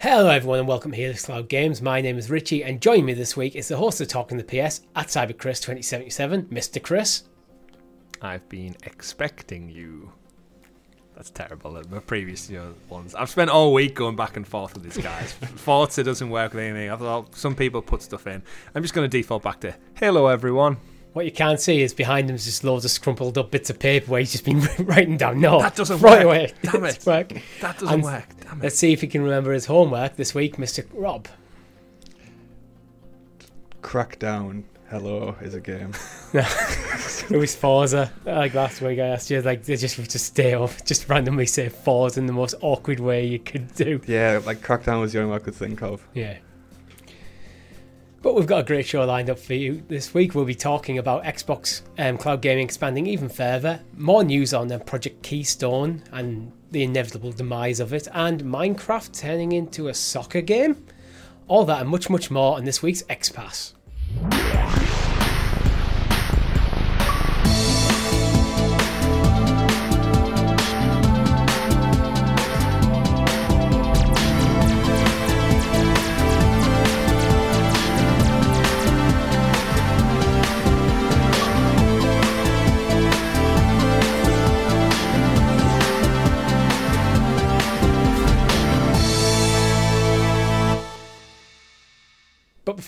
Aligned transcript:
Hello, 0.00 0.28
everyone, 0.28 0.60
and 0.60 0.68
welcome 0.68 0.92
here 0.92 1.12
to 1.12 1.20
Cloud 1.20 1.48
Games. 1.48 1.82
My 1.82 2.00
name 2.00 2.18
is 2.18 2.30
Richie, 2.30 2.62
and 2.62 2.80
joining 2.80 3.04
me 3.04 3.14
this 3.14 3.36
week 3.36 3.56
is 3.56 3.66
the 3.66 3.76
host 3.76 4.00
of 4.00 4.06
Talking 4.06 4.38
the 4.38 4.44
PS 4.44 4.82
at 4.94 5.08
CyberChris2077, 5.08 6.44
Mr. 6.50 6.80
Chris. 6.80 7.24
I've 8.22 8.48
been 8.48 8.76
expecting 8.84 9.68
you. 9.68 10.12
That's 11.16 11.30
terrible. 11.30 11.76
Uh, 11.76 11.82
the 11.82 12.00
previous 12.00 12.48
you 12.48 12.58
know, 12.58 12.74
ones. 12.88 13.16
I've 13.16 13.28
spent 13.28 13.50
all 13.50 13.74
week 13.74 13.96
going 13.96 14.14
back 14.14 14.36
and 14.36 14.46
forth 14.46 14.74
with 14.74 14.84
these 14.84 15.02
guys. 15.02 15.32
Forza 15.56 16.04
doesn't 16.04 16.30
work 16.30 16.54
with 16.54 16.62
anything. 16.62 16.90
I 16.92 16.96
thought 16.96 17.34
some 17.34 17.56
people 17.56 17.82
put 17.82 18.00
stuff 18.00 18.28
in. 18.28 18.40
I'm 18.76 18.82
just 18.82 18.94
going 18.94 19.10
to 19.10 19.18
default 19.18 19.42
back 19.42 19.58
to 19.62 19.74
hello, 19.94 20.28
everyone. 20.28 20.76
What 21.18 21.24
you 21.24 21.32
can't 21.32 21.58
see 21.58 21.82
is 21.82 21.92
behind 21.92 22.30
him 22.30 22.36
is 22.36 22.44
just 22.44 22.62
loads 22.62 22.84
of 22.84 22.92
scrumpled 22.92 23.36
up 23.36 23.50
bits 23.50 23.70
of 23.70 23.80
paper 23.80 24.08
where 24.12 24.20
he's 24.20 24.30
just 24.30 24.44
been 24.44 24.60
writing 24.86 25.16
down 25.16 25.40
No, 25.40 25.60
That 25.60 25.74
doesn't 25.74 25.98
right 25.98 26.24
work. 26.24 26.24
away. 26.26 26.52
Damn 26.62 26.84
it. 26.84 27.04
work. 27.04 27.32
That 27.60 27.76
doesn't 27.76 27.88
And 27.92 28.02
work. 28.04 28.24
Damn 28.40 28.58
it. 28.58 28.62
Let's 28.62 28.76
see 28.78 28.92
if 28.92 29.00
he 29.00 29.08
can 29.08 29.22
remember 29.24 29.50
his 29.52 29.66
homework 29.66 30.14
this 30.14 30.32
week, 30.32 30.58
Mr. 30.58 30.86
Rob. 30.94 31.26
Crackdown 33.82 34.62
Hello 34.90 35.34
is 35.42 35.54
a 35.54 35.60
game. 35.60 35.92
It 37.30 37.36
was 37.36 37.54
Forza. 37.56 38.12
Like 38.24 38.54
last 38.54 38.80
week, 38.80 39.00
I 39.00 39.08
asked 39.08 39.28
you, 39.30 39.42
like, 39.42 39.64
they 39.64 39.74
just 39.76 39.96
just 39.96 40.24
stay 40.24 40.54
off, 40.54 40.84
just 40.84 41.08
randomly 41.08 41.46
say 41.46 41.68
Forza 41.68 42.20
in 42.20 42.26
the 42.26 42.32
most 42.32 42.54
awkward 42.60 43.00
way 43.00 43.26
you 43.26 43.40
could 43.40 43.74
do. 43.74 44.00
yeah, 44.06 44.40
like 44.46 44.60
Crackdown 44.62 45.00
was 45.00 45.12
the 45.14 45.18
only 45.18 45.32
one 45.32 45.40
I 45.40 45.44
could 45.44 45.56
think 45.56 45.82
of. 45.82 46.06
Yeah. 46.14 46.38
But 48.20 48.34
we've 48.34 48.46
got 48.46 48.60
a 48.60 48.64
great 48.64 48.84
show 48.84 49.04
lined 49.04 49.30
up 49.30 49.38
for 49.38 49.54
you 49.54 49.82
this 49.86 50.12
week. 50.12 50.34
We'll 50.34 50.44
be 50.44 50.54
talking 50.54 50.98
about 50.98 51.22
Xbox 51.22 51.82
um, 51.98 52.18
cloud 52.18 52.42
gaming 52.42 52.64
expanding 52.64 53.06
even 53.06 53.28
further, 53.28 53.80
more 53.96 54.24
news 54.24 54.52
on 54.52 54.72
um, 54.72 54.80
Project 54.80 55.22
Keystone 55.22 56.02
and 56.10 56.50
the 56.72 56.82
inevitable 56.82 57.30
demise 57.30 57.78
of 57.78 57.92
it, 57.92 58.08
and 58.12 58.42
Minecraft 58.42 59.16
turning 59.18 59.52
into 59.52 59.88
a 59.88 59.94
soccer 59.94 60.40
game. 60.40 60.84
All 61.46 61.64
that 61.66 61.80
and 61.80 61.88
much, 61.88 62.10
much 62.10 62.30
more 62.30 62.56
on 62.56 62.64
this 62.64 62.82
week's 62.82 63.04
X 63.08 63.30
Pass. 63.30 63.74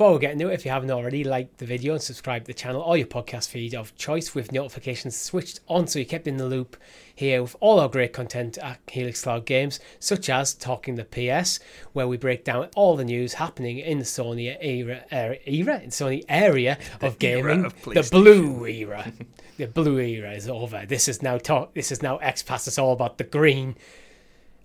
Before 0.01 0.15
we 0.15 0.19
get 0.19 0.33
into 0.33 0.49
it, 0.49 0.55
if 0.55 0.65
you 0.65 0.71
haven't 0.71 0.91
already, 0.91 1.23
like 1.23 1.59
the 1.59 1.67
video 1.67 1.93
and 1.93 2.03
subscribe 2.03 2.43
to 2.43 2.47
the 2.47 2.55
channel 2.55 2.81
or 2.81 2.97
your 2.97 3.07
podcast 3.07 3.51
feed 3.51 3.75
of 3.75 3.95
choice 3.97 4.35
with 4.35 4.51
notifications 4.51 5.15
switched 5.15 5.61
on 5.69 5.87
so 5.87 5.99
you're 5.99 6.07
kept 6.07 6.27
in 6.27 6.39
the 6.39 6.47
loop 6.47 6.79
here 7.15 7.43
with 7.43 7.55
all 7.61 7.79
our 7.79 7.87
great 7.91 8.15
content 8.15 8.57
at 8.57 8.81
Helix 8.91 9.23
Cloud 9.23 9.45
Games, 9.45 9.79
such 9.99 10.31
as 10.31 10.55
Talking 10.55 10.95
the 10.95 11.05
PS, 11.05 11.61
where 11.93 12.09
we 12.09 12.17
break 12.17 12.45
down 12.45 12.71
all 12.75 12.97
the 12.97 13.05
news 13.05 13.35
happening 13.35 13.77
in 13.77 13.99
the 13.99 14.07
Sony 14.07 14.57
era, 14.59 15.05
era, 15.11 15.37
era 15.45 15.81
in 15.83 15.91
Sony 15.91 16.25
area 16.31 16.79
of 17.03 17.23
era 17.23 17.43
gaming, 17.43 17.67
of 17.67 17.83
the 17.83 18.09
blue 18.11 18.65
era. 18.65 19.13
the 19.59 19.67
blue 19.67 19.99
era 19.99 20.33
is 20.33 20.49
over. 20.49 20.87
This 20.89 21.09
is 21.09 21.21
now 21.21 21.37
talk. 21.37 21.75
This 21.75 21.93
is 21.93 22.03
now 22.03 22.17
X 22.17 22.43
Pass. 22.43 22.67
It's 22.67 22.79
all 22.79 22.95
about 22.95 23.19
the 23.19 23.25
green. 23.25 23.77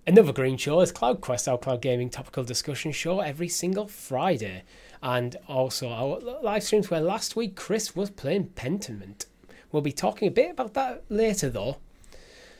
Another 0.06 0.32
green 0.32 0.56
show 0.56 0.80
is 0.80 0.92
Cloud 0.92 1.20
Quest, 1.20 1.46
our 1.46 1.58
cloud 1.58 1.82
gaming 1.82 2.08
topical 2.08 2.44
discussion 2.44 2.92
show 2.92 3.20
every 3.20 3.48
single 3.48 3.86
Friday. 3.86 4.62
And 5.02 5.36
also 5.46 5.88
our 5.88 6.20
live 6.42 6.62
streams 6.62 6.90
where 6.90 7.00
last 7.00 7.36
week 7.36 7.56
Chris 7.56 7.94
was 7.94 8.10
playing 8.10 8.50
Pentiment. 8.50 9.26
We'll 9.72 9.82
be 9.82 9.92
talking 9.92 10.28
a 10.28 10.30
bit 10.30 10.52
about 10.52 10.74
that 10.74 11.04
later 11.08 11.50
though. 11.50 11.78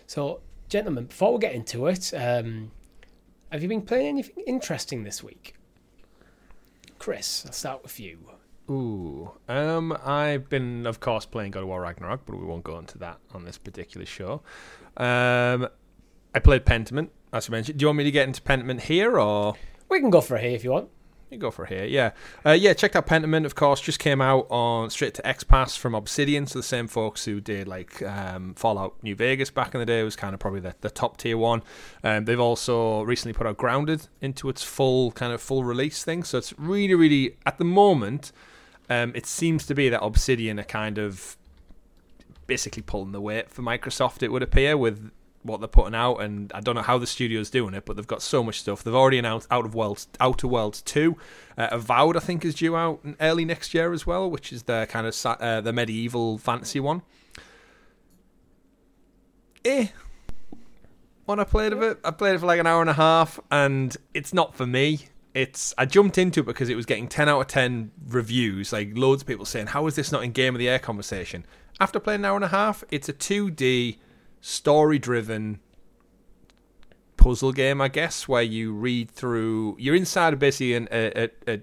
So, 0.06 0.40
gentlemen, 0.68 1.06
before 1.06 1.32
we 1.32 1.40
get 1.40 1.54
into 1.54 1.86
it, 1.86 2.12
um, 2.14 2.70
have 3.50 3.62
you 3.62 3.68
been 3.68 3.82
playing 3.82 4.06
anything 4.06 4.44
interesting 4.46 5.04
this 5.04 5.22
week? 5.22 5.54
Chris, 6.98 7.44
I'll 7.46 7.52
start 7.52 7.82
with 7.82 7.98
you. 8.00 8.18
Ooh. 8.70 9.30
Um, 9.48 9.96
I've 10.04 10.48
been, 10.48 10.86
of 10.86 11.00
course, 11.00 11.24
playing 11.24 11.52
God 11.52 11.62
of 11.62 11.68
War 11.68 11.80
Ragnarok, 11.80 12.26
but 12.26 12.38
we 12.38 12.44
won't 12.44 12.64
go 12.64 12.78
into 12.78 12.98
that 12.98 13.18
on 13.32 13.44
this 13.44 13.58
particular 13.58 14.06
show. 14.06 14.42
Um, 14.96 15.68
I 16.34 16.40
played 16.42 16.64
Pentiment, 16.64 17.10
as 17.32 17.48
you 17.48 17.52
mentioned. 17.52 17.78
Do 17.78 17.84
you 17.84 17.88
want 17.88 17.98
me 17.98 18.04
to 18.04 18.10
get 18.10 18.26
into 18.26 18.42
Pentiment 18.42 18.80
here, 18.82 19.18
or 19.18 19.54
We 19.88 20.00
can 20.00 20.10
go 20.10 20.20
for 20.20 20.36
it 20.36 20.42
here 20.42 20.52
if 20.52 20.64
you 20.64 20.72
want. 20.72 20.88
You 21.30 21.38
go 21.38 21.50
for 21.50 21.66
here? 21.66 21.84
Yeah, 21.84 22.12
uh, 22.44 22.52
yeah. 22.52 22.72
Check 22.72 22.94
out 22.94 23.06
Pentiment. 23.06 23.44
Of 23.44 23.54
course, 23.54 23.80
just 23.80 23.98
came 23.98 24.20
out 24.20 24.46
on 24.50 24.90
straight 24.90 25.14
to 25.14 25.26
X 25.26 25.44
Pass 25.44 25.76
from 25.76 25.94
Obsidian, 25.94 26.46
so 26.46 26.58
the 26.58 26.62
same 26.62 26.86
folks 26.86 27.24
who 27.24 27.40
did 27.40 27.66
like 27.66 28.00
um, 28.02 28.54
Fallout 28.54 28.94
New 29.02 29.16
Vegas 29.16 29.50
back 29.50 29.74
in 29.74 29.80
the 29.80 29.86
day. 29.86 30.02
Was 30.02 30.16
kind 30.16 30.34
of 30.34 30.40
probably 30.40 30.60
the, 30.60 30.74
the 30.80 30.90
top 30.90 31.16
tier 31.16 31.36
one. 31.36 31.62
Um, 32.04 32.26
they've 32.26 32.40
also 32.40 33.02
recently 33.02 33.32
put 33.32 33.46
out 33.46 33.56
Grounded 33.56 34.08
into 34.20 34.48
its 34.48 34.62
full 34.62 35.12
kind 35.12 35.32
of 35.32 35.40
full 35.40 35.64
release 35.64 36.04
thing. 36.04 36.22
So 36.22 36.38
it's 36.38 36.56
really, 36.58 36.94
really 36.94 37.36
at 37.44 37.58
the 37.58 37.64
moment. 37.64 38.32
Um, 38.88 39.12
it 39.16 39.26
seems 39.26 39.66
to 39.66 39.74
be 39.74 39.88
that 39.88 40.02
Obsidian 40.02 40.60
are 40.60 40.64
kind 40.64 40.98
of 40.98 41.36
basically 42.46 42.82
pulling 42.82 43.12
the 43.12 43.20
weight 43.20 43.50
for 43.50 43.62
Microsoft. 43.62 44.22
It 44.22 44.30
would 44.30 44.42
appear 44.42 44.76
with 44.76 45.10
what 45.46 45.60
they're 45.60 45.68
putting 45.68 45.94
out, 45.94 46.16
and 46.16 46.52
I 46.54 46.60
don't 46.60 46.74
know 46.74 46.82
how 46.82 46.98
the 46.98 47.06
studio's 47.06 47.50
doing 47.50 47.74
it, 47.74 47.84
but 47.84 47.96
they've 47.96 48.06
got 48.06 48.22
so 48.22 48.42
much 48.42 48.60
stuff. 48.60 48.82
They've 48.82 48.94
already 48.94 49.18
announced 49.18 49.48
Out 49.50 49.64
of 49.64 49.74
Worlds, 49.74 50.08
Outer 50.20 50.48
Worlds 50.48 50.82
two, 50.82 51.16
uh, 51.56 51.68
Avowed 51.70 52.16
I 52.16 52.20
think 52.20 52.44
is 52.44 52.54
due 52.54 52.76
out 52.76 53.00
early 53.20 53.44
next 53.44 53.74
year 53.74 53.92
as 53.92 54.06
well, 54.06 54.30
which 54.30 54.52
is 54.52 54.64
the 54.64 54.86
kind 54.90 55.06
of 55.06 55.26
uh, 55.40 55.60
the 55.60 55.72
medieval 55.72 56.38
fantasy 56.38 56.80
one. 56.80 57.02
Eh. 59.64 59.88
When 61.24 61.40
I 61.40 61.44
played 61.44 61.72
of 61.72 61.82
it, 61.82 61.98
I 62.04 62.12
played 62.12 62.36
it 62.36 62.38
for 62.38 62.46
like 62.46 62.60
an 62.60 62.68
hour 62.68 62.80
and 62.80 62.90
a 62.90 62.94
half, 62.94 63.40
and 63.50 63.96
it's 64.14 64.32
not 64.32 64.54
for 64.54 64.64
me. 64.66 65.08
It's 65.34 65.74
I 65.76 65.84
jumped 65.84 66.18
into 66.18 66.40
it 66.40 66.46
because 66.46 66.68
it 66.68 66.76
was 66.76 66.86
getting 66.86 67.08
ten 67.08 67.28
out 67.28 67.40
of 67.40 67.46
ten 67.48 67.90
reviews, 68.08 68.72
like 68.72 68.96
loads 68.96 69.22
of 69.22 69.28
people 69.28 69.44
saying, 69.44 69.66
"How 69.68 69.86
is 69.86 69.96
this 69.96 70.12
not 70.12 70.22
in 70.22 70.30
Game 70.32 70.54
of 70.54 70.60
the 70.60 70.66
Year 70.66 70.78
conversation?" 70.78 71.44
After 71.80 71.98
playing 71.98 72.20
an 72.20 72.24
hour 72.26 72.36
and 72.36 72.44
a 72.44 72.48
half, 72.48 72.84
it's 72.90 73.08
a 73.08 73.12
two 73.12 73.50
D 73.50 73.98
story 74.46 74.96
driven 74.96 75.58
puzzle 77.16 77.50
game, 77.50 77.80
I 77.80 77.88
guess, 77.88 78.28
where 78.28 78.42
you 78.42 78.72
read 78.72 79.10
through. 79.10 79.76
You're 79.78 79.96
inside 79.96 80.38
basically 80.38 80.74
an, 80.74 80.88
a, 80.92 81.24
a, 81.24 81.30
a 81.48 81.60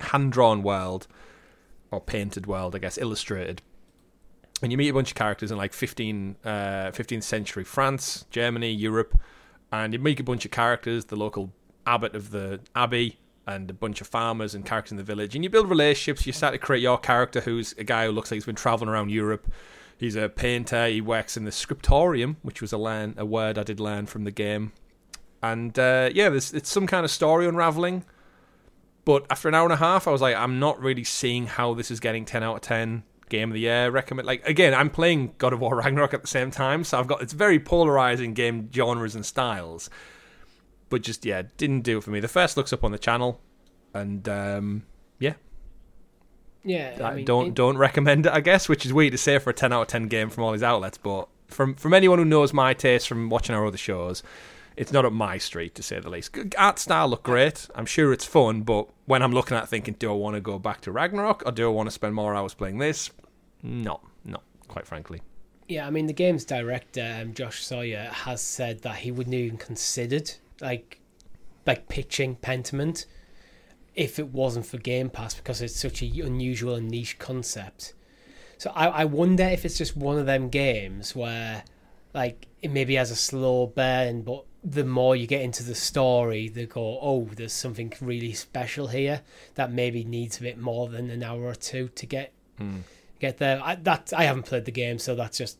hand 0.00 0.32
drawn 0.32 0.62
world 0.62 1.06
or 1.90 2.02
painted 2.02 2.46
world, 2.46 2.74
I 2.74 2.78
guess, 2.80 2.98
illustrated. 2.98 3.62
And 4.60 4.70
you 4.70 4.76
meet 4.76 4.90
a 4.90 4.92
bunch 4.92 5.12
of 5.12 5.14
characters 5.14 5.50
in 5.50 5.56
like 5.56 5.72
15, 5.72 6.36
uh, 6.44 6.48
15th 6.90 7.22
century 7.22 7.64
France, 7.64 8.26
Germany, 8.30 8.72
Europe, 8.72 9.18
and 9.72 9.94
you 9.94 9.98
meet 9.98 10.20
a 10.20 10.24
bunch 10.24 10.44
of 10.44 10.50
characters, 10.50 11.06
the 11.06 11.16
local 11.16 11.52
abbot 11.86 12.14
of 12.14 12.30
the 12.30 12.60
abbey, 12.74 13.18
and 13.46 13.70
a 13.70 13.74
bunch 13.74 14.02
of 14.02 14.06
farmers 14.06 14.54
and 14.54 14.66
characters 14.66 14.90
in 14.90 14.98
the 14.98 15.02
village. 15.02 15.34
And 15.34 15.44
you 15.44 15.48
build 15.48 15.70
relationships. 15.70 16.26
You 16.26 16.34
start 16.34 16.52
to 16.52 16.58
create 16.58 16.82
your 16.82 16.98
character, 16.98 17.40
who's 17.40 17.72
a 17.78 17.84
guy 17.84 18.04
who 18.04 18.12
looks 18.12 18.30
like 18.30 18.36
he's 18.36 18.44
been 18.44 18.54
traveling 18.54 18.90
around 18.90 19.10
Europe. 19.10 19.50
He's 19.98 20.16
a 20.16 20.28
painter. 20.28 20.86
He 20.86 21.00
works 21.00 21.36
in 21.36 21.44
the 21.44 21.52
scriptorium, 21.52 22.36
which 22.42 22.62
was 22.62 22.72
a 22.72 22.78
learn, 22.78 23.14
a 23.18 23.26
word 23.26 23.58
I 23.58 23.64
did 23.64 23.80
learn 23.80 24.06
from 24.06 24.24
the 24.24 24.30
game. 24.30 24.72
And 25.42 25.76
uh, 25.78 26.10
yeah, 26.14 26.32
it's 26.32 26.68
some 26.68 26.86
kind 26.86 27.04
of 27.04 27.10
story 27.10 27.46
unraveling. 27.46 28.04
But 29.04 29.26
after 29.30 29.48
an 29.48 29.54
hour 29.54 29.64
and 29.64 29.72
a 29.72 29.76
half, 29.76 30.06
I 30.06 30.10
was 30.10 30.20
like, 30.20 30.36
I'm 30.36 30.58
not 30.60 30.80
really 30.80 31.04
seeing 31.04 31.46
how 31.46 31.74
this 31.74 31.90
is 31.90 31.98
getting 31.98 32.24
10 32.24 32.42
out 32.42 32.56
of 32.56 32.60
10 32.62 33.02
game 33.28 33.50
of 33.50 33.54
the 33.54 33.60
year 33.60 33.90
recommend. 33.90 34.26
Like 34.26 34.46
again, 34.46 34.74
I'm 34.74 34.90
playing 34.90 35.34
God 35.38 35.52
of 35.52 35.60
War 35.60 35.76
Ragnarok 35.76 36.14
at 36.14 36.22
the 36.22 36.28
same 36.28 36.50
time, 36.50 36.84
so 36.84 36.98
I've 36.98 37.06
got 37.06 37.22
it's 37.22 37.32
very 37.32 37.58
polarizing 37.58 38.34
game 38.34 38.70
genres 38.72 39.14
and 39.14 39.24
styles. 39.24 39.90
But 40.88 41.02
just 41.02 41.24
yeah, 41.24 41.42
didn't 41.56 41.82
do 41.82 41.98
it 41.98 42.04
for 42.04 42.10
me. 42.10 42.20
The 42.20 42.28
first 42.28 42.56
looks 42.56 42.72
up 42.72 42.84
on 42.84 42.92
the 42.92 42.98
channel, 42.98 43.40
and 43.94 44.28
um, 44.28 44.82
yeah, 46.68 46.96
I 47.00 47.02
I 47.02 47.14
mean, 47.16 47.24
don't 47.24 47.46
in- 47.48 47.54
don't 47.54 47.76
recommend 47.78 48.26
it. 48.26 48.32
I 48.32 48.40
guess, 48.40 48.68
which 48.68 48.84
is 48.86 48.92
weird 48.92 49.12
to 49.12 49.18
say 49.18 49.38
for 49.38 49.50
a 49.50 49.54
10 49.54 49.72
out 49.72 49.82
of 49.82 49.88
10 49.88 50.08
game 50.08 50.30
from 50.30 50.44
all 50.44 50.52
these 50.52 50.62
outlets, 50.62 50.98
but 50.98 51.28
from 51.48 51.74
from 51.74 51.94
anyone 51.94 52.18
who 52.18 52.24
knows 52.24 52.52
my 52.52 52.74
taste 52.74 53.08
from 53.08 53.28
watching 53.30 53.54
our 53.54 53.64
other 53.66 53.76
shows, 53.78 54.22
it's 54.76 54.92
not 54.92 55.04
up 55.04 55.12
my 55.12 55.38
street 55.38 55.74
to 55.76 55.82
say 55.82 55.98
the 55.98 56.10
least. 56.10 56.36
Art 56.56 56.78
style 56.78 57.08
look 57.08 57.22
great. 57.22 57.68
I'm 57.74 57.86
sure 57.86 58.12
it's 58.12 58.24
fun, 58.24 58.62
but 58.62 58.86
when 59.06 59.22
I'm 59.22 59.32
looking 59.32 59.56
at 59.56 59.64
it 59.64 59.68
thinking, 59.68 59.94
do 59.98 60.10
I 60.10 60.14
want 60.14 60.34
to 60.36 60.40
go 60.40 60.58
back 60.58 60.80
to 60.82 60.92
Ragnarok 60.92 61.42
or 61.46 61.52
do 61.52 61.64
I 61.66 61.72
want 61.72 61.88
to 61.88 61.90
spend 61.90 62.14
more 62.14 62.34
hours 62.34 62.54
playing 62.54 62.78
this? 62.78 63.10
No, 63.62 64.00
no, 64.24 64.38
quite 64.68 64.86
frankly. 64.86 65.20
Yeah, 65.66 65.86
I 65.86 65.90
mean 65.90 66.06
the 66.06 66.12
game's 66.12 66.44
director, 66.44 67.18
um, 67.20 67.34
Josh 67.34 67.62
Sawyer, 67.64 68.08
has 68.12 68.40
said 68.40 68.82
that 68.82 68.96
he 68.96 69.10
wouldn't 69.10 69.34
even 69.34 69.56
considered 69.58 70.30
like 70.60 71.00
like 71.66 71.88
pitching 71.88 72.36
Pentiment 72.36 73.04
if 73.98 74.18
it 74.18 74.28
wasn't 74.28 74.64
for 74.64 74.78
Game 74.78 75.10
Pass 75.10 75.34
because 75.34 75.60
it's 75.60 75.74
such 75.78 76.02
a 76.02 76.06
unusual 76.06 76.76
and 76.76 76.88
niche 76.88 77.18
concept. 77.18 77.94
So 78.56 78.70
I, 78.74 78.86
I 78.86 79.04
wonder 79.04 79.42
if 79.44 79.64
it's 79.64 79.76
just 79.76 79.96
one 79.96 80.18
of 80.18 80.26
them 80.26 80.48
games 80.48 81.16
where 81.16 81.64
like 82.14 82.46
it 82.62 82.70
maybe 82.70 82.94
has 82.94 83.10
a 83.10 83.16
slow 83.16 83.66
burn, 83.66 84.22
but 84.22 84.44
the 84.64 84.84
more 84.84 85.16
you 85.16 85.26
get 85.26 85.42
into 85.42 85.62
the 85.62 85.74
story, 85.74 86.48
they 86.48 86.66
go, 86.66 86.98
oh, 87.00 87.28
there's 87.34 87.52
something 87.52 87.92
really 88.00 88.32
special 88.32 88.88
here 88.88 89.22
that 89.54 89.72
maybe 89.72 90.04
needs 90.04 90.38
a 90.38 90.42
bit 90.42 90.58
more 90.58 90.88
than 90.88 91.10
an 91.10 91.22
hour 91.22 91.44
or 91.44 91.54
two 91.54 91.88
to 91.88 92.06
get 92.06 92.32
Hmm. 92.56 92.78
get 93.20 93.38
there. 93.38 93.60
I, 93.62 93.76
that 93.76 94.12
I 94.16 94.24
haven't 94.24 94.44
played 94.46 94.64
the 94.64 94.72
game, 94.72 94.98
so 94.98 95.14
that's 95.14 95.38
just 95.38 95.58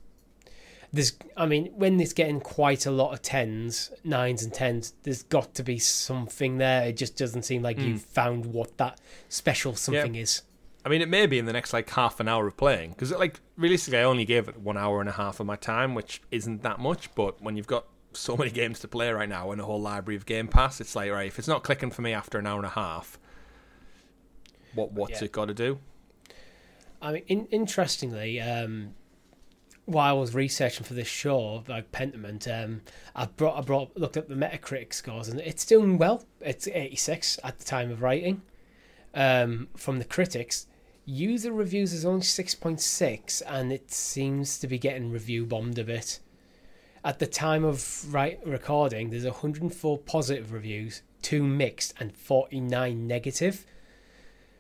there's. 0.93 1.13
I 1.37 1.47
mean, 1.47 1.67
when 1.75 2.01
it's 2.01 2.13
getting 2.13 2.41
quite 2.41 2.87
a 2.87 2.91
lot 2.91 3.13
of 3.13 3.23
tens, 3.23 3.91
nines, 4.05 4.43
and 4.43 4.53
tens, 4.53 4.95
there's 5.03 5.23
got 5.25 5.55
to 5.55 5.63
be 5.63 5.79
something 5.79 6.59
there. 6.59 6.87
It 6.89 6.97
just 6.97 7.17
doesn't 7.17 7.43
seem 7.43 7.63
like 7.63 7.79
you've 7.79 8.03
found 8.03 8.47
what 8.47 8.77
that 8.79 9.01
special 9.29 9.75
something 9.75 10.15
is. 10.15 10.43
I 10.85 10.89
mean, 10.89 11.03
it 11.03 11.09
may 11.09 11.27
be 11.27 11.39
in 11.39 11.45
the 11.45 11.53
next 11.53 11.73
like 11.73 11.91
half 11.91 12.21
an 12.21 12.29
hour 12.29 12.47
of 12.47 12.57
playing 12.57 12.91
because, 12.91 13.11
like, 13.13 13.41
realistically, 13.57 13.99
I 13.99 14.05
only 14.05 14.25
gave 14.25 14.49
it 14.49 14.57
one 14.59 14.77
hour 14.79 15.01
and 15.01 15.09
a 15.09 15.13
half 15.13 15.41
of 15.41 15.47
my 15.47 15.57
time, 15.57 15.95
which 15.95 16.23
isn't 16.31 16.63
that 16.63 16.79
much. 16.79 17.15
But 17.15 17.43
when 17.43 17.57
you've 17.57 17.67
got 17.67 17.85
so 18.15 18.37
many 18.37 18.51
games 18.63 18.81
to 18.81 18.89
play 18.89 19.11
right 19.13 19.29
now 19.29 19.51
and 19.51 19.61
a 19.61 19.65
whole 19.65 19.81
library 19.81 20.17
of 20.17 20.25
Game 20.25 20.49
Pass, 20.49 20.81
it's 20.81 20.97
like, 20.97 21.11
right, 21.11 21.27
if 21.27 21.39
it's 21.39 21.49
not 21.49 21.63
clicking 21.65 21.91
for 21.91 22.01
me 22.03 22.13
after 22.15 22.39
an 22.39 22.47
hour 22.47 22.57
and 22.57 22.67
a 22.67 22.71
half, 22.71 23.19
what 24.75 24.93
what's 24.93 25.21
Yeah. 25.21 25.25
it 25.27 25.33
got 25.33 25.47
to 25.47 25.55
do? 25.55 25.79
I 27.03 27.13
mean, 27.13 27.23
in, 27.29 27.47
interestingly, 27.47 28.41
um, 28.41 28.95
while 29.89 30.17
I 30.17 30.19
was 30.19 30.35
researching 30.35 30.85
for 30.85 30.93
this 30.93 31.09
show, 31.09 31.65
like 31.67 31.91
Pentiment, 31.93 32.47
um, 32.47 32.83
I 33.17 33.25
brought 33.25 33.57
I 33.57 33.63
brought 33.63 33.97
looked 33.97 34.19
up 34.19 34.29
the 34.29 34.35
Metacritic 34.35 34.93
scores, 34.93 35.29
and 35.29 35.41
it's 35.41 35.65
doing 35.65 35.97
well. 35.97 36.25
It's 36.41 36.69
eighty 36.69 36.97
six 36.97 37.39
at 37.43 37.59
the 37.59 37.65
time 37.65 37.91
of 37.91 38.03
writing. 38.03 38.43
Um, 39.15 39.69
from 39.77 39.99
the 39.99 40.05
critics, 40.05 40.67
user 41.07 41.53
reviews 41.53 41.95
is 41.95 42.05
only 42.05 42.23
six 42.23 42.55
point 42.55 42.81
six, 42.83 43.41
and 43.41 43.73
it 43.73 43.91
seems 43.91 44.59
to 44.59 44.67
be 44.67 44.79
getting 44.79 45.11
review 45.11 45.47
bombed 45.47 45.79
a 45.79 45.85
bit. 45.85 46.21
At 47.03 47.19
the 47.19 47.27
time 47.27 47.65
of 47.65 48.13
right 48.13 48.39
recording, 48.45 49.09
there's 49.09 49.25
104 49.25 49.99
positive 49.99 50.53
reviews, 50.53 51.01
two 51.23 51.43
mixed, 51.43 51.95
and 51.99 52.15
49 52.15 53.07
negative. 53.07 53.65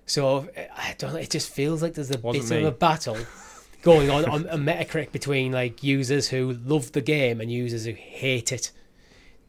So 0.06 0.48
I 0.56 0.94
don't. 0.96 1.16
It 1.16 1.28
just 1.30 1.50
feels 1.50 1.82
like 1.82 1.92
there's 1.92 2.10
a 2.10 2.18
Wasn't 2.18 2.48
bit 2.48 2.60
me. 2.62 2.62
of 2.62 2.72
a 2.72 2.76
battle 2.76 3.18
going 3.82 4.10
on 4.10 4.24
on 4.24 4.46
a 4.46 4.56
Metacritic 4.56 5.12
between 5.12 5.52
like 5.52 5.82
users 5.82 6.28
who 6.28 6.52
love 6.64 6.92
the 6.92 7.00
game 7.00 7.40
and 7.40 7.50
users 7.50 7.84
who 7.84 7.92
hate 7.92 8.52
it. 8.52 8.72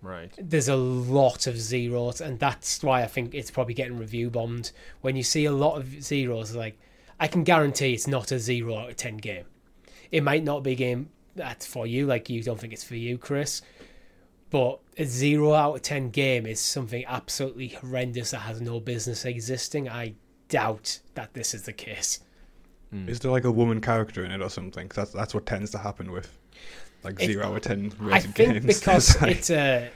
Right. 0.02 0.32
There's 0.38 0.70
a 0.70 0.76
lot 0.76 1.46
of 1.48 1.60
zeros, 1.60 2.22
and 2.22 2.40
that's 2.40 2.82
why 2.82 3.04
I 3.04 3.08
think 3.08 3.34
it's 3.34 3.52
probably 3.52 3.74
getting 3.74 3.98
review 3.98 4.30
bombed. 4.30 4.72
When 5.02 5.16
you 5.16 5.24
see 5.24 5.46
a 5.46 5.52
lot 5.52 5.78
of 5.78 6.04
zeros, 6.04 6.56
like 6.56 6.80
I 7.20 7.28
can 7.28 7.44
guarantee 7.44 7.94
it's 7.94 8.08
not 8.08 8.32
a 8.32 8.40
zero 8.40 8.78
out 8.78 8.90
of 8.92 8.96
ten 8.96 9.18
game. 9.18 9.46
It 10.12 10.24
might 10.24 10.44
not 10.44 10.64
be 10.64 10.72
a 10.72 10.76
game 10.76 11.10
that's 11.36 11.66
for 11.66 11.86
you, 11.86 12.06
like 12.06 12.30
you 12.30 12.42
don't 12.44 12.60
think 12.60 12.74
it's 12.74 12.84
for 12.84 12.96
you, 12.96 13.18
Chris. 13.18 13.62
But 14.50 14.80
a 14.98 15.04
zero 15.04 15.54
out 15.54 15.76
of 15.76 15.82
ten 15.82 16.10
game 16.10 16.46
is 16.46 16.60
something 16.60 17.04
absolutely 17.06 17.68
horrendous 17.70 18.32
that 18.32 18.40
has 18.40 18.62
no 18.62 18.80
business 18.80 19.26
existing. 19.26 19.90
I 19.90 20.14
doubt 20.48 21.00
that 21.16 21.34
this 21.34 21.54
is 21.54 21.64
the 21.64 21.74
case. 21.74 22.22
Is 22.92 23.20
there 23.20 23.32
like 23.32 23.44
a 23.44 23.52
woman 23.52 23.82
character 23.82 24.26
in 24.26 24.32
it 24.32 24.42
or 24.42 24.50
something? 24.50 24.88
'Cause 24.90 24.96
that's 24.96 25.12
that's 25.12 25.34
what 25.36 25.46
tends 25.46 25.70
to 25.72 25.78
happen 25.78 26.12
with 26.12 26.36
like 27.04 27.22
It- 27.22 27.28
zero 27.28 27.46
out 27.48 27.58
of 27.58 27.62
ten 27.62 27.94
I 28.00 28.04
rated 28.04 28.34
think 28.36 28.64
games. 28.64 28.66
because 28.80 29.22
like- 29.22 29.32
it's 29.38 29.50
a, 29.52 29.90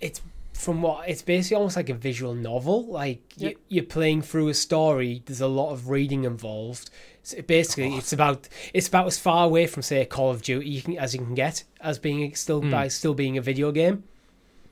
it's 0.00 0.20
from 0.54 0.82
what 0.82 1.08
it's 1.08 1.22
basically 1.22 1.56
almost 1.56 1.76
like 1.76 1.88
a 1.90 1.94
visual 1.94 2.34
novel. 2.34 2.86
Like 2.86 3.20
Yeah. 3.36 3.50
you, 3.50 3.56
you're 3.68 3.84
playing 3.84 4.22
through 4.22 4.48
a 4.48 4.54
story. 4.54 5.22
There's 5.26 5.40
a 5.42 5.46
lot 5.46 5.70
of 5.72 5.88
reading 5.90 6.24
involved. 6.24 6.90
So 7.22 7.42
basically, 7.42 7.94
it's 7.96 8.12
about 8.14 8.48
it's 8.72 8.88
about 8.88 9.06
as 9.06 9.18
far 9.18 9.44
away 9.44 9.66
from 9.66 9.82
say 9.82 10.04
Call 10.06 10.30
of 10.30 10.40
Duty 10.42 10.68
you 10.68 10.80
can, 10.82 10.96
as 10.98 11.12
you 11.14 11.20
can 11.20 11.34
get 11.34 11.62
as 11.82 11.98
being 11.98 12.34
still 12.34 12.62
Hmm. 12.62 12.70
by 12.70 12.88
still 12.88 13.12
being 13.14 13.36
a 13.36 13.42
video 13.42 13.70
game. 13.70 14.04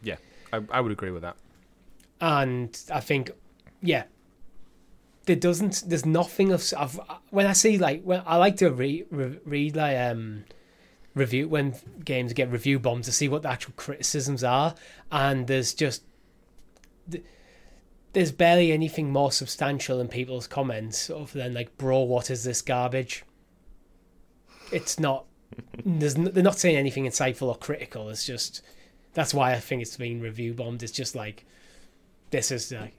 Yeah, 0.02 0.16
I, 0.52 0.62
I 0.70 0.80
would 0.80 0.90
agree 0.92 1.10
with 1.10 1.22
that. 1.22 1.36
and 2.20 2.76
I 2.90 3.00
think, 3.00 3.30
yeah, 3.82 4.04
there 5.26 5.36
doesn't. 5.36 5.84
There's 5.86 6.06
nothing 6.06 6.52
of. 6.52 7.00
When 7.30 7.46
I 7.46 7.52
see 7.52 7.78
like 7.78 8.02
when 8.02 8.22
I 8.26 8.36
like 8.36 8.56
to 8.58 8.70
read 8.70 9.06
re, 9.10 9.38
read 9.44 9.76
like 9.76 9.98
um 9.98 10.44
review 11.14 11.48
when 11.48 11.74
games 12.04 12.32
get 12.32 12.50
review 12.50 12.78
bombed 12.78 13.04
to 13.04 13.12
see 13.12 13.28
what 13.28 13.42
the 13.42 13.50
actual 13.50 13.74
criticisms 13.76 14.42
are, 14.44 14.74
and 15.10 15.46
there's 15.46 15.74
just 15.74 16.02
there's 18.12 18.32
barely 18.32 18.72
anything 18.72 19.10
more 19.10 19.30
substantial 19.32 20.00
in 20.00 20.08
people's 20.08 20.46
comments 20.46 21.10
other 21.10 21.38
than 21.38 21.54
like, 21.54 21.76
"Bro, 21.76 22.02
what 22.02 22.30
is 22.30 22.44
this 22.44 22.62
garbage?" 22.62 23.24
It's 24.72 24.98
not. 24.98 25.26
There's 25.84 26.14
they're 26.14 26.42
not 26.42 26.58
saying 26.58 26.76
anything 26.76 27.04
insightful 27.04 27.48
or 27.48 27.56
critical. 27.56 28.08
It's 28.08 28.24
just 28.24 28.62
that's 29.12 29.34
why 29.34 29.52
I 29.52 29.60
think 29.60 29.82
it's 29.82 29.96
being 29.96 30.20
review 30.20 30.54
bombed. 30.54 30.82
It's 30.82 30.92
just 30.92 31.16
like 31.16 31.44
this 32.30 32.50
is 32.50 32.70
like 32.72 32.94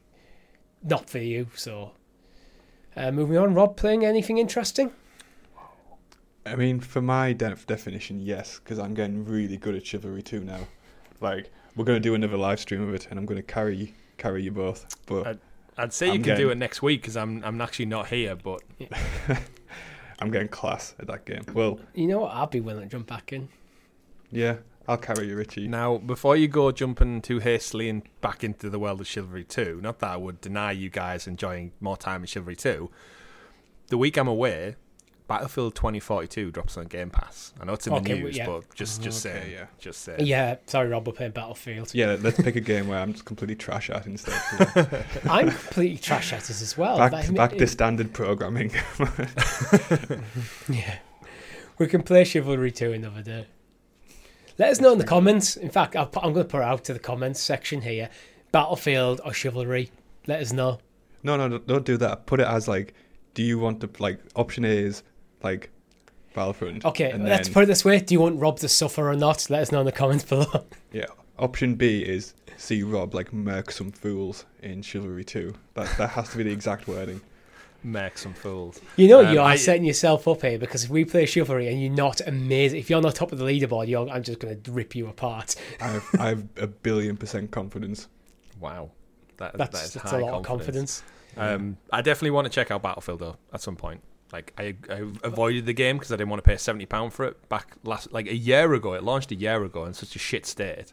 not 0.84 1.10
for 1.10 1.20
you. 1.20 1.48
So, 1.56 1.92
uh, 2.98 3.12
moving 3.12 3.38
on. 3.38 3.54
Rob, 3.54 3.78
playing 3.78 4.04
anything 4.06 4.38
interesting? 4.38 4.92
I 6.46 6.56
mean, 6.56 6.80
for 6.80 7.02
my 7.02 7.34
de- 7.34 7.56
definition, 7.68 8.20
yes, 8.22 8.60
because 8.64 8.80
I'm 8.80 8.94
getting 8.94 9.26
really 9.26 9.58
good 9.58 9.76
at 9.76 9.86
Chivalry 9.86 10.22
2 10.24 10.42
now. 10.44 10.62
Like, 11.20 11.52
we're 11.76 11.84
going 11.86 11.98
to 11.98 12.04
do 12.10 12.16
another 12.16 12.38
live 12.38 12.60
stream 12.60 12.82
of 12.88 12.94
it, 12.94 13.08
and 13.10 13.20
I'm 13.20 13.26
going 13.26 13.38
to 13.38 13.44
carry 13.44 13.94
carry 14.18 14.44
you 14.44 14.52
both. 14.52 14.86
But 15.06 15.28
Uh, 15.28 15.34
I'd 15.78 15.94
say 15.94 16.08
you 16.08 16.14
I'm 16.14 16.24
can 16.24 16.38
do 16.38 16.50
it 16.50 16.58
next 16.58 16.82
week 16.82 17.02
because 17.02 17.16
I'm 17.18 17.44
I'm 17.44 17.60
actually 17.62 17.86
not 17.86 18.08
here. 18.08 18.36
But 18.36 18.62
I'm 20.20 20.32
getting 20.32 20.48
class 20.48 20.96
at 21.00 21.08
that 21.08 21.26
game. 21.26 21.44
Well, 21.54 21.80
You 21.94 22.08
know 22.08 22.20
what? 22.22 22.34
I'd 22.34 22.50
be 22.50 22.62
willing 22.62 22.84
to 22.84 22.88
jump 22.90 23.08
back 23.08 23.32
in. 23.34 23.50
yeah, 24.32 24.56
I'll 24.88 24.98
carry 24.98 25.28
you, 25.28 25.36
Richie. 25.36 25.68
now, 25.68 25.98
before 25.98 26.36
you 26.38 26.48
go 26.48 26.72
jumping 26.72 27.22
too 27.22 27.40
hastily 27.40 27.90
and 27.90 28.04
back 28.22 28.44
into 28.44 28.70
the 28.70 28.80
world 28.80 29.02
of 29.02 29.08
Chivalry 29.08 29.44
2, 29.44 29.80
not 29.82 30.00
that 30.00 30.12
I 30.12 30.18
would 30.18 30.40
deny 30.42 30.72
you 30.72 30.90
guys 30.90 31.28
enjoying 31.28 31.74
more 31.82 31.98
time 31.98 32.22
in 32.22 32.28
Chivalry 32.28 32.56
2, 32.56 32.90
the 33.88 33.98
week 33.98 34.18
I'm 34.18 34.28
away, 34.30 34.76
Battlefield 35.28 35.76
2042 35.76 36.52
drops 36.52 36.78
on 36.78 36.86
Game 36.86 37.10
Pass. 37.10 37.54
I 37.60 37.66
know 37.66 37.74
it's 37.74 37.86
in 37.86 37.92
Okay, 37.96 38.04
the 38.04 38.14
well, 38.14 38.24
news, 38.24 38.38
yeah. 38.38 38.46
but 38.46 38.74
just 38.76 39.02
oh, 39.02 39.04
just 39.04 39.26
Okay, 39.26 39.40
saying, 39.42 39.52
yeah. 39.52 39.66
just 39.78 40.02
saying. 40.04 40.26
Yeah, 40.26 40.56
sorry, 40.68 40.88
Rob. 40.88 41.06
We're 41.06 41.12
playing 41.12 41.34
Battlefield. 41.34 41.94
Yeah, 41.94 42.16
let's 42.22 42.42
pick 42.42 42.56
a 42.56 42.62
game 42.62 42.88
where 42.88 43.00
I'm 43.00 43.12
just 43.12 43.26
completely 43.26 43.58
trash 43.58 43.90
at 43.90 44.06
instead. 44.06 44.40
Yeah. 44.58 45.04
I'm 45.30 45.50
completely 45.50 45.98
trash 45.98 46.32
at 46.32 46.44
it 46.50 46.62
as 46.62 46.78
well. 46.78 46.98
back 46.98 47.12
That- 47.12 47.36
back 47.36 47.58
to 47.58 47.68
standard 47.68 48.14
programming. 48.14 48.72
Yeah. 50.70 50.96
We 51.78 51.88
can 51.88 52.04
play 52.04 52.24
Chivalry 52.24 52.72
2 52.72 52.94
another 52.94 53.22
day. 53.22 53.48
Let 54.58 54.72
us 54.72 54.82
know 54.82 54.92
in 54.94 54.98
the 54.98 55.04
comments. 55.04 55.56
In 55.56 55.70
fact, 55.70 55.96
I'll 55.96 56.08
put, 56.08 56.24
I'm 56.24 56.34
going 56.34 56.46
to 56.46 56.50
put 56.52 56.62
it 56.62 56.66
out 56.66 56.84
to 56.86 56.94
the 56.94 57.00
comments 57.00 57.40
section 57.42 57.82
here. 57.82 58.10
Battlefield 58.52 59.22
or 59.24 59.34
Chivalry. 59.34 59.92
Let 60.26 60.42
us 60.42 60.52
know. 60.52 60.80
no, 61.24 61.38
no, 61.38 61.48
no, 61.48 61.58
don't 61.60 61.86
do 61.86 61.98
that. 61.98 62.26
Put 62.26 62.40
it 62.40 62.48
as 62.48 62.68
like, 62.68 62.94
do 63.34 63.44
you 63.44 63.60
want 63.60 63.82
to 63.82 63.90
like 64.00 64.20
option 64.36 64.66
A 64.66 64.70
is 64.70 65.04
like 65.44 65.70
Battlefront. 66.34 66.86
Okay, 66.86 67.10
and 67.12 67.24
let's 67.26 67.48
then- 67.48 67.54
put 67.56 67.64
it 67.64 67.66
this 67.66 67.84
way. 67.84 68.00
Do 68.00 68.14
you 68.14 68.20
want 68.22 68.40
Rob 68.40 68.60
to 68.60 68.70
suffer 68.70 69.10
or 69.10 69.16
not? 69.16 69.50
Let 69.50 69.62
us 69.64 69.72
know 69.72 69.80
in 69.80 69.86
the 69.86 69.92
comments 69.92 70.24
below. 70.24 70.66
Yeah. 70.92 71.06
Option 71.40 71.76
B 71.76 72.00
is 72.02 72.34
see 72.58 72.82
Rob 72.82 73.14
like 73.14 73.32
murk 73.34 73.72
some 73.72 73.92
fools 73.92 74.46
in 74.64 74.82
Chivalry 74.82 75.24
2. 75.24 75.54
That 75.76 75.96
that 75.98 76.10
has 76.12 76.30
to 76.30 76.38
be 76.38 76.44
the 76.44 76.52
exact 76.52 76.88
wording. 76.88 77.22
Make 77.84 78.18
some 78.18 78.34
fools. 78.34 78.82
You 78.96 79.08
know 79.08 79.26
Um, 79.26 79.34
you 79.34 79.40
are 79.40 79.52
I- 79.52 79.56
setting 79.56 79.86
yourself 79.86 80.28
up 80.28 80.42
here 80.42 80.58
because 80.58 80.84
if 80.84 80.90
we 80.90 81.06
play 81.06 81.26
Chivalry 81.26 81.68
and 81.68 81.82
you're 81.82 81.92
not 81.94 82.20
amazing, 82.28 82.80
if 82.80 82.90
you're 82.90 83.02
not 83.02 83.16
top 83.16 83.32
of 83.32 83.38
the 83.38 83.46
leaderboard, 83.46 83.88
you're, 83.88 84.10
I'm 84.10 84.24
just 84.24 84.40
going 84.40 84.62
to 84.62 84.72
rip 84.72 84.96
you 84.96 85.08
apart. 85.08 85.56
I 85.80 85.88
have 85.88 86.06
I 86.20 86.28
have 86.30 86.48
a 86.58 86.68
billion 86.68 87.18
percent 87.18 87.52
confidence. 87.52 88.08
Wow. 88.60 88.92
That, 89.38 89.58
That's, 89.58 89.80
that 89.80 89.86
is 89.86 89.94
that's 89.94 90.12
high 90.12 90.20
a 90.20 90.26
lot 90.26 90.34
of 90.34 90.44
confidence. 90.44 91.04
Um, 91.38 91.78
I 91.94 92.02
definitely 92.02 92.32
want 92.32 92.46
to 92.46 92.52
check 92.52 92.72
out 92.72 92.82
Battlefield 92.82 93.20
though 93.20 93.38
at 93.54 93.62
some 93.62 93.76
point. 93.76 94.02
Like 94.34 94.54
I, 94.58 94.76
I 94.90 95.04
avoided 95.24 95.66
the 95.66 95.74
game 95.74 95.98
because 95.98 96.12
I 96.12 96.16
didn't 96.18 96.30
want 96.30 96.44
to 96.44 96.50
pay 96.50 96.58
seventy 96.58 96.86
pound 96.86 97.14
for 97.14 97.26
it 97.26 97.48
back 97.48 97.76
last 97.84 98.12
like 98.12 98.28
a 98.28 98.36
year 98.36 98.74
ago. 98.74 98.94
It 98.94 99.04
launched 99.04 99.32
a 99.32 99.36
year 99.36 99.64
ago 99.64 99.86
in 99.86 99.94
such 99.94 100.16
a 100.16 100.20
shit 100.20 100.46
state. 100.46 100.92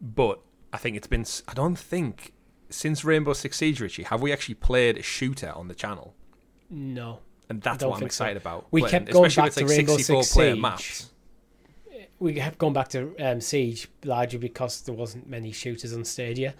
But 0.00 0.40
I 0.72 0.78
think 0.78 0.96
it's 0.96 1.06
been. 1.06 1.24
I 1.46 1.54
don't 1.54 1.76
think 1.78 2.32
since 2.74 3.04
Rainbow 3.04 3.32
Six 3.32 3.56
Siege, 3.56 3.80
Richie, 3.80 4.02
have 4.04 4.20
we 4.20 4.32
actually 4.32 4.56
played 4.56 4.98
a 4.98 5.02
shooter 5.02 5.52
on 5.54 5.68
the 5.68 5.74
channel? 5.74 6.14
No. 6.70 7.20
And 7.48 7.62
that's 7.62 7.84
what 7.84 7.94
I'm 7.94 8.00
think 8.00 8.12
so. 8.12 8.24
excited 8.24 8.36
about. 8.36 8.66
We 8.70 8.80
playing, 8.80 8.90
kept 8.90 9.12
going 9.12 9.30
back 9.34 9.52
to 9.52 9.60
like 9.60 9.70
Rainbow 9.70 9.96
64 9.96 10.22
Six 10.22 10.34
player 10.34 10.52
Siege. 10.54 10.62
maps. 10.62 11.10
We 12.18 12.38
have 12.38 12.58
gone 12.58 12.72
back 12.72 12.88
to 12.88 13.14
um, 13.20 13.40
Siege 13.40 13.88
largely 14.04 14.38
because 14.38 14.80
there 14.82 14.94
wasn't 14.94 15.28
many 15.28 15.52
shooters 15.52 15.92
on 15.92 16.04
Stadia. 16.04 16.54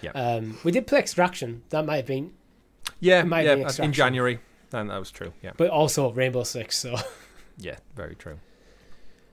Yeah. 0.00 0.10
Um, 0.12 0.58
we 0.64 0.70
did 0.72 0.86
play 0.86 1.00
Extraction. 1.00 1.62
That 1.70 1.84
might 1.86 1.96
have 1.96 2.06
been, 2.06 2.32
Yeah, 3.00 3.24
might 3.24 3.44
yeah, 3.44 3.56
be 3.56 3.82
in 3.82 3.92
January. 3.92 4.38
And 4.72 4.90
that 4.90 4.98
was 4.98 5.10
true. 5.10 5.32
Yeah, 5.42 5.52
but 5.56 5.70
also 5.70 6.12
Rainbow 6.12 6.44
Six. 6.44 6.78
So 6.78 6.94
yeah, 7.58 7.76
very 7.96 8.14
true. 8.14 8.38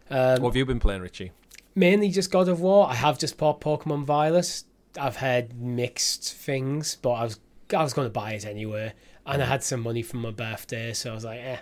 um, 0.10 0.42
what 0.42 0.50
have 0.50 0.56
you 0.56 0.66
been 0.66 0.80
playing, 0.80 1.02
Richie? 1.02 1.32
mainly 1.76 2.10
just 2.10 2.32
God 2.32 2.48
of 2.48 2.62
War. 2.62 2.88
I 2.90 2.96
have 2.96 3.20
just 3.20 3.38
bought 3.38 3.62
Pokemon 3.62 4.06
Violet. 4.06 4.64
I've 5.00 5.18
heard 5.18 5.60
mixed 5.60 6.34
things, 6.34 6.98
but 7.02 7.12
I 7.12 7.24
was 7.24 7.40
I 7.74 7.84
was 7.84 7.94
going 7.94 8.08
to 8.08 8.12
buy 8.12 8.34
it 8.34 8.46
anyway, 8.46 8.94
and 9.26 9.42
I 9.42 9.46
had 9.46 9.64
some 9.64 9.82
money 9.82 10.02
from 10.02 10.22
my 10.22 10.32
birthday, 10.32 10.94
so 10.94 11.12
I 11.12 11.14
was 11.16 11.26
like, 11.26 11.40
eh, 11.40 11.58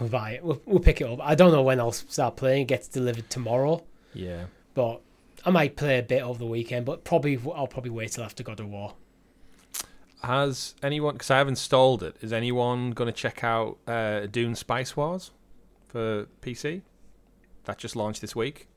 we'll 0.00 0.08
buy 0.08 0.32
it. 0.32 0.44
We'll, 0.44 0.60
we'll 0.66 0.80
pick 0.80 1.00
it 1.00 1.04
up. 1.06 1.20
I 1.22 1.34
don't 1.34 1.52
know 1.52 1.62
when 1.62 1.80
I'll 1.80 1.92
start 1.92 2.36
playing. 2.36 2.62
It 2.62 2.68
gets 2.68 2.88
delivered 2.88 3.30
tomorrow, 3.30 3.84
Yeah, 4.14 4.44
but 4.74 5.00
I 5.44 5.50
might 5.50 5.76
play 5.76 5.98
a 5.98 6.02
bit 6.02 6.22
over 6.22 6.38
the 6.38 6.46
weekend, 6.46 6.86
but 6.86 7.04
probably 7.04 7.38
I'll 7.54 7.66
probably 7.66 7.90
wait 7.90 8.12
till 8.12 8.24
after 8.24 8.42
God 8.42 8.60
of 8.60 8.68
War. 8.68 8.94
Has 10.22 10.74
anyone? 10.82 11.14
Because 11.14 11.30
I 11.30 11.38
have 11.38 11.48
installed 11.48 12.02
it. 12.02 12.16
Is 12.20 12.32
anyone 12.32 12.92
going 12.92 13.06
to 13.06 13.12
check 13.12 13.42
out 13.42 13.78
uh, 13.88 14.26
Dune 14.26 14.54
Spice 14.54 14.96
Wars 14.96 15.32
for 15.88 16.26
PC? 16.40 16.82
That 17.64 17.78
just 17.78 17.96
launched 17.96 18.20
this 18.20 18.36
week. 18.36 18.68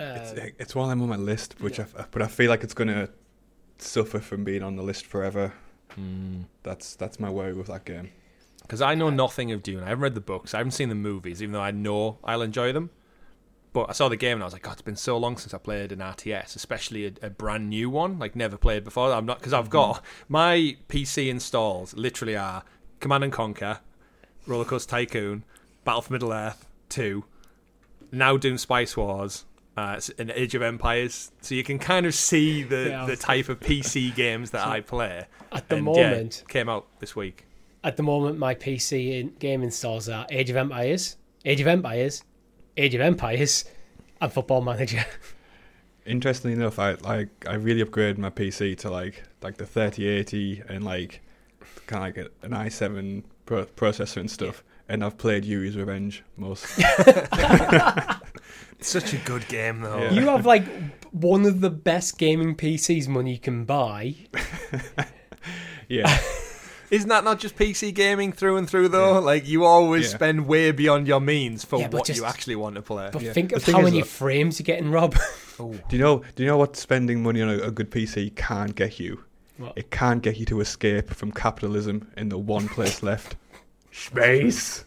It's, 0.00 0.32
Uh, 0.32 0.46
it's 0.58 0.74
one 0.74 0.84
of 0.84 0.90
them 0.90 1.02
on 1.02 1.08
my 1.08 1.16
list, 1.16 1.56
which 1.60 1.78
I, 1.80 1.86
but 2.10 2.22
I 2.22 2.26
feel 2.26 2.48
like 2.50 2.62
it's 2.64 2.74
gonna 2.74 3.08
suffer 3.78 4.18
from 4.20 4.44
being 4.44 4.62
on 4.62 4.76
the 4.76 4.82
list 4.82 5.06
forever. 5.06 5.52
That's 6.62 6.94
that's 6.96 7.18
my 7.20 7.28
worry 7.30 7.52
with 7.52 7.66
that 7.66 7.84
game. 7.84 8.10
Because 8.62 8.80
I 8.80 8.94
know 8.94 9.10
nothing 9.10 9.50
of 9.52 9.62
Dune. 9.62 9.82
I 9.82 9.88
haven't 9.88 10.02
read 10.02 10.14
the 10.14 10.20
books. 10.20 10.54
I 10.54 10.58
haven't 10.58 10.70
seen 10.72 10.88
the 10.88 10.94
movies, 10.94 11.42
even 11.42 11.52
though 11.52 11.60
I 11.60 11.72
know 11.72 12.18
I'll 12.22 12.42
enjoy 12.42 12.72
them. 12.72 12.90
But 13.72 13.86
I 13.88 13.92
saw 13.92 14.08
the 14.08 14.16
game 14.16 14.34
and 14.34 14.42
I 14.42 14.46
was 14.46 14.52
like, 14.52 14.62
God, 14.62 14.72
it's 14.72 14.82
been 14.82 14.96
so 14.96 15.16
long 15.16 15.36
since 15.36 15.54
I 15.54 15.58
played 15.58 15.92
an 15.92 15.98
RTS, 16.00 16.56
especially 16.56 17.06
a, 17.06 17.12
a 17.22 17.30
brand 17.30 17.68
new 17.68 17.88
one, 17.90 18.18
like 18.18 18.34
never 18.34 18.56
played 18.56 18.84
before. 18.84 19.12
I'm 19.12 19.26
not 19.26 19.38
because 19.38 19.52
I've 19.52 19.70
got 19.70 20.04
my 20.28 20.76
PC 20.88 21.28
installs. 21.28 21.94
Literally 21.94 22.36
are 22.36 22.64
Command 23.00 23.24
and 23.24 23.32
Conquer, 23.32 23.80
Roller 24.46 24.64
Coaster 24.64 24.90
Tycoon, 24.90 25.44
Battle 25.84 26.02
for 26.02 26.12
Middle 26.12 26.32
Earth 26.32 26.66
Two, 26.88 27.24
now 28.10 28.36
Dune 28.36 28.58
Spice 28.58 28.96
Wars, 28.96 29.44
uh, 29.80 30.00
and 30.18 30.30
Age 30.32 30.54
of 30.54 30.62
Empires. 30.62 31.32
So 31.40 31.54
you 31.54 31.64
can 31.64 31.78
kind 31.78 32.04
of 32.06 32.14
see 32.14 32.62
the 32.62 32.82
Yeah. 32.90 33.06
the 33.06 33.16
type 33.16 33.48
of 33.48 33.60
PC 33.60 34.14
games 34.14 34.50
that 34.50 34.66
I 34.66 34.80
play. 34.80 35.26
at 35.52 35.68
the 35.68 35.76
And, 35.76 35.86
yeah, 35.86 35.92
moment, 36.10 36.44
came 36.48 36.68
out 36.68 36.86
this 37.00 37.16
week. 37.16 37.44
at 37.82 37.96
the 37.96 38.02
moment, 38.02 38.38
my 38.38 38.54
PC 38.54 38.92
in, 39.20 39.28
game 39.38 39.62
installs 39.62 40.08
are 40.08 40.26
Age 40.30 40.50
of 40.50 40.56
Empires, 40.56 41.16
Age 41.44 41.60
of 41.60 41.66
Empires, 41.66 42.22
Age 42.76 42.94
of 42.94 43.00
Empires, 43.00 43.64
and 44.20 44.32
Football 44.32 44.60
Manager. 44.62 45.04
Interestingly 46.06 46.54
enough, 46.56 46.78
I 46.78 46.92
like 46.94 47.28
I 47.48 47.54
really 47.54 47.84
upgraded 47.84 48.18
my 48.18 48.30
PC 48.30 48.76
to 48.78 48.90
like 48.90 49.22
like 49.42 49.56
the 49.58 49.66
3080 49.66 50.62
and 50.68 50.84
like 50.84 51.20
kind 51.86 52.00
of 52.16 52.16
like 52.16 52.32
an 52.42 52.50
i7 52.52 53.22
pro- 53.46 53.66
processor 53.66 54.16
and 54.18 54.30
stuff. 54.30 54.62
And 54.88 55.04
I've 55.04 55.18
played 55.18 55.44
Yuri's 55.44 55.76
Revenge 55.76 56.22
most. 56.36 56.64
Such 58.80 59.12
a 59.12 59.18
good 59.18 59.46
game 59.48 59.80
though. 59.80 59.98
Yeah. 60.04 60.10
You 60.12 60.26
have 60.28 60.46
like 60.46 60.64
one 61.12 61.44
of 61.44 61.60
the 61.60 61.70
best 61.70 62.18
gaming 62.18 62.54
PCs 62.56 63.08
money 63.08 63.36
can 63.38 63.64
buy. 63.64 64.14
yeah, 65.88 66.18
Isn't 66.90 67.08
that 67.08 67.22
not 67.22 67.38
just 67.38 67.54
PC 67.56 67.94
gaming 67.94 68.32
through 68.32 68.56
and 68.56 68.68
through 68.68 68.88
though? 68.88 69.20
Like 69.20 69.46
you 69.46 69.64
always 69.64 70.10
Yeah. 70.10 70.16
spend 70.16 70.46
way 70.46 70.72
beyond 70.72 71.06
your 71.06 71.20
means 71.20 71.64
for 71.64 71.78
Yeah, 71.78 71.88
what 71.88 72.06
just- 72.06 72.18
you 72.18 72.24
actually 72.26 72.56
want 72.56 72.74
to 72.76 72.82
play. 72.82 73.10
But 73.12 73.22
Yeah. 73.22 73.32
think 73.32 73.50
The 73.50 73.56
of 73.56 73.62
thing 73.62 73.74
how 73.74 73.80
is, 73.82 73.84
many 73.84 74.00
though- 74.00 74.06
frames 74.06 74.58
you're 74.58 74.64
getting, 74.64 74.90
Rob. 74.90 75.14
Do 75.58 75.78
you 75.90 75.98
know? 75.98 76.22
Do 76.36 76.42
you 76.42 76.48
know 76.48 76.56
what 76.56 76.76
spending 76.76 77.22
money 77.22 77.42
on 77.42 77.48
a, 77.50 77.58
a 77.58 77.70
good 77.70 77.90
PC 77.90 78.34
can't 78.34 78.74
get 78.74 78.98
you? 78.98 79.24
What? 79.58 79.74
It 79.76 79.90
can't 79.90 80.22
get 80.22 80.38
you 80.38 80.46
to 80.46 80.60
escape 80.60 81.10
from 81.10 81.32
capitalism 81.32 82.10
in 82.16 82.30
the 82.30 82.38
one 82.38 82.66
place 82.66 83.02
left: 83.02 83.36
space. 83.92 84.84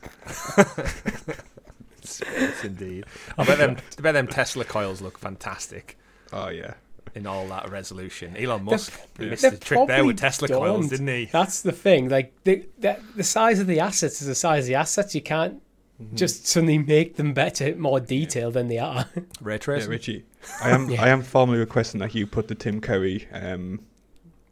Yes, 2.03 2.63
indeed. 2.63 3.05
I 3.38 3.45
bet 3.45 3.57
them, 3.57 3.77
I 3.98 4.01
bet 4.01 4.13
them 4.13 4.27
Tesla 4.27 4.65
coils 4.65 5.01
look 5.01 5.17
fantastic 5.17 5.98
Oh 6.31 6.50
yeah, 6.50 6.74
in 7.15 7.27
all 7.27 7.48
that 7.48 7.69
resolution. 7.69 8.36
Elon 8.38 8.63
Musk 8.63 9.00
yeah. 9.19 9.29
missed 9.29 9.43
They 9.43 9.50
the 9.50 9.57
trick 9.57 9.88
there 9.88 10.03
with 10.03 10.17
Tesla 10.17 10.48
coils, 10.48 10.81
don't. 10.81 10.89
didn't 10.89 11.07
he? 11.07 11.25
That's 11.25 11.62
the 11.62 11.72
thing. 11.72 12.10
Like 12.10 12.33
the, 12.43 12.65
the 12.79 13.00
the 13.15 13.24
size 13.24 13.60
of 13.60 13.67
the 13.67 13.79
assets 13.79 14.22
is 14.22 14.27
the 14.27 14.36
size 14.36 14.63
of 14.65 14.67
the 14.69 14.75
assets. 14.75 15.13
You 15.15 15.22
can't 15.22 15.62
Mm-hmm. 16.01 16.15
just 16.15 16.48
suddenly 16.48 16.79
make 16.79 17.17
them 17.17 17.33
better, 17.33 17.75
more 17.75 18.00
detailed 18.00 18.55
than 18.55 18.67
they 18.67 18.79
are. 18.79 19.05
Ray 19.41 19.60
yeah, 19.67 19.86
Richie. 19.86 20.25
I 20.62 20.72
am 20.72 20.89
Yeah. 20.89 21.03
I 21.03 21.10
am 21.10 21.22
formally 21.22 21.60
requesting 21.60 22.00
that 22.00 22.15
you 22.15 22.25
put 22.25 22.48
the 22.48 22.55
Tim 22.55 22.81
Curry 22.81 23.27
um, 23.31 23.79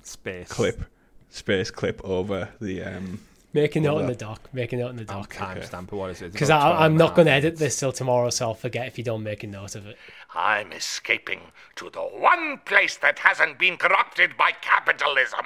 space 0.03 0.47
clip, 0.49 0.83
space 1.29 1.71
clip 1.71 1.99
over 2.03 2.49
the 2.61 2.83
um, 2.83 3.19
Make 3.53 3.75
a 3.75 3.81
note 3.81 3.99
in 3.99 4.05
the 4.05 4.13
that. 4.13 4.19
doc. 4.19 4.49
Make 4.53 4.71
a 4.71 4.77
note 4.77 4.91
in 4.91 4.95
the 4.95 5.05
I'll 5.09 5.23
doc. 5.23 5.33
timestamp. 5.33 5.91
What 5.91 6.09
is 6.11 6.21
it? 6.21 6.31
Because 6.31 6.49
I'm 6.49 6.95
not 6.95 7.09
half 7.09 7.15
going 7.17 7.25
to 7.25 7.33
edit 7.33 7.57
this 7.57 7.77
till 7.77 7.91
tomorrow, 7.91 8.29
so 8.29 8.47
I'll 8.47 8.53
forget 8.53 8.87
if 8.87 8.97
you 8.97 9.03
don't 9.03 9.23
make 9.23 9.43
a 9.43 9.47
note 9.47 9.75
of 9.75 9.85
it. 9.87 9.97
I'm 10.33 10.71
escaping 10.71 11.41
to 11.75 11.89
the 11.89 11.99
one 12.01 12.59
place 12.65 12.95
that 12.97 13.19
hasn't 13.19 13.59
been 13.59 13.75
corrupted 13.77 14.37
by 14.37 14.51
capitalism. 14.51 15.45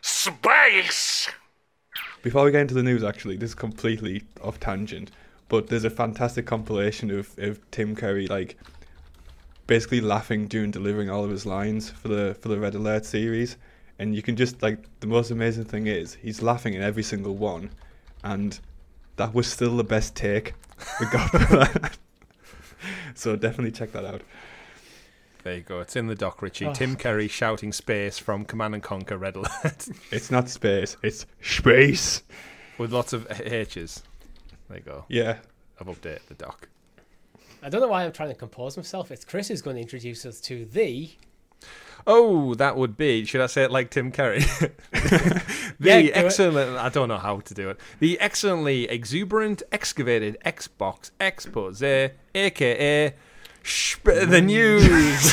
Space! 0.00 1.28
Before 2.22 2.44
we 2.44 2.50
get 2.50 2.62
into 2.62 2.74
the 2.74 2.82
news, 2.82 3.04
actually, 3.04 3.36
this 3.36 3.50
is 3.50 3.54
completely 3.54 4.22
off 4.42 4.58
tangent, 4.58 5.10
but 5.48 5.68
there's 5.68 5.84
a 5.84 5.90
fantastic 5.90 6.46
compilation 6.46 7.10
of, 7.10 7.30
of 7.38 7.60
Tim 7.70 7.94
Curry 7.94 8.26
like 8.26 8.56
basically 9.66 10.00
laughing 10.00 10.46
during 10.46 10.70
delivering 10.70 11.10
all 11.10 11.24
of 11.24 11.30
his 11.30 11.44
lines 11.44 11.90
for 11.90 12.08
the 12.08 12.34
for 12.40 12.48
the 12.48 12.58
Red 12.58 12.74
Alert 12.74 13.04
series, 13.04 13.56
and 14.04 14.14
you 14.14 14.20
can 14.20 14.36
just 14.36 14.62
like 14.62 14.78
the 15.00 15.06
most 15.06 15.30
amazing 15.30 15.64
thing 15.64 15.86
is 15.86 16.14
he's 16.14 16.42
laughing 16.42 16.74
in 16.74 16.82
every 16.82 17.02
single 17.02 17.34
one, 17.34 17.70
and 18.22 18.60
that 19.16 19.32
was 19.32 19.46
still 19.46 19.76
the 19.78 19.84
best 19.84 20.14
take 20.14 20.52
we 21.00 21.06
got 21.06 21.30
for 21.30 21.38
that. 21.56 21.96
So 23.14 23.34
definitely 23.34 23.72
check 23.72 23.92
that 23.92 24.04
out. 24.04 24.20
There 25.42 25.54
you 25.54 25.62
go. 25.62 25.80
It's 25.80 25.96
in 25.96 26.06
the 26.06 26.14
doc, 26.14 26.42
Richie. 26.42 26.66
Oh. 26.66 26.74
Tim 26.74 26.96
Curry 26.96 27.28
shouting 27.28 27.72
space 27.72 28.18
from 28.18 28.44
Command 28.44 28.74
and 28.74 28.82
Conquer 28.82 29.16
Red 29.16 29.36
Alert 29.36 29.88
It's 30.10 30.30
not 30.30 30.50
space, 30.50 30.96
it's 31.02 31.24
space. 31.40 32.22
with 32.76 32.92
lots 32.92 33.14
of 33.14 33.26
H's. 33.40 34.02
There 34.68 34.78
you 34.78 34.84
go. 34.84 35.04
Yeah. 35.08 35.38
I've 35.80 35.86
updated 35.86 36.26
the 36.28 36.34
doc. 36.34 36.68
I 37.62 37.70
don't 37.70 37.80
know 37.80 37.88
why 37.88 38.04
I'm 38.04 38.12
trying 38.12 38.28
to 38.28 38.34
compose 38.34 38.76
myself. 38.76 39.10
It's 39.10 39.24
Chris 39.24 39.48
who's 39.48 39.62
going 39.62 39.76
to 39.76 39.82
introduce 39.82 40.26
us 40.26 40.40
to 40.42 40.66
the. 40.66 41.10
Oh, 42.06 42.54
that 42.54 42.76
would 42.76 42.96
be. 42.96 43.24
Should 43.24 43.40
I 43.40 43.46
say 43.46 43.64
it 43.64 43.70
like 43.70 43.90
Tim 43.90 44.12
Curry? 44.12 44.40
the 44.92 45.52
Yeah, 45.80 46.00
do 46.02 46.08
it. 46.08 46.16
excellent. 46.16 46.76
I 46.76 46.88
don't 46.90 47.08
know 47.08 47.18
how 47.18 47.40
to 47.40 47.54
do 47.54 47.70
it. 47.70 47.78
The 47.98 48.20
excellently 48.20 48.84
exuberant, 48.88 49.62
excavated 49.72 50.36
Xbox 50.44 51.10
expose, 51.20 51.82
aka 51.82 53.14
Sp- 53.64 54.04
the 54.28 54.42
news. 54.42 55.32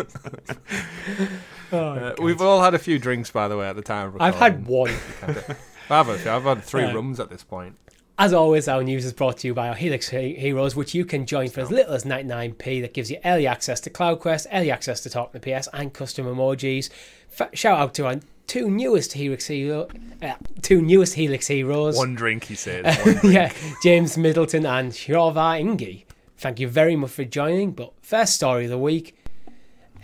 Oh, 1.72 1.78
Uh, 1.92 2.14
we've 2.20 2.40
all 2.42 2.60
had 2.62 2.74
a 2.74 2.80
few 2.80 2.98
drinks, 2.98 3.30
by 3.30 3.46
the 3.46 3.56
way, 3.56 3.68
at 3.68 3.76
the 3.76 3.82
time. 3.82 4.08
Of 4.08 4.20
I've 4.20 4.34
had 4.34 4.66
one. 4.66 4.90
I've 5.22 5.56
had, 5.88 6.26
I've 6.26 6.42
had 6.42 6.64
three 6.64 6.82
rums 6.92 7.20
at 7.20 7.30
this 7.30 7.44
point. 7.44 7.76
As 8.20 8.34
always, 8.34 8.68
our 8.68 8.84
news 8.84 9.06
is 9.06 9.14
brought 9.14 9.38
to 9.38 9.46
you 9.46 9.54
by 9.54 9.70
our 9.70 9.74
Helix 9.74 10.10
Heroes, 10.10 10.76
which 10.76 10.94
you 10.94 11.06
can 11.06 11.24
join 11.24 11.48
for 11.48 11.62
as 11.62 11.70
little 11.70 11.94
as 11.94 12.04
99p. 12.04 12.82
That 12.82 12.92
gives 12.92 13.10
you 13.10 13.16
early 13.24 13.46
access 13.46 13.80
to 13.80 13.88
CloudQuest, 13.88 14.46
early 14.52 14.70
access 14.70 15.00
to 15.00 15.08
Talk 15.08 15.32
to 15.32 15.40
PS, 15.40 15.68
and 15.72 15.90
custom 15.94 16.26
emojis. 16.26 16.90
F- 17.32 17.48
shout 17.54 17.80
out 17.80 17.94
to 17.94 18.04
our 18.04 18.16
two 18.46 18.70
newest 18.70 19.14
Helix 19.14 19.46
Hero, 19.46 19.88
uh, 20.20 20.34
two 20.60 20.82
newest 20.82 21.14
Helix 21.14 21.46
Heroes. 21.46 21.96
One 21.96 22.14
drink, 22.14 22.44
he 22.44 22.56
says. 22.56 22.94
Drink. 23.02 23.22
yeah, 23.22 23.52
James 23.82 24.18
Middleton 24.18 24.66
and 24.66 24.92
Shorva 24.92 25.58
Ingi. 25.58 26.04
Thank 26.36 26.60
you 26.60 26.68
very 26.68 26.96
much 26.96 27.12
for 27.12 27.24
joining. 27.24 27.72
But 27.72 27.94
first 28.02 28.34
story 28.34 28.64
of 28.64 28.70
the 28.70 28.76
week: 28.76 29.16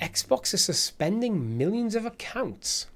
Xbox 0.01 0.55
is 0.55 0.65
suspending 0.65 1.59
millions 1.59 1.95
of 1.95 2.07
accounts. 2.07 2.87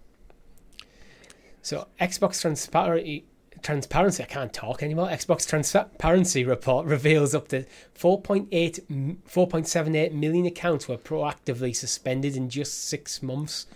So 1.60 1.88
Xbox 2.00 2.40
transparency. 2.40 3.26
Transparency, 3.62 4.22
I 4.22 4.26
can't 4.26 4.52
talk 4.52 4.82
anymore. 4.82 5.08
Xbox 5.08 5.46
Transparency 5.46 6.44
report 6.44 6.86
reveals 6.86 7.34
up 7.34 7.48
to 7.48 7.64
4.8, 7.98 8.80
m- 8.90 9.22
4.78 9.28 10.12
million 10.12 10.46
accounts 10.46 10.88
were 10.88 10.96
proactively 10.96 11.74
suspended 11.74 12.36
in 12.36 12.48
just 12.48 12.84
six 12.88 13.22
months. 13.22 13.66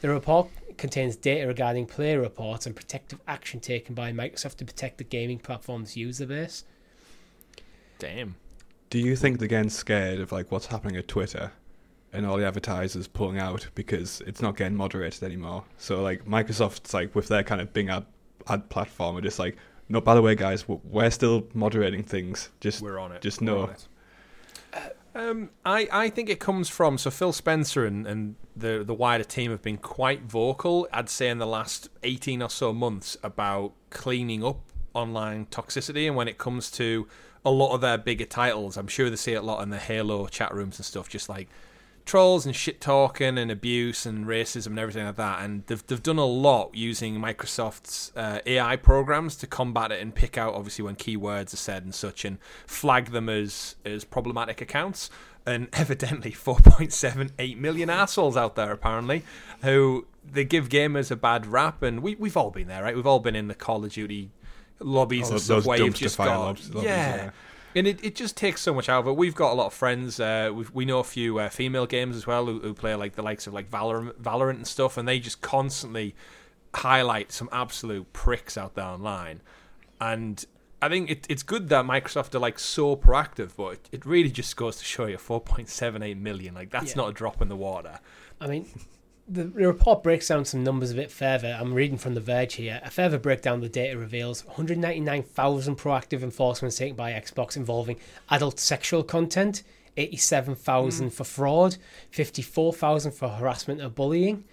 The 0.00 0.08
report 0.08 0.48
contains 0.76 1.16
data 1.16 1.46
regarding 1.46 1.86
player 1.86 2.20
reports 2.20 2.66
and 2.66 2.74
protective 2.74 3.20
action 3.26 3.60
taken 3.60 3.94
by 3.94 4.12
Microsoft 4.12 4.56
to 4.56 4.64
protect 4.64 4.98
the 4.98 5.04
gaming 5.04 5.38
platform's 5.38 5.96
user 5.96 6.26
base. 6.26 6.64
Damn. 7.98 8.36
Do 8.90 8.98
you 8.98 9.16
think 9.16 9.38
they're 9.38 9.48
getting 9.48 9.70
scared 9.70 10.20
of 10.20 10.32
like 10.32 10.50
what's 10.50 10.66
happening 10.66 10.96
at 10.96 11.08
Twitter 11.08 11.52
and 12.12 12.26
all 12.26 12.36
the 12.36 12.46
advertisers 12.46 13.08
pulling 13.08 13.38
out 13.38 13.66
because 13.74 14.20
it's 14.26 14.42
not 14.42 14.56
getting 14.56 14.76
moderated 14.76 15.22
anymore? 15.22 15.64
So 15.78 16.02
like 16.02 16.24
Microsoft's 16.26 16.92
like 16.94 17.14
with 17.14 17.28
their 17.28 17.42
kind 17.42 17.60
of 17.60 17.72
Bing 17.72 17.88
ad, 17.88 18.04
ad 18.48 18.68
platform 18.68 19.16
are 19.16 19.20
just 19.20 19.38
like, 19.38 19.56
no, 19.88 20.00
by 20.00 20.14
the 20.14 20.22
way, 20.22 20.34
guys, 20.34 20.66
we're 20.68 21.10
still 21.10 21.46
moderating 21.52 22.02
things. 22.02 22.50
Just 22.60 22.80
We're 22.82 22.98
on 22.98 23.12
it. 23.12 23.20
just 23.22 23.40
know. 23.40 23.70
Um, 25.14 25.50
I, 25.64 25.88
I 25.92 26.10
think 26.10 26.28
it 26.28 26.40
comes 26.40 26.68
from 26.68 26.98
so 26.98 27.10
Phil 27.10 27.32
Spencer 27.32 27.86
and, 27.86 28.04
and 28.04 28.34
the 28.56 28.82
the 28.84 28.94
wider 28.94 29.22
team 29.22 29.52
have 29.52 29.62
been 29.62 29.76
quite 29.76 30.22
vocal. 30.22 30.88
I'd 30.92 31.08
say 31.08 31.28
in 31.28 31.38
the 31.38 31.46
last 31.46 31.88
eighteen 32.02 32.42
or 32.42 32.50
so 32.50 32.72
months 32.72 33.16
about 33.22 33.74
cleaning 33.90 34.44
up 34.44 34.58
online 34.92 35.46
toxicity, 35.46 36.08
and 36.08 36.16
when 36.16 36.26
it 36.26 36.38
comes 36.38 36.70
to 36.72 37.06
a 37.44 37.50
lot 37.50 37.74
of 37.74 37.80
their 37.80 37.98
bigger 37.98 38.24
titles, 38.24 38.76
I'm 38.76 38.88
sure 38.88 39.08
they 39.08 39.16
see 39.16 39.34
it 39.34 39.36
a 39.36 39.42
lot 39.42 39.62
in 39.62 39.70
the 39.70 39.78
Halo 39.78 40.26
chat 40.26 40.52
rooms 40.52 40.78
and 40.78 40.86
stuff. 40.86 41.08
Just 41.08 41.28
like 41.28 41.48
trolls 42.04 42.44
and 42.44 42.54
shit 42.54 42.80
talking 42.80 43.38
and 43.38 43.50
abuse 43.50 44.04
and 44.04 44.26
racism 44.26 44.68
and 44.68 44.78
everything 44.78 45.06
like 45.06 45.16
that. 45.16 45.42
And 45.42 45.64
they've 45.66 45.86
they've 45.86 46.02
done 46.02 46.18
a 46.18 46.24
lot 46.26 46.74
using 46.74 47.16
Microsoft's 47.16 48.12
uh, 48.16 48.40
AI 48.46 48.76
programs 48.76 49.36
to 49.36 49.46
combat 49.46 49.90
it 49.92 50.00
and 50.02 50.14
pick 50.14 50.36
out 50.36 50.54
obviously 50.54 50.84
when 50.84 50.96
keywords 50.96 51.52
are 51.54 51.58
said 51.58 51.84
and 51.84 51.94
such 51.94 52.24
and 52.24 52.38
flag 52.66 53.10
them 53.12 53.28
as 53.28 53.76
as 53.84 54.04
problematic 54.04 54.60
accounts. 54.60 55.10
And 55.46 55.68
evidently, 55.74 56.30
4.78 56.32 57.58
million 57.58 57.90
assholes 57.90 58.36
out 58.36 58.56
there 58.56 58.72
apparently 58.72 59.24
who 59.62 60.06
they 60.24 60.44
give 60.44 60.68
gamers 60.70 61.10
a 61.10 61.16
bad 61.16 61.46
rap, 61.46 61.82
and 61.82 62.02
we 62.02 62.14
we've 62.14 62.36
all 62.36 62.50
been 62.50 62.68
there, 62.68 62.82
right? 62.82 62.96
We've 62.96 63.06
all 63.06 63.20
been 63.20 63.36
in 63.36 63.48
the 63.48 63.54
Call 63.54 63.84
of 63.84 63.92
Duty 63.92 64.30
lobbies 64.80 65.24
All 65.26 65.32
and 65.32 65.34
those- 65.36 65.44
stuff 65.44 65.66
where 65.66 65.78
you've 65.78 65.94
just 65.94 66.16
got 66.16 66.38
lobbies, 66.38 66.70
yeah. 66.74 66.82
yeah. 66.82 67.30
And 67.76 67.86
it, 67.86 68.04
it 68.04 68.14
just 68.14 68.36
takes 68.36 68.60
so 68.60 68.72
much 68.72 68.88
out 68.88 69.00
of 69.00 69.08
it. 69.08 69.16
We've 69.16 69.34
got 69.34 69.52
a 69.52 69.54
lot 69.54 69.66
of 69.66 69.74
friends. 69.74 70.20
Uh, 70.20 70.50
we 70.54 70.64
we 70.72 70.84
know 70.84 71.00
a 71.00 71.04
few 71.04 71.38
uh, 71.38 71.48
female 71.48 71.86
games 71.86 72.14
as 72.16 72.26
well 72.26 72.46
who, 72.46 72.60
who 72.60 72.72
play 72.74 72.94
like 72.94 73.14
the 73.16 73.22
likes 73.22 73.46
of 73.46 73.52
like 73.54 73.70
Valorant, 73.70 74.14
Valorant 74.20 74.56
and 74.56 74.66
stuff, 74.66 74.96
and 74.96 75.08
they 75.08 75.18
just 75.18 75.40
constantly 75.40 76.14
highlight 76.74 77.32
some 77.32 77.48
absolute 77.52 78.12
pricks 78.12 78.56
out 78.56 78.74
there 78.74 78.84
online. 78.84 79.40
And 80.00 80.44
I 80.82 80.88
think 80.88 81.10
it, 81.10 81.26
it's 81.28 81.42
good 81.42 81.68
that 81.70 81.84
Microsoft 81.84 82.34
are 82.34 82.38
like 82.40 82.58
so 82.58 82.96
proactive, 82.96 83.52
but 83.56 83.72
it, 83.74 83.88
it 83.92 84.06
really 84.06 84.30
just 84.30 84.56
goes 84.56 84.76
to 84.76 84.84
show 84.84 85.06
you 85.06 85.16
4.78 85.16 86.18
million. 86.20 86.54
Like 86.54 86.70
that's 86.70 86.90
Yeah. 86.90 87.02
not 87.02 87.08
a 87.10 87.12
drop 87.12 87.40
in 87.42 87.48
the 87.48 87.56
water. 87.56 87.98
I 88.40 88.46
mean, 88.48 88.68
the, 89.26 89.44
the 89.44 89.66
report 89.66 90.02
breaks 90.02 90.28
down 90.28 90.44
some 90.44 90.62
numbers 90.62 90.90
a 90.90 90.94
bit 90.94 91.10
further. 91.10 91.56
I'm 91.58 91.74
reading 91.74 91.98
from 91.98 92.14
The 92.14 92.20
Verge 92.20 92.54
here. 92.54 92.80
A 92.84 92.90
further 92.90 93.18
breakdown 93.18 93.56
of 93.56 93.62
the 93.62 93.68
data 93.68 93.98
reveals 93.98 94.44
199,000 94.44 95.76
proactive 95.76 96.22
enforcements 96.22 96.76
taken 96.76 96.96
by 96.96 97.12
Xbox 97.12 97.56
involving 97.56 97.96
adult 98.30 98.60
sexual 98.60 99.02
content, 99.02 99.62
87,000 99.96 101.10
for 101.10 101.24
fraud, 101.24 101.76
54,000 102.10 103.12
for 103.12 103.28
harassment 103.28 103.80
or 103.80 103.88
bullying. 103.88 104.44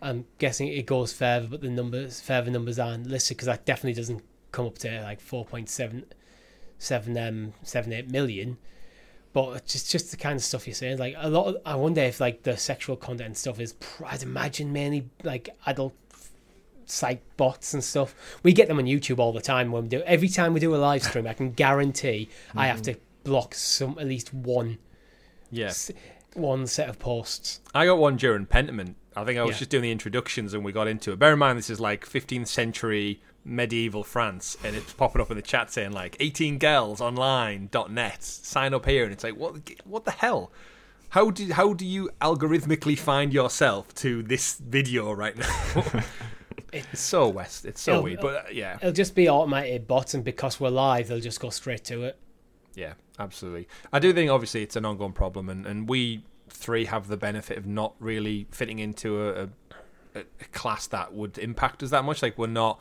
I'm 0.00 0.26
guessing 0.38 0.68
it 0.68 0.86
goes 0.86 1.12
further, 1.12 1.46
but 1.46 1.60
the 1.60 1.70
numbers, 1.70 2.20
further 2.20 2.50
numbers 2.50 2.78
aren't 2.78 3.06
listed 3.06 3.36
because 3.36 3.46
that 3.46 3.64
definitely 3.64 3.94
doesn't 3.94 4.22
come 4.52 4.66
up 4.66 4.78
to 4.78 5.02
like 5.02 5.20
4.7 5.20 6.04
seven 6.78 7.16
um 7.16 7.52
seven 7.62 7.92
eight 7.92 8.10
million. 8.10 8.58
But 9.34 9.56
it's 9.56 9.72
just 9.72 9.90
just 9.90 10.10
the 10.12 10.16
kind 10.16 10.36
of 10.36 10.42
stuff 10.42 10.66
you're 10.66 10.74
saying. 10.74 10.96
Like 10.98 11.14
a 11.18 11.28
lot. 11.28 11.48
Of, 11.48 11.56
I 11.66 11.74
wonder 11.74 12.00
if 12.00 12.20
like 12.20 12.44
the 12.44 12.56
sexual 12.56 12.96
content 12.96 13.36
stuff 13.36 13.60
is. 13.60 13.74
I'd 14.06 14.22
imagine 14.22 14.72
mainly 14.72 15.10
like 15.22 15.50
adult 15.66 15.94
site 16.86 17.20
bots 17.36 17.74
and 17.74 17.82
stuff. 17.82 18.14
We 18.42 18.52
get 18.52 18.68
them 18.68 18.78
on 18.78 18.84
YouTube 18.84 19.18
all 19.18 19.32
the 19.32 19.40
time 19.42 19.72
when 19.72 19.82
we 19.82 19.88
do. 19.88 20.02
Every 20.02 20.28
time 20.28 20.54
we 20.54 20.60
do 20.60 20.74
a 20.74 20.78
live 20.78 21.02
stream, 21.02 21.26
I 21.26 21.34
can 21.34 21.52
guarantee 21.64 22.28
I 22.54 22.68
have 22.68 22.80
mm. 22.80 22.94
to 22.94 22.96
block 23.24 23.54
some 23.54 23.98
at 23.98 24.06
least 24.06 24.32
one 24.32 24.78
Yeah. 25.50 25.66
s- 25.66 25.90
one 26.34 26.66
set 26.66 26.88
of 26.88 26.98
posts. 26.98 27.60
I 27.74 27.86
got 27.86 27.98
one 27.98 28.16
during 28.16 28.46
Pentiment. 28.46 28.94
I 29.16 29.24
think 29.24 29.38
I 29.38 29.42
was 29.42 29.54
Yeah. 29.56 29.60
just 29.60 29.70
doing 29.70 29.82
the 29.82 29.92
introductions 29.92 30.52
and 30.54 30.64
we 30.64 30.72
got 30.72 30.88
into 30.88 31.12
it. 31.12 31.18
Bear 31.18 31.32
in 31.32 31.38
mind, 31.38 31.58
this 31.58 31.70
is 31.70 31.80
like 31.80 32.04
15th 32.06 32.48
century 32.48 33.22
medieval 33.44 34.04
France, 34.04 34.56
and 34.64 34.74
it's 34.74 34.92
popping 34.92 35.20
up 35.20 35.30
in 35.30 35.36
the 35.36 35.42
chat 35.42 35.70
saying 35.70 35.92
like 35.92 36.16
18 36.20 36.58
girls 36.58 37.00
online.net 37.00 38.22
sign 38.22 38.74
up 38.74 38.86
here, 38.86 39.04
and 39.04 39.12
it's 39.12 39.24
like 39.24 39.36
what 39.36 39.56
what 39.84 40.04
the 40.04 40.10
hell? 40.10 40.50
How 41.10 41.30
do 41.30 41.52
how 41.52 41.74
do 41.74 41.86
you 41.86 42.10
algorithmically 42.20 42.98
find 42.98 43.32
yourself 43.32 43.94
to 43.96 44.22
this 44.22 44.56
video 44.58 45.12
right 45.12 45.36
now? 45.36 45.84
it's 46.72 47.00
so 47.00 47.28
west. 47.28 47.64
It's 47.64 47.80
so 47.80 48.02
weird, 48.02 48.20
but 48.20 48.34
uh, 48.34 48.42
yeah, 48.52 48.76
It'll 48.76 48.92
just 48.92 49.14
be 49.14 49.28
automated 49.28 49.86
bots, 49.86 50.14
and 50.14 50.24
because 50.24 50.58
we're 50.58 50.70
live, 50.70 51.08
they'll 51.08 51.20
just 51.20 51.40
go 51.40 51.50
straight 51.50 51.84
to 51.84 52.02
it. 52.04 52.18
Yeah, 52.74 52.94
absolutely. 53.18 53.68
I 53.92 54.00
do 54.00 54.12
think 54.12 54.30
obviously 54.30 54.62
it's 54.62 54.76
an 54.76 54.84
ongoing 54.84 55.12
problem, 55.12 55.48
and, 55.48 55.66
and 55.66 55.88
we 55.88 56.24
three 56.48 56.86
have 56.86 57.08
the 57.08 57.16
benefit 57.16 57.58
of 57.58 57.66
not 57.66 57.94
really 58.00 58.46
fitting 58.50 58.78
into 58.78 59.22
a, 59.22 59.42
a, 60.14 60.20
a 60.20 60.44
class 60.52 60.86
that 60.88 61.12
would 61.12 61.38
impact 61.38 61.82
us 61.82 61.90
that 61.90 62.04
much. 62.04 62.22
Like 62.22 62.36
we're 62.36 62.46
not 62.46 62.80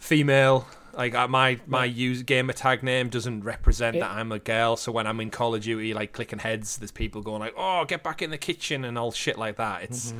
female. 0.00 0.66
Like 0.92 1.14
uh, 1.14 1.28
my 1.28 1.60
my 1.66 1.84
use 1.84 2.22
gamer 2.24 2.52
tag 2.52 2.82
name 2.82 3.08
doesn't 3.10 3.44
represent 3.44 3.96
Yeah. 3.96 4.08
that 4.08 4.16
I'm 4.16 4.32
a 4.32 4.40
girl. 4.40 4.76
So 4.76 4.90
when 4.90 5.06
I'm 5.06 5.20
in 5.20 5.30
Call 5.30 5.54
of 5.54 5.62
Duty, 5.62 5.94
like 5.94 6.12
clicking 6.12 6.40
heads, 6.40 6.78
there's 6.78 6.90
people 6.90 7.22
going 7.22 7.40
like, 7.40 7.54
"Oh, 7.56 7.84
get 7.84 8.02
back 8.02 8.22
in 8.22 8.30
the 8.30 8.38
kitchen" 8.38 8.84
and 8.84 8.98
all 8.98 9.12
shit 9.12 9.38
like 9.38 9.56
that. 9.56 9.84
It's 9.84 10.12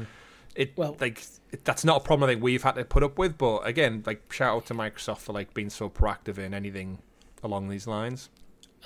it 0.55 0.73
Well- 0.77 0.97
like 1.01 1.23
it, 1.51 1.65
that's 1.65 1.85
not 1.85 1.97
a 1.97 2.05
problem 2.05 2.29
I 2.31 2.35
think 2.35 2.43
we've 2.45 2.63
had 2.63 2.77
to 2.77 2.85
put 2.85 3.03
up 3.03 3.19
with. 3.19 3.37
But 3.37 3.67
again, 3.67 4.05
like 4.07 4.33
shout 4.33 4.57
out 4.57 4.67
to 4.67 4.75
Microsoft 4.75 5.19
for 5.19 5.33
like 5.33 5.53
being 5.55 5.71
so 5.71 5.91
proactive 5.91 6.39
in 6.39 6.55
anything 6.55 6.99
along 7.43 7.69
these 7.69 7.87
lines. 7.89 8.29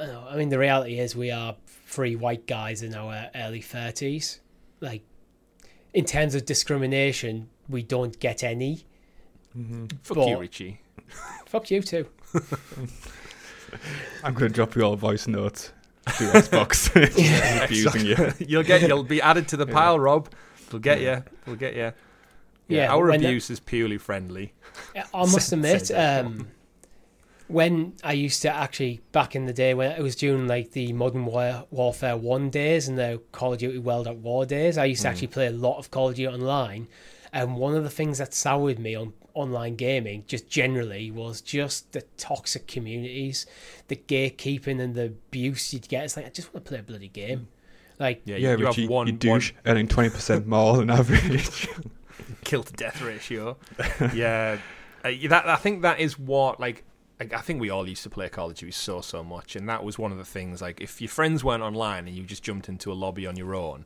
I 0.01 0.37
mean, 0.37 0.49
the 0.49 0.59
reality 0.59 0.99
is 0.99 1.15
we 1.15 1.31
are 1.31 1.55
three 1.87 2.17
white 2.17 2.47
guys 2.47 2.83
in 2.83 2.95
our 2.95 3.29
early 3.35 3.61
thirties. 3.61 4.41
Like, 4.81 5.03
in 5.93 6.05
terms 6.05 6.35
of 6.35 6.45
discrimination, 6.47 7.49
we 7.69 7.83
don't 7.83 8.19
get 8.19 8.43
any. 8.43 8.87
Fuck 10.03 10.17
But- 10.17 10.29
you, 10.29 10.39
Richie. 10.39 10.81
Fuck 11.47 11.71
you 11.71 11.83
too. 11.83 12.07
I'm 14.23 14.35
going 14.35 14.49
to 14.51 14.55
drop 14.55 14.77
you 14.77 14.83
all 14.83 14.97
voice 14.97 15.27
notes 15.27 15.73
through 16.11 16.29
Xbox. 16.29 16.91
abusing 17.65 18.07
you. 18.07 18.33
you'll 18.47 18.63
get 18.63 18.83
you'll 18.83 19.03
be 19.03 19.21
added 19.23 19.49
to 19.49 19.57
the 19.57 19.67
pile, 19.67 19.99
Rob. 19.99 20.29
We'll 20.73 20.81
get 20.81 21.01
you. 21.01 21.23
We'll 21.47 21.57
get 21.57 21.75
you. 21.75 21.81
Yeah, 21.81 22.85
Yeah, 22.87 22.93
our 22.95 23.07
when 23.09 23.21
the- 23.21 23.27
abuse 23.29 23.51
is 23.51 23.61
purely 23.61 23.99
friendly. 23.99 24.53
I 24.95 25.03
must 25.21 25.53
admit, 25.53 25.91
um, 25.91 26.49
when 27.47 27.93
I 28.03 28.13
used 28.15 28.43
to 28.43 28.51
actually 28.51 29.03
back 29.13 29.37
in 29.37 29.45
the 29.47 29.53
day 29.53 29.75
when 29.75 29.93
it 29.93 30.01
was 30.03 30.17
during 30.17 30.49
like 30.49 30.71
the 30.73 30.93
Modern 30.93 31.27
War- 31.27 31.67
Warfare 31.71 32.17
One 32.17 32.49
days 32.51 32.89
and 32.89 32.99
the 32.99 33.21
Call 33.33 33.53
of 33.53 33.59
Duty 33.59 33.79
World 33.79 34.07
at 34.09 34.17
War 34.17 34.47
days, 34.47 34.79
I 34.79 34.87
used 34.87 35.03
to 35.03 35.09
actually 35.09 35.27
play 35.29 35.47
a 35.47 35.51
lot 35.53 35.79
of 35.79 35.91
Call 35.91 36.09
of 36.09 36.15
Duty 36.17 36.27
online. 36.33 36.89
And 37.33 37.57
one 37.57 37.75
of 37.75 37.83
the 37.83 37.91
things 37.91 38.19
that 38.19 38.33
soured 38.33 38.79
me 38.79 38.95
on 38.95 39.13
online 39.35 39.77
gaming, 39.77 40.25
just 40.27 40.49
generally, 40.49 41.11
was 41.11 41.41
just 41.41 41.93
the 41.93 42.03
toxic 42.17 42.67
communities, 42.67 43.47
the 43.89 43.97
gatekeeping 43.97 44.81
and 44.81 44.95
the 44.95 45.07
abuse 45.07 45.73
you'd 45.73 45.89
get. 45.89 46.05
It's 46.05 46.17
like 46.17 46.27
I 46.27 46.31
just 46.31 46.55
want 46.55 46.65
to 46.65 46.69
play 46.69 46.79
a 46.79 46.83
bloody 46.83 47.09
game. 47.09 47.49
Like 47.99 48.23
Yeah, 48.25 48.37
Yeah, 48.37 48.53
you, 48.53 48.59
you 48.59 48.67
Richie, 48.67 48.83
have 48.83 48.91
one, 48.91 49.07
you 49.07 49.13
one 49.13 49.19
douche, 49.19 49.53
earning 49.67 49.89
20% 49.89 50.47
more 50.47 50.77
than 50.77 50.91
average. 50.91 51.69
kill 52.45 52.63
to 52.63 52.73
death 52.73 53.03
ratio. 53.03 53.57
yeah, 54.15 54.59
uh, 55.05 55.11
that 55.29 55.49
I 55.49 55.57
think 55.57 55.83
that 55.83 56.01
is 56.01 56.19
what 56.19 56.61
like. 56.61 56.85
like, 57.19 57.33
I 57.33 57.41
think 57.41 57.61
we 57.61 57.71
all 57.71 57.89
used 57.89 58.03
to 58.05 58.11
play 58.11 58.29
Call 58.29 58.51
of 58.51 58.57
Duty 58.57 58.73
so 58.73 59.01
so 59.01 59.25
much, 59.25 59.57
and 59.57 59.69
that 59.69 59.85
was 59.85 59.99
one 59.99 60.13
of 60.13 60.19
the 60.19 60.25
things. 60.25 60.63
Like, 60.63 60.81
if 60.81 61.01
your 61.01 61.09
friends 61.09 61.43
weren't 61.43 61.63
online 61.63 62.07
and 62.07 62.17
you 62.17 62.23
just 62.25 62.43
jumped 62.43 62.69
into 62.69 62.93
a 62.93 62.95
lobby 62.95 63.27
on 63.27 63.37
your 63.37 63.55
own, 63.55 63.85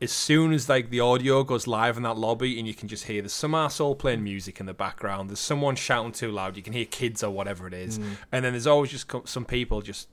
as 0.00 0.12
soon 0.12 0.52
as 0.52 0.68
like 0.68 0.90
the 0.90 1.00
audio 1.00 1.42
goes 1.42 1.66
live 1.66 1.96
in 1.96 2.02
that 2.04 2.16
lobby 2.16 2.58
and 2.58 2.66
you 2.66 2.74
can 2.74 2.88
just 2.88 3.04
hear 3.04 3.20
there's 3.22 3.32
some 3.32 3.54
asshole 3.54 3.96
playing 3.96 4.22
music 4.22 4.60
in 4.60 4.66
the 4.66 4.74
background, 4.74 5.28
there's 5.28 5.40
someone 5.40 5.76
shouting 5.76 6.12
too 6.12 6.30
loud, 6.30 6.56
you 6.56 6.62
can 6.62 6.72
hear 6.72 6.84
kids 6.84 7.22
or 7.22 7.30
whatever 7.30 7.66
it 7.66 7.74
is, 7.74 7.98
mm. 7.98 8.16
and 8.30 8.44
then 8.44 8.52
there's 8.52 8.66
always 8.66 8.90
just 8.90 9.10
some 9.24 9.44
people 9.44 9.80
just 9.80 10.08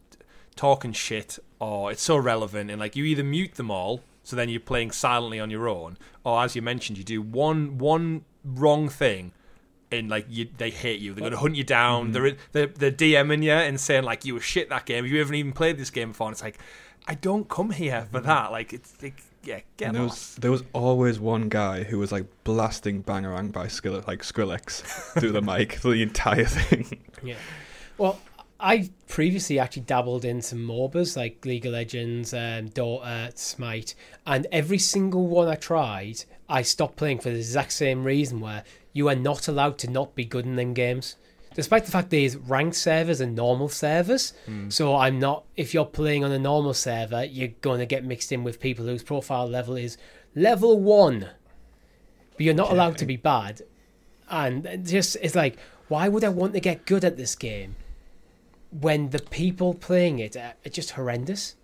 talking 0.55 0.93
shit 0.93 1.37
or 1.59 1.91
it's 1.91 2.01
so 2.01 2.15
relevant 2.15 2.71
and 2.71 2.79
like 2.79 2.95
you 2.95 3.03
either 3.03 3.23
mute 3.23 3.55
them 3.55 3.69
all 3.69 4.01
so 4.23 4.37
then 4.37 4.47
you're 4.47 4.57
playing 4.57 4.89
silently 4.89 5.37
on 5.37 5.49
your 5.49 5.67
own 5.67 5.97
or 6.23 6.41
as 6.41 6.55
you 6.55 6.61
mentioned 6.61 6.97
you 6.97 7.03
do 7.03 7.21
one 7.21 7.77
one 7.77 8.23
wrong 8.45 8.87
thing 8.87 9.33
and 9.91 10.09
like 10.09 10.25
you, 10.29 10.47
they 10.57 10.69
hate 10.69 10.99
you. 10.99 11.13
They're 11.13 11.21
going 11.21 11.31
to 11.31 11.37
hunt 11.37 11.55
you 11.55 11.63
down. 11.63 12.11
Mm-hmm. 12.11 12.13
They're, 12.13 12.35
they're 12.51 12.67
they're 12.67 12.91
DMing 12.91 13.43
you 13.43 13.51
and 13.51 13.79
saying 13.79 14.03
like 14.03 14.25
you 14.25 14.33
were 14.33 14.39
shit 14.39 14.69
that 14.69 14.85
game. 14.85 15.05
You 15.05 15.19
haven't 15.19 15.35
even 15.35 15.53
played 15.53 15.77
this 15.77 15.89
game 15.89 16.09
before. 16.09 16.27
And 16.27 16.33
it's 16.33 16.43
like 16.43 16.59
I 17.07 17.15
don't 17.15 17.47
come 17.47 17.71
here 17.71 18.07
for 18.11 18.19
mm-hmm. 18.19 18.27
that. 18.27 18.51
Like 18.51 18.73
it's 18.73 19.01
like 19.01 19.21
yeah, 19.45 19.59
get 19.77 19.87
And 19.87 19.95
there 19.95 20.03
was 20.03 20.35
there 20.35 20.51
was 20.51 20.63
always 20.73 21.19
one 21.19 21.49
guy 21.49 21.83
who 21.83 21.99
was 21.99 22.11
like 22.11 22.25
blasting 22.43 23.03
Bangarang 23.03 23.51
by 23.51 23.67
Skrill- 23.67 24.05
like 24.07 24.21
Skrillex 24.21 24.81
through 25.19 25.31
the 25.31 25.41
mic 25.41 25.73
for 25.73 25.91
the 25.91 26.01
entire 26.01 26.45
thing. 26.45 27.01
Yeah. 27.23 27.35
Well, 27.97 28.19
I 28.59 28.89
previously 29.07 29.59
actually 29.59 29.83
dabbled 29.83 30.25
in 30.25 30.41
some 30.41 30.59
MOBAs 30.59 31.15
like 31.15 31.45
League 31.45 31.65
of 31.65 31.73
Legends, 31.73 32.33
um, 32.33 32.69
Dota, 32.69 33.37
Smite, 33.37 33.95
and 34.25 34.47
every 34.51 34.79
single 34.79 35.27
one 35.27 35.47
I 35.47 35.55
tried, 35.55 36.23
I 36.49 36.61
stopped 36.61 36.95
playing 36.95 37.19
for 37.19 37.29
the 37.29 37.37
exact 37.37 37.73
same 37.73 38.03
reason 38.03 38.39
where 38.39 38.63
you 38.93 39.09
are 39.09 39.15
not 39.15 39.47
allowed 39.47 39.77
to 39.79 39.89
not 39.89 40.15
be 40.15 40.25
good 40.25 40.45
in 40.45 40.55
them 40.55 40.73
games. 40.73 41.15
Despite 41.55 41.85
the 41.85 41.91
fact 41.91 42.09
there's 42.09 42.35
ranked 42.35 42.75
servers 42.75 43.21
and 43.21 43.33
normal 43.33 43.69
servers, 43.69 44.33
hmm. 44.45 44.69
so 44.69 44.95
I'm 44.95 45.19
not. 45.19 45.45
If 45.55 45.73
you're 45.73 45.85
playing 45.85 46.23
on 46.25 46.31
a 46.31 46.37
normal 46.37 46.73
server, 46.73 47.23
you're 47.23 47.53
going 47.61 47.79
to 47.79 47.85
get 47.85 48.03
mixed 48.03 48.31
in 48.33 48.43
with 48.43 48.59
people 48.59 48.85
whose 48.85 49.03
profile 49.03 49.47
level 49.47 49.77
is 49.77 49.97
level 50.35 50.77
one, 50.79 51.29
but 52.33 52.41
you're 52.41 52.53
not 52.53 52.71
allowed 52.71 52.97
to 52.97 53.05
be 53.05 53.15
bad. 53.15 53.61
And 54.29 54.85
just 54.85 55.15
it's 55.21 55.35
like, 55.35 55.57
why 55.87 56.09
would 56.09 56.25
I 56.25 56.29
want 56.29 56.53
to 56.53 56.59
get 56.59 56.85
good 56.85 57.05
at 57.05 57.15
this 57.15 57.35
game 57.35 57.77
when 58.71 59.11
the 59.11 59.19
people 59.19 59.73
playing 59.73 60.19
it 60.19 60.35
are, 60.35 60.55
are 60.65 60.69
just 60.69 60.91
horrendous? 60.91 61.55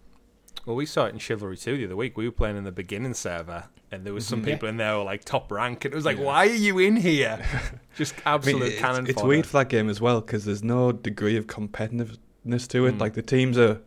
Well, 0.65 0.77
we 0.77 0.85
saw 0.85 1.05
it 1.05 1.13
in 1.13 1.19
Chivalry 1.19 1.57
2 1.57 1.77
the 1.77 1.85
other 1.85 1.95
week. 1.97 2.15
We 2.15 2.25
were 2.25 2.31
playing 2.31 2.55
in 2.55 2.63
the 2.63 2.71
beginning 2.71 3.13
server, 3.13 3.65
and 3.91 4.05
there 4.05 4.13
was 4.13 4.25
some 4.25 4.43
people 4.43 4.69
in 4.69 4.77
there 4.77 4.93
who 4.93 4.99
were 4.99 5.03
like 5.03 5.25
top 5.25 5.51
rank, 5.51 5.85
and 5.85 5.93
it 5.93 5.95
was 5.95 6.05
like, 6.05 6.17
why 6.17 6.47
are 6.47 6.53
you 6.53 6.79
in 6.79 6.95
here? 6.95 7.39
Just 7.95 8.13
I 8.25 8.31
mean, 8.31 8.35
absolute 8.35 8.63
it's, 8.71 8.79
cannon 8.79 9.05
it's 9.07 9.15
fodder. 9.15 9.27
weird 9.27 9.45
for 9.45 9.57
that 9.57 9.69
game 9.69 9.89
as 9.89 9.99
well 9.99 10.21
because 10.21 10.45
there's 10.45 10.63
no 10.63 10.91
degree 10.91 11.35
of 11.37 11.47
competitiveness 11.47 12.67
to 12.69 12.85
it. 12.85 12.97
Like 12.97 13.13
the 13.13 13.21
teams 13.21 13.57
are 13.57 13.81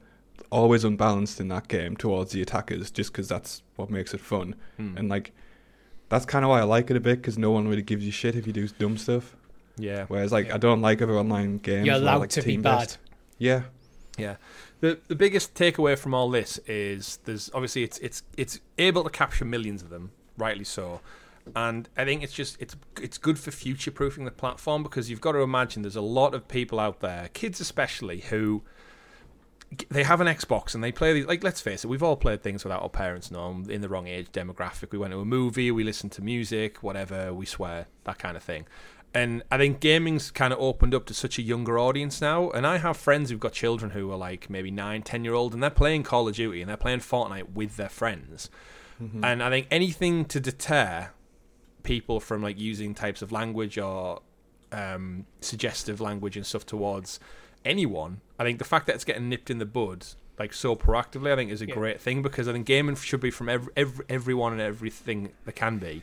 always 0.50 0.84
unbalanced 0.84 1.40
in 1.40 1.48
that 1.48 1.68
game 1.68 1.96
towards 1.96 2.32
the 2.32 2.42
attackers, 2.42 2.90
just 2.90 3.12
because 3.12 3.28
that's 3.28 3.62
what 3.76 3.90
makes 3.90 4.12
it 4.14 4.20
fun. 4.20 4.54
Hmm. 4.76 4.96
And 4.96 5.08
like, 5.08 5.32
that's 6.10 6.26
kind 6.26 6.44
of 6.44 6.50
why 6.50 6.60
I 6.60 6.64
like 6.64 6.90
it 6.90 6.96
a 6.96 7.00
bit, 7.00 7.16
because 7.16 7.38
no 7.38 7.50
one 7.50 7.66
really 7.66 7.82
gives 7.82 8.04
you 8.04 8.12
shit 8.12 8.36
if 8.36 8.46
you 8.46 8.52
do 8.52 8.68
dumb 8.68 8.96
stuff. 8.98 9.34
yeah. 9.76 10.04
Whereas 10.08 10.30
like 10.32 10.48
Yeah. 10.48 10.56
I 10.56 10.58
don't 10.58 10.82
like 10.82 11.00
other 11.02 11.16
online 11.18 11.58
games. 11.58 11.86
You're 11.86 11.94
where, 11.94 12.02
allowed 12.02 12.20
like, 12.20 12.30
to 12.30 12.42
be 12.42 12.56
bad. 12.58 12.80
based. 12.80 12.98
Yeah, 13.38 13.62
Yeah. 14.18 14.36
The 14.80 14.98
the 15.08 15.14
biggest 15.14 15.54
takeaway 15.54 15.98
from 15.98 16.14
all 16.14 16.30
this 16.30 16.58
is 16.66 17.18
there's 17.24 17.50
obviously 17.54 17.82
it's 17.82 17.98
it's 17.98 18.22
it's 18.36 18.60
able 18.78 19.04
to 19.04 19.10
capture 19.10 19.44
millions 19.44 19.82
of 19.82 19.90
them, 19.90 20.12
rightly 20.36 20.64
so. 20.64 21.00
And 21.54 21.88
I 21.96 22.04
think 22.04 22.22
it's 22.22 22.32
just 22.32 22.60
it's 22.60 22.76
it's 23.00 23.18
good 23.18 23.38
for 23.38 23.50
future 23.50 23.90
proofing 23.90 24.24
the 24.24 24.30
platform 24.30 24.82
because 24.82 25.10
you've 25.10 25.20
got 25.20 25.32
to 25.32 25.40
imagine 25.40 25.82
there's 25.82 25.96
a 25.96 26.00
lot 26.00 26.34
of 26.34 26.48
people 26.48 26.80
out 26.80 27.00
there, 27.00 27.28
kids 27.32 27.60
especially, 27.60 28.20
who 28.20 28.62
they 29.88 30.04
have 30.04 30.20
an 30.20 30.26
Xbox 30.26 30.74
and 30.74 30.82
they 30.82 30.92
play 30.92 31.12
these. 31.12 31.26
Like, 31.26 31.42
let's 31.42 31.60
face 31.60 31.84
it, 31.84 31.88
we've 31.88 32.02
all 32.02 32.16
played 32.16 32.42
things 32.42 32.64
without 32.64 32.82
our 32.82 32.88
parents 32.88 33.30
knowing, 33.30 33.68
in 33.70 33.80
the 33.80 33.88
wrong 33.88 34.06
age 34.06 34.28
demographic. 34.32 34.92
We 34.92 34.98
went 34.98 35.12
to 35.12 35.20
a 35.20 35.24
movie, 35.24 35.70
we 35.70 35.84
listened 35.84 36.12
to 36.12 36.22
music, 36.22 36.82
whatever, 36.82 37.34
we 37.34 37.46
swear, 37.46 37.86
that 38.04 38.18
kind 38.18 38.36
of 38.36 38.42
thing. 38.42 38.66
And 39.14 39.44
I 39.50 39.58
think 39.58 39.78
gaming's 39.78 40.30
kind 40.32 40.52
of 40.52 40.58
opened 40.58 40.92
up 40.92 41.04
to 41.06 41.14
such 41.14 41.38
a 41.38 41.42
younger 41.42 41.78
audience 41.78 42.20
now. 42.20 42.50
And 42.50 42.66
I 42.66 42.78
have 42.78 42.96
friends 42.96 43.30
who've 43.30 43.38
got 43.38 43.52
children 43.52 43.92
who 43.92 44.10
are 44.10 44.16
like 44.16 44.50
maybe 44.50 44.72
nine, 44.72 45.02
ten 45.02 45.24
year 45.24 45.34
old, 45.34 45.54
and 45.54 45.62
they're 45.62 45.70
playing 45.70 46.02
Call 46.02 46.26
of 46.26 46.34
Duty 46.34 46.60
and 46.60 46.68
they're 46.68 46.76
playing 46.76 46.98
Fortnite 46.98 47.52
with 47.52 47.76
their 47.76 47.88
friends. 47.88 48.50
And 49.22 49.42
I 49.42 49.50
think 49.50 49.66
anything 49.70 50.24
to 50.26 50.40
deter 50.40 51.10
people 51.82 52.20
from 52.20 52.42
like 52.42 52.58
using 52.58 52.94
types 52.94 53.20
of 53.22 53.32
language 53.32 53.76
or 53.76 54.22
um, 54.72 55.26
suggestive 55.40 56.00
language 56.00 56.36
and 56.36 56.46
stuff 56.46 56.64
towards 56.64 57.20
anyone, 57.64 58.20
I 58.38 58.44
think 58.44 58.58
the 58.58 58.64
fact 58.64 58.86
that 58.86 58.94
it's 58.94 59.04
getting 59.04 59.28
nipped 59.28 59.50
in 59.50 59.58
the 59.58 59.66
bud 59.66 60.06
like 60.38 60.52
so 60.52 60.74
proactively, 60.74 61.32
I 61.32 61.36
think 61.36 61.50
is 61.52 61.60
a 61.62 61.66
Yeah. 61.68 61.74
great 61.74 62.00
thing 62.00 62.22
because 62.22 62.48
I 62.48 62.52
think 62.52 62.66
gaming 62.66 62.96
should 62.96 63.20
be 63.20 63.30
from 63.30 63.48
every, 63.48 63.72
every 63.76 64.04
everyone 64.08 64.52
and 64.52 64.60
everything 64.60 65.30
that 65.44 65.54
can 65.54 65.78
be. 65.78 66.02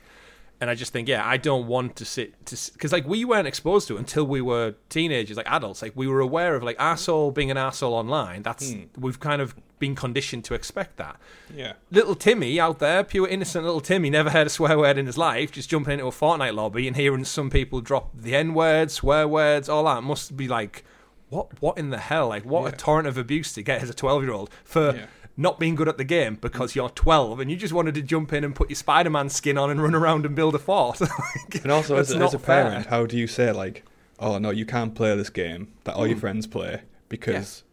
And 0.62 0.70
I 0.70 0.76
just 0.76 0.94
think, 0.94 1.08
yeah, 1.08 1.28
I 1.28 1.38
don't 1.38 1.66
want 1.66 1.96
to 1.98 2.06
sit 2.06 2.46
to 2.46 2.72
because 2.74 2.92
like 2.92 3.08
we 3.08 3.26
weren't 3.26 3.48
exposed 3.48 3.88
to 3.88 3.96
it 3.96 4.00
until 4.00 4.26
we 4.26 4.42
were 4.42 4.76
teenagers, 4.90 5.36
like 5.36 5.50
adults. 5.50 5.82
Like 5.82 5.94
we 5.96 6.08
were 6.08 6.20
aware 6.20 6.56
of 6.56 6.62
like 6.62 6.76
asshole 6.80 7.32
being 7.32 7.50
an 7.50 7.58
asshole 7.58 7.96
online. 7.96 8.44
That's 8.44 8.72
hmm. 8.72 8.84
we've 8.96 9.20
kind 9.20 9.42
of 9.42 9.56
been 9.80 9.96
conditioned 9.96 10.46
to 10.46 10.54
expect 10.54 10.98
that 10.98 11.20
yeah. 11.52 11.74
little 11.90 12.14
Timmy 12.14 12.60
out 12.60 12.78
there, 12.78 13.04
pure 13.04 13.28
innocent 13.28 13.66
little 13.66 13.82
Timmy, 13.82 14.12
never 14.12 14.30
heard 14.30 14.46
a 14.46 14.50
swear 14.52 14.78
word 14.78 15.00
in 15.00 15.08
his 15.08 15.18
life, 15.18 15.52
just 15.52 15.72
jumping 15.72 15.94
into 15.94 16.06
a 16.06 16.12
Fortnite 16.12 16.54
lobby 16.54 16.88
and 16.88 16.96
hearing 16.96 17.26
some 17.26 17.50
people 17.50 17.82
drop 17.82 18.12
the 18.14 18.36
N 18.36 18.54
word, 18.54 18.92
swear 18.92 19.28
words, 19.28 19.68
all 19.68 19.86
that 19.86 20.04
must 20.04 20.38
be 20.38 20.48
like, 20.48 20.86
what? 21.30 21.60
What 21.62 21.78
in 21.78 21.90
the 21.90 21.98
hell? 21.98 22.28
Like, 22.28 22.46
what 22.46 22.72
a 22.72 22.76
torrent 22.78 23.08
of 23.08 23.18
abuse 23.18 23.54
to 23.54 23.64
get 23.64 23.82
as 23.82 23.90
a 23.90 23.94
twelve-year-old 23.94 24.50
for 24.64 24.96
Yeah. 24.96 25.06
Not 25.38 25.60
being 25.60 25.76
good 25.76 25.88
at 25.88 25.98
the 25.98 26.04
game 26.04 26.36
because 26.36 26.76
you're 26.76 26.90
twelve 26.90 27.40
and 27.40 27.50
you 27.50 27.58
just 27.58 27.74
wanted 27.74 27.96
to 27.96 28.02
jump 28.02 28.34
in 28.34 28.44
and 28.44 28.54
put 28.56 28.70
your 28.70 28.76
Spider-Man 28.76 29.30
skin 29.30 29.58
on 29.58 29.70
and 29.70 29.82
run 29.82 29.96
around 29.96 30.26
and 30.26 30.36
build 30.36 30.56
a 30.56 30.60
fort. 30.60 31.00
Like, 31.02 31.64
And 31.64 31.72
also, 31.72 31.96
as 31.98 32.12
a, 32.12 32.18
as 32.18 32.34
a 32.34 32.40
parent, 32.40 32.86
fair. 32.86 32.90
how 32.90 33.06
do 33.06 33.18
you 33.18 33.28
say 33.28 33.52
like, 33.52 33.84
"Oh 34.20 34.38
no, 34.38 34.50
you 34.50 34.66
can't 34.66 34.94
play 34.94 35.16
this 35.16 35.30
game 35.30 35.74
that 35.86 35.96
all 35.96 36.06
your 36.08 36.18
mm. 36.18 36.22
friends 36.22 36.48
play 36.48 36.82
because 37.10 37.64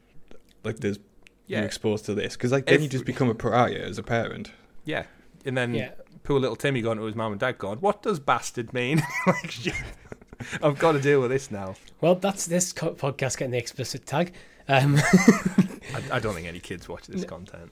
like 0.65 0.79
there's 0.81 0.99
Yeah. 1.47 1.59
you're 1.59 1.67
exposed 1.67 2.05
to 2.07 2.15
this?" 2.15 2.37
Because 2.37 2.53
like 2.53 2.67
then 2.67 2.83
you 2.83 2.89
just 2.89 3.05
become 3.05 3.29
a 3.29 3.35
pariah 3.35 3.83
as 3.85 3.99
a 3.99 4.03
parent. 4.03 4.53
Yeah, 4.85 5.05
and 5.45 5.57
then 5.57 5.75
Yeah. 5.75 5.91
poor 6.23 6.39
little 6.41 6.57
Timmy 6.57 6.81
going 6.81 6.99
to 6.99 7.05
his 7.05 7.15
mum 7.15 7.33
and 7.33 7.41
dad 7.41 7.59
going, 7.59 7.79
"What 7.79 8.03
does 8.03 8.21
bastard 8.21 8.73
mean?" 8.73 9.03
like. 9.27 9.55
I've 10.63 10.79
got 10.79 10.93
to 10.93 11.01
deal 11.01 11.21
with 11.21 11.31
this 11.31 11.51
now. 11.51 11.75
Well, 12.01 12.15
that's 12.15 12.47
this 12.47 12.73
podcast 12.73 13.39
getting 13.39 13.51
the 13.51 13.59
explicit 13.59 14.07
tag. 14.07 14.33
Um, 14.69 14.97
I, 15.95 16.03
I 16.13 16.19
don't 16.19 16.35
think 16.35 16.47
any 16.47 16.61
kids 16.61 16.89
watch 16.89 17.07
this 17.07 17.25
content. 17.25 17.71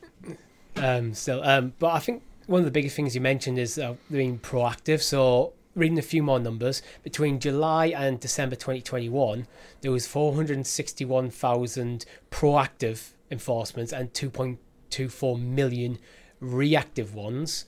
um, 0.77 1.15
still, 1.15 1.43
um, 1.45 1.75
but 1.79 1.89
I 1.89 1.99
think 1.99 2.23
one 2.47 2.61
of 2.61 2.65
the 2.65 2.71
biggest 2.71 2.97
things 2.97 3.15
you 3.15 3.21
mentioned 3.21 3.59
is 3.59 3.79
uh, 3.79 3.97
being 4.11 4.39
proactive. 4.39 5.03
So, 5.03 5.53
reading 5.75 5.99
a 5.99 6.03
few 6.03 6.23
more 6.23 6.39
numbers 6.39 6.83
between 7.03 7.39
July 7.39 7.87
and 7.87 8.19
December 8.19 8.57
2021, 8.57 9.47
there 9.83 9.93
was 9.93 10.07
461,000 10.07 12.07
proactive 12.31 13.09
enforcements 13.31 13.93
and 13.93 14.13
2.24 14.13 15.41
million 15.41 15.99
reactive 16.41 17.15
ones. 17.15 17.67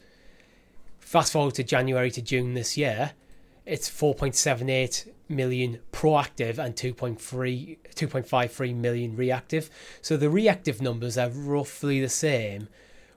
Fast 1.00 1.32
forward 1.32 1.54
to 1.54 1.64
January 1.64 2.10
to 2.10 2.22
June 2.22 2.54
this 2.54 2.76
year, 2.76 3.12
it's 3.66 3.90
4.78 3.90 5.08
million 5.28 5.78
proactive 5.92 6.58
and 6.58 6.74
2.3 6.74 7.78
2.53 7.94 8.74
million 8.74 9.16
reactive. 9.16 9.70
So 10.00 10.16
the 10.16 10.30
reactive 10.30 10.80
numbers 10.80 11.18
are 11.18 11.30
roughly 11.30 12.00
the 12.00 12.08
same, 12.08 12.68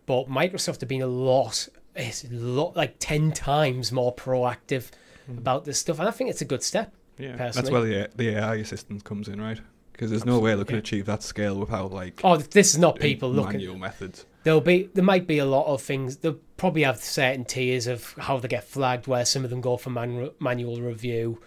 but 0.05 0.29
Microsoft 0.29 0.81
have 0.81 0.89
been 0.89 1.01
a 1.01 1.07
lot 1.07 1.67
it's 1.95 2.23
a 2.23 2.29
lot 2.29 2.75
like 2.75 2.95
10 2.99 3.31
times 3.33 3.91
more 3.91 4.15
proactive 4.15 4.91
hmm. 5.25 5.37
about 5.37 5.65
this 5.65 5.79
stuff 5.79 5.99
and 5.99 6.07
I 6.07 6.11
think 6.11 6.29
it's 6.29 6.41
a 6.41 6.45
good 6.45 6.63
step. 6.63 6.93
Yeah, 7.17 7.35
Personally. 7.35 7.53
that's 7.53 7.71
where 7.71 7.81
the 7.81 8.09
the 8.15 8.37
AI 8.37 8.55
assistance 8.55 9.03
comes 9.03 9.27
in, 9.27 9.39
right? 9.39 9.59
Because 9.91 10.09
there's 10.09 10.25
no 10.25 10.39
way 10.39 10.55
they 10.55 10.63
could 10.63 10.71
yeah. 10.71 10.79
achieve 10.79 11.05
that 11.05 11.21
scale 11.21 11.59
without 11.59 11.91
like 11.91 12.21
Oh, 12.23 12.37
this 12.37 12.73
is 12.73 12.79
not 12.79 12.99
people 12.99 13.29
looking 13.29 13.53
manual 13.53 13.77
methods. 13.77 14.25
there'll 14.43 14.61
be 14.61 14.89
there 14.93 15.03
might 15.03 15.27
be 15.27 15.37
a 15.37 15.45
lot 15.45 15.67
of 15.67 15.81
things 15.81 16.17
they'll 16.17 16.39
probably 16.57 16.83
have 16.83 16.97
certain 16.97 17.45
tiers 17.45 17.85
of 17.85 18.13
how 18.17 18.39
they 18.39 18.47
get 18.47 18.63
flagged 18.63 19.05
where 19.05 19.25
some 19.25 19.43
of 19.43 19.49
them 19.49 19.61
go 19.61 19.77
for 19.77 19.91
manu- 19.91 20.33
manual 20.39 20.81
review 20.81 21.39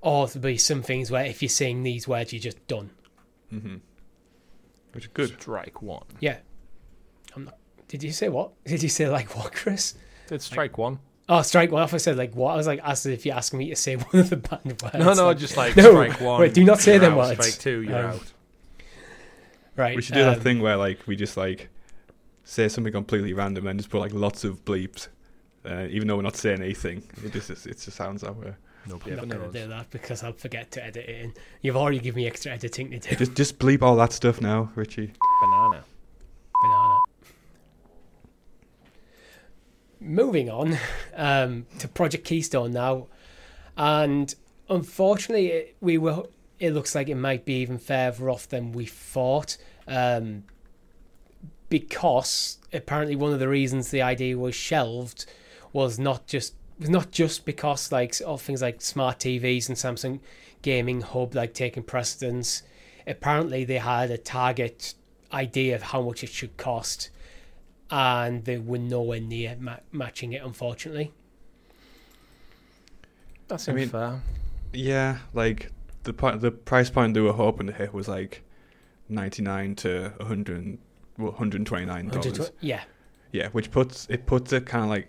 or 0.00 0.26
there'll 0.28 0.40
be 0.42 0.56
some 0.56 0.82
things 0.82 1.10
where 1.10 1.24
if 1.24 1.42
you're 1.42 1.48
seeing 1.48 1.82
these 1.82 2.06
words 2.08 2.32
you're 2.32 2.40
just 2.40 2.66
done 2.66 2.90
hmm 3.50 3.76
Which 4.92 5.04
is 5.04 5.10
good. 5.12 5.28
Strike 5.40 5.82
one. 5.82 6.04
yeah 6.20 6.38
I'm 7.36 7.44
not 7.44 7.56
did 7.88 8.02
you 8.02 8.12
say 8.12 8.28
what 8.28 8.52
did 8.64 8.82
you 8.82 8.88
say 8.88 9.08
like 9.08 9.36
what 9.36 9.52
chris 9.52 9.94
It's 10.30 10.44
strike 10.44 10.78
one. 10.78 10.98
oh 11.28 11.42
strike 11.42 11.70
one 11.72 11.82
off 11.82 11.92
I 11.94 11.98
said 11.98 12.16
like 12.16 12.34
what 12.34 12.52
I 12.52 12.56
was 12.56 12.66
like 12.66 12.80
asked 12.82 13.06
if 13.06 13.26
you're 13.26 13.34
asking 13.36 13.58
me 13.58 13.68
to 13.70 13.76
say 13.76 13.96
one 13.96 14.20
of 14.20 14.30
the 14.30 14.36
banned 14.36 14.80
words 14.82 14.94
No, 14.98 15.12
no, 15.14 15.26
like, 15.26 15.38
just 15.38 15.56
like 15.56 15.76
No, 15.76 15.90
strike 15.90 16.20
one. 16.20 16.40
wait, 16.40 16.54
do 16.54 16.64
not 16.64 16.78
say 16.80 16.98
them 16.98 17.12
out. 17.12 17.18
words. 17.18 17.32
Strike 17.46 17.60
two, 17.60 17.82
you're 17.82 17.98
Um, 17.98 18.10
out. 18.12 18.32
right 19.76 19.96
We 19.96 20.02
should 20.02 20.14
do 20.14 20.22
um, 20.22 20.34
that 20.34 20.42
thing 20.42 20.60
where 20.60 20.76
like 20.76 21.06
we 21.06 21.16
just 21.16 21.36
like 21.36 21.68
say 22.44 22.68
something 22.68 22.92
completely 22.92 23.32
random 23.32 23.66
and 23.66 23.78
just 23.78 23.90
put 23.90 24.00
like 24.00 24.12
lots 24.12 24.42
of 24.44 24.64
bleeps, 24.64 25.06
uh, 25.64 25.86
even 25.90 26.08
though 26.08 26.16
we're 26.16 26.22
not 26.22 26.34
saying 26.36 26.60
anything. 26.60 27.02
It 27.24 27.32
just 27.32 27.48
it 27.50 27.78
just 27.78 27.92
sounds 27.92 28.22
that 28.22 28.34
way. 28.34 28.54
Nobody 28.86 29.12
I'm 29.12 29.18
ever 29.18 29.26
not 29.26 29.36
going 29.36 29.52
to 29.52 29.60
do 29.62 29.68
that 29.68 29.90
because 29.90 30.22
I'll 30.22 30.32
forget 30.32 30.70
to 30.72 30.84
edit 30.84 31.08
it 31.08 31.22
in. 31.22 31.34
You've 31.60 31.76
already 31.76 31.98
given 31.98 32.22
me 32.22 32.26
extra 32.26 32.52
editing 32.52 32.90
to 32.90 32.98
do. 32.98 33.16
Just 33.16 33.34
just 33.34 33.58
bleep 33.58 33.82
all 33.82 33.96
that 33.96 34.12
stuff 34.12 34.40
now, 34.40 34.70
Richie. 34.74 35.12
Banana. 35.42 35.84
banana. 36.62 36.98
Moving 40.00 40.48
on 40.48 40.78
um, 41.14 41.66
to 41.78 41.88
Project 41.88 42.24
Keystone 42.24 42.72
now, 42.72 43.08
and 43.76 44.34
unfortunately, 44.68 45.48
it, 45.48 45.76
we 45.80 45.98
were. 45.98 46.24
It 46.58 46.72
looks 46.72 46.94
like 46.94 47.08
it 47.08 47.16
might 47.16 47.44
be 47.44 47.54
even 47.54 47.78
further 47.78 48.28
off 48.28 48.48
than 48.48 48.72
we 48.72 48.86
thought, 48.86 49.56
um, 49.86 50.44
because 51.68 52.58
apparently 52.72 53.16
one 53.16 53.32
of 53.32 53.40
the 53.40 53.48
reasons 53.48 53.90
the 53.90 54.02
idea 54.02 54.36
was 54.36 54.54
shelved 54.54 55.26
was 55.72 55.98
not 55.98 56.26
just 56.26 56.54
was 56.54 56.59
not 56.88 57.10
just 57.10 57.44
because 57.44 57.92
like 57.92 58.14
of 58.26 58.40
things 58.40 58.62
like 58.62 58.80
smart 58.80 59.18
TVs 59.18 59.68
and 59.68 59.76
Samsung 59.76 60.20
Gaming 60.62 61.00
Hub 61.02 61.34
like 61.34 61.52
taking 61.54 61.82
precedence. 61.82 62.62
Apparently, 63.06 63.64
they 63.64 63.78
had 63.78 64.10
a 64.10 64.18
target 64.18 64.94
idea 65.32 65.74
of 65.74 65.82
how 65.82 66.00
much 66.02 66.22
it 66.24 66.30
should 66.30 66.56
cost, 66.56 67.10
and 67.90 68.44
they 68.44 68.58
were 68.58 68.78
nowhere 68.78 69.20
near 69.20 69.56
ma- 69.58 69.76
matching 69.92 70.32
it. 70.32 70.42
Unfortunately, 70.44 71.12
That's 73.48 73.68
I 73.68 73.72
mean- 73.72 73.84
unfair. 73.84 74.22
Yeah, 74.72 75.18
like 75.34 75.72
the 76.04 76.12
point, 76.12 76.40
the 76.40 76.52
price 76.52 76.90
point 76.90 77.14
they 77.14 77.20
were 77.20 77.32
hoping 77.32 77.66
to 77.66 77.72
hit 77.72 77.92
was 77.92 78.06
like 78.06 78.42
ninety 79.08 79.42
nine 79.42 79.74
to 79.76 80.12
one 80.18 80.28
hundred, 80.28 80.78
well, 81.18 81.28
one 81.30 81.36
hundred 81.38 81.66
twenty 81.66 81.86
nine 81.86 82.06
dollars. 82.08 82.52
yeah, 82.60 82.82
Yeah, 83.32 83.48
which 83.48 83.72
puts 83.72 84.06
it 84.08 84.26
puts 84.26 84.52
it 84.52 84.66
kind 84.66 84.84
of 84.84 84.90
like 84.90 85.08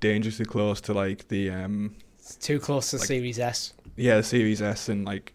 dangerously 0.00 0.44
close 0.44 0.80
to 0.82 0.92
like 0.94 1.28
the 1.28 1.50
um 1.50 1.94
it's 2.18 2.36
too 2.36 2.58
close 2.58 2.90
to 2.90 2.96
Like- 2.96 3.06
Series 3.06 3.38
S. 3.38 3.72
yeah 3.96 4.16
the 4.16 4.22
Series 4.22 4.60
S 4.62 4.88
and 4.88 5.04
like 5.04 5.34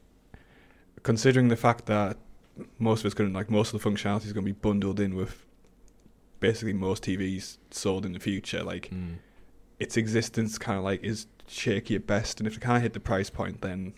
considering 1.04 1.48
the 1.50 1.56
fact 1.56 1.86
that 1.86 2.18
most 2.78 3.00
of 3.02 3.06
it's 3.06 3.16
going 3.16 3.30
to 3.32 3.36
like 3.36 3.50
most 3.50 3.74
of 3.74 3.82
the 3.82 3.90
functionality 3.90 4.26
is 4.26 4.34
going 4.34 4.46
to 4.46 4.52
be 4.54 4.60
bundled 4.60 5.00
in 5.00 5.16
with 5.16 5.46
basically 6.40 6.74
most 6.74 7.04
TVs 7.04 7.58
sold 7.72 8.06
in 8.06 8.14
the 8.14 8.20
future. 8.20 8.64
Like 8.64 8.90
Mm. 8.92 9.18
its 9.80 9.96
existence 9.98 10.58
kind 10.58 10.78
of 10.78 10.84
like 10.84 11.04
is 11.04 11.28
shaky 11.48 11.96
at 11.96 12.06
best, 12.08 12.40
and 12.40 12.48
if 12.48 12.56
it 12.58 12.62
can't 12.62 12.82
hit 12.84 12.94
the 12.94 13.00
price 13.00 13.30
point, 13.30 13.62
then 13.62 13.94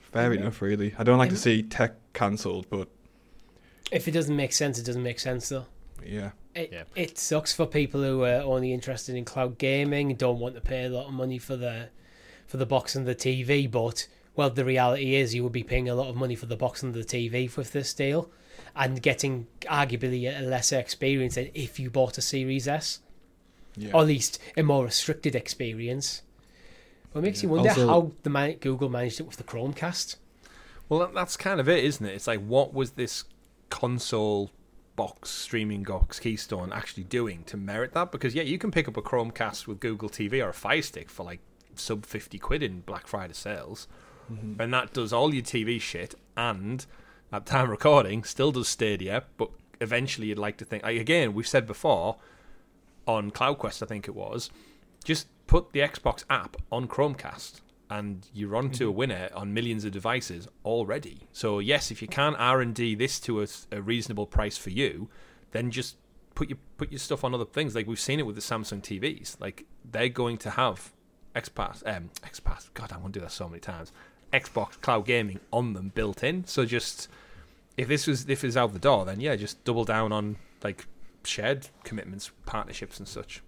fair 0.00 0.32
Yeah. 0.32 0.40
enough. 0.40 0.62
Really, 0.62 0.94
I 0.98 1.02
don't 1.04 1.18
like 1.18 1.30
to 1.30 1.36
see 1.36 1.62
tech 1.62 1.94
cancelled, 2.12 2.66
but 2.70 2.88
If 3.90 4.06
it 4.08 4.12
doesn't 4.12 4.34
make 4.36 4.52
sense, 4.52 4.78
it 4.78 4.84
doesn't 4.84 5.02
make 5.02 5.18
sense 5.20 5.48
though. 5.48 5.66
yeah, 6.04 6.30
It, 6.54 6.70
Yeah. 6.72 6.84
it 6.94 7.18
sucks 7.18 7.52
for 7.52 7.66
people 7.66 8.02
who 8.02 8.22
are 8.24 8.42
only 8.42 8.72
interested 8.72 9.14
in 9.14 9.24
cloud 9.24 9.58
gaming 9.58 10.10
and 10.10 10.18
don't 10.18 10.38
want 10.38 10.54
to 10.54 10.60
pay 10.60 10.84
a 10.84 10.88
lot 10.90 11.06
of 11.06 11.12
money 11.14 11.38
for 11.38 11.56
the 11.56 11.88
for 12.46 12.56
the 12.58 12.66
box 12.66 12.94
and 12.94 13.06
the 13.06 13.14
TV. 13.14 13.70
But 13.70 14.06
well, 14.36 14.50
the 14.50 14.64
reality 14.64 15.14
is 15.14 15.34
you 15.34 15.42
would 15.44 15.52
be 15.52 15.62
paying 15.62 15.88
a 15.88 15.94
lot 15.94 16.08
of 16.08 16.16
money 16.16 16.34
for 16.34 16.46
the 16.46 16.56
box 16.56 16.82
and 16.82 16.92
the 16.94 17.04
TV 17.04 17.54
with 17.56 17.72
this 17.72 17.94
deal, 17.94 18.30
and 18.76 19.00
getting 19.02 19.46
arguably 19.62 20.24
a 20.38 20.42
lesser 20.42 20.78
experience 20.78 21.34
than 21.36 21.50
if 21.54 21.78
you 21.80 21.90
bought 21.90 22.18
a 22.18 22.22
Series 22.22 22.68
S, 22.68 23.00
Yeah. 23.76 23.92
or 23.94 24.02
at 24.02 24.06
least 24.08 24.38
a 24.56 24.62
more 24.62 24.84
restricted 24.84 25.34
experience. 25.34 26.22
Well, 27.12 27.22
it 27.22 27.26
makes 27.26 27.42
you 27.42 27.48
wonder 27.50 27.70
Also- 27.70 27.86
how 27.88 28.12
the 28.22 28.30
man- 28.30 28.56
Google 28.56 28.88
managed 28.90 29.20
it 29.20 29.26
with 29.26 29.36
the 29.36 29.44
Chromecast. 29.44 30.16
Well, 30.88 31.10
that's 31.14 31.36
kind 31.38 31.60
of 31.60 31.68
it, 31.68 31.84
isn't 31.84 32.04
it? 32.04 32.14
It's 32.14 32.26
like, 32.26 32.40
what 32.40 32.74
was 32.74 32.92
this 32.92 33.24
console 33.70 34.50
box, 34.96 35.30
streaming 35.30 35.82
box 35.82 36.18
Keystone 36.18 36.72
actually 36.72 37.04
doing 37.04 37.44
to 37.44 37.56
merit 37.56 37.92
that? 37.92 38.12
Because, 38.12 38.34
yeah, 38.34 38.42
you 38.42 38.58
can 38.58 38.70
pick 38.70 38.88
up 38.88 38.96
a 38.96 39.02
Chromecast 39.02 39.66
with 39.66 39.80
Google 39.80 40.08
TV 40.08 40.44
or 40.44 40.50
a 40.50 40.54
Fire 40.54 40.82
Stick 40.82 41.10
for 41.10 41.24
like 41.24 41.40
sub 41.74 42.06
50 42.06 42.38
quid 42.38 42.62
in 42.62 42.80
Black 42.80 43.06
Friday 43.06 43.34
sales. 43.34 43.88
Mm-hmm. 44.32 44.60
And 44.60 44.72
that 44.72 44.92
does 44.92 45.12
all 45.12 45.34
your 45.34 45.42
TV 45.42 45.80
shit 45.80 46.14
and, 46.36 46.84
at 47.32 47.46
time 47.46 47.70
recording, 47.70 48.24
still 48.24 48.52
does 48.52 48.68
Stadia, 48.68 49.24
but 49.36 49.50
eventually 49.80 50.28
you'd 50.28 50.38
like 50.38 50.56
to 50.58 50.64
think, 50.64 50.82
like, 50.82 51.00
again, 51.00 51.34
we've 51.34 51.48
said 51.48 51.66
before 51.66 52.16
on 53.06 53.30
CloudQuest, 53.30 53.82
I 53.82 53.86
think 53.86 54.06
it 54.06 54.14
was, 54.14 54.50
just 55.04 55.26
put 55.46 55.72
the 55.72 55.80
Xbox 55.80 56.24
app 56.30 56.56
on 56.70 56.86
Chromecast 56.86 57.60
and 57.92 58.26
you're 58.32 58.56
on 58.56 58.70
to 58.70 58.88
a 58.88 58.90
winner 58.90 59.28
on 59.34 59.52
millions 59.52 59.84
of 59.84 59.92
devices 59.92 60.48
already. 60.64 61.28
So 61.32 61.58
yes, 61.58 61.90
if 61.90 62.00
you 62.00 62.08
can't 62.08 62.36
R 62.38 62.62
and 62.62 62.74
D 62.74 62.94
this 62.94 63.20
to 63.20 63.42
a, 63.42 63.46
a 63.70 63.82
reasonable 63.82 64.26
price 64.26 64.56
for 64.56 64.70
you, 64.70 65.10
then 65.50 65.70
just 65.70 65.96
put 66.34 66.48
your 66.48 66.56
put 66.78 66.90
your 66.90 66.98
stuff 66.98 67.22
on 67.22 67.34
other 67.34 67.44
things. 67.44 67.74
Like 67.74 67.86
we've 67.86 68.00
seen 68.00 68.18
it 68.18 68.24
with 68.24 68.34
the 68.34 68.40
Samsung 68.40 68.80
TVs. 68.80 69.38
Like 69.38 69.66
they're 69.84 70.08
going 70.08 70.38
to 70.38 70.50
have 70.50 70.90
XPass, 71.36 71.86
um, 71.86 72.08
XPass. 72.22 72.70
God, 72.72 72.92
I 72.92 72.96
want 72.96 73.12
to 73.12 73.20
do 73.20 73.24
that 73.24 73.32
so 73.32 73.46
many 73.46 73.60
times. 73.60 73.92
Xbox 74.32 74.80
Cloud 74.80 75.04
Gaming 75.04 75.40
on 75.52 75.74
them 75.74 75.92
built 75.94 76.24
in. 76.24 76.46
So 76.46 76.64
just 76.64 77.08
if 77.76 77.88
this 77.88 78.06
was 78.06 78.26
if 78.26 78.42
it's 78.42 78.56
out 78.56 78.72
the 78.72 78.78
door, 78.78 79.04
then 79.04 79.20
yeah, 79.20 79.36
just 79.36 79.62
double 79.64 79.84
down 79.84 80.12
on 80.12 80.36
like 80.64 80.86
shared 81.24 81.68
commitments, 81.84 82.30
partnerships, 82.46 82.98
and 82.98 83.06
such. 83.06 83.42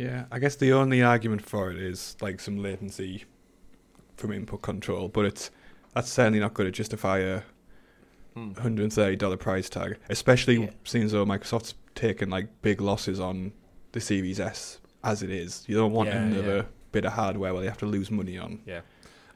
Yeah, 0.00 0.24
I 0.32 0.38
guess 0.38 0.56
the 0.56 0.72
only 0.72 1.02
argument 1.02 1.42
for 1.42 1.70
it 1.70 1.76
is 1.78 2.16
like 2.20 2.40
some 2.40 2.56
latency 2.62 3.24
from 4.16 4.32
input 4.32 4.62
control, 4.62 5.08
but 5.08 5.24
it's 5.26 5.50
that's 5.94 6.08
certainly 6.10 6.40
not 6.40 6.54
going 6.54 6.66
to 6.66 6.72
justify 6.72 7.18
a 7.18 7.42
Hmm. 8.34 8.52
hundred 8.54 8.84
and 8.84 8.92
thirty 8.92 9.16
dollar 9.16 9.36
price 9.36 9.68
tag, 9.68 9.98
especially 10.08 10.62
Yeah. 10.62 10.70
seeing 10.84 11.04
as 11.04 11.12
though 11.12 11.26
Microsoft's 11.26 11.74
taken 11.96 12.30
like 12.30 12.48
big 12.62 12.80
losses 12.80 13.18
on 13.18 13.52
the 13.92 14.00
Series 14.00 14.38
S 14.38 14.78
as 15.02 15.22
it 15.24 15.30
is. 15.30 15.64
You 15.66 15.76
don't 15.76 15.92
want 15.92 16.08
Yeah, 16.10 16.22
another 16.22 16.56
yeah. 16.58 16.62
bit 16.92 17.04
of 17.04 17.14
hardware 17.14 17.52
where 17.52 17.62
they 17.62 17.68
have 17.68 17.78
to 17.78 17.86
lose 17.86 18.08
money 18.10 18.38
on. 18.38 18.60
Yeah. 18.64 18.82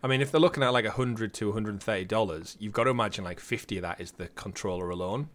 I 0.02 0.06
mean, 0.06 0.20
if 0.20 0.30
they're 0.30 0.40
looking 0.40 0.62
at 0.62 0.72
like 0.72 0.86
hundred 0.86 1.34
to 1.34 1.46
one 1.48 1.54
hundred 1.54 1.70
and 1.70 1.82
thirty 1.82 2.04
dollars, 2.04 2.56
you've 2.60 2.72
got 2.72 2.84
to 2.84 2.90
imagine 2.90 3.24
like 3.24 3.40
fifty 3.40 3.76
of 3.78 3.82
that 3.82 4.00
is 4.00 4.12
the 4.12 4.28
controller 4.28 4.88
alone. 4.90 5.28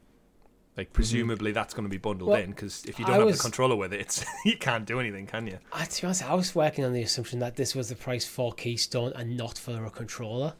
Like 0.80 0.88
mm-hmm. 0.88 0.96
presumably 0.96 1.52
that's 1.52 1.74
going 1.74 1.84
to 1.84 1.90
be 1.90 1.98
bundled 1.98 2.30
Well, 2.30 2.40
in 2.40 2.52
because 2.52 2.86
if 2.86 3.00
you 3.00 3.06
don't 3.06 3.16
have 3.16 3.26
was- 3.26 3.38
the 3.38 3.44
controller 3.44 3.76
with 3.76 3.92
it, 3.92 4.00
it's 4.00 4.24
you 4.46 4.56
can't 4.56 4.86
do 4.86 5.02
anything, 5.02 5.28
can 5.28 5.46
you? 5.46 5.60
I, 5.74 5.84
to 5.84 6.02
be 6.02 6.06
honest, 6.06 6.24
I 6.24 6.34
was 6.36 6.56
working 6.56 6.86
on 6.86 6.94
the 6.94 7.02
assumption 7.02 7.40
that 7.40 7.58
this 7.58 7.76
was 7.76 7.90
the 7.90 7.98
price 7.98 8.24
for 8.24 8.54
Keystone 8.54 9.12
and 9.14 9.36
not 9.36 9.58
for 9.58 9.84
a 9.84 9.90
controller. 9.90 10.54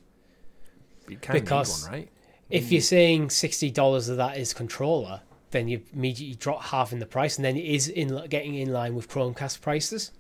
You 1.08 1.16
kind 1.16 1.40
Because- 1.40 1.86
need 1.86 1.90
one, 1.90 2.00
right? 2.00 2.10
If 2.50 2.70
you're 2.70 2.82
saying 2.82 3.30
sixty 3.30 3.72
dollars 3.72 4.10
of 4.10 4.18
that 4.18 4.36
is 4.36 4.54
controller, 4.54 5.22
then 5.52 5.70
you 5.70 5.84
immediately 5.94 6.36
drop 6.36 6.64
half 6.64 6.92
in 6.92 7.00
the 7.00 7.06
price, 7.06 7.38
and 7.38 7.46
then 7.46 7.56
it 7.56 7.64
is 7.64 7.88
in 7.88 8.26
getting 8.28 8.56
in 8.56 8.74
line 8.74 8.94
with 8.96 9.08
Chromecast 9.08 9.62
prices. 9.62 10.12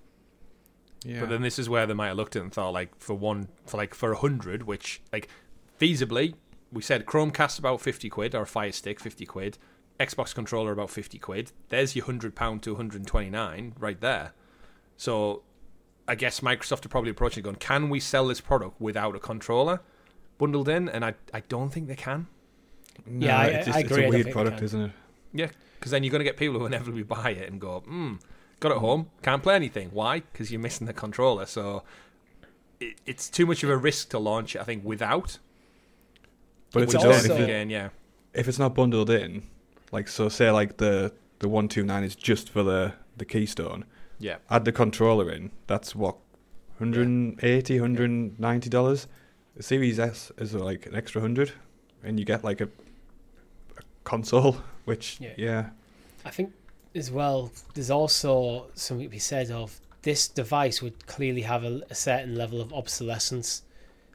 Yeah, 1.03 1.21
But 1.21 1.29
then 1.29 1.41
this 1.41 1.59
is 1.59 1.67
where 1.67 1.85
they 1.88 1.93
might 1.93 2.07
have 2.07 2.17
looked 2.17 2.35
at 2.38 2.41
it 2.41 2.43
and 2.43 2.53
thought 2.53 2.71
like 2.71 2.97
for 2.99 3.15
one 3.15 3.49
for 3.65 3.75
like 3.75 3.93
for 3.93 4.13
a 4.13 4.17
hundred, 4.17 4.63
which 4.63 5.01
like 5.12 5.27
feasibly 5.77 6.35
we 6.71 6.81
said 6.81 7.05
Chromecast 7.05 7.59
about 7.59 7.81
fifty 7.81 8.09
quid 8.09 8.33
or 8.33 8.43
a 8.43 8.47
Fire 8.47 8.71
Stick 8.71 8.99
fifty 9.01 9.25
quid, 9.25 9.57
Xbox 9.99 10.33
controller 10.33 10.71
about 10.71 10.89
fifty 10.89 11.17
quid. 11.19 11.51
There's 11.69 11.95
your 11.95 12.05
hundred 12.05 12.35
pound 12.35 12.63
to 12.63 12.71
one 12.71 12.77
hundred 12.77 12.97
and 13.01 13.07
twenty 13.07 13.29
nine 13.29 13.73
right 13.79 13.99
there. 13.99 14.33
So 14.97 15.43
I 16.07 16.15
guess 16.15 16.39
Microsoft 16.39 16.85
are 16.85 16.89
probably 16.89 17.12
approaching 17.12 17.41
it 17.41 17.43
going, 17.43 17.57
can 17.57 17.89
we 17.89 17.99
sell 17.99 18.27
this 18.27 18.41
product 18.41 18.79
without 18.81 19.15
a 19.15 19.19
controller 19.19 19.81
bundled 20.38 20.69
in? 20.69 20.88
And 20.89 21.03
I 21.05 21.15
I 21.33 21.41
don't 21.41 21.69
think 21.69 21.88
they 21.88 21.95
can. 21.95 22.27
No, 23.05 23.25
Yeah, 23.27 23.39
I- 23.39 23.45
it's, 23.47 23.65
just, 23.67 23.77
I 23.77 23.81
agree, 23.81 23.95
I 23.95 23.99
a 23.99 24.01
don't 24.03 24.13
weird 24.13 24.31
product, 24.31 24.62
isn't 24.62 24.81
it? 24.81 24.91
Yeah, 25.33 25.47
because 25.79 25.91
then 25.91 26.03
you're 26.03 26.12
going 26.12 26.19
to 26.21 26.25
get 26.25 26.38
people 26.38 26.59
who 26.59 26.65
inevitably 26.65 27.03
buy 27.17 27.31
it 27.31 27.49
and 27.51 27.59
go, 27.62 27.81
hmm, 27.81 28.15
got 28.59 28.71
it 28.71 28.77
home, 28.79 29.09
can't 29.21 29.43
play 29.43 29.55
anything. 29.55 29.89
Why? 29.93 30.21
Because 30.21 30.51
you're 30.51 30.59
missing 30.62 30.88
the 30.88 30.93
controller. 30.93 31.45
So 31.45 31.83
it, 32.79 32.95
it's 33.05 33.29
too 33.29 33.45
much 33.45 33.63
of 33.63 33.69
a 33.69 33.77
risk 33.77 34.09
to 34.09 34.19
launch 34.19 34.55
it, 34.55 34.62
I 34.62 34.63
think, 34.63 34.83
without. 34.83 35.38
But 36.71 36.83
It's 36.83 36.93
if, 36.93 36.99
it's, 37.01 37.05
also- 37.05 37.17
if, 37.19 37.27
then 37.27 37.41
it- 37.41 37.43
again, 37.43 37.69
yeah. 37.69 37.89
if 38.33 38.47
it's 38.47 38.59
not 38.59 38.73
bundled 38.75 39.09
in, 39.09 39.43
like 39.91 40.08
so, 40.08 40.30
say 40.30 40.52
like 40.52 40.78
the 40.78 41.13
the 41.39 41.47
one 41.49 41.67
two 41.67 41.84
nine 41.84 42.04
is 42.04 42.15
just 42.15 42.49
for 42.49 42.63
the 42.63 42.93
the 43.17 43.25
Keystone. 43.25 43.86
Yeah. 44.21 44.38
add 44.49 44.65
the 44.65 44.73
controller 44.73 45.32
in, 45.32 45.49
that's 45.65 45.95
what 45.95 46.17
180 46.80 47.80
190 47.80 48.69
dollars. 48.69 49.08
The 49.56 49.63
Series 49.63 49.99
S 49.99 50.32
is 50.38 50.54
like 50.54 50.86
an 50.86 50.95
extra 50.95 51.21
100 51.21 51.54
and 52.04 52.19
you 52.19 52.25
get 52.25 52.43
like 52.43 52.60
a, 52.62 52.65
a 52.65 53.82
console 54.04 54.58
which 54.86 55.17
Yeah. 55.19 55.34
yeah. 55.38 55.69
I 56.25 56.32
think 56.32 56.54
as 56.95 57.12
well, 57.12 57.52
there's 57.73 57.91
also 57.91 58.67
something 58.73 59.06
to 59.06 59.10
be 59.10 59.19
said 59.19 59.52
of 59.52 59.80
this 60.02 60.28
device 60.28 60.82
would 60.82 61.06
clearly 61.08 61.41
have 61.41 61.63
a, 61.63 61.82
a 61.89 61.95
certain 61.95 62.36
level 62.36 62.62
of 62.62 62.73
obsolescence. 62.73 63.63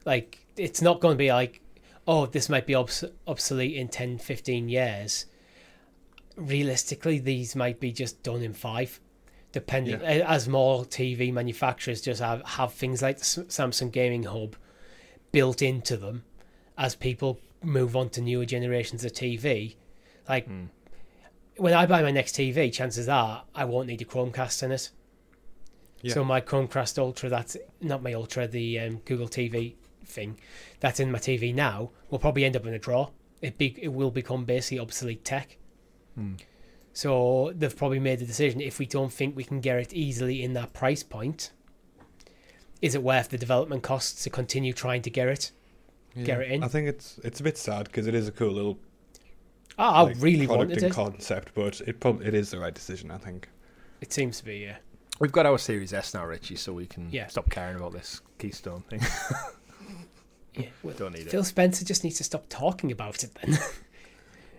Like, 0.05 0.45
it's 0.57 0.81
not 0.81 0.99
going 0.99 1.13
to 1.13 1.17
be 1.17 1.31
like, 1.31 1.61
oh, 2.07 2.25
this 2.25 2.49
might 2.49 2.65
be 2.65 2.75
obs- 2.75 3.03
obsolete 3.27 3.75
in 3.75 3.87
10, 3.87 4.17
15 4.17 4.69
years. 4.69 5.25
Realistically, 6.35 7.19
these 7.19 7.55
might 7.55 7.79
be 7.79 7.91
just 7.91 8.21
done 8.23 8.41
in 8.41 8.53
five, 8.53 8.99
depending 9.51 10.01
Yeah. 10.01 10.25
as 10.27 10.47
more 10.47 10.85
TV 10.85 11.31
manufacturers 11.31 12.01
just 12.01 12.21
have, 12.21 12.43
have 12.43 12.73
things 12.73 13.01
like 13.01 13.17
the 13.19 13.23
Samsung 13.23 13.91
Gaming 13.91 14.23
Hub 14.23 14.55
built 15.31 15.61
into 15.61 15.97
them 15.97 16.23
as 16.77 16.95
people 16.95 17.39
move 17.63 17.95
on 17.95 18.09
to 18.09 18.21
newer 18.21 18.45
generations 18.45 19.03
of 19.05 19.13
TV. 19.13 19.75
Like, 20.27 20.47
when 21.57 21.73
I 21.73 21.85
buy 21.85 22.01
my 22.01 22.11
next 22.11 22.35
TV, 22.35 22.71
chances 22.71 23.07
are 23.07 23.43
I 23.53 23.65
won't 23.65 23.87
need 23.87 24.01
a 24.01 24.05
Chromecast 24.05 24.61
in 24.63 24.71
it. 24.71 24.91
Yeah. 26.01 26.13
So 26.13 26.23
my 26.23 26.41
Chromecast 26.41 26.99
Ultra, 26.99 27.29
that's 27.29 27.57
not 27.81 28.03
my 28.03 28.13
Ultra, 28.13 28.47
the 28.47 28.79
um, 28.79 28.97
Google 29.05 29.27
TV 29.27 29.75
thing, 30.05 30.37
that's 30.79 30.99
in 30.99 31.11
my 31.11 31.19
TV 31.19 31.53
now, 31.55 31.91
will 32.09 32.19
probably 32.19 32.45
end 32.45 32.55
up 32.55 32.65
in 32.65 32.73
a 32.73 32.79
drawer. 32.79 33.11
It 33.41 33.57
be 33.57 33.75
it 33.81 33.87
will 33.89 34.11
become 34.11 34.45
basically 34.45 34.79
obsolete 34.79 35.23
tech. 35.23 35.57
Hmm. 36.15 36.33
So 36.93 37.51
they've 37.55 37.75
probably 37.75 37.99
made 37.99 38.19
the 38.19 38.25
decision 38.25 38.61
if 38.61 38.79
we 38.79 38.85
don't 38.85 39.11
think 39.11 39.35
we 39.35 39.43
can 39.43 39.59
get 39.59 39.77
it 39.77 39.93
easily 39.93 40.41
in 40.43 40.53
that 40.53 40.71
price 40.73 41.03
point, 41.03 41.51
is 42.81 42.95
it 42.95 43.03
worth 43.03 43.29
the 43.29 43.37
development 43.37 43.83
costs 43.83 44.23
to 44.23 44.29
continue 44.29 44.71
trying 44.73 45.01
to 45.01 45.09
get 45.09 45.27
it? 45.27 45.51
Get 46.23 46.39
it 46.39 46.49
in? 46.51 46.63
I 46.63 46.69
think 46.69 46.87
it's 46.87 47.19
it's 47.25 47.41
a 47.41 47.43
bit 47.43 47.57
sad 47.57 47.85
because 47.87 48.07
it 48.07 48.15
is 48.15 48.27
a 48.29 48.31
cool 48.31 48.51
little 48.53 48.79
Oh, 49.77 49.83
I 49.83 50.01
like, 50.03 50.15
really 50.19 50.47
product 50.47 50.69
wanted 50.69 50.83
and 50.83 50.91
it. 50.91 50.93
concept, 50.95 51.51
but 51.53 51.81
it 51.81 51.99
probably 51.99 52.27
it 52.27 52.33
is 52.33 52.49
the 52.51 52.59
right 52.59 52.73
decision. 52.73 53.11
I 53.11 53.17
think. 53.17 53.49
It 53.99 54.13
seems 54.13 54.37
to 54.37 54.45
be, 54.45 54.59
yeah. 54.59 54.77
We've 55.19 55.33
got 55.33 55.45
our 55.45 55.57
Series 55.57 55.91
S 55.93 56.13
now, 56.13 56.25
Richie, 56.25 56.55
so 56.55 56.71
we 56.71 56.85
can 56.85 57.09
Yeah. 57.11 57.27
stop 57.27 57.49
caring 57.49 57.75
about 57.75 57.91
this 57.91 58.21
Keystone 58.39 58.81
thing. 58.89 59.01
Yeah, 60.57 60.67
well, 60.83 60.95
Don't 60.97 61.11
need 61.13 61.27
it. 61.27 61.31
Phil 61.31 61.43
Spencer 61.43 61.83
just 61.83 62.05
needs 62.05 62.15
to 62.15 62.23
stop 62.23 62.45
talking 62.47 62.89
about 62.89 63.25
it 63.25 63.31
then. 63.41 63.57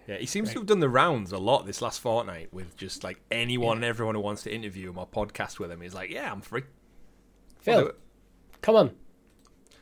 Yeah, 0.06 0.16
he 0.18 0.26
seems 0.26 0.52
to 0.52 0.58
have 0.60 0.66
done 0.66 0.80
the 0.80 0.88
rounds 0.88 1.32
a 1.32 1.38
lot 1.38 1.66
this 1.66 1.82
last 1.82 2.00
fortnight 2.00 2.52
with 2.52 2.76
just 2.76 3.02
like 3.02 3.20
anyone 3.30 3.78
and 3.78 3.84
everyone 3.84 4.14
who 4.14 4.20
wants 4.20 4.42
to 4.44 4.54
interview 4.54 4.90
him 4.90 4.98
or 4.98 5.06
podcast 5.06 5.58
with 5.58 5.70
him. 5.70 5.80
He's 5.80 5.94
like, 5.94 6.10
yeah, 6.10 6.30
I'm 6.30 6.40
free. 6.40 6.62
Phil, 7.60 7.90
come 8.62 8.76
on. 8.76 8.92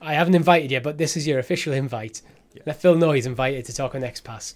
I 0.01 0.15
haven't 0.15 0.35
invited 0.35 0.71
you, 0.71 0.81
but 0.81 0.97
this 0.99 1.17
is 1.17 1.27
your 1.27 1.39
official 1.39 1.73
invite. 1.73 2.23
Yeah. 2.55 2.63
Let 2.67 2.81
Phil 2.81 2.95
know 2.95 3.13
he's 3.13 3.27
invited 3.27 3.65
to 3.67 3.75
talk 3.75 3.95
on 3.95 4.03
X 4.05 4.21
Pass. 4.21 4.55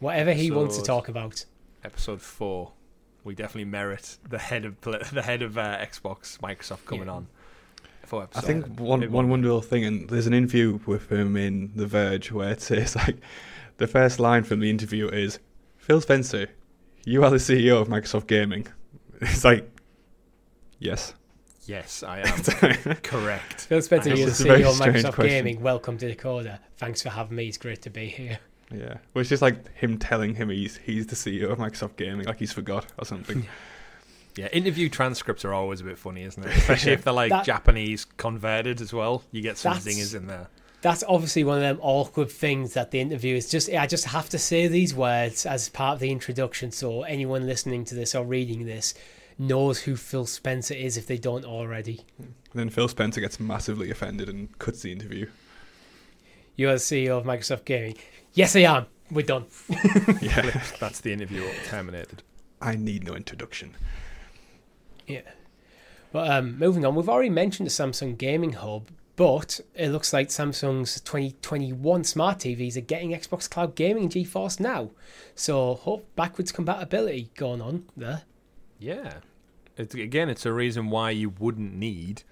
Whatever 0.00 0.32
he 0.32 0.50
wants 0.50 0.76
to 0.78 0.82
talk 0.82 1.08
about. 1.08 1.44
Episode 1.84 2.20
four. 2.20 2.72
We 3.24 3.36
definitely 3.36 3.66
merit 3.66 4.16
the 4.28 4.38
head 4.38 4.64
of 4.64 4.80
the 4.80 5.22
head 5.22 5.42
of 5.42 5.56
uh, 5.56 5.78
Xbox, 5.78 6.38
Microsoft 6.38 6.84
coming 6.86 7.06
Yeah. 7.06 7.12
on. 7.12 7.28
For 8.06 8.28
I 8.34 8.40
think 8.40 8.66
one 8.80 9.00
one 9.02 9.12
one. 9.12 9.28
wonderful 9.28 9.60
thing, 9.62 9.84
and 9.84 10.08
there's 10.10 10.26
an 10.26 10.34
interview 10.34 10.80
with 10.86 11.10
him 11.10 11.36
in 11.36 11.70
The 11.76 11.86
Verge 11.86 12.32
where 12.32 12.50
it 12.50 12.60
says 12.60 12.96
like 12.96 13.18
the 13.82 13.88
first 13.88 14.20
line 14.20 14.44
from 14.44 14.60
the 14.60 14.70
interview 14.70 15.08
is 15.08 15.40
Phil 15.76 16.00
Spencer, 16.00 16.46
you 17.04 17.24
are 17.24 17.30
the 17.30 17.38
CEO 17.38 17.80
of 17.82 17.88
Microsoft 17.88 18.28
Gaming. 18.28 18.64
It's 19.20 19.44
like 19.44 19.68
yes. 20.78 21.14
Yes, 21.66 22.02
I 22.04 22.20
am 22.86 22.94
correct. 23.02 23.62
Phil 23.62 23.82
Spencer, 23.82 24.10
you're 24.10 24.26
the 24.26 24.32
It's 24.32 24.40
CEO 24.40 24.70
of 24.70 24.76
Microsoft 24.76 25.14
question. 25.14 25.44
Gaming. 25.44 25.62
Welcome 25.62 25.98
to 25.98 26.14
Decoder. 26.14 26.58
Thanks 26.76 27.02
for 27.02 27.08
having 27.10 27.36
me. 27.36 27.48
It's 27.48 27.58
great 27.58 27.82
to 27.82 27.90
be 27.90 28.06
here. 28.06 28.38
Yeah, 28.72 28.94
well, 29.14 29.20
it's 29.20 29.28
just 29.30 29.42
like 29.42 29.72
him 29.76 29.98
telling 29.98 30.34
him 30.36 30.48
he's 30.48 30.76
he's 30.76 31.08
the 31.08 31.16
CEO 31.16 31.50
of 31.50 31.58
Microsoft 31.58 31.96
Gaming, 31.96 32.26
like 32.26 32.38
he's 32.38 32.52
forgot 32.52 32.86
or 32.98 33.04
something. 33.04 33.46
Yeah, 34.34 34.46
interview 34.46 34.88
transcripts 34.88 35.44
are 35.44 35.52
always 35.52 35.82
a 35.82 35.84
bit 35.84 35.98
funny, 35.98 36.22
isn't 36.22 36.42
it? 36.42 36.56
Especially 36.56 36.92
if 36.92 37.04
they're 37.04 37.12
like 37.12 37.28
That- 37.28 37.44
Japanese 37.44 38.06
converted 38.16 38.80
as 38.80 38.90
well. 38.90 39.22
You 39.30 39.42
get 39.42 39.58
some 39.58 39.74
That's- 39.74 39.94
zingers 39.94 40.14
in 40.16 40.26
there. 40.26 40.48
That's 40.82 41.04
obviously 41.08 41.44
one 41.44 41.56
of 41.56 41.62
them 41.62 41.78
awkward 41.80 42.30
things 42.30 42.74
that 42.74 42.90
the 42.90 43.00
interview 43.00 43.36
is 43.36 43.48
just 43.48 43.70
I 43.70 43.86
just 43.86 44.06
have 44.06 44.28
to 44.30 44.38
say 44.38 44.66
these 44.66 44.94
words 44.94 45.46
as 45.46 45.68
part 45.68 45.94
of 45.94 46.00
the 46.00 46.10
introduction 46.10 46.72
so 46.72 47.02
anyone 47.02 47.46
listening 47.46 47.84
to 47.86 47.94
this 47.94 48.14
or 48.14 48.24
reading 48.24 48.66
this 48.66 48.92
knows 49.38 49.80
who 49.80 49.96
Phil 49.96 50.26
Spencer 50.26 50.74
is 50.74 50.96
if 50.96 51.06
they 51.06 51.16
don't 51.16 51.44
already. 51.44 52.04
And 52.18 52.34
then 52.52 52.68
Phil 52.68 52.88
Spencer 52.88 53.20
gets 53.20 53.40
massively 53.40 53.90
offended 53.90 54.28
and 54.28 54.56
cuts 54.58 54.82
the 54.82 54.92
interview. 54.92 55.30
You're 56.56 56.72
the 56.72 56.78
CEO 56.78 57.16
of 57.18 57.24
Microsoft 57.24 57.64
Gaming. 57.64 57.96
Yes 58.34 58.54
I 58.56 58.60
am. 58.60 58.86
We're 59.10 59.26
done. 59.26 59.46
Yeah, 60.20 60.62
That's 60.80 61.00
the 61.00 61.12
interview 61.12 61.48
terminated. 61.66 62.22
I 62.60 62.76
need 62.76 63.04
no 63.04 63.14
introduction. 63.14 63.76
Yeah. 65.06 65.22
But 66.12 66.30
um, 66.30 66.58
moving 66.58 66.84
on, 66.84 66.94
we've 66.94 67.08
already 67.08 67.30
mentioned 67.30 67.66
the 67.66 67.70
Samsung 67.70 68.16
Gaming 68.16 68.52
Hub, 68.52 68.88
but 69.22 69.60
it 69.76 69.90
looks 69.90 70.12
like 70.12 70.30
Samsung's 70.30 71.00
2021 71.00 72.02
smart 72.02 72.38
TVs 72.38 72.76
are 72.76 72.80
getting 72.80 73.10
Xbox 73.10 73.48
Cloud 73.48 73.76
Gaming 73.76 74.02
and 74.02 74.12
GeForce 74.12 74.58
now. 74.58 74.90
So, 75.36 75.74
hope 75.76 76.12
backwards 76.16 76.50
compatibility 76.50 77.30
going 77.36 77.62
on 77.62 77.84
there. 77.96 78.22
Yeah. 78.80 79.18
It's, 79.76 79.94
again, 79.94 80.28
it's 80.28 80.44
a 80.44 80.52
reason 80.52 80.90
why 80.90 81.10
you 81.10 81.30
wouldn't 81.38 81.72
need 81.72 82.24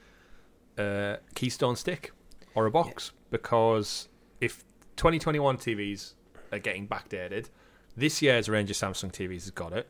a 0.77 1.19
Keystone 1.37 1.77
stick 1.77 2.11
or 2.57 2.67
a 2.67 2.73
box 2.73 3.13
because 3.31 4.09
if 4.41 4.65
2021 4.97 5.59
TVs 5.59 6.15
are 6.51 6.59
getting 6.59 6.89
backdated, 6.89 7.51
this 7.97 8.21
year's 8.21 8.49
range 8.49 8.69
of 8.69 8.77
Samsung 8.77 9.13
TVs 9.13 9.43
has 9.43 9.51
got 9.53 9.73
it. 9.73 9.89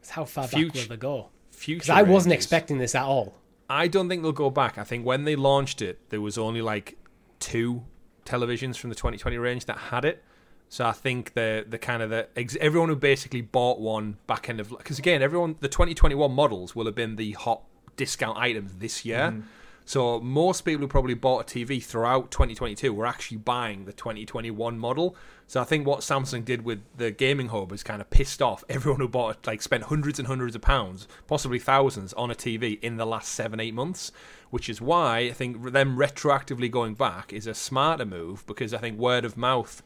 It's 0.00 0.10
How 0.10 0.26
far 0.26 0.44
back 0.44 0.50
Future- 0.52 0.80
will 0.80 0.88
they 0.88 0.96
go? 0.98 1.30
Because 1.66 1.88
I 1.88 2.02
wasn't 2.02 2.34
expecting 2.34 2.76
this 2.76 2.94
at 2.94 3.04
all. 3.04 3.38
I 3.68 3.88
don't 3.88 4.08
think 4.08 4.22
they'll 4.22 4.32
go 4.32 4.50
back. 4.50 4.78
I 4.78 4.84
think 4.84 5.04
when 5.04 5.24
they 5.24 5.36
launched 5.36 5.82
it, 5.82 6.10
there 6.10 6.20
was 6.20 6.38
only 6.38 6.62
like 6.62 6.96
two 7.40 7.84
televisions 8.24 8.76
from 8.76 8.90
the 8.90 8.96
2020 8.96 9.38
range 9.38 9.64
that 9.66 9.78
had 9.78 10.04
it. 10.04 10.22
So 10.68 10.84
I 10.84 10.92
think 10.92 11.34
the 11.34 11.64
the 11.68 11.78
kind 11.78 12.02
of 12.02 12.10
the 12.10 12.28
everyone 12.60 12.88
who 12.88 12.96
basically 12.96 13.40
bought 13.40 13.78
one 13.78 14.16
back 14.26 14.48
end 14.48 14.58
of 14.58 14.70
because 14.70 14.98
again 14.98 15.22
everyone 15.22 15.56
the 15.60 15.68
2021 15.68 16.32
models 16.32 16.74
will 16.74 16.86
have 16.86 16.94
been 16.94 17.14
the 17.16 17.32
hot 17.32 17.62
discount 17.96 18.36
items 18.36 18.74
this 18.74 19.04
year. 19.04 19.30
Mm-hmm. 19.30 19.40
So 19.88 20.18
most 20.18 20.62
people 20.62 20.80
who 20.80 20.88
probably 20.88 21.14
bought 21.14 21.48
a 21.48 21.58
TV 21.58 21.80
throughout 21.80 22.32
2022 22.32 22.92
were 22.92 23.06
actually 23.06 23.36
buying 23.36 23.84
the 23.84 23.92
2021 23.92 24.80
model. 24.80 25.14
So 25.46 25.60
I 25.60 25.64
think 25.64 25.86
what 25.86 26.00
Samsung 26.00 26.44
did 26.44 26.64
with 26.64 26.82
the 26.96 27.12
gaming 27.12 27.50
hub 27.50 27.70
is 27.70 27.84
kind 27.84 28.02
of 28.02 28.10
pissed 28.10 28.42
off 28.42 28.64
everyone 28.68 29.00
who 29.00 29.06
bought 29.06 29.46
like 29.46 29.62
spent 29.62 29.84
hundreds 29.84 30.18
and 30.18 30.26
hundreds 30.26 30.56
of 30.56 30.60
pounds, 30.60 31.06
possibly 31.28 31.60
thousands, 31.60 32.12
on 32.14 32.32
a 32.32 32.34
TV 32.34 32.80
in 32.82 32.96
the 32.96 33.06
last 33.06 33.28
seven 33.28 33.60
eight 33.60 33.74
months. 33.74 34.10
Which 34.50 34.68
is 34.68 34.80
why 34.80 35.18
I 35.18 35.32
think 35.32 35.70
them 35.70 35.96
retroactively 35.96 36.68
going 36.68 36.94
back 36.94 37.32
is 37.32 37.46
a 37.46 37.54
smarter 37.54 38.04
move 38.04 38.44
because 38.46 38.74
I 38.74 38.78
think 38.78 38.98
word 38.98 39.24
of 39.24 39.36
mouth 39.36 39.84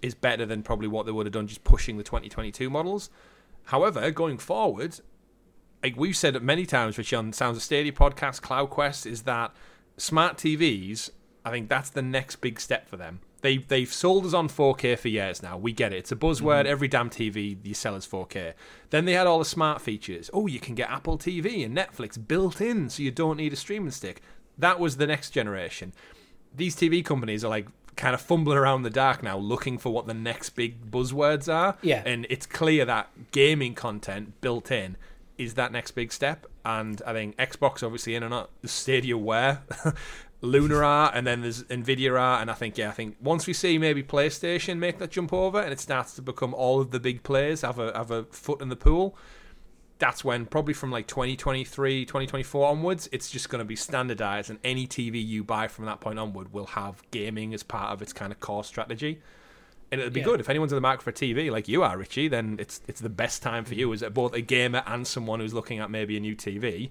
is 0.00 0.14
better 0.14 0.46
than 0.46 0.62
probably 0.62 0.88
what 0.88 1.04
they 1.04 1.12
would 1.12 1.26
have 1.26 1.34
done 1.34 1.48
just 1.48 1.64
pushing 1.64 1.98
the 1.98 2.02
2022 2.02 2.70
models. 2.70 3.10
However, 3.64 4.10
going 4.10 4.38
forward, 4.38 5.00
like 5.84 5.96
we've 5.98 6.16
said 6.16 6.34
it 6.34 6.42
many 6.42 6.64
times, 6.64 6.96
which 6.96 7.12
on 7.12 7.32
Sounds 7.32 7.58
of 7.58 7.62
Stadia 7.62 7.92
podcast, 7.92 8.40
Cloud 8.40 8.70
Quest, 8.70 9.04
is 9.04 9.22
that 9.22 9.52
smart 9.98 10.38
TVs. 10.38 11.10
I 11.44 11.50
think 11.50 11.68
that's 11.68 11.90
the 11.90 12.00
next 12.00 12.36
big 12.36 12.58
step 12.58 12.88
for 12.88 12.96
them. 12.96 13.20
They 13.42 13.58
they've 13.58 13.92
sold 13.92 14.24
us 14.24 14.32
on 14.32 14.48
4K 14.48 14.98
for 14.98 15.08
years 15.08 15.42
now. 15.42 15.58
We 15.58 15.72
get 15.72 15.92
it. 15.92 15.98
It's 15.98 16.12
a 16.12 16.16
buzzword. 16.16 16.60
Mm-hmm. 16.60 16.68
Every 16.68 16.88
damn 16.88 17.10
TV 17.10 17.58
you 17.62 17.74
sell 17.74 17.94
is 17.96 18.06
4K. 18.06 18.54
Then 18.88 19.04
they 19.04 19.12
had 19.12 19.26
all 19.26 19.38
the 19.38 19.44
smart 19.44 19.82
features. 19.82 20.30
Oh, 20.32 20.46
you 20.46 20.58
can 20.58 20.74
get 20.74 20.88
Apple 20.88 21.18
TV 21.18 21.62
and 21.62 21.76
Netflix 21.76 22.16
built 22.26 22.62
in, 22.62 22.88
so 22.88 23.02
you 23.02 23.10
don't 23.10 23.36
need 23.36 23.52
a 23.52 23.56
streaming 23.56 23.90
stick. 23.90 24.22
That 24.56 24.80
was 24.80 24.96
the 24.96 25.06
next 25.06 25.30
generation. 25.30 25.92
These 26.56 26.76
TV 26.76 27.04
companies 27.04 27.44
are 27.44 27.50
like 27.50 27.68
kind 27.96 28.14
of 28.14 28.22
fumbling 28.22 28.56
around 28.56 28.84
the 28.84 28.90
dark 28.90 29.22
now, 29.22 29.36
looking 29.36 29.76
for 29.76 29.92
what 29.92 30.06
the 30.06 30.14
next 30.14 30.50
big 30.50 30.90
buzzwords 30.90 31.52
are. 31.52 31.76
Yeah. 31.82 32.02
And 32.06 32.26
it's 32.30 32.46
clear 32.46 32.86
that 32.86 33.10
gaming 33.32 33.74
content 33.74 34.40
built 34.40 34.70
in 34.70 34.96
is 35.38 35.54
that 35.54 35.72
next 35.72 35.92
big 35.92 36.12
step. 36.12 36.46
And 36.64 37.00
I 37.06 37.12
think 37.12 37.36
Xbox 37.36 37.82
obviously 37.82 38.14
in 38.14 38.22
and 38.22 38.32
out 38.32 38.50
the 38.62 38.68
Stadia 38.68 39.16
were, 39.18 39.60
Luna 40.40 40.76
are, 40.76 41.12
and 41.14 41.26
then 41.26 41.40
there's 41.40 41.62
Nvidia 41.64 42.18
are, 42.20 42.40
and 42.40 42.50
I 42.50 42.54
think 42.54 42.76
yeah, 42.76 42.90
I 42.90 42.92
think 42.92 43.16
once 43.20 43.46
we 43.46 43.52
see 43.52 43.78
maybe 43.78 44.02
PlayStation 44.02 44.78
make 44.78 44.98
that 44.98 45.10
jump 45.10 45.32
over 45.32 45.60
and 45.60 45.72
it 45.72 45.80
starts 45.80 46.14
to 46.16 46.22
become 46.22 46.52
all 46.54 46.80
of 46.80 46.90
the 46.90 47.00
big 47.00 47.22
players 47.22 47.62
have 47.62 47.78
a 47.78 47.96
have 47.96 48.10
a 48.10 48.24
foot 48.24 48.60
in 48.60 48.68
the 48.68 48.76
pool. 48.76 49.16
That's 49.98 50.24
when 50.24 50.44
probably 50.46 50.74
from 50.74 50.90
like 50.90 51.06
2023, 51.06 52.04
2024 52.04 52.66
onwards, 52.66 53.08
it's 53.12 53.30
just 53.30 53.48
going 53.48 53.60
to 53.60 53.64
be 53.64 53.76
standardized, 53.76 54.50
and 54.50 54.58
any 54.64 54.86
TV 54.86 55.24
you 55.24 55.44
buy 55.44 55.68
from 55.68 55.86
that 55.86 56.00
point 56.00 56.18
onward 56.18 56.52
will 56.52 56.66
have 56.66 57.02
gaming 57.10 57.54
as 57.54 57.62
part 57.62 57.92
of 57.92 58.02
its 58.02 58.12
kind 58.12 58.32
of 58.32 58.40
core 58.40 58.64
strategy 58.64 59.20
and 59.94 60.00
it'd 60.02 60.12
be 60.12 60.20
Yeah. 60.20 60.26
good 60.26 60.40
if 60.40 60.48
anyone's 60.50 60.72
in 60.72 60.76
the 60.76 60.80
market 60.82 61.02
for 61.02 61.10
a 61.10 61.12
TV 61.14 61.50
like 61.50 61.66
you 61.68 61.82
are, 61.82 61.96
Richie. 61.96 62.28
Then 62.28 62.56
it's 62.60 62.80
it's 62.86 63.00
the 63.00 63.08
best 63.08 63.42
time 63.42 63.64
for 63.64 63.74
you 63.74 63.92
as 63.92 64.02
both 64.12 64.34
a 64.34 64.40
gamer 64.40 64.82
and 64.86 65.06
someone 65.06 65.40
who's 65.40 65.54
looking 65.54 65.78
at 65.78 65.90
maybe 65.90 66.16
a 66.16 66.20
new 66.20 66.34
TV. 66.36 66.90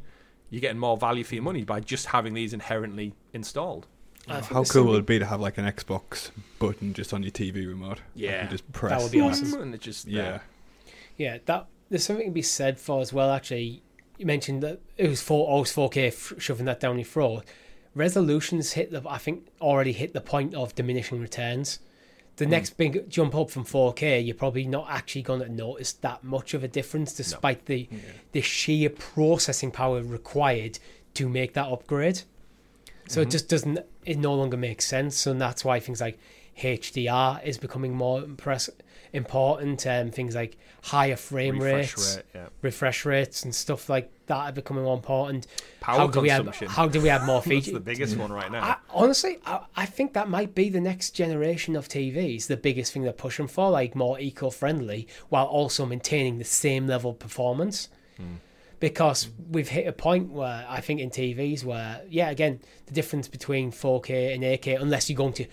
You're 0.49 0.61
getting 0.61 0.79
more 0.79 0.97
value 0.97 1.23
for 1.23 1.35
your 1.35 1.43
money 1.43 1.63
by 1.63 1.79
just 1.79 2.07
having 2.07 2.33
these 2.33 2.53
inherently 2.53 3.13
installed. 3.33 3.87
I 4.27 4.39
How 4.39 4.53
there's 4.55 4.71
cool 4.71 4.85
would 4.85 4.99
it 5.01 5.05
be 5.05 5.19
to 5.19 5.25
have 5.25 5.41
like 5.41 5.57
an 5.57 5.65
Xbox 5.65 6.31
button 6.59 6.93
just 6.93 7.13
on 7.13 7.23
your 7.23 7.31
TV 7.31 7.67
remote? 7.67 7.89
Like, 7.89 7.99
Yeah. 8.15 8.43
you 8.43 8.49
just 8.49 8.71
press. 8.71 9.01
would 9.03 9.11
be 9.11 9.21
like- 9.21 9.31
awesome. 9.31 9.61
And 9.61 9.73
it 9.75 9.81
just 9.81 10.07
Yeah. 10.07 10.39
Yeah, 11.17 11.39
that 11.45 11.67
there's 11.89 12.03
something 12.05 12.27
to 12.27 12.31
be 12.31 12.41
said 12.41 12.79
for 12.79 13.01
as 13.01 13.11
well. 13.11 13.29
Actually, 13.31 13.83
you 14.17 14.25
mentioned 14.25 14.63
that 14.63 14.79
it 14.97 15.09
was 15.09 15.21
four, 15.21 15.61
it's 15.61 15.71
4K, 15.73 16.07
f- 16.07 16.33
shoving 16.37 16.65
that 16.65 16.79
down 16.79 16.97
your 16.97 17.05
throat. 17.05 17.43
Resolutions 17.95 18.73
hit 18.73 18.91
the, 18.91 19.01
I 19.07 19.17
think, 19.17 19.47
already 19.61 19.91
hit 19.91 20.13
the 20.13 20.21
point 20.21 20.55
of 20.55 20.73
diminishing 20.73 21.19
returns. 21.19 21.79
The 22.37 22.45
next 22.47 22.77
big 22.77 23.09
jump 23.09 23.35
up 23.35 23.51
from 23.51 23.63
4K, 23.63 24.25
you're 24.25 24.35
probably 24.35 24.65
not 24.65 24.87
actually 24.89 25.21
going 25.21 25.41
to 25.41 25.49
notice 25.49 25.93
that 25.93 26.23
much 26.23 26.55
of 26.55 26.63
a 26.63 26.67
difference, 26.67 27.13
despite 27.13 27.65
the 27.67 27.87
the 28.31 28.41
sheer 28.41 28.89
processing 28.89 29.71
power 29.71 30.01
required 30.01 30.79
to 31.13 31.29
make 31.29 31.53
that 31.53 31.67
upgrade. 31.67 32.23
So 33.07 33.21
it 33.21 33.29
just 33.29 33.49
doesn't. 33.49 33.79
It 34.05 34.17
no 34.17 34.33
longer 34.33 34.57
makes 34.57 34.85
sense, 34.85 35.27
and 35.27 35.39
that's 35.39 35.63
why 35.63 35.79
things 35.79 36.01
like 36.01 36.17
HDR 36.59 37.43
is 37.43 37.57
becoming 37.57 37.93
more 37.93 38.23
impress- 38.23 38.69
important. 39.11 39.85
Um, 39.85 40.09
things 40.09 40.35
like 40.35 40.57
higher 40.83 41.15
frame 41.15 41.59
refresh 41.59 41.97
rates, 41.97 42.15
rate, 42.15 42.25
yeah. 42.33 42.47
refresh 42.61 43.05
rates, 43.05 43.43
and 43.43 43.53
stuff 43.53 43.89
like 43.89 44.11
that 44.27 44.37
are 44.37 44.51
becoming 44.51 44.83
more 44.83 44.95
important. 44.95 45.47
Power 45.79 45.97
how 45.99 46.07
do 46.07 46.21
we 46.21 46.29
have. 46.29 46.47
How 46.67 46.87
do 46.87 47.01
we 47.01 47.09
add 47.09 47.23
more 47.23 47.35
That's 47.41 47.47
features? 47.47 47.73
the 47.73 47.79
biggest 47.79 48.17
one 48.17 48.31
right 48.31 48.51
now. 48.51 48.63
I, 48.63 48.75
honestly, 48.89 49.39
I, 49.45 49.61
I 49.75 49.85
think 49.85 50.13
that 50.13 50.29
might 50.29 50.55
be 50.55 50.69
the 50.69 50.81
next 50.81 51.11
generation 51.11 51.75
of 51.75 51.87
TVs. 51.87 52.47
The 52.47 52.57
biggest 52.57 52.93
thing 52.93 53.03
they're 53.03 53.13
pushing 53.13 53.47
for, 53.47 53.69
like 53.69 53.95
more 53.95 54.19
eco-friendly, 54.19 55.07
while 55.29 55.45
also 55.45 55.85
maintaining 55.85 56.37
the 56.37 56.45
same 56.45 56.87
level 56.87 57.11
of 57.11 57.19
performance. 57.19 57.89
Hmm. 58.17 58.35
Because 58.79 59.29
we've 59.49 59.69
hit 59.69 59.87
a 59.87 59.93
point 59.93 60.29
where 60.29 60.65
I 60.67 60.81
think 60.81 60.99
in 60.99 61.09
TVs 61.09 61.63
where, 61.63 62.01
yeah, 62.09 62.29
again, 62.29 62.59
the 62.85 62.93
difference 62.93 63.29
between 63.29 63.71
4K 63.71 64.33
and 64.33 64.43
8K, 64.43 64.81
unless 64.81 65.09
you're 65.09 65.15
going 65.15 65.33
to 65.33 65.45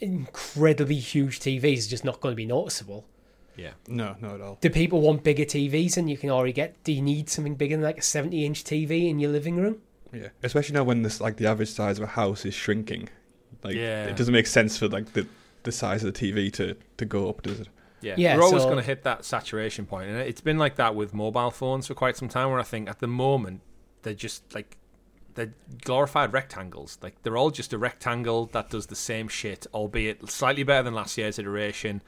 incredibly 0.00 0.94
huge 0.96 1.38
TVs, 1.40 1.78
is 1.78 1.86
just 1.86 2.04
not 2.04 2.20
going 2.20 2.32
to 2.32 2.36
be 2.36 2.46
noticeable. 2.46 3.04
Yeah. 3.58 3.72
No, 3.88 4.16
not 4.20 4.36
at 4.36 4.40
all. 4.40 4.56
Do 4.60 4.70
people 4.70 5.00
want 5.02 5.22
bigger 5.24 5.44
TVs 5.44 5.96
and 5.98 6.08
you 6.08 6.16
can 6.16 6.30
already 6.30 6.52
get? 6.54 6.82
Do 6.84 6.92
you 6.92 7.02
need 7.02 7.28
something 7.28 7.54
bigger 7.56 7.76
than 7.76 7.82
like 7.84 7.98
a 7.98 8.00
70-inch 8.02 8.64
TV 8.64 9.08
in 9.10 9.18
your 9.18 9.30
living 9.30 9.56
room? 9.56 9.82
Yeah, 10.12 10.28
especially 10.42 10.74
now 10.74 10.84
when 10.84 11.02
this 11.02 11.20
like 11.20 11.36
the 11.36 11.46
average 11.46 11.68
size 11.70 11.98
of 11.98 12.04
a 12.04 12.12
house 12.12 12.46
is 12.46 12.54
shrinking. 12.54 13.10
Like, 13.62 13.74
Yeah. 13.74 14.04
it 14.06 14.16
doesn't 14.16 14.32
make 14.32 14.46
sense 14.46 14.78
for 14.78 14.88
like 14.88 15.12
the 15.12 15.26
the 15.64 15.72
size 15.72 16.02
of 16.04 16.14
the 16.14 16.18
TV 16.32 16.50
to 16.54 16.76
to 16.96 17.04
go 17.04 17.28
up, 17.28 17.42
does 17.42 17.60
it? 17.60 17.68
Yeah, 18.00 18.14
Yeah, 18.16 18.36
we're 18.36 18.44
always 18.44 18.62
so- 18.62 18.68
going 18.68 18.78
to 18.80 18.84
hit 18.86 19.02
that 19.02 19.24
saturation 19.24 19.84
point, 19.84 20.08
and 20.08 20.16
it's 20.18 20.40
been 20.40 20.56
like 20.56 20.76
that 20.76 20.94
with 20.94 21.12
mobile 21.12 21.50
phones 21.50 21.88
for 21.88 21.94
quite 21.94 22.16
some 22.16 22.28
time. 22.28 22.48
Where 22.50 22.60
I 22.60 22.62
think 22.62 22.88
at 22.88 23.00
the 23.00 23.08
moment 23.08 23.60
they're 24.02 24.14
just 24.14 24.54
like 24.54 24.78
they're 25.34 25.52
glorified 25.84 26.32
rectangles. 26.32 26.96
Like 27.02 27.22
they're 27.22 27.36
all 27.36 27.50
just 27.50 27.72
a 27.72 27.78
rectangle 27.78 28.46
that 28.46 28.70
does 28.70 28.86
the 28.86 28.96
same 28.96 29.28
shit, 29.28 29.66
albeit 29.74 30.30
slightly 30.30 30.62
better 30.62 30.84
than 30.84 30.94
last 30.94 31.18
year's 31.18 31.38
iteration. 31.38 32.00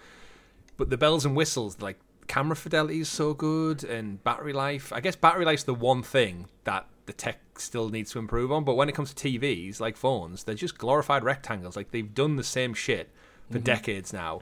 But 0.81 0.89
the 0.89 0.97
bells 0.97 1.27
and 1.27 1.37
whistles, 1.37 1.79
like 1.83 1.99
camera 2.27 2.57
fidelity 2.57 3.01
is 3.01 3.09
so 3.11 3.35
good, 3.35 3.85
and 3.85 4.25
battery 4.25 4.55
life. 4.55 4.95
I 4.95 5.01
guess 5.01 5.15
battery 5.15 5.45
life's 5.45 5.65
the 5.65 5.75
one 5.75 6.03
thing 6.03 6.49
that 6.65 6.87
the 7.05 7.13
tech 7.13 7.59
still 7.59 7.91
needs 7.91 8.13
to 8.13 8.19
improve 8.19 8.51
on. 8.51 8.65
But 8.65 8.77
when 8.77 8.89
it 8.89 8.95
comes 8.95 9.13
to 9.13 9.29
TVs, 9.29 9.79
like 9.79 9.95
phones, 9.95 10.45
they're 10.45 10.55
just 10.55 10.79
glorified 10.79 11.23
rectangles. 11.23 11.77
Like 11.77 11.91
they've 11.91 12.15
done 12.15 12.37
the 12.37 12.43
same 12.43 12.73
shit 12.73 13.11
for 13.51 13.59
mm-hmm. 13.59 13.65
decades 13.65 14.15
now. 14.15 14.41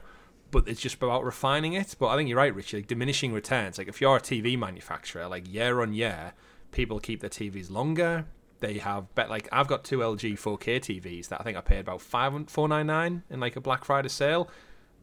But 0.49 0.69
it's 0.69 0.79
just 0.79 0.95
about 0.95 1.25
refining 1.25 1.73
it. 1.73 1.97
But 1.99 2.07
I 2.07 2.15
think 2.15 2.29
you're 2.29 2.37
right, 2.37 2.55
Richard. 2.55 2.77
Like 2.77 2.87
diminishing 2.87 3.33
returns. 3.33 3.77
Like 3.77 3.89
if 3.89 3.99
you're 3.99 4.15
a 4.15 4.21
TV 4.21 4.57
manufacturer, 4.57 5.27
like 5.27 5.45
year 5.45 5.81
on 5.81 5.91
year, 5.91 6.31
people 6.71 7.01
keep 7.01 7.19
their 7.19 7.29
TVs 7.29 7.69
longer. 7.69 8.23
They 8.61 8.77
have 8.77 9.13
bet 9.13 9.29
like 9.29 9.49
I've 9.51 9.67
got 9.67 9.83
two 9.83 9.97
LG 9.97 10.39
4K 10.39 10.77
TVs 10.79 11.27
that 11.27 11.41
I 11.41 11.43
think 11.43 11.57
I 11.57 11.61
paid 11.61 11.79
about 11.79 12.01
five 12.01 12.49
four 12.49 12.69
nine 12.69 12.87
nine 12.87 13.23
in 13.29 13.41
like 13.41 13.57
a 13.57 13.61
Black 13.61 13.83
Friday 13.83 14.07
sale. 14.07 14.49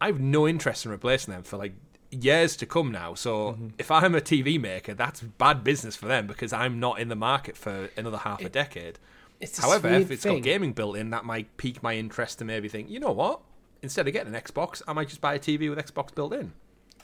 I 0.01 0.07
have 0.07 0.21
no 0.21 0.47
interest 0.47 0.85
in 0.85 0.91
replacing 0.91 1.33
them 1.33 1.43
for 1.43 1.57
like 1.57 1.75
years 2.11 2.57
to 2.57 2.67
come 2.67 2.93
now. 2.93 3.15
So 3.15 3.53
mm-hmm. 3.53 3.69
if 3.79 3.91
I'm 3.91 4.15
a 4.15 4.21
TV 4.21 4.61
maker, 4.61 4.95
that's 4.95 5.21
bad 5.21 5.65
business 5.65 5.97
for 5.97 6.07
them 6.07 6.27
because 6.27 6.53
I'm 6.53 6.79
not 6.81 7.01
in 7.01 7.09
the 7.09 7.17
market 7.17 7.57
for 7.57 7.91
another 7.97 8.19
half 8.19 8.43
a 8.43 8.49
decade. 8.49 8.99
It's 9.41 9.59
However, 9.59 9.89
if 9.89 10.11
it's 10.11 10.23
thing. 10.23 10.37
got 10.37 10.43
gaming 10.43 10.73
built 10.73 10.97
in, 10.97 11.11
that 11.11 11.25
might 11.25 11.57
pique 11.57 11.83
my 11.83 11.95
interest 11.95 12.39
to 12.39 12.45
maybe 12.45 12.69
think, 12.69 12.89
you 12.89 13.01
know 13.01 13.13
what? 13.13 13.41
Instead 13.83 14.07
of 14.07 14.15
getting 14.15 14.35
an 14.35 14.41
Xbox, 14.41 14.83
I 14.89 14.93
might 14.93 15.09
just 15.09 15.21
buy 15.21 15.35
a 15.35 15.39
TV 15.39 15.69
with 15.69 15.79
Xbox 15.79 16.15
built 16.15 16.33
in. 16.33 16.53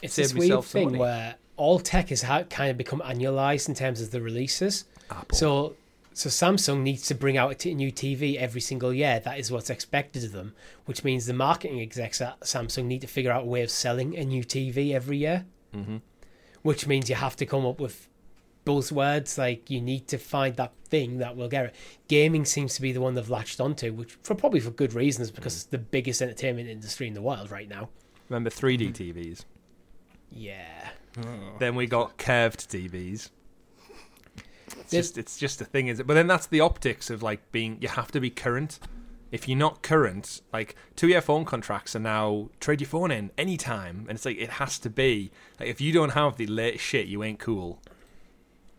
it's 0.01 0.15
save 0.15 0.33
this 0.33 0.35
weird 0.35 0.65
thing 0.65 0.87
money. 0.87 0.99
where 0.99 1.35
all 1.57 1.79
tech 1.79 2.09
has 2.09 2.23
kind 2.23 2.71
of 2.71 2.79
become 2.79 3.01
annualized 3.05 3.69
in 3.69 3.75
terms 3.75 4.01
of 4.01 4.11
the 4.11 4.23
releases. 4.23 4.87
Ah, 5.11 5.21
Apple. 5.21 5.37
So, 5.37 5.77
so 6.15 6.29
Samsung 6.29 6.83
needs 6.83 7.07
to 7.09 7.15
bring 7.15 7.37
out 7.37 7.51
a 7.51 7.55
t- 7.55 7.75
new 7.75 7.93
TV 7.93 8.37
every 8.37 8.61
single 8.61 8.93
year. 8.93 9.21
That 9.21 9.39
is 9.39 9.51
what's 9.51 9.71
expected 9.71 10.25
of 10.25 10.33
them, 10.33 10.55
which 10.85 11.05
means 11.05 11.27
the 11.27 11.33
marketing 11.33 11.81
execs 11.81 12.21
at 12.21 12.41
Samsung 12.41 12.85
need 12.85 13.01
to 13.01 13.07
figure 13.07 13.33
out 13.33 13.45
a 13.45 13.47
way 13.47 13.63
of 13.63 13.71
selling 13.71 14.17
a 14.17 14.25
new 14.25 14.45
TV 14.45 14.93
every 14.93 15.19
year. 15.19 15.47
Mm-hmm. 15.75 15.99
Which 16.63 16.87
means 16.87 17.09
you 17.09 17.17
have 17.17 17.37
to 17.37 17.47
come 17.47 17.67
up 17.67 17.81
with 17.81 18.09
buzzwords 18.65 19.39
like 19.39 19.71
you 19.71 19.81
need 19.81 20.07
to 20.09 20.19
find 20.19 20.57
that 20.57 20.73
thing 20.85 21.19
that 21.19 21.37
will 21.37 21.49
get 21.49 21.67
it. 21.67 21.75
Gaming 22.09 22.45
seems 22.45 22.75
to 22.75 22.83
be 22.83 22.93
the 22.93 23.01
one 23.01 23.15
they've 23.15 23.29
latched 23.29 23.61
onto, 23.61 23.93
which 23.93 24.17
for 24.23 24.35
probably 24.35 24.61
for 24.61 24.71
good 24.71 24.95
reasons 24.95 25.31
because 25.31 25.55
it's 25.55 25.65
the 25.65 25.79
biggest 25.79 26.23
entertainment 26.23 26.69
industry 26.69 27.09
in 27.09 27.15
the 27.15 27.23
world 27.23 27.51
right 27.51 27.69
now. 27.69 27.89
Remember 28.29 28.51
3D 28.51 28.93
TVs? 28.93 29.45
Yeah. 30.31 30.91
Then 31.59 31.75
we 31.75 31.87
got 31.87 32.17
curved 32.17 32.71
TVs. 32.71 33.31
It's 34.81 34.91
just, 34.91 35.19
it's 35.19 35.39
just 35.39 35.61
a 35.61 35.65
thing, 35.65 35.89
is 35.89 36.01
it? 36.01 36.07
But 36.07 36.15
then 36.15 36.27
that's 36.27 36.47
the 36.47 36.61
optics 36.61 37.11
of 37.11 37.23
like 37.23 37.51
being. 37.53 37.79
You 37.81 37.89
have 37.89 38.11
to 38.13 38.21
be 38.21 38.31
current. 38.31 38.79
If 39.31 39.49
you're 39.49 39.57
not 39.59 39.83
current, 39.83 40.43
like 40.53 40.77
two-year 40.95 41.23
phone 41.23 41.47
contracts 41.47 41.97
are 41.97 42.01
now 42.01 42.51
trade 42.61 42.81
your 42.83 42.89
phone 42.89 43.11
in 43.11 43.31
anytime, 43.39 44.01
and 44.09 44.17
it's 44.17 44.25
like 44.27 44.37
it 44.39 44.51
has 44.51 44.79
to 44.81 44.91
be. 44.91 45.31
Like 45.59 45.69
if 45.71 45.81
you 45.81 45.93
don't 45.93 46.11
have 46.11 46.37
the 46.37 46.47
latest 46.47 46.85
shit, 46.85 47.07
you 47.07 47.23
ain't 47.25 47.39
cool. 47.39 47.81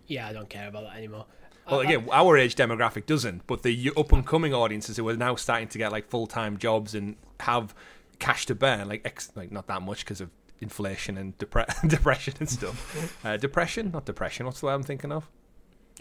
Yeah, 0.08 0.28
I 0.28 0.34
don't 0.34 0.50
care 0.50 0.68
about 0.68 0.84
that 0.84 0.96
anymore. 0.98 1.26
Well, 1.70 1.80
I- 1.80 1.84
again, 1.86 2.08
our 2.12 2.38
age 2.38 2.56
demographic 2.56 3.06
doesn't, 3.06 3.48
but 3.48 3.64
the 3.64 3.92
up 3.98 4.12
and 4.12 4.26
coming 4.28 4.54
audiences 4.54 4.98
who 4.98 5.08
are 5.10 5.16
now 5.16 5.36
starting 5.36 5.70
to 5.70 5.78
get 5.78 5.92
like 5.92 6.08
full 6.10 6.28
time 6.28 6.58
jobs 6.58 6.94
and 6.94 7.16
have 7.40 7.74
cash 8.20 8.46
to 8.48 8.56
burn, 8.56 8.88
like 8.90 9.02
ex- 9.06 9.32
like 9.36 9.52
not 9.52 9.68
that 9.68 9.82
much 9.82 10.00
because 10.06 10.22
of 10.22 10.30
inflation 10.60 11.18
and 11.18 11.38
depre- 11.40 11.88
depression 11.90 12.34
and 12.40 12.50
stuff. 12.50 13.20
Uh, 13.26 13.38
depression, 13.38 13.90
not 13.92 14.06
depression. 14.06 14.46
What's 14.46 14.60
the 14.60 14.66
word 14.68 14.74
I'm 14.74 14.84
thinking 14.84 15.12
of? 15.12 15.30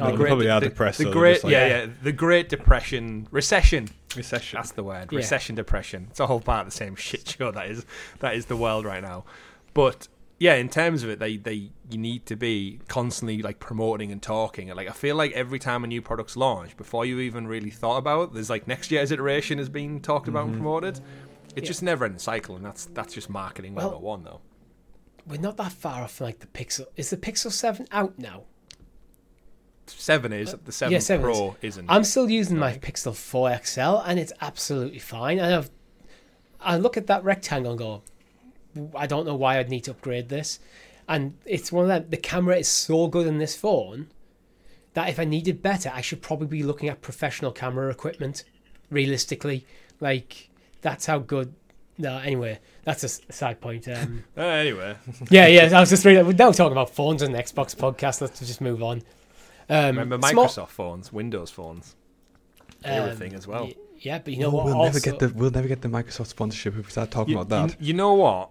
Oh, 0.01 0.11
They 0.11 0.25
probably 0.25 0.49
are 0.49 0.61
the, 0.61 0.69
depressed. 0.71 0.99
The 0.99 1.05
they're 1.05 1.13
great, 1.13 1.45
like, 1.45 1.53
yeah, 1.53 1.67
yeah, 1.67 1.87
the 2.03 2.13
Great 2.13 2.49
Depression, 2.49 3.29
recession. 3.31 3.89
Recession. 4.17 4.57
That's 4.57 4.73
the 4.73 4.83
word. 4.83 5.09
Yeah. 5.13 5.19
Recession, 5.19 5.55
depression. 5.55 6.07
It's 6.11 6.21
a 6.21 6.27
whole 6.27 6.41
part 6.41 6.67
of 6.67 6.73
the 6.73 6.77
same 6.77 6.97
shit 6.97 7.29
show 7.29 7.51
that 7.51 7.71
is 7.71 7.85
that 8.21 8.35
is 8.35 8.47
the 8.47 8.57
world 8.57 8.85
right 8.85 9.03
now. 9.03 9.25
But 9.75 10.09
yeah, 10.39 10.55
in 10.55 10.69
terms 10.69 11.03
of 11.03 11.11
it, 11.11 11.19
they 11.19 11.37
they 11.37 11.71
you 11.91 11.99
need 11.99 12.27
to 12.27 12.37
be 12.37 12.81
constantly 12.89 13.43
like 13.43 13.59
promoting 13.59 14.11
and 14.11 14.23
talking. 14.23 14.71
And 14.71 14.77
like 14.77 14.89
I 14.89 14.93
feel 14.93 15.15
like 15.15 15.33
every 15.33 15.59
time 15.59 15.85
a 15.85 15.87
new 15.87 16.03
product's 16.03 16.37
launched, 16.37 16.77
before 16.77 17.05
you 17.05 17.21
even 17.21 17.47
really 17.47 17.71
thought 17.71 17.99
about, 17.99 18.23
it, 18.23 18.35
there's 18.35 18.51
like 18.51 18.67
next 18.67 18.91
year's 18.91 19.13
iteration 19.13 19.59
is 19.59 19.69
being 19.69 20.01
talked 20.01 20.27
about 20.27 20.47
and 20.47 20.55
mm-hmm. 20.55 20.63
promoted. 20.63 21.01
It's 21.55 21.65
Yeah. 21.65 21.69
just 21.69 21.83
never 21.83 22.07
ending 22.07 22.19
cycle, 22.19 22.57
and 22.57 22.65
that's 22.65 22.87
that's 22.87 23.15
just 23.15 23.29
marketing 23.31 23.75
Well- 23.75 24.01
101 24.01 24.25
though. 24.25 24.41
We're 25.25 25.41
not 25.41 25.57
that 25.59 25.71
far 25.71 26.03
off 26.03 26.21
like 26.21 26.41
the 26.41 26.49
Pixel. 26.49 26.87
Is 26.97 27.11
the 27.11 27.17
Pixel 27.17 27.53
7 27.53 27.87
out 27.93 28.19
now? 28.19 28.43
Seven 29.99 30.33
is 30.33 30.55
the 30.65 30.73
seven 30.73 30.93
yeah, 30.93 30.99
7 30.99 31.23
Pro 31.25 31.57
is. 31.63 31.77
not 31.77 31.87
I'm 31.89 32.05
still 32.05 32.29
using 32.31 32.59
my 32.59 32.75
Pixel 32.79 33.15
4 33.15 33.61
XL 33.65 33.81
and 34.07 34.19
it's 34.19 34.33
absolutely 34.41 34.99
fine. 34.99 35.39
And 35.39 35.55
I've, 35.55 35.71
I 36.61 36.77
look 36.77 36.97
at 36.97 37.07
that 37.09 37.25
rectangle 37.25 37.73
and 37.73 37.79
go, 37.79 38.03
I 38.97 39.07
don't 39.07 39.27
know 39.27 39.35
why 39.35 39.59
I'd 39.59 39.69
need 39.69 39.85
to 39.85 39.91
upgrade 39.93 40.29
this. 40.29 40.59
And 41.09 41.37
it's 41.45 41.71
one 41.73 41.85
of 41.85 41.89
them, 41.89 42.07
the 42.11 42.17
camera 42.17 42.57
is 42.57 42.69
so 42.69 43.07
good 43.09 43.27
in 43.27 43.39
this 43.39 43.57
phone 43.57 44.09
that 44.95 45.09
if 45.09 45.19
I 45.19 45.25
needed 45.25 45.63
better, 45.63 45.91
I 45.95 46.01
should 46.01 46.23
probably 46.23 46.47
be 46.47 46.63
looking 46.63 46.89
at 46.89 47.01
professional 47.01 47.51
camera 47.51 47.91
equipment, 47.91 48.45
realistically. 48.91 49.67
Like, 50.01 50.51
that's 50.81 51.07
how 51.07 51.19
good. 51.19 51.55
No, 51.99 52.19
anyway, 52.19 52.59
that's 52.85 53.03
a 53.03 53.07
s- 53.07 53.21
side 53.31 53.61
point. 53.61 53.89
Um, 53.89 54.25
Uh, 54.37 54.43
anyway, 54.43 54.97
yeah, 55.31 55.47
yeah, 55.47 55.77
I 55.77 55.81
was 55.81 55.91
just 55.91 56.05
reading. 56.05 56.27
We're 56.27 56.33
now 56.33 56.53
talking 56.53 56.73
about 56.73 56.91
phones 56.91 57.23
and 57.23 57.35
Xbox 57.35 57.75
podcast. 57.77 58.21
Let's 58.21 58.41
just 58.41 58.61
move 58.61 58.83
on. 58.83 59.03
Um, 59.73 59.99
remember 59.99 60.27
small- 60.29 60.47
Microsoft 60.47 60.69
phones, 60.69 61.13
Windows 61.13 61.51
phones, 61.51 61.97
everything 62.85 63.35
as 63.35 63.47
well. 63.47 63.65
y- 63.67 63.75
Yeah, 64.01 64.19
but 64.19 64.33
you 64.33 64.41
know 64.41 64.51
No, 64.51 64.57
what? 64.57 64.65
we'll 64.67 64.75
also, 64.75 64.93
never 64.95 65.01
get 65.01 65.19
the 65.21 65.29
we'll 65.39 65.51
never 65.51 65.69
get 65.69 65.81
the 65.83 65.89
Microsoft 65.89 66.27
sponsorship 66.29 66.77
if 66.77 66.87
we 66.87 66.91
start 66.91 67.11
talking 67.13 67.35
You, 67.35 67.41
about 67.41 67.49
that. 67.71 67.81
you- 67.81 67.89
you 67.89 67.95
know 67.95 68.15
what? 68.15 68.51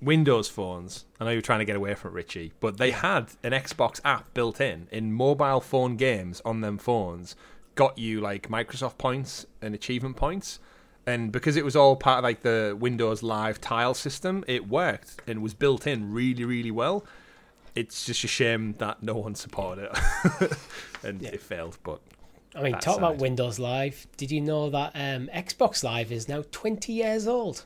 Windows 0.00 0.48
phones. 0.48 1.04
I 1.18 1.24
know 1.24 1.30
you're 1.30 1.40
trying 1.42 1.60
to 1.60 1.64
get 1.64 1.76
away 1.76 1.94
from 1.94 2.10
it, 2.12 2.14
Richie, 2.14 2.52
but 2.60 2.76
they 2.78 2.90
had 2.90 3.30
an 3.42 3.52
Xbox 3.52 4.00
app 4.04 4.32
built 4.34 4.60
in 4.60 4.86
in 4.92 5.12
mobile 5.12 5.60
phone 5.60 5.96
games 5.96 6.40
on 6.44 6.60
them 6.60 6.78
phones. 6.78 7.34
Got 7.74 7.98
you 7.98 8.20
like 8.20 8.48
Microsoft 8.48 8.98
points 8.98 9.46
and 9.62 9.74
achievement 9.74 10.14
points, 10.16 10.60
and 11.06 11.32
because 11.32 11.56
it 11.56 11.64
was 11.64 11.74
all 11.74 11.96
part 11.96 12.18
of 12.18 12.24
like 12.24 12.42
the 12.42 12.76
Windows 12.78 13.22
Live 13.22 13.60
tile 13.60 13.94
system, 13.94 14.44
it 14.46 14.68
worked 14.68 15.20
and 15.26 15.42
was 15.42 15.54
built 15.54 15.86
in 15.86 16.12
really, 16.12 16.44
really 16.44 16.70
well. 16.70 17.04
It's 17.74 18.04
just 18.06 18.22
a 18.24 18.28
shame 18.28 18.74
that 18.78 19.02
no 19.02 19.14
one 19.14 19.34
supported 19.34 19.90
it, 20.40 20.52
and 21.02 21.20
Yeah. 21.20 21.30
it 21.30 21.40
failed. 21.42 21.78
But 21.82 22.00
I 22.54 22.62
mean, 22.62 22.72
that 22.72 22.82
talk 22.82 22.98
about. 22.98 23.18
Windows 23.18 23.58
Live. 23.58 24.06
Did 24.16 24.30
you 24.30 24.40
know 24.40 24.70
that 24.70 24.92
um, 24.94 25.28
Xbox 25.34 25.82
Live 25.82 26.12
is 26.12 26.28
now 26.28 26.44
20 26.52 26.92
years 26.92 27.26
old? 27.26 27.64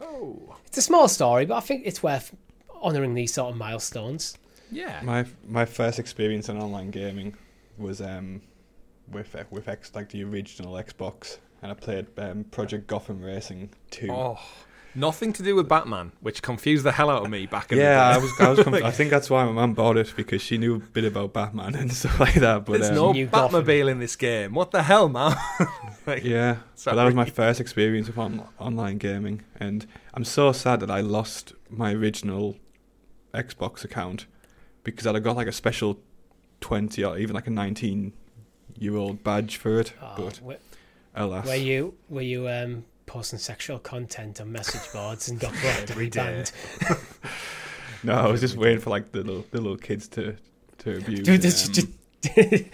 oh, 0.00 0.56
It's 0.66 0.78
a 0.78 0.82
small 0.82 1.08
story, 1.08 1.44
but 1.44 1.56
I 1.56 1.60
think 1.60 1.82
it's 1.84 2.02
worth 2.02 2.34
honouring 2.82 3.12
these 3.14 3.34
sort 3.34 3.50
of 3.52 3.56
milestones. 3.58 4.38
yeah, 4.72 5.00
My 5.04 5.26
my 5.46 5.66
first 5.66 5.98
experience 5.98 6.48
in 6.48 6.56
online 6.58 6.90
gaming 6.90 7.34
was 7.76 8.00
um 8.00 8.40
with 9.10 9.34
uh, 9.36 9.44
with 9.50 9.68
X 9.68 9.92
like 9.94 10.08
the 10.08 10.24
original 10.24 10.72
Xbox, 10.74 11.36
and 11.60 11.70
I 11.70 11.74
played 11.74 12.06
um, 12.16 12.44
Project 12.44 12.86
Gotham 12.86 13.20
Racing 13.20 13.68
two. 13.90 14.10
oh, 14.10 14.38
nothing 14.94 15.32
to 15.34 15.42
do 15.42 15.54
with 15.54 15.68
Batman, 15.68 16.12
which 16.20 16.42
confused 16.42 16.84
the 16.84 16.92
hell 16.92 17.10
out 17.10 17.24
of 17.24 17.30
me 17.30 17.46
back 17.46 17.72
in 17.72 17.78
yeah, 17.78 17.94
the 17.94 18.00
I 18.00 18.14
day. 18.14 18.20
was 18.22 18.40
I 18.40 18.50
was 18.50 18.60
conf- 18.64 18.82
I 18.84 18.90
think 18.90 19.10
that's 19.10 19.30
why 19.30 19.44
my 19.44 19.52
mum 19.52 19.74
bought 19.74 19.96
it 19.96 20.12
because 20.16 20.42
she 20.42 20.58
knew 20.58 20.76
a 20.76 20.78
bit 20.78 21.04
about 21.04 21.32
Batman 21.32 21.74
and 21.76 21.92
stuff 21.92 22.18
like 22.20 22.34
that. 22.34 22.64
But 22.64 22.72
There's 22.80 22.90
um, 22.90 22.94
no 22.96 23.12
New 23.12 23.26
Gotham. 23.26 23.64
Batmobile 23.64 23.90
in 23.90 23.98
this 23.98 24.16
game. 24.16 24.54
What 24.54 24.70
the 24.70 24.82
hell, 24.82 25.08
man? 25.08 25.36
Like, 26.06 26.24
Yeah, 26.24 26.56
but 26.84 26.94
that 26.94 27.04
was 27.04 27.14
my 27.14 27.26
first 27.26 27.60
experience 27.60 28.06
with 28.08 28.16
on- 28.18 28.48
online 28.58 28.96
gaming, 28.98 29.42
and 29.56 29.86
I'm 30.14 30.24
so 30.24 30.50
sad 30.52 30.80
that 30.80 30.90
I 30.90 31.02
lost 31.02 31.52
my 31.68 31.92
original 31.92 32.56
Xbox 33.34 33.84
account 33.84 34.26
because 34.82 35.06
I'd 35.06 35.14
have 35.14 35.22
got 35.22 35.36
like 35.36 35.46
a 35.46 35.52
special 35.52 36.00
twenty 36.60 37.04
or 37.04 37.18
even 37.18 37.34
like 37.34 37.46
a 37.46 37.50
nineteen 37.50 38.12
year 38.78 38.96
old 38.96 39.22
badge 39.22 39.56
for 39.58 39.78
it. 39.78 39.92
Oh, 40.00 40.14
but 40.16 40.40
were, 40.40 40.56
alas, 41.14 41.46
were 41.46 41.54
you 41.54 41.94
were 42.08 42.22
you 42.22 42.48
um, 42.48 42.86
posting 43.10 43.40
sexual 43.40 43.80
content 43.80 44.40
on 44.40 44.52
message 44.52 44.80
boards 44.92 45.28
and 45.28 45.40
got 45.40 45.52
blocked 45.60 45.90
Every 45.90 46.04
and 46.04 46.14
banned? 46.14 46.52
no, 48.04 48.14
I 48.14 48.28
was 48.28 48.40
just 48.40 48.56
waiting 48.56 48.78
for 48.78 48.90
like 48.90 49.10
the 49.10 49.22
little 49.22 49.44
the 49.50 49.60
little 49.60 49.76
kids 49.76 50.06
to 50.08 50.36
to 50.78 50.98
abuse. 50.98 51.22
Dude, 51.24 51.42
this 51.42 51.66
um, 51.66 51.72
just, 51.72 51.88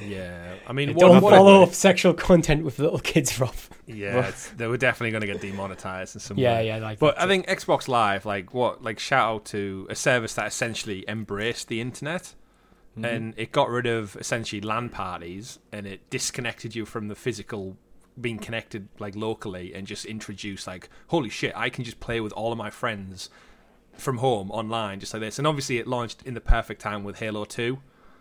yeah. 0.00 0.54
I 0.66 0.72
mean, 0.72 0.96
don't 0.96 1.14
what, 1.14 1.22
what 1.24 1.30
follow 1.34 1.60
a- 1.60 1.62
up 1.64 1.74
sexual 1.74 2.14
content 2.14 2.64
with 2.64 2.78
little 2.78 3.00
kids, 3.00 3.38
Rob. 3.38 3.54
Yeah, 3.86 4.28
it's, 4.28 4.48
they 4.50 4.66
were 4.66 4.78
definitely 4.78 5.10
going 5.10 5.20
to 5.20 5.26
get 5.26 5.42
demonetized 5.42 6.16
in 6.16 6.20
some 6.20 6.38
Yeah, 6.38 6.54
way. 6.54 6.68
yeah, 6.68 6.78
like. 6.78 6.98
But 6.98 7.18
I 7.18 7.22
too. 7.24 7.28
think 7.28 7.46
Xbox 7.48 7.86
Live, 7.86 8.24
like 8.24 8.54
what, 8.54 8.82
like 8.82 8.98
shout 8.98 9.28
out 9.28 9.44
to 9.46 9.86
a 9.90 9.94
service 9.94 10.34
that 10.34 10.46
essentially 10.46 11.04
embraced 11.06 11.68
the 11.68 11.82
internet, 11.82 12.34
mhm. 12.98 13.04
and 13.04 13.34
it 13.36 13.52
got 13.52 13.68
rid 13.68 13.86
of 13.86 14.16
essentially 14.16 14.62
LAN 14.62 14.88
parties, 14.88 15.58
and 15.70 15.86
it 15.86 16.08
disconnected 16.08 16.74
you 16.74 16.86
from 16.86 17.08
the 17.08 17.14
physical 17.14 17.76
being 18.20 18.38
connected 18.38 18.88
like 18.98 19.14
locally, 19.16 19.74
and 19.74 19.86
just 19.86 20.04
introduce 20.04 20.66
like, 20.66 20.88
holy 21.08 21.28
shit, 21.30 21.52
I 21.56 21.70
can 21.70 21.84
just 21.84 22.00
play 22.00 22.20
with 22.20 22.32
all 22.32 22.52
of 22.52 22.58
my 22.58 22.70
friends 22.70 23.30
from 23.96 24.18
home 24.18 24.50
online, 24.50 25.00
just 25.00 25.12
like 25.14 25.20
this. 25.20 25.38
And 25.38 25.46
obviously, 25.46 25.78
it 25.78 25.86
launched 25.86 26.22
in 26.24 26.34
the 26.34 26.40
perfect 26.40 26.80
time 26.80 27.04
with 27.04 27.18
Halo 27.18 27.44
Two. 27.44 27.78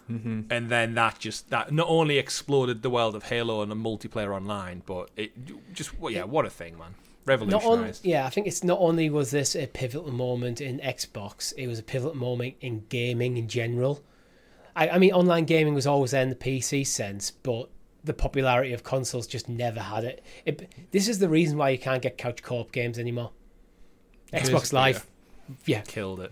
Mhm. 0.10 0.46
and 0.50 0.68
then 0.70 0.96
that 0.96 1.20
just 1.20 1.50
that 1.52 1.72
not 1.72 1.88
only 1.88 2.18
exploded 2.18 2.82
the 2.82 2.90
world 2.90 3.16
of 3.16 3.24
Halo 3.24 3.62
and 3.62 3.72
the 3.72 3.76
multiplayer 3.76 4.36
online, 4.36 4.82
but 4.86 5.10
it 5.16 5.32
just 5.74 5.98
well, 6.00 6.12
yeah, 6.12 6.24
what 6.24 6.46
a 6.46 6.50
thing, 6.50 6.78
man! 6.78 6.96
Not 7.28 7.40
on, 7.40 7.48
Revolutionized. 7.48 8.04
yeah, 8.04 8.26
I 8.26 8.30
think 8.30 8.46
it's 8.48 8.64
not 8.64 8.80
only 8.82 9.10
was 9.10 9.32
this 9.32 9.56
a 9.56 9.68
pivotal 9.68 10.12
moment 10.12 10.60
in 10.60 10.80
Xbox, 10.80 11.54
it 11.56 11.68
was 11.68 11.80
a 11.80 11.84
pivotal 11.84 12.18
moment 12.18 12.56
in 12.60 12.84
gaming 12.90 13.38
in 13.38 13.48
general. 13.48 14.02
I, 14.76 14.90
I 14.90 14.98
mean, 14.98 15.14
online 15.14 15.46
gaming 15.46 15.76
was 15.76 15.86
always 15.88 16.12
there 16.12 16.24
in 16.24 16.30
the 16.30 16.36
PC 16.36 16.86
sense, 16.86 17.32
but 17.32 17.70
the 18.04 18.14
popularity 18.14 18.74
of 18.74 18.84
consoles 18.84 19.28
just 19.28 19.48
never 19.48 19.80
had 19.80 20.04
it. 20.04 20.24
it 20.46 20.72
this 20.92 21.08
is 21.08 21.20
the 21.20 21.30
reason 21.30 21.58
why 21.58 21.70
you 21.70 21.78
can't 21.78 22.02
get 22.02 22.18
couch 22.18 22.42
co-op 22.42 22.72
games 22.72 22.98
anymore. 22.98 23.32
Xbox 24.34 24.52
Basically, 24.52 24.78
Live, 24.78 25.08
yeah. 25.66 25.82
Killed 25.82 26.22
it. 26.22 26.32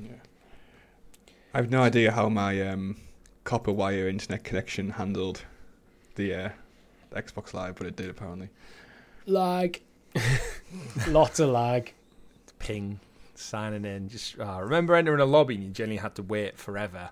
I 1.54 1.58
have 1.58 1.70
no 1.70 1.82
idea 1.82 2.12
how 2.12 2.30
my 2.30 2.62
um, 2.68 2.98
copper 3.44 3.72
wire 3.72 4.08
internet 4.08 4.44
connection 4.44 4.92
handled 4.92 5.44
the 6.16 6.34
uh, 6.34 6.50
Xbox 7.12 7.54
Live, 7.54 7.76
but 7.76 7.88
it 7.88 7.96
did 7.96 8.10
apparently. 8.10 8.50
lag, 9.26 9.82
lots 11.08 11.40
of 11.40 11.50
lag. 11.50 11.94
Ping, 12.60 13.00
signing 13.36 13.86
in. 13.86 14.10
Just 14.10 14.40
uh, 14.40 14.60
remember 14.62 14.96
entering 14.96 15.22
a 15.22 15.26
lobby 15.26 15.56
and 15.56 15.64
you 15.64 15.70
generally 15.70 15.98
had 15.98 16.16
to 16.16 16.24
wait 16.24 16.58
forever 16.58 17.10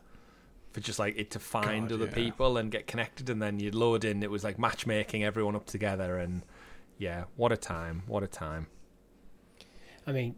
for 0.78 0.84
just 0.84 1.00
like 1.00 1.18
it 1.18 1.32
to 1.32 1.40
find 1.40 1.90
God, 1.90 1.96
other 1.96 2.06
yeah. 2.06 2.14
people 2.14 2.58
and 2.58 2.72
get 2.72 2.86
connected, 2.86 3.32
and 3.32 3.42
then 3.42 3.60
you'd 3.60 3.74
load 3.74 4.06
in. 4.06 4.22
It 4.22 4.30
was 4.30 4.44
like 4.44 4.60
matchmaking 4.60 5.24
everyone 5.24 5.56
up 5.56 5.66
together, 5.66 6.20
and 6.20 6.44
yeah, 7.00 7.24
what 7.36 7.52
a 7.52 7.58
time! 7.58 8.04
What 8.06 8.22
a 8.22 8.28
time! 8.28 8.68
I 10.06 10.12
mean, 10.12 10.36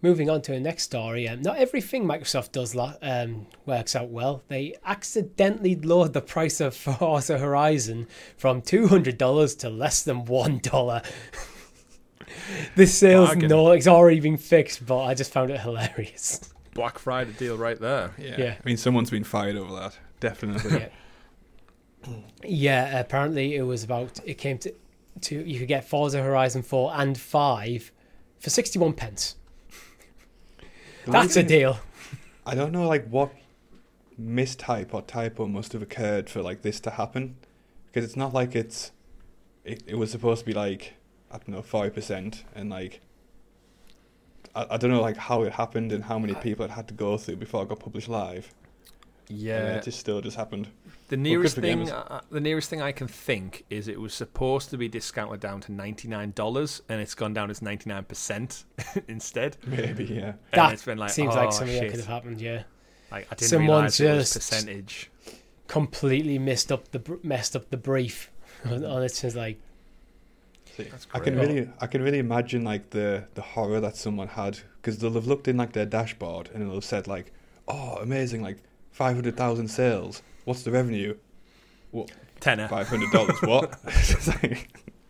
moving 0.00 0.30
on 0.30 0.40
to 0.40 0.52
the 0.52 0.60
next 0.60 0.84
story, 0.84 1.28
um, 1.28 1.42
not 1.42 1.58
everything 1.58 2.06
Microsoft 2.06 2.52
does 2.52 2.74
lo- 2.74 2.94
um, 3.02 3.48
works 3.66 3.94
out 3.94 4.08
well. 4.08 4.42
They 4.48 4.76
accidentally 4.82 5.76
lowered 5.76 6.14
the 6.14 6.22
price 6.22 6.58
of 6.62 6.74
Forza 6.74 7.36
Horizon 7.36 8.08
from 8.38 8.62
two 8.62 8.88
hundred 8.88 9.18
dollars 9.18 9.54
to 9.56 9.68
less 9.68 10.02
than 10.02 10.24
one 10.24 10.56
dollar. 10.56 11.02
this 12.76 12.96
sales 12.96 13.28
Bargain. 13.28 13.50
no, 13.50 13.72
it's 13.72 13.86
already 13.86 14.20
been 14.20 14.38
fixed, 14.38 14.86
but 14.86 15.02
I 15.02 15.12
just 15.12 15.32
found 15.32 15.50
it 15.50 15.60
hilarious. 15.60 16.50
Black 16.76 16.98
Friday 16.98 17.32
deal 17.32 17.56
right 17.56 17.80
there. 17.80 18.12
Yeah. 18.18 18.36
Yeah. 18.38 18.54
I 18.58 18.62
mean, 18.64 18.76
someone's 18.76 19.10
been 19.10 19.24
fired 19.24 19.56
over 19.56 19.74
that. 19.74 19.98
Definitely. 20.20 20.78
Yeah. 20.78 20.88
Yeah, 22.44 23.00
apparently 23.00 23.56
it 23.56 23.62
was 23.62 23.82
about 23.82 24.20
it 24.24 24.34
came 24.34 24.58
to 24.58 24.72
to 25.22 25.42
you 25.44 25.58
could 25.58 25.66
get 25.66 25.88
Forza 25.88 26.22
Horizon 26.22 26.62
four 26.62 26.92
and 26.94 27.18
five 27.18 27.90
for 28.38 28.50
sixty 28.50 28.78
one 28.78 28.92
pence. 28.92 29.34
That's 31.04 31.34
a 31.36 31.42
deal. 31.42 31.80
I 32.44 32.54
don't 32.54 32.70
know, 32.70 32.86
like 32.86 33.08
what 33.08 33.32
mistype 34.20 34.94
or 34.94 35.02
typo 35.02 35.46
must 35.46 35.72
have 35.72 35.82
occurred 35.82 36.30
for 36.30 36.42
like 36.42 36.62
this 36.62 36.78
to 36.80 36.90
happen, 36.90 37.36
because 37.86 38.04
it's 38.04 38.16
not 38.16 38.32
like 38.32 38.54
it's. 38.54 38.92
It, 39.64 39.82
it 39.86 39.96
was 39.96 40.12
supposed 40.12 40.40
to 40.40 40.46
be 40.46 40.52
like 40.52 40.94
I 41.32 41.38
don't 41.38 41.48
know 41.48 41.62
five 41.62 41.94
percent, 41.94 42.44
and 42.54 42.70
like. 42.70 43.00
I, 44.56 44.74
I 44.74 44.76
don't 44.76 44.90
know 44.90 45.02
like 45.02 45.16
how 45.16 45.42
it 45.42 45.52
happened 45.52 45.92
and 45.92 46.02
how 46.04 46.18
many 46.18 46.34
people 46.34 46.64
it 46.64 46.70
had 46.70 46.88
to 46.88 46.94
go 46.94 47.16
through 47.18 47.36
before 47.36 47.62
it 47.62 47.68
got 47.68 47.80
published 47.80 48.08
live. 48.08 48.52
And 49.28 49.38
Yeah, 49.38 49.76
it 49.76 49.82
just 49.84 49.98
still 50.00 50.20
just 50.20 50.36
happened. 50.36 50.68
the 51.08 51.16
nearest 51.16 51.56
for 51.56 51.60
thing, 51.60 51.90
uh, 51.90 52.20
the 52.30 52.40
nearest 52.40 52.70
thing 52.70 52.80
I 52.80 52.92
can 52.92 53.08
think 53.08 53.64
is 53.70 53.88
it 53.88 54.00
was 54.00 54.14
supposed 54.14 54.70
to 54.70 54.76
be 54.78 54.88
discounted 54.88 55.40
down 55.40 55.60
to 55.62 55.72
ninety 55.72 56.06
nine 56.08 56.30
dollars, 56.32 56.80
and 56.88 57.00
it's 57.00 57.14
gone 57.14 57.34
down 57.34 57.50
as 57.50 57.60
ninety 57.60 57.90
nine 57.90 58.04
percent 58.04 58.64
instead. 59.08 59.56
Maybe 59.66 60.04
yeah. 60.04 60.24
And 60.24 60.36
That 60.52 60.72
it's 60.74 60.84
been 60.84 60.98
like, 60.98 61.10
seems 61.10 61.34
oh, 61.34 61.38
like 61.38 61.52
something 61.52 61.74
that 61.80 61.90
could 61.90 62.00
have 62.00 62.06
happened. 62.06 62.40
Yeah, 62.40 62.62
Like 63.10 63.26
I 63.30 63.34
didn't 63.34 63.50
Someone 63.50 63.68
realize 63.76 64.00
it 64.00 64.10
was 64.14 64.32
just- 64.34 64.50
percentage. 64.50 65.10
completely 65.68 66.38
messed 66.38 66.70
up 66.70 66.90
the 66.92 67.18
messed 67.24 67.56
up 67.56 67.68
the 67.70 67.76
brief 67.76 68.30
on 68.64 68.84
on 68.84 69.02
it. 69.02 69.24
It's 69.24 69.34
like 69.34 69.58
I 71.14 71.18
can 71.18 71.38
really, 71.38 71.68
I 71.80 71.86
can 71.86 72.02
really 72.02 72.18
imagine 72.18 72.64
like 72.64 72.90
the 72.90 73.24
the 73.34 73.42
horror 73.42 73.80
that 73.80 73.96
someone 73.96 74.28
had 74.28 74.58
because 74.76 74.98
they'll 74.98 75.14
have 75.14 75.26
looked 75.26 75.48
in 75.48 75.56
like 75.56 75.72
their 75.72 75.86
dashboard 75.86 76.50
and 76.52 76.62
it'll 76.62 76.74
have 76.74 76.84
said 76.84 77.06
like, 77.06 77.32
"Oh, 77.68 77.96
amazing! 78.00 78.42
Like 78.42 78.58
five 78.90 79.14
hundred 79.14 79.36
thousand 79.36 79.68
sales. 79.68 80.22
What's 80.44 80.62
the 80.62 80.70
revenue? 80.70 81.16
What 81.90 82.10
Tenner. 82.40 82.68
five 82.68 82.88
hundred 82.88 83.10
dollars? 83.12 83.40
what?" 83.42 83.78
It's 83.84 84.28
like- 84.42 84.68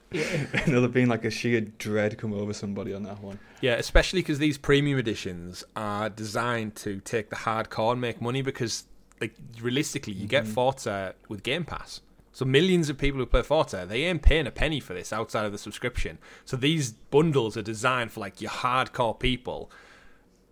and 0.13 0.67
there'll 0.67 0.83
have 0.83 0.93
been 0.93 1.09
like 1.09 1.25
a 1.25 1.31
sheer 1.31 1.61
dread 1.61 2.17
come 2.17 2.33
over 2.33 2.53
somebody 2.53 2.95
on 2.95 3.03
that 3.03 3.21
one. 3.21 3.39
Yeah, 3.61 3.75
especially 3.75 4.21
because 4.21 4.39
these 4.39 4.57
premium 4.57 4.99
editions 4.99 5.65
are 5.75 6.09
designed 6.09 6.77
to 6.77 7.01
take 7.01 7.31
the 7.31 7.37
hardcore 7.37 7.93
and 7.93 8.01
make 8.01 8.21
money 8.21 8.41
because, 8.41 8.85
like, 9.21 9.35
realistically, 9.61 10.13
you 10.13 10.29
get 10.29 10.45
mm-hmm. 10.45 10.53
Forza 10.53 11.15
with 11.29 11.43
Game 11.43 11.65
Pass. 11.65 12.03
So 12.37 12.45
millions 12.45 12.91
of 12.91 12.99
people 12.99 13.19
who 13.19 13.25
play 13.25 13.41
Forza, 13.41 13.87
they 13.89 14.05
ain't 14.05 14.21
paying 14.21 14.47
a 14.47 14.51
penny 14.51 14.79
for 14.79 14.93
this 14.93 15.11
outside 15.11 15.47
of 15.47 15.53
the 15.53 15.59
subscription. 15.59 16.19
So 16.45 16.59
these 16.59 16.93
bundles 16.93 17.57
are 17.57 17.63
designed 17.63 18.13
for 18.13 18.21
like 18.21 18.43
your 18.43 18.51
hardcore 18.51 19.19
people. 19.19 19.71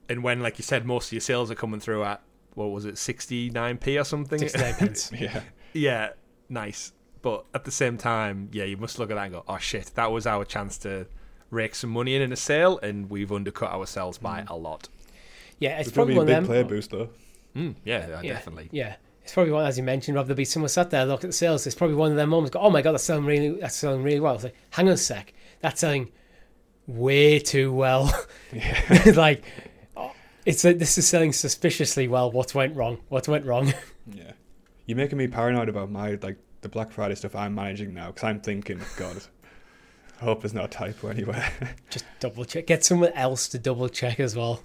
And 0.08 0.22
when, 0.22 0.40
like 0.40 0.56
you 0.56 0.62
said, 0.62 0.86
most 0.86 1.08
of 1.08 1.12
your 1.12 1.20
sales 1.20 1.50
are 1.50 1.54
coming 1.54 1.80
through 1.80 2.04
at 2.04 2.22
what 2.54 2.70
was 2.70 2.86
it, 2.86 2.96
sixty 2.96 3.50
nine 3.50 3.76
p 3.76 3.98
or 3.98 4.04
something? 4.04 4.38
sixty 4.38 4.60
nine 4.60 4.72
pence. 4.76 5.12
Yeah, 5.20 5.42
yeah, 5.74 6.08
nice. 6.48 6.94
But 7.20 7.44
at 7.52 7.66
the 7.66 7.70
same 7.70 7.98
time, 7.98 8.48
yeah, 8.50 8.64
you 8.64 8.78
must 8.78 8.98
look 8.98 9.10
at 9.10 9.16
that 9.16 9.24
and 9.24 9.32
go, 9.34 9.44
oh 9.46 9.58
shit, 9.58 9.92
that 9.94 10.10
was 10.10 10.26
our 10.26 10.46
chance 10.46 10.78
to 10.78 11.06
rake 11.50 11.74
some 11.74 11.90
money 11.90 12.16
in 12.16 12.22
in 12.22 12.32
a 12.32 12.36
sale, 12.36 12.78
and 12.78 13.10
we've 13.10 13.30
undercut 13.30 13.72
ourselves 13.72 14.16
by 14.16 14.46
a 14.48 14.56
lot. 14.56 14.88
Yeah, 15.58 15.76
it's 15.76 15.88
there's 15.88 15.92
probably 15.92 16.14
probably 16.14 16.32
a 16.32 16.36
big 16.36 16.44
of 16.44 16.48
player 16.48 16.62
them. 16.62 16.68
boost 16.68 16.90
though. 16.92 17.10
Mm, 17.54 17.74
yeah, 17.84 18.20
yeah, 18.22 18.32
definitely. 18.32 18.70
Yeah, 18.72 18.96
it's 19.24 19.32
probably 19.32 19.52
one 19.52 19.64
as 19.64 19.78
you 19.78 19.82
mentioned, 19.82 20.16
Rob. 20.16 20.26
There'll 20.26 20.36
be 20.36 20.44
someone 20.44 20.68
sat 20.68 20.90
there 20.90 21.06
look 21.06 21.24
at 21.24 21.28
the 21.28 21.32
sales. 21.32 21.66
It's 21.66 21.74
probably 21.74 21.96
one 21.96 22.10
of 22.10 22.16
their 22.16 22.26
moments. 22.26 22.52
Go, 22.52 22.60
oh 22.60 22.68
my 22.68 22.82
god, 22.82 22.92
that's 22.92 23.04
selling 23.04 23.24
really, 23.24 23.58
that's 23.58 23.74
selling 23.74 24.02
really 24.02 24.20
well. 24.20 24.34
It's 24.34 24.44
like, 24.44 24.54
hang 24.70 24.86
on 24.86 24.92
a 24.92 24.96
sec, 24.98 25.32
that's 25.60 25.80
selling 25.80 26.12
way 26.86 27.38
too 27.38 27.72
well. 27.72 28.12
Yeah, 28.52 29.12
like, 29.16 29.42
oh, 29.96 30.12
it's 30.44 30.62
like 30.62 30.78
this 30.78 30.98
is 30.98 31.08
selling 31.08 31.32
suspiciously 31.32 32.06
well. 32.06 32.30
What 32.30 32.54
went 32.54 32.76
wrong? 32.76 32.98
What 33.08 33.26
went 33.26 33.46
wrong? 33.46 33.72
yeah. 34.12 34.32
You're 34.84 34.98
making 34.98 35.16
me 35.16 35.26
paranoid 35.26 35.70
about 35.70 35.90
my 35.90 36.18
like 36.22 36.36
the 36.60 36.68
Black 36.68 36.92
Friday 36.92 37.14
stuff 37.14 37.34
I'm 37.34 37.54
managing 37.54 37.94
now 37.94 38.08
because 38.08 38.24
I'm 38.24 38.40
thinking, 38.40 38.80
God, 38.98 39.22
I 40.20 40.24
hope 40.24 40.42
there's 40.42 40.52
not 40.52 40.66
a 40.66 40.68
typo 40.68 41.08
anywhere. 41.08 41.50
Just 41.90 42.04
double 42.20 42.44
check. 42.44 42.66
Get 42.66 42.84
someone 42.84 43.12
else 43.12 43.48
to 43.48 43.58
double 43.58 43.88
check 43.88 44.20
as 44.20 44.36
well. 44.36 44.62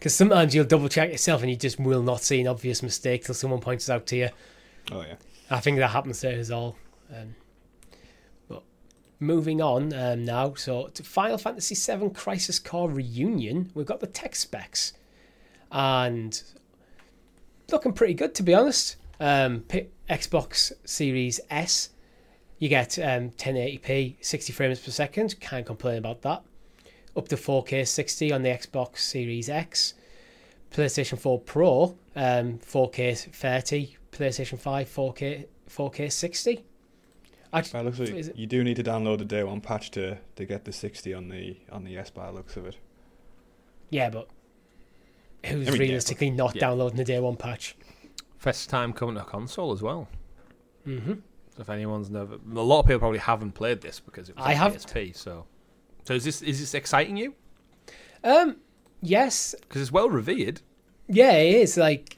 Because 0.00 0.14
sometimes 0.14 0.54
you'll 0.54 0.64
double 0.64 0.88
check 0.88 1.12
yourself 1.12 1.42
and 1.42 1.50
you 1.50 1.58
just 1.58 1.78
will 1.78 2.02
not 2.02 2.22
see 2.22 2.40
an 2.40 2.46
obvious 2.46 2.82
mistake 2.82 3.22
till 3.22 3.34
someone 3.34 3.60
points 3.60 3.86
it 3.86 3.92
out 3.92 4.06
to 4.06 4.16
you. 4.16 4.28
oh 4.90 5.02
yeah. 5.02 5.16
I 5.50 5.60
think 5.60 5.76
that 5.76 5.88
happens 5.88 6.22
there 6.22 6.38
as 6.38 6.50
all. 6.50 6.76
Um, 7.14 7.34
but 8.48 8.62
moving 9.18 9.60
on 9.60 9.92
um, 9.92 10.24
now, 10.24 10.54
so 10.54 10.86
to 10.86 11.02
Final 11.02 11.36
Fantasy 11.36 11.74
VII 11.74 12.08
Crisis 12.10 12.58
Core 12.58 12.88
Reunion, 12.88 13.70
we've 13.74 13.84
got 13.84 14.00
the 14.00 14.06
tech 14.06 14.36
specs, 14.36 14.94
and 15.70 16.42
looking 17.70 17.92
pretty 17.92 18.14
good 18.14 18.34
to 18.36 18.42
be 18.42 18.54
honest. 18.54 18.96
Um, 19.20 19.64
Xbox 20.08 20.72
Series 20.86 21.40
S, 21.50 21.90
you 22.58 22.70
get 22.70 22.98
um, 22.98 23.32
1080p, 23.32 24.16
60 24.24 24.52
frames 24.54 24.80
per 24.80 24.92
second. 24.92 25.38
Can't 25.40 25.66
complain 25.66 25.98
about 25.98 26.22
that. 26.22 26.42
Up 27.16 27.28
to 27.28 27.36
4K 27.36 27.86
60 27.86 28.32
on 28.32 28.42
the 28.42 28.48
Xbox 28.50 28.98
Series 28.98 29.48
X. 29.48 29.94
PlayStation 30.70 31.18
4 31.18 31.40
Pro, 31.40 31.96
um, 32.14 32.58
4K 32.58 33.16
30. 33.32 33.96
PlayStation 34.12 34.58
5 34.58 34.88
4K 34.88 35.46
4K 35.68 36.12
60. 36.12 36.64
I, 37.52 37.62
By 37.62 37.80
looks 37.80 37.98
of 37.98 38.08
Is 38.10 38.28
it, 38.28 38.30
it- 38.32 38.36
you 38.36 38.46
do 38.46 38.62
need 38.62 38.76
to 38.76 38.84
download 38.84 39.18
the 39.18 39.24
day 39.24 39.42
one 39.42 39.60
patch 39.60 39.90
to, 39.92 40.18
to 40.36 40.44
get 40.44 40.64
the 40.64 40.72
60 40.72 41.12
on 41.14 41.28
the 41.28 41.56
on 41.72 41.82
the 41.84 41.96
S 41.96 42.10
by 42.10 42.26
the 42.26 42.32
looks 42.32 42.56
of 42.56 42.64
it. 42.66 42.76
yeah, 43.90 44.08
but 44.10 44.28
who's 45.44 45.66
I 45.66 45.70
mean, 45.72 45.80
yeah, 45.80 45.86
realistically 45.88 46.30
not 46.30 46.54
yeah. 46.54 46.60
downloading 46.60 46.96
the 46.98 47.04
day 47.04 47.18
one 47.18 47.36
patch? 47.36 47.74
First 48.38 48.70
time 48.70 48.92
coming 48.92 49.16
to 49.16 49.22
a 49.22 49.24
console 49.24 49.72
as 49.72 49.82
well. 49.82 50.06
hmm 50.84 51.14
So 51.56 51.62
if 51.62 51.68
anyone's 51.70 52.08
never, 52.08 52.34
a 52.34 52.60
lot 52.60 52.80
of 52.80 52.86
people 52.86 53.00
probably 53.00 53.18
haven't 53.18 53.52
played 53.52 53.80
this 53.80 53.98
because 53.98 54.28
it 54.28 54.36
was 54.36 54.46
I 54.46 54.50
on 54.52 54.56
have. 54.56 54.76
PSP. 54.76 55.16
So, 55.16 55.46
so 56.10 56.14
is 56.16 56.24
this 56.24 56.42
is 56.42 56.58
this 56.58 56.74
exciting 56.74 57.16
you? 57.16 57.34
Um, 58.24 58.56
yes, 59.00 59.54
Because 59.60 59.80
it's 59.80 59.92
well 59.92 60.10
revered. 60.10 60.60
Yeah, 61.06 61.34
it 61.34 61.54
is. 61.62 61.76
Like 61.76 62.16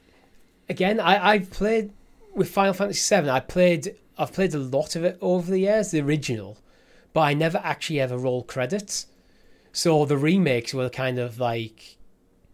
again, 0.70 0.99
I 0.99 1.32
I've 1.32 1.51
played 1.51 1.93
with 2.34 2.49
Final 2.49 2.72
Fantasy 2.72 3.01
Seven. 3.01 3.28
I 3.28 3.40
played 3.40 3.97
I've 4.16 4.32
played 4.32 4.55
a 4.55 4.59
lot 4.59 4.97
of 4.97 5.05
it 5.05 5.18
over 5.20 5.51
the 5.51 5.59
years, 5.59 5.90
the 5.90 6.01
original, 6.01 6.57
but 7.12 7.20
I 7.20 7.34
never 7.34 7.59
actually 7.62 8.01
ever 8.01 8.16
rolled 8.16 8.47
credits. 8.47 9.09
So 9.72 10.07
the 10.07 10.16
remakes 10.16 10.72
were 10.72 10.88
kind 10.88 11.18
of 11.18 11.38
like 11.38 11.99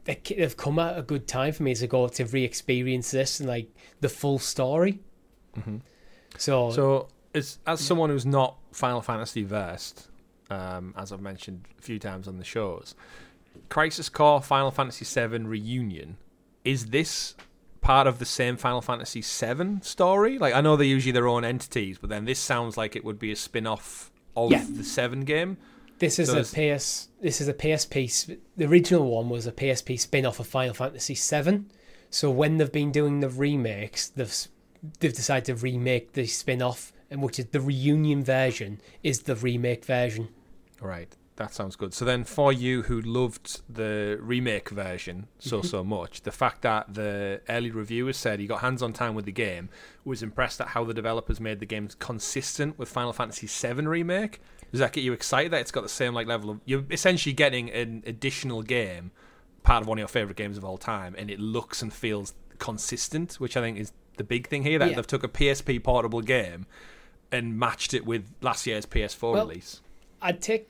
they- 0.06 0.20
they've 0.36 0.56
come 0.56 0.80
at 0.80 0.98
a 0.98 1.02
good 1.02 1.28
time 1.28 1.52
for 1.52 1.62
me 1.62 1.74
to 1.76 1.86
go 1.86 2.08
to 2.08 2.24
re-experience 2.24 3.12
this 3.12 3.38
and 3.38 3.48
like 3.48 3.68
the 4.00 4.08
full 4.08 4.40
story. 4.40 4.98
So, 6.36 6.70
So, 6.72 7.08
as 7.32 7.58
as 7.64 7.80
someone 7.80 8.10
who's 8.10 8.26
not 8.26 8.56
Final 8.72 9.02
Fantasy 9.02 9.44
versed, 9.44 10.08
um, 10.50 10.94
as 10.96 11.12
I've 11.12 11.20
mentioned 11.20 11.64
a 11.78 11.82
few 11.82 11.98
times 11.98 12.26
on 12.28 12.38
the 12.38 12.44
shows, 12.44 12.94
Crisis 13.68 14.08
Core 14.08 14.40
Final 14.42 14.70
Fantasy 14.70 15.04
VII 15.04 15.38
Reunion 15.44 16.16
is 16.64 16.86
this 16.86 17.34
part 17.80 18.06
of 18.06 18.18
the 18.18 18.24
same 18.24 18.56
Final 18.56 18.80
Fantasy 18.80 19.20
VII 19.22 19.78
story? 19.82 20.38
Like, 20.38 20.54
I 20.54 20.60
know 20.60 20.76
they're 20.76 20.86
usually 20.86 21.12
their 21.12 21.28
own 21.28 21.44
entities, 21.44 21.98
but 21.98 22.10
then 22.10 22.24
this 22.24 22.38
sounds 22.38 22.76
like 22.76 22.96
it 22.96 23.04
would 23.04 23.18
be 23.18 23.32
a 23.32 23.36
spin-off 23.36 24.10
of 24.36 24.50
Yeah. 24.52 24.64
the 24.68 24.84
Seven 24.84 25.24
game. 25.24 25.56
This 25.98 26.18
is 26.18 26.28
So 26.28 26.38
a 26.38 26.42
PS. 26.44 27.08
This 27.20 27.40
is 27.40 27.48
a 27.48 27.54
PSP. 27.54 28.06
sp- 28.10 28.38
The 28.56 28.66
original 28.66 29.08
one 29.10 29.28
was 29.28 29.46
a 29.46 29.52
PSP 29.52 29.96
spin-off 29.98 30.38
of 30.40 30.46
Final 30.46 30.74
Fantasy 30.74 31.14
VII. 31.14 31.64
So 32.10 32.30
when 32.30 32.56
they've 32.58 32.70
been 32.70 32.92
doing 32.92 33.20
the 33.20 33.28
remakes, 33.28 34.08
they've 34.08 34.34
they've 35.00 35.12
decided 35.12 35.44
to 35.46 35.54
remake 35.56 36.12
the 36.12 36.26
spin-off, 36.26 36.92
and 37.10 37.20
which 37.22 37.38
is 37.40 37.46
the 37.46 37.60
reunion 37.60 38.22
version 38.22 38.80
is 39.02 39.22
the 39.22 39.34
remake 39.34 39.84
version. 39.84 40.28
Right. 40.80 41.14
That 41.36 41.54
sounds 41.54 41.76
good. 41.76 41.94
So 41.94 42.04
then, 42.04 42.24
for 42.24 42.52
you 42.52 42.82
who 42.82 43.00
loved 43.00 43.62
the 43.72 44.18
remake 44.20 44.70
version 44.70 45.28
so 45.38 45.58
mm-hmm. 45.58 45.68
so 45.68 45.84
much, 45.84 46.22
the 46.22 46.32
fact 46.32 46.62
that 46.62 46.92
the 46.94 47.40
early 47.48 47.70
reviewers 47.70 48.16
said 48.16 48.40
you 48.40 48.48
got 48.48 48.60
hands-on 48.60 48.92
time 48.92 49.14
with 49.14 49.24
the 49.24 49.30
game, 49.32 49.68
was 50.04 50.20
impressed 50.20 50.60
at 50.60 50.68
how 50.68 50.82
the 50.82 50.92
developers 50.92 51.38
made 51.38 51.60
the 51.60 51.66
game 51.66 51.88
consistent 52.00 52.76
with 52.76 52.88
Final 52.88 53.12
Fantasy 53.12 53.46
VII 53.46 53.86
remake. 53.86 54.40
Does 54.72 54.80
that 54.80 54.92
get 54.92 55.04
you 55.04 55.12
excited 55.12 55.52
that 55.52 55.60
it's 55.60 55.70
got 55.70 55.82
the 55.82 55.88
same 55.88 56.12
like 56.12 56.26
level 56.26 56.50
of? 56.50 56.60
You're 56.64 56.84
essentially 56.90 57.32
getting 57.32 57.70
an 57.70 58.02
additional 58.04 58.62
game, 58.62 59.12
part 59.62 59.82
of 59.82 59.86
one 59.86 59.98
of 59.98 60.00
your 60.00 60.08
favorite 60.08 60.36
games 60.36 60.58
of 60.58 60.64
all 60.64 60.76
time, 60.76 61.14
and 61.16 61.30
it 61.30 61.38
looks 61.38 61.82
and 61.82 61.92
feels 61.92 62.34
consistent, 62.58 63.34
which 63.34 63.56
I 63.56 63.60
think 63.60 63.78
is 63.78 63.92
the 64.16 64.24
big 64.24 64.48
thing 64.48 64.64
here. 64.64 64.80
That 64.80 64.90
Yeah. 64.90 64.96
they've 64.96 65.06
took 65.06 65.22
a 65.22 65.28
PSP 65.28 65.78
portable 65.78 66.20
game 66.20 66.66
and 67.30 67.56
matched 67.56 67.94
it 67.94 68.04
with 68.04 68.24
last 68.40 68.66
year's 68.66 68.86
PS4 68.86 69.34
Well, 69.34 69.46
release. 69.46 69.82
I'd 70.20 70.40
take 70.40 70.68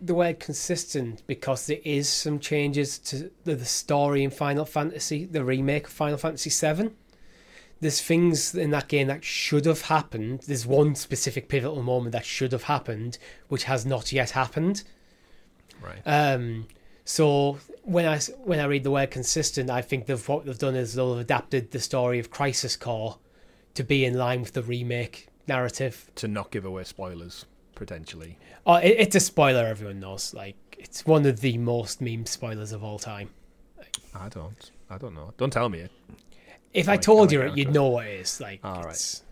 the 0.00 0.14
word 0.14 0.40
consistent 0.40 1.22
because 1.26 1.66
there 1.66 1.80
is 1.84 2.08
some 2.08 2.38
changes 2.38 2.98
to 2.98 3.30
the, 3.44 3.54
the 3.54 3.64
story 3.64 4.24
in 4.24 4.30
Final 4.30 4.64
Fantasy, 4.64 5.26
the 5.26 5.44
remake 5.44 5.86
of 5.86 5.92
Final 5.92 6.16
Fantasy 6.18 6.50
VII. 6.50 6.90
There's 7.80 8.00
things 8.00 8.54
in 8.54 8.70
that 8.70 8.88
game 8.88 9.06
that 9.08 9.24
should 9.24 9.64
have 9.64 9.82
happened. 9.82 10.40
There's 10.46 10.66
one 10.66 10.94
specific 10.94 11.48
pivotal 11.48 11.82
moment 11.82 12.12
that 12.12 12.24
should 12.24 12.52
have 12.52 12.64
happened, 12.64 13.18
which 13.48 13.64
has 13.64 13.86
not 13.86 14.12
yet 14.12 14.30
happened. 14.30 14.82
Right. 15.82 16.02
Um, 16.04 16.66
so 17.04 17.58
when 17.82 18.06
I 18.06 18.18
when 18.44 18.60
I 18.60 18.64
read 18.64 18.84
the 18.84 18.90
word 18.90 19.10
consistent, 19.10 19.70
I 19.70 19.82
think 19.82 20.06
they've 20.06 20.28
what 20.28 20.44
they've 20.44 20.58
done 20.58 20.76
is 20.76 20.94
they've 20.94 21.06
adapted 21.06 21.70
the 21.70 21.80
story 21.80 22.18
of 22.18 22.30
Crisis 22.30 22.76
Core 22.76 23.18
to 23.74 23.82
be 23.82 24.04
in 24.04 24.14
line 24.14 24.42
with 24.42 24.52
the 24.52 24.62
remake 24.62 25.28
narrative. 25.46 26.10
to 26.16 26.28
not 26.28 26.50
give 26.50 26.64
away 26.64 26.84
spoilers, 26.84 27.46
potentially. 27.80 28.38
Oh, 28.66 28.74
it, 28.74 28.94
it's 28.98 29.16
a 29.16 29.20
spoiler 29.20 29.64
everyone 29.66 29.98
knows. 30.00 30.34
Like 30.34 30.54
it's 30.78 31.04
one 31.06 31.24
of 31.26 31.40
the 31.40 31.56
most 31.58 32.00
meme 32.02 32.26
spoilers 32.26 32.72
of 32.72 32.84
all 32.84 32.98
time. 32.98 33.30
I 34.14 34.28
don't. 34.28 34.70
I 34.90 34.98
don't 34.98 35.14
know. 35.14 35.32
Don't 35.38 35.52
tell 35.52 35.68
me 35.70 35.78
it. 35.80 35.90
If 36.74 36.88
I 36.88 36.92
Like, 36.92 37.00
told 37.00 37.30
I 37.30 37.32
you 37.32 37.40
it, 37.42 37.56
you'd 37.56 37.72
know 37.72 37.88
what 37.88 38.06
it 38.06 38.20
is. 38.20 38.40
Like, 38.40 38.60
All 38.62 38.82
right. 38.82 38.90
it's, 38.90 39.22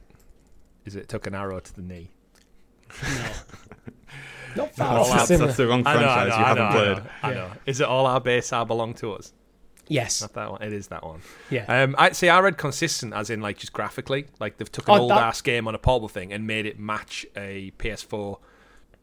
Is 0.87 0.97
it 0.97 1.09
took 1.09 1.27
an 1.27 1.35
arrow 1.35 1.61
to 1.61 1.75
the 1.77 1.83
knee? 1.83 2.11
no, 3.03 3.09
not 4.57 4.75
That's, 4.75 4.79
far 4.79 4.97
all 4.99 5.05
off. 5.05 5.11
out. 5.13 5.21
It's 5.23 5.31
in 5.31 5.41
that's 5.41 5.57
the- 5.57 5.63
the 5.65 5.69
wrong 5.69 5.83
I 5.87 5.95
know, 6.01 6.09
I 6.09 6.15
franchise 6.15 6.29
know, 6.31 6.37
you 6.39 6.45
I 6.45 6.49
haven't 6.49 6.65
know, 6.65 6.71
played. 6.95 7.11
I 7.23 7.31
know, 7.35 7.41
I 7.45 7.49
know. 7.49 7.53
Is 7.67 7.81
it 7.81 7.87
all 7.87 8.07
our 8.07 8.21
base 8.21 8.53
are 8.53 8.65
belong 8.67 8.95
to 8.95 9.13
us? 9.13 9.33
Yes, 9.89 10.21
Not 10.21 10.35
that 10.35 10.51
one. 10.51 10.63
It 10.63 10.73
is 10.73 10.89
that 10.89 11.03
one. 11.05 11.21
yeah. 11.51 11.65
Um, 11.83 11.95
I'd 11.99 12.15
say 12.17 12.29
I 12.29 12.41
read 12.41 12.57
consistent 12.59 13.15
as 13.15 13.31
in 13.31 13.41
like 13.41 13.59
just 13.59 13.73
graphically, 13.73 14.27
like 14.39 14.59
they've 14.59 14.71
took 14.71 14.87
an 14.89 14.95
Oh, 14.95 14.99
old 15.03 15.11
that- 15.11 15.23
ass 15.23 15.41
game 15.41 15.67
on 15.67 15.75
a 15.75 15.79
portable 15.79 16.09
thing 16.09 16.33
and 16.33 16.47
made 16.47 16.67
it 16.67 16.79
match 16.79 17.25
a 17.37 17.73
PS4 17.79 18.39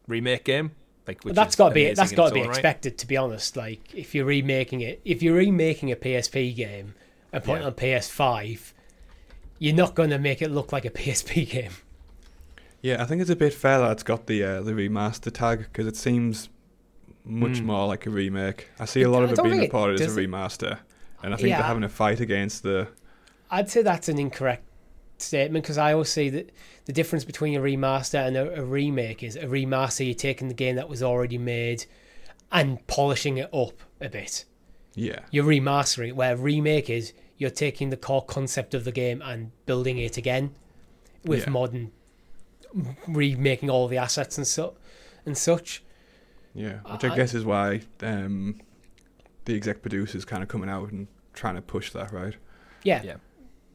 remake 0.06 0.44
game. 0.44 0.72
Like 1.06 1.18
which 1.24 1.34
Well, 1.36 1.44
that's 1.44 1.54
got 1.56 1.68
to 1.68 1.74
be 1.74 1.82
amazing 1.84 1.96
that's 1.96 2.10
in 2.12 2.16
got 2.16 2.28
to 2.28 2.34
be 2.34 2.40
own 2.40 2.46
right. 2.48 2.56
expected. 2.56 2.98
To 2.98 3.06
be 3.06 3.16
honest, 3.16 3.56
like 3.56 3.94
if 3.94 4.14
you're 4.14 4.24
remaking 4.24 4.80
it, 4.80 5.00
if 5.04 5.22
you're 5.22 5.36
remaking 5.36 5.92
a 5.92 5.96
PSP 5.96 6.54
game 6.54 6.94
and 7.32 7.42
putting 7.44 7.62
Yeah. 7.62 7.68
it 7.68 7.70
on 7.70 7.74
PS5, 7.74 8.72
you're 9.58 9.74
not 9.74 9.94
going 9.94 10.10
to 10.10 10.18
make 10.18 10.42
it 10.42 10.50
look 10.50 10.72
like 10.72 10.84
a 10.84 10.90
PSP 10.98 11.48
game. 11.48 11.72
Yeah, 12.82 13.02
I 13.02 13.06
think 13.06 13.20
it's 13.20 13.30
a 13.30 13.36
bit 13.36 13.54
fair 13.54 13.78
that 13.78 13.92
it's 13.92 14.02
got 14.02 14.26
the 14.26 14.42
uh, 14.44 14.62
the 14.62 14.72
remaster 14.72 15.32
tag 15.32 15.60
because 15.60 15.86
it 15.86 15.96
seems 15.96 16.48
much 17.26 17.58
Mm. 17.58 17.64
more 17.64 17.86
like 17.86 18.06
a 18.06 18.10
remake. 18.10 18.68
I 18.78 18.84
see 18.84 19.02
a 19.02 19.10
lot 19.10 19.22
of 19.24 19.32
it 19.32 19.42
being 19.42 19.58
reported 19.58 20.00
as 20.00 20.16
a 20.16 20.20
remaster, 20.20 20.78
and 21.22 21.34
I 21.34 21.36
think 21.36 21.48
Yeah. 21.48 21.56
they're 21.58 21.66
having 21.66 21.84
a 21.84 21.88
fight 21.88 22.20
against 22.20 22.62
the. 22.62 22.88
I'd 23.50 23.68
say 23.68 23.82
that's 23.82 24.08
an 24.08 24.18
incorrect 24.18 24.64
statement 25.18 25.64
because 25.64 25.78
I 25.78 25.92
always 25.92 26.08
say 26.08 26.28
that 26.30 26.50
the 26.84 26.92
difference 26.92 27.24
between 27.24 27.54
a 27.56 27.60
remaster 27.60 28.26
and 28.26 28.36
a, 28.36 28.60
a 28.60 28.64
remake 28.64 29.22
is 29.22 29.34
a 29.36 29.44
remaster 29.46 30.04
you're 30.06 30.14
taking 30.14 30.48
the 30.48 30.54
game 30.54 30.76
that 30.76 30.88
was 30.88 31.02
already 31.02 31.38
made 31.38 31.86
and 32.52 32.84
polishing 32.86 33.38
it 33.38 33.52
up 33.52 33.72
a 34.00 34.08
bit. 34.08 34.44
Yeah, 34.94 35.20
You're 35.30 35.44
remastering 35.44 36.08
it, 36.08 36.16
where 36.16 36.32
a 36.32 36.36
remake 36.36 36.88
is 36.88 37.12
you're 37.38 37.50
taking 37.50 37.90
the 37.90 37.96
core 37.98 38.24
concept 38.24 38.72
of 38.72 38.84
the 38.84 38.92
game 38.92 39.20
and 39.20 39.50
building 39.66 39.98
it 39.98 40.16
again 40.16 40.54
with 41.24 41.44
Yeah. 41.44 41.50
modern 41.50 41.90
remaking 43.06 43.70
all 43.70 43.88
the 43.88 43.98
assets 43.98 44.36
and 44.38 44.46
so 44.46 44.74
and 45.24 45.36
such. 45.36 45.82
Yeah, 46.56 46.78
which 46.90 47.04
I- 47.04 47.12
I 47.12 47.16
guess 47.16 47.34
is 47.34 47.44
why 47.44 47.82
um, 48.02 48.60
the 49.44 49.54
exec 49.54 49.82
producer's 49.82 50.24
kind 50.24 50.42
of 50.42 50.48
coming 50.48 50.68
out 50.68 50.90
and 50.90 51.06
trying 51.34 51.54
to 51.56 51.62
push 51.62 51.92
that, 51.92 52.12
right? 52.12 52.34
Yeah. 52.82 53.02
Yeah. 53.04 53.16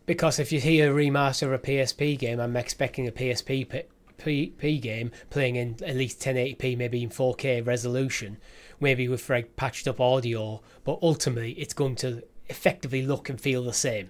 Because 0.05 0.39
if 0.39 0.51
you 0.51 0.59
hear 0.59 0.91
a 0.91 0.95
remaster 1.05 1.43
of 1.43 1.53
a 1.53 1.59
PSP 1.59 2.17
game, 2.17 2.39
I'm 2.39 2.57
expecting 2.57 3.07
a 3.07 3.11
PSP 3.11 3.69
P, 3.69 3.84
P, 4.17 4.47
P 4.57 4.77
game 4.79 5.11
playing 5.29 5.55
in 5.55 5.77
at 5.86 5.95
least 5.95 6.19
1080p, 6.19 6.75
maybe 6.77 7.01
in 7.03 7.09
4K 7.09 7.65
resolution, 7.65 8.38
maybe 8.79 9.07
with 9.07 9.29
like 9.29 9.55
patched 9.55 9.88
up 9.88 9.99
audio, 10.01 10.61
but 10.84 10.99
ultimately 11.01 11.51
it's 11.53 11.73
going 11.73 11.95
to 11.97 12.23
effectively 12.47 13.03
look 13.05 13.29
and 13.29 13.39
feel 13.39 13.63
the 13.63 13.73
same. 13.73 14.09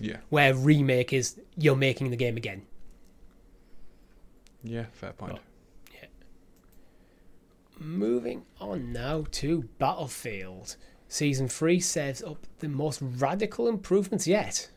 Yeah, 0.00 0.16
Where 0.30 0.54
remake 0.54 1.12
is 1.12 1.38
you're 1.56 1.76
making 1.76 2.10
the 2.10 2.16
game 2.16 2.36
again. 2.36 2.62
yeah, 4.62 4.86
fair 4.92 5.12
point. 5.12 5.38
Moving 7.80 8.44
on 8.60 8.92
now 8.92 9.24
to 9.32 9.68
Battlefield. 9.78 10.76
Season 11.08 11.48
3 11.48 11.80
sets 11.80 12.22
up 12.22 12.46
the 12.60 12.68
most 12.68 13.00
radical 13.02 13.66
improvements 13.68 14.26
yet. 14.26 14.68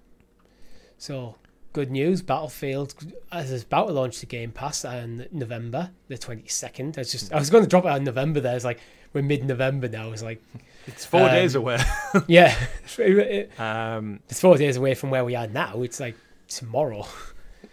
So, 0.97 1.35
good 1.73 1.91
news 1.91 2.21
Battlefield 2.21 2.95
as 3.31 3.51
is 3.51 3.63
about 3.63 3.87
to 3.87 3.93
launch 3.93 4.19
the 4.19 4.25
Game 4.25 4.51
Pass 4.51 4.85
in 4.85 5.27
November, 5.31 5.91
the 6.07 6.17
22nd. 6.17 6.97
I 6.97 7.01
was 7.01 7.11
just 7.11 7.33
I 7.33 7.37
was 7.39 7.49
going 7.49 7.63
to 7.63 7.69
drop 7.69 7.85
it 7.85 7.89
on 7.89 8.03
November 8.03 8.39
there. 8.39 8.55
It's 8.55 8.65
like 8.65 8.79
we're 9.11 9.21
mid 9.21 9.43
November 9.43 9.87
now. 9.89 10.11
It's 10.11 10.23
like, 10.23 10.41
It's 10.87 11.05
four 11.05 11.21
Um, 11.23 11.31
days 11.31 11.55
away. 11.55 11.77
yeah. 12.27 12.55
It's 12.97 13.59
um, 13.59 14.19
four 14.31 14.57
days 14.57 14.77
away 14.77 14.95
from 14.95 15.09
where 15.11 15.25
we 15.25 15.35
are 15.35 15.47
now. 15.47 15.81
It's 15.83 15.99
like 15.99 16.15
tomorrow. 16.47 17.05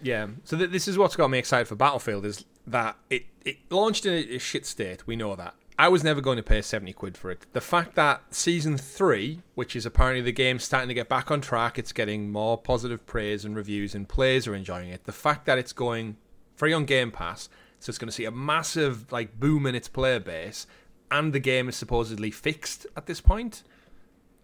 Yeah. 0.03 0.29
So 0.45 0.57
th- 0.59 0.71
this 0.71 0.89
is 0.89 0.99
what's 0.99 1.17
got 1.17 1.29
me 1.29 1.39
excited 1.39 1.69
for 1.69 1.77
Battlefield 1.77 2.25
is 2.27 2.45
that 2.71 2.97
it, 3.09 3.27
it 3.45 3.59
launched 3.71 4.07
in 4.07 4.13
a, 4.13 4.39
shit 4.39 4.67
state. 4.67 5.07
We 5.07 5.17
know 5.17 5.37
that. 5.37 5.55
I 5.79 5.89
was 5.89 6.05
never 6.05 6.21
going 6.21 6.37
to 6.37 6.43
pay 6.43 6.61
70 6.61 6.93
quid 6.93 7.17
for 7.17 7.31
it. 7.31 7.47
The 7.53 7.61
fact 7.61 7.95
that 7.95 8.35
season 8.35 8.77
3, 8.77 9.41
which 9.55 9.75
is 9.75 9.87
apparently 9.87 10.21
the 10.21 10.33
game 10.33 10.59
starting 10.59 10.89
to 10.89 10.95
get 10.95 11.09
back 11.09 11.31
on 11.31 11.41
track, 11.41 11.79
it's 11.79 11.93
getting 11.93 12.31
more 12.31 12.59
positive 12.59 13.07
praise 13.07 13.45
and 13.45 13.57
reviews 13.57 13.95
and 13.95 14.07
players 14.09 14.47
are 14.47 14.55
enjoying 14.55 14.91
it. 14.91 15.05
The 15.05 15.13
fact 15.13 15.47
that 15.47 15.57
it's 15.57 15.73
going 15.73 16.17
free 16.55 16.75
on 16.75 16.85
Game 16.85 17.11
Pass, 17.11 17.49
so 17.79 17.91
it's 17.91 17.99
going 17.99 18.09
to 18.09 18.15
see 18.15 18.27
a 18.27 18.31
massive 18.31 19.11
like 19.11 19.41
boom 19.41 19.65
in 19.65 19.75
its 19.75 19.89
player 19.89 20.21
base 20.21 20.67
and 21.11 21.33
the 21.33 21.41
game 21.41 21.69
is 21.69 21.77
supposedly 21.77 22.31
fixed 22.31 22.87
at 22.97 23.07
this 23.07 23.21
point. 23.21 23.63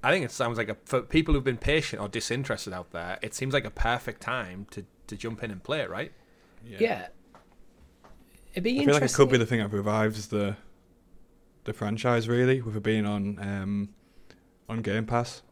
I 0.02 0.10
think 0.10 0.24
it 0.24 0.30
sounds 0.30 0.58
like 0.58 0.68
a 0.68 0.76
for 0.84 1.02
people 1.02 1.34
who've 1.34 1.44
been 1.44 1.56
patient 1.56 2.00
or 2.00 2.08
disinterested 2.08 2.72
out 2.72 2.92
there, 2.92 3.18
it 3.22 3.34
seems 3.34 3.54
like 3.54 3.64
a 3.64 3.70
perfect 3.70 4.20
time 4.20 4.66
to 4.70 4.84
to 5.06 5.16
jump 5.16 5.42
in 5.42 5.50
and 5.50 5.62
play 5.62 5.80
it, 5.80 5.90
right? 5.90 6.12
Yeah. 6.64 6.78
It'd 8.56 8.64
be 8.64 8.80
I 8.80 8.84
feel 8.86 8.94
like 8.94 9.02
it 9.02 9.12
could 9.12 9.28
be 9.28 9.36
the 9.36 9.44
thing 9.46 9.60
that 9.60 9.70
revives 9.70 10.28
the 10.28 10.56
the 11.64 11.72
franchise 11.74 12.26
really, 12.28 12.62
with 12.62 12.74
it 12.76 12.82
being 12.82 13.04
on 13.04 13.38
um, 13.38 13.88
on 14.68 14.80
Game 14.80 15.04
Pass. 15.04 15.42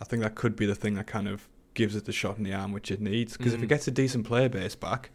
I 0.00 0.04
think 0.04 0.22
that 0.22 0.36
could 0.36 0.54
be 0.54 0.64
the 0.64 0.74
thing 0.76 0.94
that 0.94 1.06
kind 1.08 1.26
of 1.28 1.48
gives 1.74 1.96
it 1.96 2.04
the 2.04 2.12
shot 2.12 2.38
in 2.38 2.44
the 2.44 2.52
arm 2.54 2.70
which 2.72 2.90
it 2.90 3.00
needs. 3.00 3.36
Because 3.36 3.52
if 3.52 3.60
Mhm. 3.60 3.64
it 3.64 3.68
gets 3.68 3.88
a 3.88 3.90
decent 3.90 4.26
player 4.26 4.48
base 4.48 4.74
back 4.76 5.10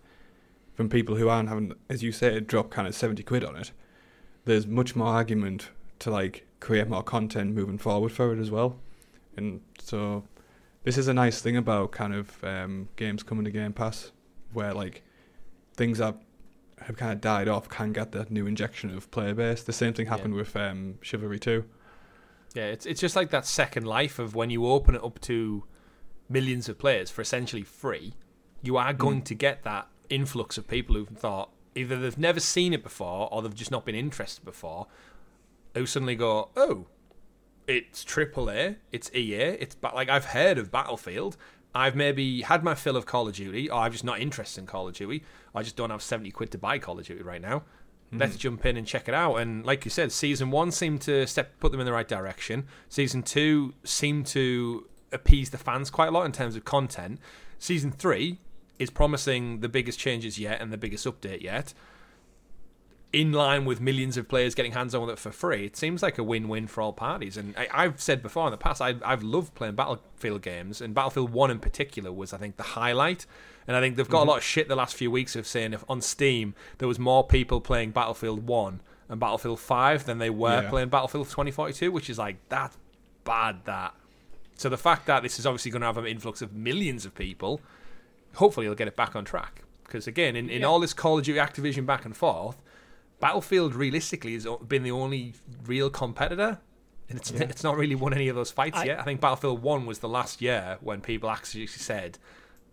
from 0.74 0.90
people 0.90 1.16
who 1.16 1.30
aren't 1.30 1.48
having, 1.50 1.74
as 1.90 2.04
you 2.04 2.12
say, 2.12 2.40
drop 2.42 2.70
kind 2.70 2.88
of 2.88 2.94
seventy 2.94 3.24
quid 3.24 3.46
on 3.46 3.56
it, 3.56 3.72
there's 4.46 4.68
much 4.68 4.96
more 4.96 5.08
argument 5.08 5.70
to 6.00 6.12
like 6.12 6.46
create 6.60 6.88
more 6.90 7.04
content 7.04 7.54
moving 7.56 7.78
forward 7.78 8.12
for 8.12 8.34
it 8.34 8.40
as 8.40 8.52
well. 8.52 8.78
And 9.38 9.62
so 9.80 10.26
this 10.84 10.98
is 10.98 11.08
a 11.08 11.14
nice 11.14 11.42
thing 11.42 11.56
about 11.56 11.92
kind 11.92 12.14
of 12.14 12.44
um, 12.44 12.90
games 12.98 13.24
coming 13.24 13.46
to 13.46 13.52
Game 13.52 13.72
Pass, 13.74 14.12
where 14.52 14.74
like 14.74 15.04
things 15.76 16.00
that 16.00 16.16
have 16.82 16.96
kind 16.98 17.12
of 17.12 17.22
died 17.22 17.48
off 17.48 17.68
can 17.70 17.92
get 17.92 18.12
that 18.14 18.32
new 18.32 18.46
injection 18.46 18.90
of 18.96 19.10
player 19.12 19.34
base. 19.34 19.64
The 19.64 19.74
same 19.74 19.94
thing 19.94 20.06
Yeah. 20.06 20.12
happened 20.12 20.34
with 20.36 20.56
um, 20.56 20.96
Chivalry 21.02 21.40
2. 21.40 21.66
Yeah, 22.54 22.66
it's 22.66 22.86
it's 22.86 23.02
just 23.02 23.16
like 23.16 23.30
that 23.32 23.46
second 23.46 23.86
life 23.86 24.20
of 24.20 24.34
when 24.36 24.50
you 24.50 24.66
open 24.66 24.96
it 24.96 25.04
up 25.04 25.20
to 25.22 25.64
millions 26.30 26.68
of 26.70 26.78
players 26.80 27.10
for 27.12 27.22
essentially 27.22 27.64
free, 27.64 28.14
you 28.62 28.78
are 28.78 28.94
going 28.94 29.22
to 29.24 29.36
get 29.36 29.64
that 29.64 29.88
influx 30.10 30.58
of 30.58 30.68
people 30.68 30.96
who've 30.96 31.10
thought 31.10 31.52
either 31.76 31.96
they've 32.00 32.18
never 32.18 32.40
seen 32.40 32.74
it 32.74 32.84
before 32.84 33.28
or 33.32 33.42
they've 33.42 33.54
just 33.54 33.70
not 33.72 33.86
been 33.86 33.96
interested 33.96 34.44
before, 34.44 34.88
who 35.76 35.86
suddenly 35.86 36.16
go, 36.16 36.50
oh, 36.56 36.88
it's 37.68 38.06
AAA, 38.06 38.78
it's 38.92 39.14
EA, 39.14 39.34
it's 39.60 39.76
like 39.82 40.10
I've 40.10 40.26
heard 40.26 40.58
of 40.58 40.72
Battlefield. 40.72 41.38
I've 41.76 41.96
maybe 41.96 42.42
had 42.42 42.64
my 42.64 42.74
fill 42.74 42.96
of 42.96 43.06
Call 43.06 43.28
of 43.28 43.36
Duty, 43.36 43.70
or 43.70 43.82
I'm 43.82 43.92
just 43.92 44.04
not 44.04 44.20
interested 44.20 44.62
in 44.62 44.68
Call 44.68 44.88
of 44.88 44.96
Duty. 44.96 45.24
I 45.54 45.62
just 45.62 45.76
don't 45.76 45.90
have 45.90 46.02
70 46.02 46.32
quid 46.32 46.52
to 46.52 46.58
buy 46.58 46.80
Call 46.80 46.98
of 46.98 47.06
Duty 47.06 47.22
right 47.22 47.42
now. 47.42 47.64
Hmm. 48.10 48.20
Let's 48.20 48.38
jump 48.38 48.66
in 48.66 48.78
and 48.78 48.88
check 48.88 49.08
it 49.08 49.14
out. 49.14 49.36
And 49.36 49.66
like 49.66 49.86
you 49.86 49.92
said, 49.92 50.12
season 50.12 50.50
one 50.50 50.72
seemed 50.72 51.02
to 51.02 51.28
step 51.28 51.60
put 51.60 51.72
them 51.72 51.82
in 51.82 51.86
the 51.86 51.92
right 51.92 52.08
direction. 52.08 52.66
Season 52.90 53.22
two 53.22 53.74
seemed 53.84 54.26
to 54.28 54.88
appease 55.12 55.50
the 55.50 55.58
fans 55.58 55.90
quite 55.90 56.08
a 56.08 56.12
lot 56.12 56.26
in 56.26 56.32
terms 56.32 56.56
of 56.56 56.66
content. 56.66 57.20
Season 57.60 57.92
three 57.92 58.40
is 58.80 58.90
promising 58.90 59.60
the 59.60 59.70
biggest 59.70 60.00
changes 60.00 60.40
yet 60.40 60.62
and 60.62 60.72
the 60.72 60.78
biggest 60.78 61.06
update 61.06 61.42
yet. 61.42 61.74
In 63.20 63.32
line 63.32 63.66
with 63.66 63.82
millions 63.82 64.16
of 64.18 64.28
players 64.28 64.54
getting 64.54 64.74
hands 64.74 64.94
on 64.94 65.02
with 65.02 65.10
it 65.12 65.18
for 65.20 65.32
free, 65.32 65.66
it 65.66 65.76
seems 65.76 66.04
like 66.04 66.18
a 66.18 66.24
win-win 66.24 66.68
for 66.68 66.82
all 66.82 66.94
parties. 66.94 67.36
And 67.38 67.56
I, 67.58 67.68
I've 67.74 68.00
said 68.00 68.22
before 68.22 68.46
in 68.48 68.52
the 68.52 68.58
past, 68.58 68.82
I, 68.82 68.96
I've 69.04 69.24
loved 69.24 69.56
playing 69.56 69.76
Battlefield 69.76 70.42
games, 70.42 70.82
and 70.82 70.94
Battlefield 70.94 71.32
One 71.32 71.50
in 71.50 71.60
particular 71.60 72.12
was, 72.12 72.32
I 72.34 72.38
think, 72.38 72.58
the 72.58 72.64
highlight. 72.64 73.26
And 73.68 73.76
I 73.76 73.82
think 73.82 73.96
they've 73.96 74.08
got 74.08 74.22
a 74.22 74.26
mhm. 74.26 74.28
lot 74.28 74.38
of 74.38 74.44
shit 74.44 74.68
the 74.68 74.76
last 74.76 74.96
few 74.96 75.10
weeks 75.10 75.36
of 75.36 75.48
saying 75.48 75.74
if 75.74 75.84
on 75.90 76.02
Steam 76.02 76.54
there 76.78 76.88
was 76.88 77.00
more 77.00 77.26
people 77.26 77.60
playing 77.60 77.92
Battlefield 77.92 78.46
One 78.48 78.82
and 79.10 79.20
Battlefield 79.20 79.60
Five 79.60 80.06
than 80.06 80.20
they 80.20 80.30
were 80.30 80.62
Yeah. 80.62 80.70
playing 80.70 80.90
Battlefield 80.90 81.28
2042, 81.30 81.92
which 81.92 82.10
is 82.10 82.18
like 82.18 82.38
that's 82.50 82.78
bad. 83.24 83.66
That 83.66 83.94
So 84.56 84.70
the 84.70 84.78
fact 84.78 85.06
that 85.08 85.24
this 85.24 85.40
is 85.40 85.46
obviously 85.46 85.72
going 85.72 85.82
to 85.82 85.88
have 85.88 85.98
an 85.98 86.06
influx 86.06 86.42
of 86.42 86.54
millions 86.54 87.06
of 87.06 87.14
people, 87.16 87.62
hopefully 88.36 88.68
it'll 88.68 88.76
get 88.76 88.88
it 88.88 88.96
back 88.96 89.16
on 89.16 89.26
track. 89.26 89.64
Because 89.84 90.08
again, 90.08 90.36
in, 90.36 90.50
in 90.50 90.62
Yeah. 90.62 90.68
all 90.68 90.80
this 90.80 90.94
Call 90.94 91.18
of 91.18 91.26
Duty 91.26 91.40
Activision 91.40 91.86
back 91.86 92.06
and 92.06 92.16
forth, 92.16 92.62
Battlefield 93.20 93.74
realistically 93.76 94.34
has 94.34 94.46
been 94.68 94.84
the 94.84 94.92
only 94.92 95.34
real 95.66 95.90
competitor. 95.90 96.60
And 97.10 97.18
it's, 97.18 97.32
it's 97.32 97.64
not 97.64 97.78
really 97.78 97.96
won 97.96 98.14
any 98.14 98.28
of 98.28 98.36
those 98.36 98.52
fights 98.52 98.78
I- 98.78 98.86
yet. 98.86 99.00
I 99.00 99.04
think 99.04 99.22
Battlefield 99.22 99.62
1 99.62 99.86
was 99.86 100.00
the 100.00 100.10
last 100.10 100.42
year 100.42 100.78
when 100.82 101.00
people 101.02 101.30
actually 101.30 101.68
said 101.68 102.18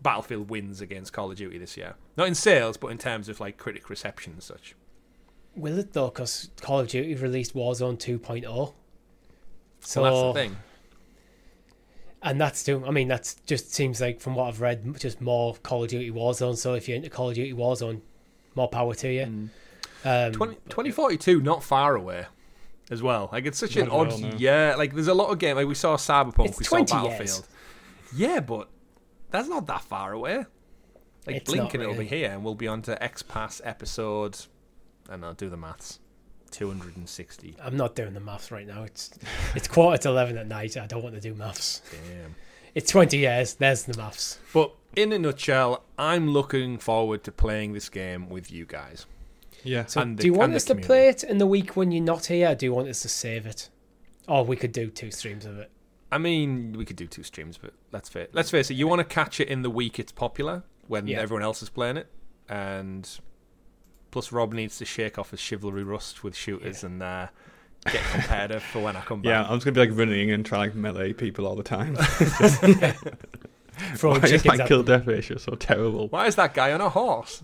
Battlefield 0.01 0.49
wins 0.49 0.81
against 0.81 1.13
Call 1.13 1.31
of 1.31 1.37
Duty 1.37 1.57
this 1.57 1.77
year. 1.77 1.95
Not 2.17 2.27
in 2.27 2.35
sales, 2.35 2.75
but 2.77 2.87
in 2.87 2.97
terms 2.97 3.29
of 3.29 3.39
like 3.39 3.57
critic 3.57 3.89
reception 3.89 4.33
and 4.33 4.43
such. 4.43 4.75
Will 5.55 5.79
it 5.79 5.93
though? 5.93 6.07
Because 6.09 6.49
Call 6.61 6.81
of 6.81 6.89
Duty 6.89 7.15
released 7.15 7.55
Warzone 7.55 7.97
2.0. 7.97 8.43
So 8.43 8.73
So 9.79 10.03
that's 10.03 10.15
the 10.21 10.33
thing. 10.33 10.57
and 12.21 12.41
that's 12.41 12.63
too. 12.63 12.83
I 12.85 12.91
mean, 12.91 13.07
that's 13.07 13.35
just 13.45 13.73
seems 13.73 14.01
like 14.01 14.19
from 14.19 14.35
what 14.35 14.47
I've 14.49 14.59
read, 14.61 14.99
just 14.99 15.21
more 15.21 15.55
Call 15.63 15.83
of 15.83 15.89
Duty 15.89 16.11
Warzone. 16.11 16.57
So 16.57 16.73
if 16.73 16.87
you're 16.89 16.97
into 16.97 17.09
Call 17.09 17.29
of 17.29 17.35
Duty 17.35 17.53
Warzone, 17.53 18.01
more 18.55 18.67
power 18.67 18.93
to 18.95 19.11
you. 19.11 19.21
Mm. 19.25 19.49
Um, 20.05 20.31
20, 20.33 20.55
2042 20.69 21.41
not 21.41 21.63
far 21.63 21.95
away 21.95 22.27
as 22.91 23.01
well 23.01 23.29
like 23.31 23.45
it's 23.47 23.57
such 23.57 23.75
an 23.75 23.87
Not 23.87 23.93
at 23.93 23.99
odd 23.99 24.11
all, 24.13 24.19
no. 24.19 24.29
yeah 24.37 24.75
like 24.77 24.93
there's 24.93 25.07
a 25.07 25.13
lot 25.15 25.31
of 25.31 25.39
game 25.39 25.55
like 25.55 25.67
we 25.67 25.73
saw 25.75 25.97
cyberpunk 25.97 26.45
It's 26.49 26.59
we 26.59 26.65
saw 26.65 26.77
20 26.83 27.17
years. 27.17 27.43
yeah 28.15 28.39
but 28.39 28.69
that's 29.31 29.47
not 29.47 29.65
that 29.67 29.81
far 29.81 30.13
away 30.13 30.45
like 31.25 31.37
It's 31.37 31.49
blink 31.49 31.63
not 31.63 31.73
and 31.73 31.83
it'll 31.83 31.95
be 31.95 32.05
here 32.05 32.29
and 32.31 32.43
we'll 32.43 32.53
be 32.53 32.67
on 32.67 32.83
to 32.83 33.01
x-pass 33.03 33.59
episode 33.63 34.37
and 35.09 35.25
i'll 35.25 35.33
do 35.33 35.49
the 35.49 35.57
maths 35.57 35.99
260 36.51 37.55
I'm 37.61 37.75
not 37.75 37.95
doing 37.95 38.13
the 38.13 38.19
maths 38.19 38.51
right 38.51 38.65
now. 38.67 38.83
It's 38.83 39.09
it's 39.55 39.67
quarter 39.67 39.97
to 40.03 40.09
eleven 40.09 40.37
at 40.37 40.47
night. 40.47 40.77
I 40.77 40.85
don't 40.87 41.03
want 41.03 41.15
to 41.15 41.21
do 41.21 41.33
maths. 41.33 41.81
damn 41.91 42.35
It's 42.73 42.89
twenty 42.91 43.17
years. 43.17 43.55
There's 43.55 43.83
the 43.83 43.97
maths. 43.97 44.39
but 44.53 44.73
in 44.95 45.11
a 45.11 45.19
nutshell 45.19 45.83
i'm 45.97 46.29
looking 46.29 46.77
forward 46.77 47.21
to 47.25 47.29
playing 47.31 47.73
this 47.73 47.89
game 47.89 48.29
with 48.29 48.49
you 48.49 48.65
guys 48.65 49.05
Yeah. 49.65 49.85
So 49.85 49.99
And 50.01 50.17
the- 50.17 50.21
do 50.21 50.27
you 50.27 50.33
want 50.33 50.53
us 50.53 50.63
to 50.65 50.75
play 50.75 51.09
it 51.09 51.23
in 51.23 51.37
the 51.39 51.47
week 51.47 51.75
when 51.75 51.91
you're 51.91 52.03
not 52.03 52.27
here? 52.27 52.51
Or 52.51 52.55
do 52.55 52.65
you 52.65 52.73
want 52.73 52.87
us 52.87 53.01
to 53.01 53.09
save 53.09 53.45
it? 53.45 53.69
Or 54.27 54.45
we 54.45 54.55
could 54.55 54.71
do 54.71 54.89
two 54.89 55.11
streams 55.11 55.45
of 55.45 55.57
it. 55.59 55.69
I 56.11 56.17
mean, 56.17 56.73
we 56.77 56.85
could 56.85 56.95
do 56.95 57.07
two 57.07 57.23
streams, 57.23 57.57
but 57.57 57.73
let's 57.91 58.07
face 58.09 58.25
it. 58.25 58.29
let's 58.33 58.49
face 58.51 58.69
it. 58.71 58.75
You 58.75 58.87
want 58.87 58.99
to 58.99 59.03
catch 59.05 59.39
it 59.39 59.49
in 59.49 59.63
the 59.63 59.69
week 59.69 59.99
it's 59.99 60.11
popular 60.11 60.63
when 60.87 61.07
Yeah. 61.07 61.19
everyone 61.19 61.43
else 61.43 61.61
is 61.61 61.69
playing 61.69 61.97
it, 61.97 62.07
and 62.47 63.09
plus 64.11 64.31
Rob 64.31 64.53
needs 64.53 64.77
to 64.77 64.85
shake 64.85 65.17
off 65.17 65.31
his 65.31 65.39
chivalry 65.41 65.83
rust 65.83 66.23
with 66.23 66.35
shooters 66.35 66.83
and 66.83 67.01
uh, 67.03 67.27
get 67.91 68.01
competitive 68.11 68.63
for 68.71 68.79
when 68.81 68.95
I 68.95 69.01
come 69.01 69.21
back. 69.23 69.29
Yeah. 69.29 69.43
I'm 69.43 69.55
just 69.57 69.65
gonna 69.65 69.73
be 69.75 69.81
like 69.89 69.97
running 69.97 70.31
and 70.31 70.45
trying 70.45 70.71
to 70.71 70.77
melee 70.77 71.11
people 71.13 71.45
all 71.47 71.55
the 71.55 71.63
time. 71.63 71.95
Throwing 73.95 74.21
Why 74.21 74.25
is 74.27 74.31
chickens 74.31 74.57
my 74.59 74.63
at 74.63 74.67
kill 74.69 74.83
death 74.83 75.05
ratio 75.05 75.37
so 75.37 75.55
terrible? 75.55 76.07
Why 76.07 76.27
is 76.27 76.35
that 76.35 76.53
guy 76.53 76.71
on 76.71 76.79
a 76.81 76.89
horse? 76.89 77.43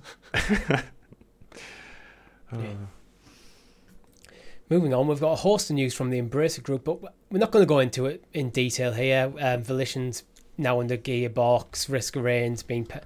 Moving 4.70 4.94
on, 4.94 5.08
we've 5.08 5.20
got 5.20 5.34
a 5.34 5.36
host 5.36 5.70
of 5.70 5.76
news 5.76 5.94
from 5.94 6.10
the 6.12 6.22
Embracer 6.22 6.64
Group, 6.64 6.86
but 6.86 7.02
we're 7.30 7.40
not 7.40 7.52
going 7.52 7.62
to 7.64 7.68
go 7.68 7.80
into 7.80 8.06
it 8.06 8.24
in 8.34 8.50
detail 8.52 8.94
here. 8.94 9.32
Um, 9.40 9.64
Volition's 9.64 10.24
now 10.58 10.80
under 10.80 10.96
Gearbox, 10.96 11.90
Risk 11.90 12.16
of 12.16 12.24
Rain's 12.24 12.64
been 12.64 12.86
p- 12.86 13.00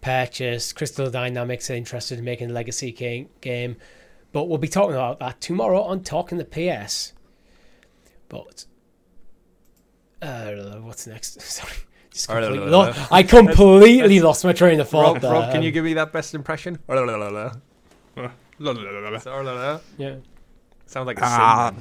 purchased, 0.00 0.76
Crystal 0.76 1.10
Dynamics 1.10 1.70
are 1.70 1.74
interested 1.74 2.18
in 2.20 2.24
making 2.24 2.50
a 2.50 2.52
legacy 2.52 2.92
ga- 2.92 3.26
game, 3.40 3.76
but 4.30 4.44
we'll 4.44 4.58
be 4.58 4.68
talking 4.68 4.94
about 4.94 5.18
that 5.18 5.40
tomorrow 5.40 5.82
on 5.82 6.04
Talking 6.04 6.38
the 6.38 6.44
PS. 6.44 7.14
But 8.28 8.64
uh, 10.22 10.52
what's 10.82 11.06
next? 11.08 11.40
Sorry, 11.40 11.72
just 12.12 12.28
completely 12.52 12.70
lo- 12.70 12.92
I 13.10 13.22
completely 13.24 14.20
lost 14.20 14.44
my 14.44 14.52
train 14.52 14.78
of 14.80 14.88
thought. 14.88 15.14
Rob, 15.14 15.20
there. 15.22 15.32
Rob, 15.32 15.50
can 15.52 15.62
you 15.62 15.72
give 15.72 15.84
me 15.84 15.94
that 15.94 16.12
best 16.12 16.34
impression? 16.34 16.78
yeah. 19.98 20.16
Sounds 20.86 21.06
like 21.06 21.18
a 21.18 21.24
Ah. 21.24 21.74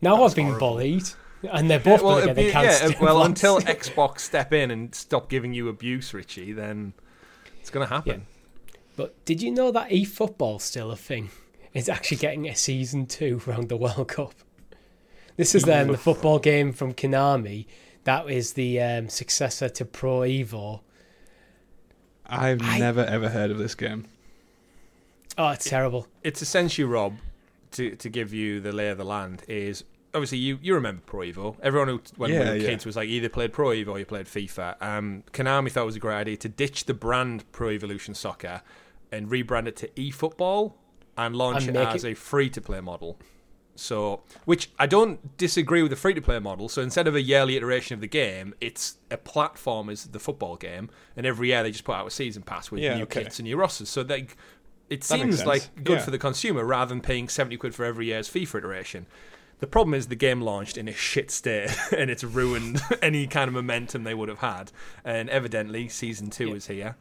now 0.00 0.22
I've 0.24 0.34
been 0.34 0.46
horrible. 0.46 0.68
bullied, 0.74 1.04
and 1.50 1.70
they're 1.70 1.78
both 1.78 2.02
well, 2.02 2.16
going 2.16 2.22
to 2.22 2.26
get 2.28 2.36
they 2.36 2.46
be- 2.46 2.50
can't 2.52 2.92
yeah, 2.92 3.00
well, 3.02 3.22
until 3.22 3.60
Xbox 3.60 4.20
step 4.20 4.52
in 4.52 4.70
and 4.70 4.94
stop 4.94 5.28
giving 5.28 5.52
you 5.54 5.68
abuse, 5.68 6.12
Richie, 6.12 6.52
then 6.52 6.92
it's 7.60 7.70
going 7.70 7.86
to 7.86 7.92
happen. 7.94 8.26
But 8.96 9.22
did 9.24 9.42
you 9.42 9.50
know 9.50 9.70
that 9.72 9.90
eFootball's 9.90 10.64
still 10.64 10.90
a 10.90 10.96
thing? 10.96 11.30
It's 11.74 11.88
actually 11.88 12.16
getting 12.16 12.48
a 12.48 12.56
season 12.56 13.06
two 13.06 13.42
around 13.46 13.68
the 13.68 13.76
World 13.76 14.08
Cup. 14.08 14.34
This 15.36 15.54
is 15.54 15.68
um, 15.68 15.88
the 15.88 15.98
football 15.98 16.38
game 16.38 16.72
from 16.72 16.94
Konami. 16.94 17.66
That 18.04 18.30
is 18.30 18.54
the 18.54 18.80
um, 18.80 19.08
successor 19.10 19.68
to 19.68 19.84
Pro 19.84 20.20
Evo. 20.20 20.80
I've 22.26 22.62
I- 22.62 22.78
never 22.78 23.04
ever 23.04 23.28
heard 23.28 23.50
of 23.50 23.58
this 23.58 23.74
game. 23.74 24.06
Oh, 25.38 25.48
it's 25.50 25.68
terrible. 25.68 26.06
it's 26.22 26.42
essentially 26.42 26.84
Rob 26.84 27.14
to 27.72 27.94
to 27.96 28.08
give 28.08 28.32
you 28.32 28.60
the 28.60 28.72
lay 28.72 28.88
of 28.88 28.98
the 28.98 29.04
land 29.04 29.42
is 29.48 29.84
obviously 30.14 30.38
you 30.38 30.58
you 30.62 30.74
remember 30.74 31.02
Pro 31.04 31.20
Evo. 31.20 31.56
Everyone 31.62 31.88
who 31.88 32.00
when 32.16 32.30
we 32.30 32.38
were 32.38 32.54
yeah. 32.56 32.66
kids 32.66 32.86
was 32.86 32.96
like 32.96 33.08
either 33.08 33.28
played 33.28 33.52
Pro 33.52 33.68
Evo 33.68 33.88
or 33.88 33.98
you 33.98 34.06
played 34.06 34.26
FIFA. 34.26 34.80
Um, 34.82 35.24
Konami 35.32 35.70
thought 35.70 35.82
it 35.82 35.86
was 35.86 35.96
a 35.96 36.00
great 36.00 36.14
idea 36.16 36.36
to 36.38 36.48
ditch 36.48 36.84
the 36.86 36.94
brand 36.94 37.50
Pro 37.52 37.70
Evolution 37.70 38.14
Soccer 38.14 38.62
and 39.12 39.28
rebrand 39.28 39.66
it 39.66 39.76
to 39.76 39.88
eFootball 39.88 40.72
and 41.18 41.36
launch 41.36 41.66
And 41.66 41.76
it 41.76 41.88
as 41.88 42.04
it- 42.04 42.12
a 42.12 42.14
free 42.14 42.48
to 42.50 42.60
play 42.60 42.80
model. 42.80 43.18
So, 43.78 44.22
which 44.46 44.70
I 44.78 44.86
don't 44.86 45.36
disagree 45.36 45.82
with 45.82 45.90
the 45.90 45.96
free 45.96 46.14
to 46.14 46.22
play 46.22 46.38
model. 46.38 46.70
So 46.70 46.80
instead 46.80 47.06
of 47.06 47.14
a 47.14 47.20
yearly 47.20 47.56
iteration 47.58 47.92
of 47.92 48.00
the 48.00 48.06
game, 48.06 48.54
it's 48.58 48.96
a 49.10 49.18
platform 49.18 49.90
as 49.90 50.06
the 50.06 50.18
football 50.18 50.56
game, 50.56 50.88
and 51.14 51.26
every 51.26 51.48
year 51.48 51.62
they 51.62 51.70
just 51.72 51.84
put 51.84 51.94
out 51.94 52.06
a 52.06 52.10
season 52.10 52.42
pass 52.42 52.70
with 52.70 52.80
Yeah, 52.82 52.96
new 52.96 53.02
okay. 53.02 53.24
kits 53.24 53.38
and 53.38 53.44
new 53.46 53.58
rosters. 53.58 53.90
So 53.90 54.02
they, 54.02 54.28
it 54.90 55.00
That 55.02 55.06
seems 55.18 55.44
like 55.46 55.68
good 55.84 55.98
Yeah. 55.98 56.04
for 56.04 56.10
the 56.10 56.18
consumer 56.18 56.64
rather 56.64 56.88
than 56.90 57.00
paying 57.00 57.28
seventy 57.28 57.56
quid 57.56 57.74
for 57.74 57.84
every 57.84 58.06
year's 58.06 58.28
FIFA 58.28 58.58
iteration. 58.58 59.06
The 59.58 59.66
problem 59.66 59.94
is 59.94 60.08
the 60.08 60.16
game 60.16 60.42
launched 60.42 60.76
in 60.76 60.86
a 60.86 60.92
shit 60.92 61.30
state, 61.30 61.70
and 61.96 62.10
it's 62.10 62.22
ruined 62.22 62.80
any 63.02 63.26
kind 63.26 63.48
of 63.48 63.54
momentum 63.54 64.04
they 64.04 64.14
would 64.14 64.28
have 64.28 64.38
had. 64.40 64.70
And 65.04 65.30
evidently, 65.30 65.88
season 65.88 66.30
two 66.30 66.48
Yeah. 66.48 66.54
is 66.54 66.66
here 66.66 66.96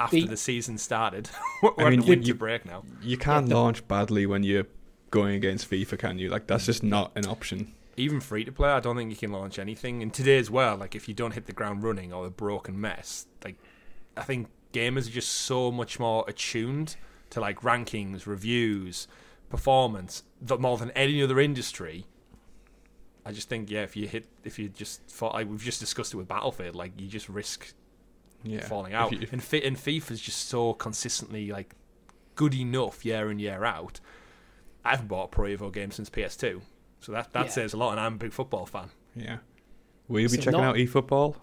after 0.00 0.16
The- 0.16 0.26
the, 0.28 0.36
season 0.36 0.78
started. 0.78 1.28
We're 1.62 1.72
I 1.78 1.90
mean, 1.90 2.02
you- 2.02 2.08
winter 2.08 2.26
you- 2.28 2.34
break 2.34 2.64
now. 2.64 2.84
You 3.02 3.16
can't 3.18 3.48
the- 3.48 3.54
launch 3.54 3.86
badly 3.88 4.24
when 4.26 4.42
you're 4.42 4.66
going 5.10 5.34
against 5.34 5.70
FIFA, 5.70 5.98
can 5.98 6.18
you? 6.18 6.30
Like 6.30 6.46
that's 6.46 6.64
just 6.66 6.82
not 6.82 7.12
an 7.14 7.26
option. 7.26 7.74
even 7.98 8.18
free 8.20 8.42
to 8.46 8.50
play, 8.52 8.70
I 8.70 8.80
don't 8.80 8.96
think 8.96 9.10
you 9.10 9.16
can 9.16 9.30
launch 9.32 9.58
anything 9.58 10.00
in 10.00 10.10
today's 10.10 10.50
world. 10.50 10.80
Like 10.80 10.94
if 10.94 11.06
you 11.08 11.14
don't 11.14 11.34
hit 11.34 11.44
the 11.44 11.52
ground 11.52 11.82
running 11.82 12.10
or 12.10 12.24
a 12.24 12.30
broken 12.30 12.80
mess, 12.80 13.26
like 13.44 13.56
I 14.16 14.22
think 14.22 14.48
gamers 14.72 15.08
are 15.08 15.10
just 15.10 15.28
so 15.30 15.70
much 15.70 16.00
more 16.00 16.24
attuned 16.26 16.96
to 17.32 17.40
like 17.40 17.60
rankings, 17.60 18.26
reviews, 18.26 19.06
performance, 19.50 20.22
that 20.40 20.60
more 20.60 20.78
than 20.78 20.90
any 20.92 21.22
other 21.22 21.38
industry. 21.40 22.06
I 23.24 23.32
just 23.32 23.48
think 23.48 23.70
yeah, 23.70 23.82
if 23.82 23.96
you 23.96 24.08
hit, 24.08 24.26
if 24.44 24.58
you 24.58 24.68
just 24.68 25.00
fought, 25.10 25.34
like 25.34 25.48
we've 25.48 25.62
just 25.62 25.80
discussed 25.80 26.14
it 26.14 26.16
with 26.16 26.28
Battlefield, 26.28 26.74
like 26.74 26.92
you 27.00 27.08
just 27.08 27.28
risk 27.28 27.72
Yeah. 28.42 28.66
falling 28.66 28.94
out. 28.94 29.12
you- 29.12 29.28
and, 29.30 29.42
fi- 29.42 29.62
and 29.62 29.76
FIFA's 29.76 30.20
just 30.20 30.48
so 30.48 30.72
consistently 30.74 31.50
like 31.50 31.74
good 32.34 32.54
enough 32.54 33.04
year 33.04 33.30
in 33.30 33.38
year 33.38 33.64
out. 33.64 34.00
I 34.84 34.90
haven't 34.90 35.06
bought 35.08 35.24
a 35.24 35.28
Pro 35.28 35.44
Evo 35.46 35.72
game 35.72 35.92
since 35.92 36.10
PS2, 36.10 36.60
so 37.00 37.12
that 37.12 37.32
that 37.32 37.46
Yeah. 37.46 37.50
says 37.52 37.72
a 37.72 37.76
lot. 37.76 37.92
And 37.92 38.00
I'm 38.00 38.14
a 38.14 38.18
big 38.18 38.32
football 38.32 38.66
fan. 38.66 38.90
yeah. 39.14 39.38
Will 40.08 40.20
you 40.20 40.28
be 40.28 40.36
So 40.36 40.42
checking 40.42 40.60
not- 40.60 40.70
out 40.70 40.76
eFootball? 40.76 41.36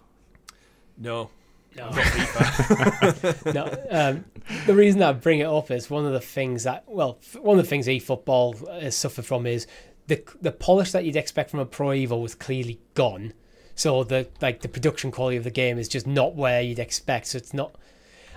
No, 0.98 1.30
No. 1.76 1.90
not 1.90 1.94
FIFA. 1.94 3.54
no, 3.54 3.86
um, 3.90 4.24
the 4.66 4.74
reason 4.74 5.02
I 5.02 5.12
bring 5.12 5.40
it 5.40 5.46
up 5.46 5.70
is 5.70 5.88
one 5.88 6.04
of 6.04 6.12
the 6.12 6.20
things 6.20 6.64
that, 6.64 6.84
well, 6.88 7.18
one 7.40 7.58
of 7.58 7.64
the 7.64 7.68
things 7.68 7.86
eFootball 7.86 8.82
has 8.82 8.96
suffered 8.96 9.24
from 9.24 9.46
is 9.46 9.66
the 10.10 10.22
the 10.40 10.52
polish 10.52 10.90
that 10.92 11.04
you'd 11.04 11.16
expect 11.16 11.50
from 11.50 11.60
a 11.60 11.66
Pro 11.66 11.88
Evo 11.88 12.20
was 12.20 12.34
clearly 12.34 12.80
gone. 12.94 13.32
So 13.74 14.04
the 14.04 14.28
like 14.42 14.60
the 14.60 14.68
production 14.68 15.10
quality 15.10 15.36
of 15.36 15.44
the 15.44 15.50
game 15.50 15.78
is 15.78 15.88
just 15.88 16.06
not 16.06 16.34
where 16.34 16.60
you'd 16.60 16.78
expect. 16.78 17.28
So 17.28 17.38
it's 17.38 17.54
not, 17.54 17.76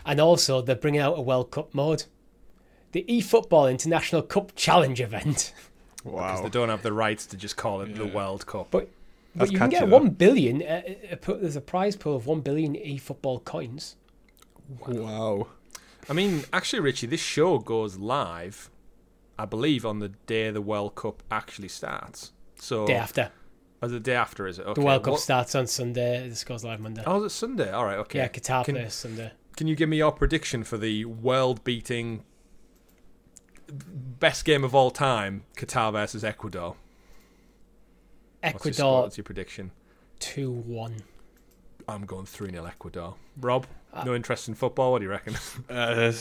and 0.06 0.22
also 0.22 0.62
they're 0.62 0.76
bringing 0.76 1.02
out 1.02 1.18
a 1.18 1.22
World 1.22 1.52
Cup 1.52 1.74
mode, 1.74 2.06
the 2.92 3.04
eFootball 3.10 3.70
International 3.70 4.22
Cup 4.22 4.54
Challenge 4.56 5.02
event. 5.02 5.54
Wow! 6.04 6.28
because 6.28 6.44
they 6.44 6.50
don't 6.50 6.70
have 6.70 6.84
the 6.84 6.94
rights 6.94 7.26
to 7.28 7.38
just 7.38 7.58
call 7.58 7.82
it 7.82 7.96
the 7.96 8.06
World 8.06 8.46
Cup. 8.46 8.68
But 8.72 8.90
but 9.36 9.40
That's 9.40 9.52
you 9.52 9.58
can 9.58 9.70
get 9.70 9.90
though. 9.90 9.98
one 9.98 10.10
billion. 10.10 10.62
Uh, 10.62 10.82
uh, 11.12 11.34
there's 11.36 11.56
a 11.56 11.62
prize 11.62 11.96
pool 11.96 12.16
of 12.16 12.28
one 12.28 12.42
billion 12.42 12.76
eFootball 12.76 13.44
coins. 13.44 13.96
Wow. 14.88 15.48
I 16.10 16.14
mean, 16.14 16.44
actually, 16.54 16.82
Richie, 16.82 17.08
this 17.08 17.20
show 17.22 17.60
goes 17.60 17.98
live, 17.98 18.70
I 19.40 19.46
believe, 19.46 19.86
on 19.86 20.00
the 20.00 20.10
day 20.10 20.52
the 20.52 20.62
World 20.62 20.96
Cup 20.96 21.24
actually 21.32 21.70
starts. 21.70 22.32
So, 22.60 22.86
Day 22.86 22.96
after 22.96 23.32
oh, 23.82 23.88
the 23.88 24.00
day 24.00 24.16
after 24.16 24.48
is 24.48 24.60
it? 24.60 24.66
Okay. 24.68 24.80
the 24.82 24.86
World 24.86 25.04
Cup 25.04 25.14
what- 25.14 25.22
starts 25.22 25.56
on 25.56 25.68
Sunday. 25.68 26.28
This 26.30 26.44
goes 26.44 26.64
live 26.64 26.80
Monday. 26.80 27.04
Oh, 27.06 27.18
is 27.18 27.32
it 27.32 27.36
Sunday? 27.36 27.72
All 27.72 27.86
right, 27.86 27.98
okay. 28.00 28.20
Yeah, 28.20 28.28
Qatar 28.28 28.66
Can- 28.66 28.76
plays 28.76 28.94
Sunday. 28.94 29.32
Can 29.56 29.68
you 29.68 29.76
give 29.76 29.88
me 29.90 29.98
your 29.98 30.12
prediction 30.12 30.64
for 30.64 30.78
the 30.78 31.06
world-beating 31.06 32.24
best 34.20 34.46
game 34.46 34.64
of 34.64 34.74
all 34.74 34.92
time, 34.92 35.44
Qatar 35.56 35.92
versus 35.92 36.24
Ecuador? 36.24 36.76
What's 38.44 38.66
your, 38.66 38.72
Ecuador. 38.72 39.02
what's 39.04 39.18
your 39.18 39.24
prediction? 39.24 39.72
2 40.20 40.52
1. 40.52 40.96
I'm 41.88 42.06
going 42.06 42.26
3 42.26 42.52
0 42.52 42.66
Ecuador. 42.66 43.16
Rob, 43.40 43.66
Uh, 43.94 44.04
no 44.06 44.16
interest 44.16 44.48
in 44.48 44.54
football? 44.56 44.92
What 44.92 45.00
do 45.00 45.06
you 45.06 45.12
reckon? 45.12 45.36
Uh, 45.70 46.12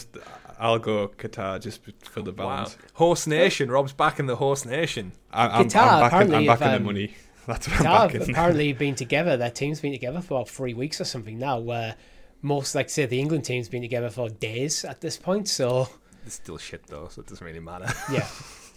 I'll 0.58 0.78
go 0.78 1.08
Qatar 1.08 1.60
just 1.60 1.80
for 2.00 2.22
the 2.22 2.32
balance. 2.32 2.76
Horse 2.94 3.26
Nation. 3.26 3.70
Rob's 3.70 3.92
back 3.92 4.20
in 4.20 4.26
the 4.26 4.36
Horse 4.36 4.64
Nation. 4.64 5.12
I, 5.32 5.48
I'm, 5.60 5.68
Qatar, 5.68 5.82
I'm 5.82 6.00
back, 6.00 6.00
in, 6.00 6.06
apparently, 6.06 6.36
I'm 6.36 6.46
back 6.46 6.60
if, 6.60 6.66
in 6.66 6.70
the 6.70 6.76
um, 6.76 6.84
money. 6.84 7.14
That's 7.46 7.68
what 7.68 7.80
I'm 7.80 7.84
Qatar 7.84 8.12
back 8.12 8.14
in. 8.14 8.30
apparently 8.30 8.72
been 8.84 8.94
together, 8.94 9.36
their 9.36 9.50
team's 9.50 9.80
been 9.80 9.92
together 9.92 10.20
for 10.20 10.34
about 10.34 10.48
three 10.48 10.74
weeks 10.74 11.00
or 11.00 11.04
something 11.04 11.38
now, 11.38 11.58
where 11.58 11.96
most, 12.42 12.74
like, 12.76 12.90
say, 12.90 13.06
the 13.06 13.18
England 13.18 13.44
team's 13.44 13.68
been 13.68 13.82
together 13.82 14.10
for 14.10 14.28
days 14.28 14.84
at 14.84 15.00
this 15.00 15.16
point. 15.16 15.48
So, 15.48 15.88
It's 16.24 16.36
still 16.36 16.58
shit 16.58 16.86
though, 16.86 17.08
so 17.08 17.20
it 17.22 17.26
doesn't 17.26 17.44
really 17.44 17.60
matter. 17.60 17.86
yeah, 18.12 18.26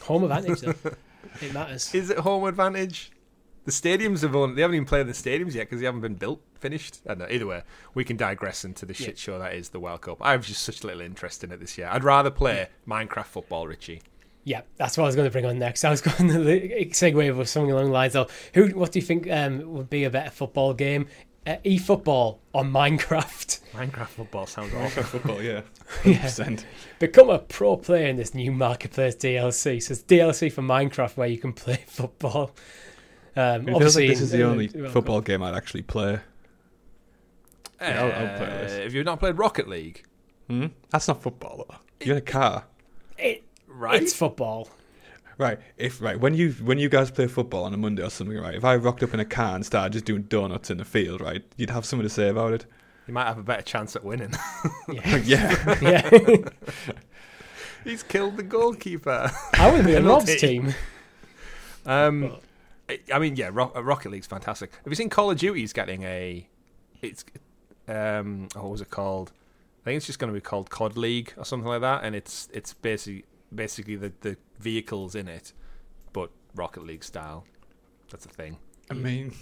home 0.01 0.23
advantage, 0.23 0.61
though. 0.61 0.91
It 1.41 1.53
matters. 1.53 1.93
Is 1.93 2.09
it 2.09 2.17
home 2.19 2.45
advantage? 2.45 3.11
The 3.65 3.71
stadiums 3.71 4.21
have 4.21 4.35
only, 4.35 4.55
they 4.55 4.61
haven't 4.61 4.75
even 4.75 4.85
played 4.87 5.01
in 5.01 5.07
the 5.07 5.13
stadiums 5.13 5.53
yet 5.55 5.63
because 5.67 5.79
they 5.79 5.85
haven't 5.85 6.01
been 6.01 6.15
built, 6.15 6.39
finished. 6.59 6.99
I 7.05 7.09
don't 7.09 7.19
know. 7.19 7.27
Either 7.29 7.47
way, 7.47 7.63
we 7.95 8.03
can 8.03 8.15
digress 8.15 8.63
into 8.63 8.85
the 8.85 8.93
Yeah. 8.93 9.07
shit 9.07 9.17
show 9.17 9.39
that 9.39 9.53
is 9.55 9.69
the 9.69 9.79
World 9.79 10.01
Cup. 10.01 10.17
I 10.21 10.31
have 10.33 10.45
just 10.45 10.61
such 10.63 10.83
little 10.83 11.01
interest 11.01 11.43
in 11.43 11.51
it 11.51 11.59
this 11.59 11.77
year. 11.77 11.89
I'd 11.91 12.03
rather 12.03 12.29
play 12.31 12.67
Minecraft 12.87 13.25
football, 13.25 13.67
Richie. 13.67 14.01
Yeah, 14.43 14.61
that's 14.77 14.95
what 14.97 15.05
I 15.05 15.07
was 15.07 15.15
going 15.15 15.27
to 15.27 15.31
bring 15.31 15.45
on 15.47 15.57
next. 15.57 15.83
I 15.83 15.89
was 15.89 16.01
going 16.01 16.29
to 16.29 16.37
segue 16.91 17.35
with 17.35 17.49
something 17.49 17.71
along 17.71 17.85
the 17.85 17.91
lines 17.91 18.15
of 18.15 18.31
who. 18.53 18.67
What 18.69 18.91
do 18.91 18.99
you 18.99 19.05
think 19.05 19.27
um, 19.31 19.73
would 19.73 19.89
be 19.89 20.03
a 20.03 20.11
better 20.11 20.29
football 20.29 20.75
game, 20.75 21.07
uh, 21.47 21.55
e-football 21.63 22.41
or 22.53 22.63
Minecraft? 22.63 23.61
Minecraft 23.73 24.07
football 24.09 24.45
sounds 24.45 24.73
awful. 24.75 25.01
football, 25.01 25.41
yeah. 25.41 25.61
Yeah. 26.05 26.19
100%. 26.19 26.63
Become 26.99 27.31
a 27.31 27.39
pro 27.39 27.77
player 27.77 28.05
in 28.07 28.17
this 28.17 28.35
new 28.35 28.51
marketplace 28.51 29.15
DLC. 29.15 29.81
So 29.81 29.93
it's 29.93 30.03
DLC 30.03 30.51
for 30.51 30.61
Minecraft 30.61 31.17
where 31.17 31.27
you 31.27 31.39
can 31.39 31.51
play 31.51 31.83
football. 31.87 32.51
Um, 33.37 33.61
It 33.61 33.65
feels 33.65 33.75
obviously, 33.75 34.07
like 34.07 34.13
this 34.17 34.21
is 34.21 34.31
the 34.31 34.43
uh, 34.43 34.49
only 34.49 34.69
World 34.73 34.91
football 34.91 35.21
game 35.21 35.43
I'd 35.43 35.55
actually 35.55 35.81
play. 35.83 36.19
Yeah, 37.81 38.03
I'll- 38.03 38.11
I'll 38.29 38.37
play 38.37 38.45
this. 38.47 38.73
Uh, 38.73 38.81
Have 38.83 38.93
you 38.93 39.03
not 39.03 39.19
played 39.19 39.37
Rocket 39.37 39.67
League? 39.67 40.03
Hmm? 40.49 40.67
That's 40.89 41.07
not 41.07 41.21
football, 41.21 41.65
though. 41.67 41.75
You're 42.05 42.15
in 42.15 42.21
a 42.21 42.25
car. 42.25 42.65
It, 43.17 43.43
Right. 43.67 44.01
It's 44.01 44.13
football. 44.13 44.69
Right, 45.37 45.59
if 45.77 46.01
right 46.01 46.17
when 46.17 46.33
you 46.33 46.51
when 46.63 46.79
you 46.79 46.87
guys 46.87 47.11
play 47.11 47.27
football 47.27 47.65
on 47.65 47.73
a 47.73 47.77
Monday 47.77 48.01
or 48.01 48.09
something, 48.09 48.37
right? 48.37 48.55
If 48.55 48.63
I 48.63 48.77
rocked 48.77 49.03
up 49.03 49.13
in 49.13 49.19
a 49.19 49.25
car 49.25 49.53
and 49.55 49.65
started 49.65 49.91
just 49.91 50.05
doing 50.05 50.21
donuts 50.21 50.69
in 50.71 50.77
the 50.77 50.85
field, 50.85 51.19
right, 51.19 51.43
you'd 51.57 51.71
have 51.71 51.83
something 51.83 52.07
to 52.07 52.13
say 52.13 52.29
about 52.29 52.53
it. 52.53 52.65
you 53.05 53.13
might 53.13 53.25
have 53.27 53.37
a 53.37 53.43
better 53.43 53.61
chance 53.61 53.97
at 53.97 54.05
winning. 54.05 54.33
Yeah, 54.87 55.15
yeah, 55.25 55.77
yeah. 55.81 56.37
He's 57.83 58.01
killed 58.01 58.37
the 58.37 58.43
goalkeeper. 58.43 59.29
I 59.55 59.71
would 59.71 59.85
be 59.85 59.95
on 59.97 60.05
Rob's 60.05 60.33
team. 60.37 60.73
Um, 61.85 62.21
Well- 62.21 62.41
I- 62.89 62.99
I 63.13 63.19
mean, 63.19 63.35
yeah, 63.35 63.49
Ro- 63.51 63.71
uh, 63.75 63.83
Rocket 63.83 64.09
League's 64.11 64.27
fantastic. 64.27 64.71
Have 64.75 64.87
you 64.87 64.95
seen 64.95 65.09
Call 65.09 65.31
of 65.31 65.37
Duty's 65.39 65.73
getting 65.73 66.03
a? 66.03 66.47
It's 67.01 67.25
um, 67.87 68.47
oh, 68.55 68.61
what 68.63 68.71
was 68.71 68.81
it 68.81 68.89
called? 68.89 69.31
I 69.81 69.85
think 69.85 69.97
it's 69.97 70.05
just 70.07 70.17
going 70.19 70.31
to 70.31 70.33
be 70.33 70.41
called 70.41 70.69
COD 70.69 70.97
League 70.97 71.33
or 71.37 71.45
something 71.45 71.67
like 71.67 71.81
that, 71.81 72.03
and 72.03 72.15
it's 72.15 72.47
it's 72.53 72.73
basically 72.73 73.25
basically 73.53 73.95
the 73.95 74.11
the 74.21 74.37
vehicles 74.59 75.13
in 75.15 75.27
it, 75.27 75.53
but 76.13 76.29
Rocket 76.55 76.83
League 76.85 77.03
style. 77.03 77.45
That's 78.11 78.25
a 78.25 78.29
thing. 78.29 78.57
I 78.89 78.93
mean, 78.93 79.33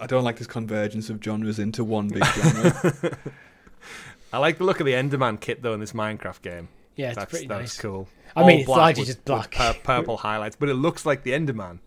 I 0.00 0.06
don't 0.06 0.24
like 0.24 0.38
this 0.38 0.46
convergence 0.46 1.10
of 1.10 1.22
genres 1.22 1.58
into 1.58 1.82
one 1.84 2.08
big 2.08 2.24
genre. 2.24 3.18
I 4.32 4.38
like 4.38 4.58
the 4.58 4.64
look 4.64 4.80
of 4.80 4.86
the 4.86 4.92
Enderman 4.92 5.40
kit 5.40 5.62
though 5.62 5.74
in 5.74 5.80
this 5.80 5.92
Minecraft 5.92 6.42
game. 6.42 6.68
Yeah, 6.96 7.08
it's 7.08 7.16
that's 7.18 7.30
pretty 7.30 7.46
that's 7.46 7.60
nice. 7.60 7.78
cool. 7.78 8.08
I 8.36 8.40
mean, 8.44 8.50
All 8.56 8.60
it's 8.60 8.68
largely 8.68 9.00
with- 9.02 9.06
just 9.08 9.18
with 9.20 9.24
black. 9.24 9.50
pur- 9.52 9.76
purple 9.84 10.16
highlights, 10.18 10.56
but 10.56 10.68
it 10.68 10.74
looks 10.74 11.06
like 11.06 11.22
the 11.22 11.30
Enderman. 11.32 11.78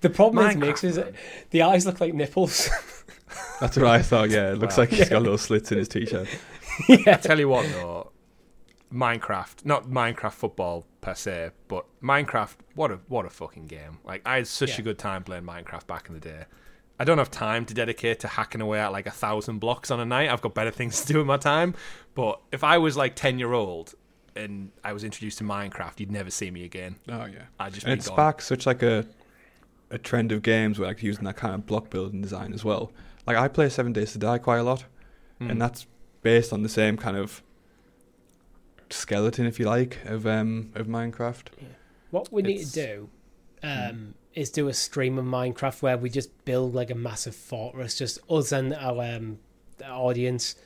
The 0.00 0.10
problem 0.10 0.46
is, 0.48 0.56
Minecraft, 0.56 0.60
Mix, 0.60 0.84
is 0.84 0.96
man. 0.98 1.14
the 1.50 1.62
eyes 1.62 1.86
look 1.86 2.00
like 2.00 2.14
nipples. 2.14 2.68
That's 3.60 3.76
what 3.76 3.86
I 3.86 4.02
thought. 4.02 4.30
Yeah, 4.30 4.52
it 4.52 4.58
looks 4.58 4.76
Wow. 4.76 4.82
like 4.82 4.90
he's 4.90 5.08
got 5.08 5.22
little 5.22 5.38
slits 5.38 5.70
in 5.72 5.78
his 5.78 5.88
t-shirt. 5.88 6.28
yeah. 6.88 7.16
Tell 7.16 7.38
you 7.38 7.48
what 7.48 7.66
though, 7.68 8.10
Minecraft, 8.92 9.64
not 9.64 9.88
Minecraft 9.88 10.32
football 10.32 10.84
per 11.00 11.14
se, 11.14 11.50
but 11.68 11.84
Minecraft, 12.02 12.54
what 12.74 12.90
a 12.90 12.98
what 13.08 13.24
a 13.24 13.30
fucking 13.30 13.66
game! 13.66 13.98
Like 14.04 14.22
I 14.26 14.36
had 14.36 14.46
such 14.48 14.70
Yeah. 14.70 14.78
a 14.78 14.82
good 14.82 14.98
time 14.98 15.22
playing 15.22 15.44
Minecraft 15.44 15.86
back 15.86 16.08
in 16.08 16.14
the 16.14 16.20
day. 16.20 16.44
I 16.98 17.04
don't 17.04 17.18
have 17.18 17.30
time 17.30 17.64
to 17.66 17.72
dedicate 17.74 18.20
to 18.20 18.28
hacking 18.28 18.60
away 18.60 18.80
at 18.80 18.92
like 18.92 19.06
a 19.06 19.10
thousand 19.12 19.58
blocks 19.58 19.90
on 19.90 20.00
a 20.00 20.04
night. 20.04 20.28
I've 20.28 20.42
got 20.42 20.54
better 20.54 20.70
things 20.70 21.00
to 21.02 21.12
do 21.12 21.18
with 21.18 21.26
my 21.26 21.36
time. 21.38 21.74
But 22.14 22.40
if 22.52 22.64
I 22.64 22.78
was 22.78 22.96
like 22.96 23.14
ten 23.14 23.38
year 23.38 23.52
old 23.52 23.94
and 24.34 24.70
I 24.82 24.92
was 24.92 25.04
introduced 25.04 25.38
to 25.38 25.44
Minecraft, 25.44 26.00
you'd 26.00 26.10
never 26.10 26.30
see 26.30 26.50
me 26.50 26.64
again. 26.64 26.96
Oh 27.08 27.26
yeah, 27.26 27.44
I'd 27.60 27.72
just 27.74 27.86
and 27.86 27.96
be 27.96 28.02
it 28.02 28.06
gone. 28.06 28.14
sparks 28.14 28.46
such 28.46 28.66
like 28.66 28.82
a 28.82 29.06
a 29.90 29.98
trend 29.98 30.32
of 30.32 30.42
games 30.42 30.78
where 30.78 30.88
like 30.88 31.02
using 31.02 31.24
that 31.24 31.36
kind 31.36 31.54
of 31.54 31.66
block 31.66 31.90
building 31.90 32.20
design 32.22 32.52
as 32.52 32.64
well. 32.64 32.92
Like 33.26 33.36
I 33.36 33.48
play 33.48 33.68
Seven 33.68 33.92
Days 33.92 34.12
to 34.12 34.18
Die 34.18 34.38
quite 34.38 34.58
a 34.58 34.62
lot, 34.62 34.84
Mm. 35.40 35.50
and 35.52 35.62
that's 35.62 35.86
based 36.22 36.52
on 36.52 36.62
the 36.62 36.68
same 36.68 36.96
kind 36.98 37.16
of 37.16 37.42
skeleton, 38.90 39.46
if 39.46 39.58
you 39.58 39.66
like, 39.66 39.98
of 40.04 40.26
um 40.26 40.70
of 40.74 40.86
Minecraft. 40.86 41.46
What 42.10 42.32
we 42.32 42.42
need 42.42 42.64
to 42.66 42.72
do 42.72 43.08
um, 43.62 44.14
is 44.34 44.50
do 44.50 44.68
a 44.68 44.74
stream 44.74 45.18
of 45.18 45.24
Minecraft 45.24 45.80
where 45.82 45.96
we 45.96 46.10
just 46.10 46.44
build 46.44 46.74
like 46.74 46.90
a 46.90 46.94
massive 46.94 47.34
fortress, 47.34 47.96
just 47.96 48.18
us 48.28 48.52
and 48.52 48.74
our 48.74 49.02
um, 49.16 49.38
audience. 49.88 50.56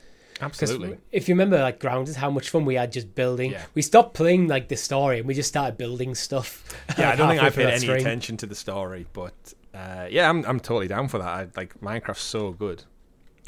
Absolutely. 0.41 0.97
if 1.11 1.27
you 1.29 1.33
remember, 1.35 1.59
like 1.59 1.79
Grounded, 1.79 2.15
how 2.15 2.29
much 2.29 2.49
fun 2.49 2.65
we 2.65 2.75
had 2.75 2.91
just 2.91 3.15
building. 3.15 3.51
Yeah. 3.51 3.63
We 3.73 3.81
stopped 3.81 4.13
playing 4.15 4.47
like 4.47 4.67
the 4.67 4.75
story 4.77 5.19
and 5.19 5.27
we 5.27 5.33
just 5.33 5.49
started 5.49 5.77
building 5.77 6.13
stuff. 6.15 6.63
Yeah, 6.97 7.11
I 7.11 7.15
don't 7.17 7.29
think 7.29 7.41
I 7.41 7.49
paid 7.49 7.67
any 7.67 7.87
attention 7.87 8.37
to 8.37 8.45
the 8.45 8.55
story, 8.55 9.05
but 9.13 9.33
uh, 9.73 10.07
yeah, 10.09 10.29
I'm 10.29 10.45
I'm 10.45 10.59
totally 10.59 10.87
down 10.87 11.07
for 11.07 11.17
that. 11.19 11.27
I, 11.27 11.47
like 11.55 11.79
Minecraft's 11.81 12.21
so 12.21 12.51
good. 12.51 12.83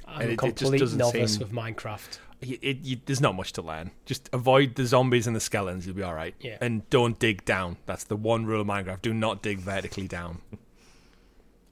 I'm 0.08 0.22
And 0.22 0.30
a 0.30 0.34
it- 0.34 0.34
it 0.34 0.40
just 0.40 0.58
complete 0.60 0.80
doesn't 0.80 0.98
novice 0.98 1.32
seem- 1.34 1.40
with 1.42 1.52
Minecraft. 1.52 2.20
it, 2.42 2.60
it, 2.62 2.78
you, 2.84 2.98
there's 3.06 3.20
not 3.20 3.36
much 3.36 3.52
to 3.54 3.62
learn. 3.62 3.92
Just 4.06 4.30
avoid 4.32 4.76
the 4.76 4.86
zombies 4.86 5.28
and 5.28 5.36
the 5.36 5.40
skeletons. 5.42 5.86
You'll 5.86 5.96
be 5.96 6.04
all 6.04 6.14
right. 6.14 6.36
Yeah. 6.40 6.58
And 6.62 6.90
don't 6.90 7.18
dig 7.20 7.44
down. 7.46 7.78
That's 7.86 8.06
the 8.06 8.16
one 8.16 8.46
rule 8.46 8.62
of 8.62 8.68
Minecraft. 8.68 9.02
Do 9.02 9.14
not 9.14 9.42
dig 9.42 9.60
vertically 9.60 10.08
down. 10.08 10.42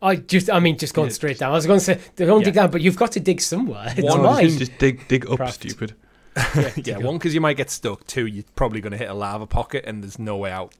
I 0.05 0.15
just, 0.17 0.49
I 0.49 0.59
mean, 0.59 0.77
just 0.77 0.93
going 0.93 1.07
Yeah, 1.09 1.13
straight 1.13 1.39
down. 1.39 1.51
I 1.51 1.55
was 1.55 1.65
going 1.65 1.79
to 1.79 1.85
say, 1.85 1.99
don't 2.15 2.43
dig 2.43 2.53
down, 2.53 2.69
but 2.71 2.81
you've 2.81 2.97
got 2.97 3.11
to 3.13 3.19
dig 3.19 3.41
somewhere. 3.41 3.93
It's 3.97 4.03
One, 4.03 4.21
mine. 4.21 4.43
Just, 4.45 4.59
just 4.59 4.77
dig 4.77 5.07
dig 5.07 5.29
up, 5.29 5.37
Craft. 5.37 5.55
stupid. 5.55 5.95
yeah, 6.55 6.71
yeah. 6.75 6.97
One 6.97 7.17
because 7.17 7.33
you 7.33 7.41
might 7.41 7.57
get 7.57 7.69
stuck. 7.69 8.05
Two, 8.05 8.25
you're 8.25 8.43
probably 8.55 8.81
going 8.81 8.91
to 8.91 8.97
hit 8.97 9.09
a 9.09 9.13
lava 9.13 9.47
pocket 9.47 9.85
and 9.87 10.03
there's 10.03 10.19
no 10.19 10.37
way 10.37 10.51
out. 10.51 10.73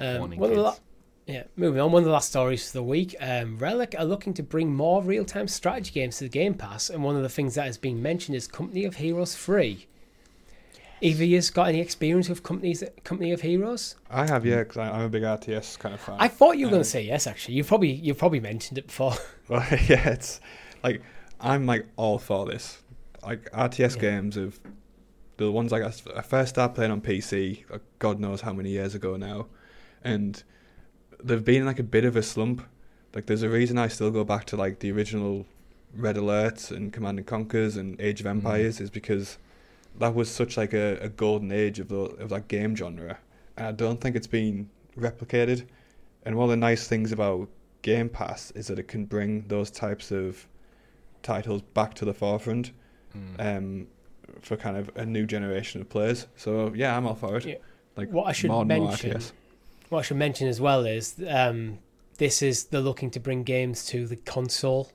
Um, 0.00 0.18
Warning, 0.18 0.38
one 0.38 0.50
of 0.52 0.58
la- 0.58 0.76
yeah, 1.26 1.42
moving 1.56 1.80
on. 1.80 1.92
One 1.92 2.02
of 2.02 2.06
the 2.06 2.12
last 2.12 2.28
stories 2.28 2.70
for 2.70 2.78
the 2.78 2.82
week. 2.82 3.16
Um, 3.20 3.58
Relic 3.58 3.94
are 3.98 4.04
looking 4.04 4.32
to 4.34 4.42
bring 4.42 4.72
more 4.72 5.02
real-time 5.02 5.48
strategy 5.48 5.90
games 5.92 6.18
to 6.18 6.24
the 6.24 6.30
Game 6.30 6.54
Pass, 6.54 6.88
and 6.88 7.02
one 7.02 7.16
of 7.16 7.22
the 7.22 7.28
things 7.28 7.54
that 7.56 7.66
has 7.66 7.76
been 7.76 8.00
mentioned 8.00 8.36
is 8.36 8.46
Company 8.46 8.84
of 8.84 8.96
Heroes 8.96 9.34
Three. 9.34 9.86
Either 11.00 11.24
you's 11.24 11.50
got 11.50 11.68
any 11.68 11.80
experience 11.80 12.28
with 12.28 12.42
companies, 12.42 12.82
Company 13.04 13.32
of 13.32 13.40
Heroes? 13.42 13.94
I 14.10 14.26
have 14.26 14.44
yeah, 14.44 14.58
because 14.58 14.78
I'm 14.78 15.02
a 15.02 15.08
big 15.08 15.22
RTS 15.22 15.78
kind 15.78 15.94
of 15.94 16.00
fan. 16.00 16.16
I 16.18 16.28
thought 16.28 16.58
you 16.58 16.66
were 16.66 16.70
going 16.70 16.80
Um, 16.80 16.84
to 16.84 16.90
say 16.90 17.02
yes. 17.02 17.26
Actually, 17.26 17.54
you 17.54 17.64
probably 17.64 17.92
you 17.92 18.14
probably 18.14 18.40
mentioned 18.40 18.78
it 18.78 18.86
before. 18.88 19.14
Well, 19.48 19.64
yeah, 19.88 20.10
it's 20.10 20.40
like 20.84 21.00
I'm 21.40 21.64
like 21.64 21.86
all 21.96 22.18
for 22.18 22.44
this. 22.46 22.82
Like 23.22 23.50
RTS 23.52 23.94
Yeah. 23.96 24.00
games 24.02 24.36
of 24.36 24.60
the 25.38 25.50
ones 25.50 25.72
like 25.72 25.82
I 25.82 26.20
first 26.22 26.50
started 26.50 26.74
playing 26.74 26.90
on 26.90 27.00
PC, 27.00 27.64
like 27.70 27.80
God 27.98 28.20
knows 28.20 28.42
how 28.42 28.52
many 28.52 28.70
years 28.70 28.94
ago 28.94 29.16
now, 29.16 29.46
and 30.04 30.42
they've 31.22 31.42
been 31.44 31.64
like 31.64 31.78
a 31.78 31.82
bit 31.84 32.04
of 32.04 32.14
a 32.16 32.22
slump. 32.22 32.62
Like 33.14 33.24
there's 33.26 33.42
a 33.42 33.48
reason 33.48 33.78
I 33.78 33.88
still 33.88 34.10
go 34.10 34.22
back 34.24 34.44
to 34.46 34.56
like 34.56 34.80
the 34.80 34.92
original 34.92 35.46
Red 35.96 36.16
Alert 36.18 36.70
and 36.70 36.92
Command 36.92 37.18
and 37.18 37.26
Conquers 37.26 37.76
and 37.76 37.98
Age 38.00 38.20
of 38.20 38.26
Mhm. 38.26 38.30
Empires 38.30 38.80
is 38.80 38.90
because 38.90 39.38
that 39.98 40.14
was 40.14 40.30
such 40.30 40.56
like 40.56 40.72
a, 40.72 40.96
a 41.00 41.08
golden 41.08 41.52
age 41.52 41.78
of 41.78 41.88
the 41.88 41.96
of 41.96 42.28
that 42.30 42.48
game 42.48 42.74
genre, 42.76 43.18
and 43.56 43.66
I 43.66 43.72
don't 43.72 44.00
think 44.00 44.16
it's 44.16 44.26
been 44.26 44.68
replicated. 44.98 45.66
And 46.24 46.36
one 46.36 46.44
of 46.44 46.50
the 46.50 46.56
nice 46.56 46.86
things 46.88 47.12
about 47.12 47.48
Game 47.82 48.08
Pass 48.08 48.50
is 48.52 48.66
that 48.66 48.78
it 48.78 48.88
can 48.88 49.04
bring 49.06 49.46
those 49.48 49.70
types 49.70 50.10
of 50.10 50.46
titles 51.22 51.62
back 51.62 51.94
to 51.94 52.04
the 52.04 52.12
forefront 52.14 52.72
um, 53.38 53.86
for 54.42 54.56
kind 54.56 54.76
of 54.76 54.90
a 54.96 55.04
new 55.06 55.26
generation 55.26 55.80
of 55.80 55.88
players. 55.88 56.26
So 56.36 56.72
yeah, 56.74 56.96
I'm 56.96 57.06
all 57.06 57.14
for 57.14 57.36
it. 57.36 57.44
Yeah. 57.44 57.54
Like 57.96 58.10
What 58.10 58.26
I 58.26 58.32
should 58.32 58.50
more 58.50 58.62
and 58.62 58.68
more 58.68 58.88
mention, 58.88 59.12
RTS. 59.12 59.32
what 59.88 59.98
I 60.00 60.02
should 60.02 60.16
mention 60.18 60.48
as 60.48 60.60
well 60.60 60.84
is 60.86 61.14
um, 61.28 61.78
this 62.18 62.42
is 62.42 62.64
they're 62.64 62.80
looking 62.80 63.10
to 63.12 63.20
bring 63.20 63.42
games 63.42 63.86
to 63.86 64.06
the 64.06 64.16
console 64.16 64.92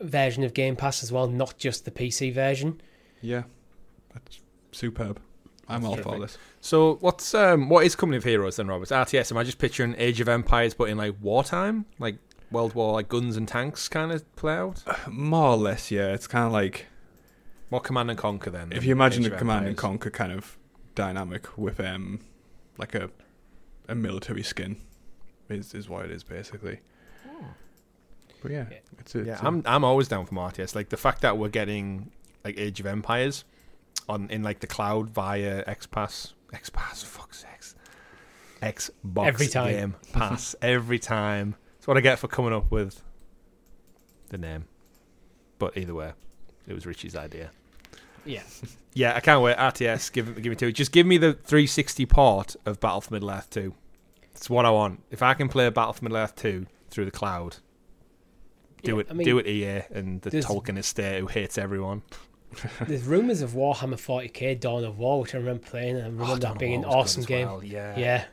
version 0.00 0.44
of 0.44 0.54
Game 0.54 0.76
Pass 0.76 1.02
as 1.02 1.10
well, 1.10 1.26
not 1.26 1.58
just 1.58 1.84
the 1.84 1.90
PC 1.90 2.32
version. 2.32 2.80
Yeah, 3.20 3.42
that's 4.12 4.40
superb. 4.72 5.20
I'm 5.70 5.84
all 5.84 5.96
for 5.96 6.18
this. 6.18 6.38
So 6.60 6.94
what's 7.00 7.34
um 7.34 7.68
what 7.68 7.84
is 7.84 7.94
Company 7.94 8.16
of 8.16 8.24
Heroes 8.24 8.56
then, 8.56 8.68
Robert? 8.68 8.88
RTS. 8.88 9.30
Am 9.32 9.38
I 9.38 9.44
just 9.44 9.58
picturing 9.58 9.94
Age 9.98 10.20
of 10.20 10.28
Empires, 10.28 10.72
but 10.74 10.88
in 10.88 10.96
like 10.96 11.14
wartime, 11.20 11.84
like 11.98 12.16
World 12.50 12.74
War, 12.74 12.94
like 12.94 13.08
guns 13.08 13.36
and 13.36 13.46
tanks 13.46 13.88
kind 13.88 14.10
of 14.10 14.34
play 14.36 14.54
out? 14.54 14.82
More 15.08 15.50
or 15.50 15.56
less, 15.56 15.90
yeah. 15.90 16.14
It's 16.14 16.26
kind 16.26 16.46
of 16.46 16.52
like 16.52 16.86
What 17.68 17.84
Command 17.84 18.08
and 18.10 18.18
Conquer 18.18 18.48
then? 18.50 18.72
if 18.72 18.84
you 18.84 18.92
imagine 18.92 19.24
Age 19.24 19.30
a 19.30 19.32
of 19.34 19.38
Command 19.38 19.66
and 19.66 19.76
Conquer 19.76 20.10
kind 20.10 20.32
of 20.32 20.56
dynamic 20.94 21.56
with 21.58 21.78
um 21.80 22.20
like 22.78 22.94
a 22.94 23.10
a 23.88 23.94
military 23.94 24.42
skin 24.42 24.76
is 25.50 25.74
is 25.74 25.88
what 25.88 26.04
it 26.06 26.10
is 26.10 26.22
basically. 26.24 26.80
But 28.40 28.52
yeah, 28.52 28.66
it's 28.98 29.14
a, 29.16 29.18
Yeah, 29.24 29.32
it's 29.32 29.42
a- 29.42 29.46
I'm 29.46 29.62
I'm 29.66 29.84
always 29.84 30.08
down 30.08 30.24
for 30.24 30.34
more 30.34 30.48
RTS. 30.48 30.74
Like 30.74 30.88
the 30.90 30.96
fact 30.96 31.20
that 31.22 31.36
we're 31.36 31.48
getting 31.48 32.10
like 32.44 32.58
Age 32.58 32.80
of 32.80 32.86
Empires 32.86 33.44
on 34.08 34.28
in 34.30 34.42
like 34.42 34.60
the 34.60 34.66
cloud 34.66 35.10
via 35.10 35.62
X 35.66 35.86
Pass, 35.86 36.34
X 36.52 36.70
Pass, 36.70 37.02
fuck's 37.02 37.40
sakes, 37.40 37.74
Xbox 38.62 39.26
Every 39.26 39.46
time. 39.48 39.72
Game 39.72 39.94
Pass 40.12 40.54
every 40.62 40.98
time. 40.98 41.54
That's 41.76 41.86
what 41.86 41.96
I 41.96 42.00
get 42.00 42.18
for 42.18 42.28
coming 42.28 42.52
up 42.52 42.70
with 42.70 43.02
the 44.30 44.38
name. 44.38 44.64
But 45.58 45.76
either 45.76 45.94
way, 45.94 46.12
it 46.66 46.72
was 46.74 46.86
Richie's 46.86 47.16
idea. 47.16 47.50
Yeah. 48.24 48.42
Yeah, 48.94 49.14
I 49.14 49.20
can't 49.20 49.42
wait. 49.42 49.56
RTS, 49.56 50.10
give 50.10 50.34
give 50.42 50.50
me 50.50 50.56
two. 50.56 50.72
Just 50.72 50.90
give 50.90 51.06
me 51.06 51.18
the 51.18 51.34
360 51.34 52.04
port 52.06 52.56
of 52.66 52.80
Battle 52.80 53.00
for 53.00 53.14
Middle 53.14 53.30
Earth 53.30 53.48
2. 53.50 53.72
It's 54.34 54.50
what 54.50 54.64
I 54.66 54.70
want. 54.70 55.04
If 55.12 55.22
I 55.22 55.34
can 55.34 55.48
play 55.48 55.68
Battle 55.70 55.92
for 55.92 56.02
Middle 56.04 56.16
Earth 56.18 56.34
2 56.34 56.66
through 56.90 57.04
the 57.04 57.12
cloud, 57.12 57.58
do 58.82 58.94
Yeah, 58.96 59.00
it. 59.02 59.06
I 59.10 59.12
mean, 59.12 59.24
do 59.24 59.38
it 59.38 59.46
EA 59.46 59.82
and 59.96 60.20
the 60.22 60.30
Tolkien 60.30 60.78
estate 60.78 61.20
who 61.20 61.26
hates 61.28 61.58
everyone. 61.58 62.02
There's 62.86 63.04
rumours 63.04 63.42
of 63.42 63.52
Warhammer 63.52 63.94
40k 63.94 64.58
Dawn 64.58 64.84
of 64.84 64.98
War, 64.98 65.20
which 65.20 65.34
I 65.34 65.38
remember 65.38 65.66
playing, 65.66 65.96
and 65.96 66.04
I 66.04 66.08
remember 66.08 66.36
that 66.36 66.58
being 66.58 66.74
an 66.74 66.84
awesome 66.84 67.24
game. 67.24 67.60
Yeah. 67.62 67.98
Yeah. 67.98 68.24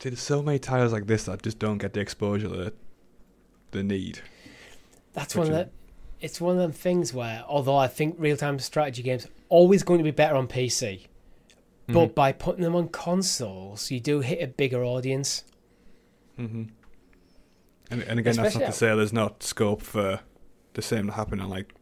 See, 0.00 0.10
there's 0.10 0.20
so 0.20 0.42
many 0.42 0.58
titles 0.58 0.92
like 0.92 1.06
this 1.06 1.24
that 1.24 1.42
just 1.42 1.58
don't 1.58 1.78
get 1.78 1.92
the 1.92 2.00
exposure 2.00 2.48
that 2.48 2.74
they 3.72 3.82
need. 3.82 4.20
That's 5.12 5.34
one 5.34 5.46
of 5.48 5.52
the. 5.52 5.68
It's 6.20 6.40
one 6.40 6.56
of 6.56 6.60
them 6.60 6.72
things 6.72 7.14
where, 7.14 7.44
although 7.46 7.76
I 7.76 7.86
think 7.86 8.16
real-time 8.18 8.58
strategy 8.58 9.02
games 9.02 9.26
are 9.26 9.30
always 9.48 9.84
going 9.84 9.98
to 9.98 10.04
be 10.04 10.10
better 10.10 10.34
on 10.36 10.48
PC, 10.48 11.06
Mm-hmm. 11.88 11.92
but 11.94 12.14
by 12.14 12.32
putting 12.32 12.62
them 12.62 12.76
on 12.76 12.88
consoles, 12.88 13.90
you 13.90 13.98
do 13.98 14.20
hit 14.20 14.42
a 14.42 14.46
bigger 14.46 14.84
audience. 14.84 15.44
hmm 16.36 16.64
And, 17.90 18.02
and 18.02 18.18
again, 18.18 18.36
that's 18.36 18.54
not 18.56 18.66
to 18.66 18.72
say 18.72 18.88
there's 18.94 19.12
not 19.12 19.42
scope 19.42 19.80
for 19.80 20.20
the 20.74 20.82
same 20.82 21.06
to 21.06 21.12
happen 21.14 21.40
on 21.40 21.48
like 21.48 21.74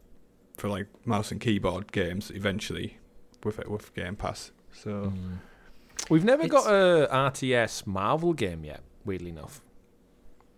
for 0.57 0.69
like 0.69 0.87
mouse 1.05 1.31
and 1.31 1.41
keyboard 1.41 1.93
games 1.93 2.31
eventually 2.31 2.99
with 3.45 3.59
it 3.59 3.71
with 3.71 3.95
Game 3.95 4.17
Pass. 4.17 4.53
So 4.73 5.13
Mm. 5.15 5.39
We've 6.11 6.25
never 6.25 6.47
got 6.47 6.67
a 6.67 7.09
RTS 7.11 7.87
Marvel 7.87 8.33
game 8.35 8.65
yet. 8.65 8.81
Weirdly 9.05 9.31
enough, 9.31 9.61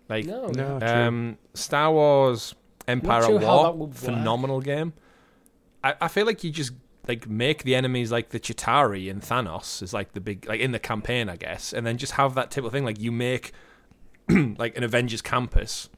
like 0.08 0.24
No, 0.24 0.46
no, 0.48 0.78
true. 0.78 0.88
um, 0.88 1.38
Star 1.54 1.92
Wars 1.92 2.54
Empire 2.88 3.22
sure 3.22 3.38
at 3.38 3.46
War, 3.46 3.62
that 3.64 3.76
would 3.76 3.88
work. 3.90 3.94
phenomenal 3.94 4.60
game. 4.60 4.94
I, 5.84 5.94
I 6.00 6.08
feel 6.08 6.26
like 6.26 6.42
you 6.42 6.50
just 6.50 6.72
like 7.06 7.28
make 7.28 7.62
the 7.62 7.74
enemies 7.74 8.10
like 8.10 8.30
the 8.30 8.40
Chitauri 8.40 9.10
and 9.10 9.22
Thanos 9.22 9.82
is 9.82 9.92
like 9.94 10.12
the 10.12 10.20
big 10.20 10.46
like 10.48 10.60
in 10.60 10.72
the 10.72 10.78
campaign, 10.78 11.28
I 11.28 11.36
guess, 11.36 11.72
and 11.72 11.86
then 11.86 11.98
just 11.98 12.12
have 12.14 12.34
that 12.34 12.50
typical 12.50 12.70
thing. 12.70 12.84
Like 12.84 12.98
you 13.00 13.12
make 13.12 13.52
like 14.28 14.76
an 14.76 14.82
Avengers 14.84 15.22
campus. 15.22 15.88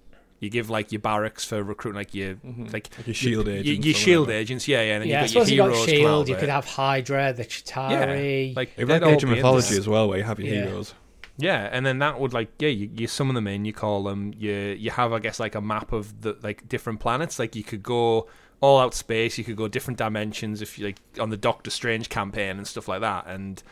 You 0.40 0.48
give 0.50 0.70
like 0.70 0.90
your 0.90 1.00
barracks 1.00 1.44
for 1.44 1.62
recruiting, 1.62 1.96
like 1.98 2.14
your 2.14 2.34
Mhm. 2.36 2.72
like 2.72 2.88
Like 2.96 3.06
your 3.06 3.14
shield 3.14 3.46
your, 3.46 3.56
agents 3.56 3.86
your 3.86 3.94
or 3.94 3.98
shield 3.98 4.26
whatever. 4.28 4.40
agents, 4.40 4.66
yeah, 4.68 4.82
yeah. 4.82 4.92
And 4.94 5.02
then 5.02 5.08
yeah, 5.10 5.16
I 5.20 5.20
you 5.20 5.26
got 5.26 5.30
suppose 5.32 5.50
you 5.50 5.56
your 5.56 5.68
got 5.68 5.74
heroes. 5.76 5.90
Shield. 5.90 6.28
You 6.30 6.36
could 6.36 6.48
have 6.48 6.64
Hydra, 6.64 7.32
the 7.34 7.44
Chitauri. 7.44 8.56
like 8.56 8.70
If 8.76 8.88
they'd 8.88 8.94
like 8.94 9.02
all 9.02 9.08
Age 9.10 9.24
of 9.24 9.30
Mythology 9.30 9.76
as 9.76 9.86
well, 9.88 10.08
where 10.08 10.18
you 10.18 10.24
have 10.24 10.40
your 10.40 10.48
Yeah. 10.54 10.64
heroes. 10.66 10.94
Yeah, 11.36 11.68
and 11.72 11.86
then 11.86 11.98
that 12.00 12.20
would 12.20 12.32
like 12.32 12.50
yeah, 12.58 12.68
you, 12.68 12.90
you 12.94 13.06
summon 13.06 13.34
them 13.34 13.46
in, 13.46 13.64
you 13.64 13.72
call 13.72 14.02
them, 14.04 14.34
you 14.36 14.52
you 14.78 14.90
have 14.90 15.12
I 15.12 15.18
guess 15.20 15.40
like 15.40 15.54
a 15.54 15.60
map 15.60 15.92
of 15.92 16.20
the 16.22 16.36
like 16.42 16.68
different 16.68 17.00
planets. 17.00 17.38
Like 17.38 17.54
you 17.56 17.62
could 17.64 17.82
go 17.82 18.28
all 18.60 18.78
out 18.78 18.92
space, 18.94 19.38
you 19.38 19.44
could 19.44 19.56
go 19.56 19.66
different 19.68 19.96
dimensions 19.98 20.60
if 20.60 20.78
you 20.78 20.86
like 20.86 20.98
on 21.18 21.30
the 21.30 21.36
Doctor 21.38 21.70
Strange 21.70 22.08
campaign 22.10 22.58
and 22.58 22.66
stuff 22.66 22.88
like 22.88 23.00
that. 23.00 23.26
And 23.26 23.62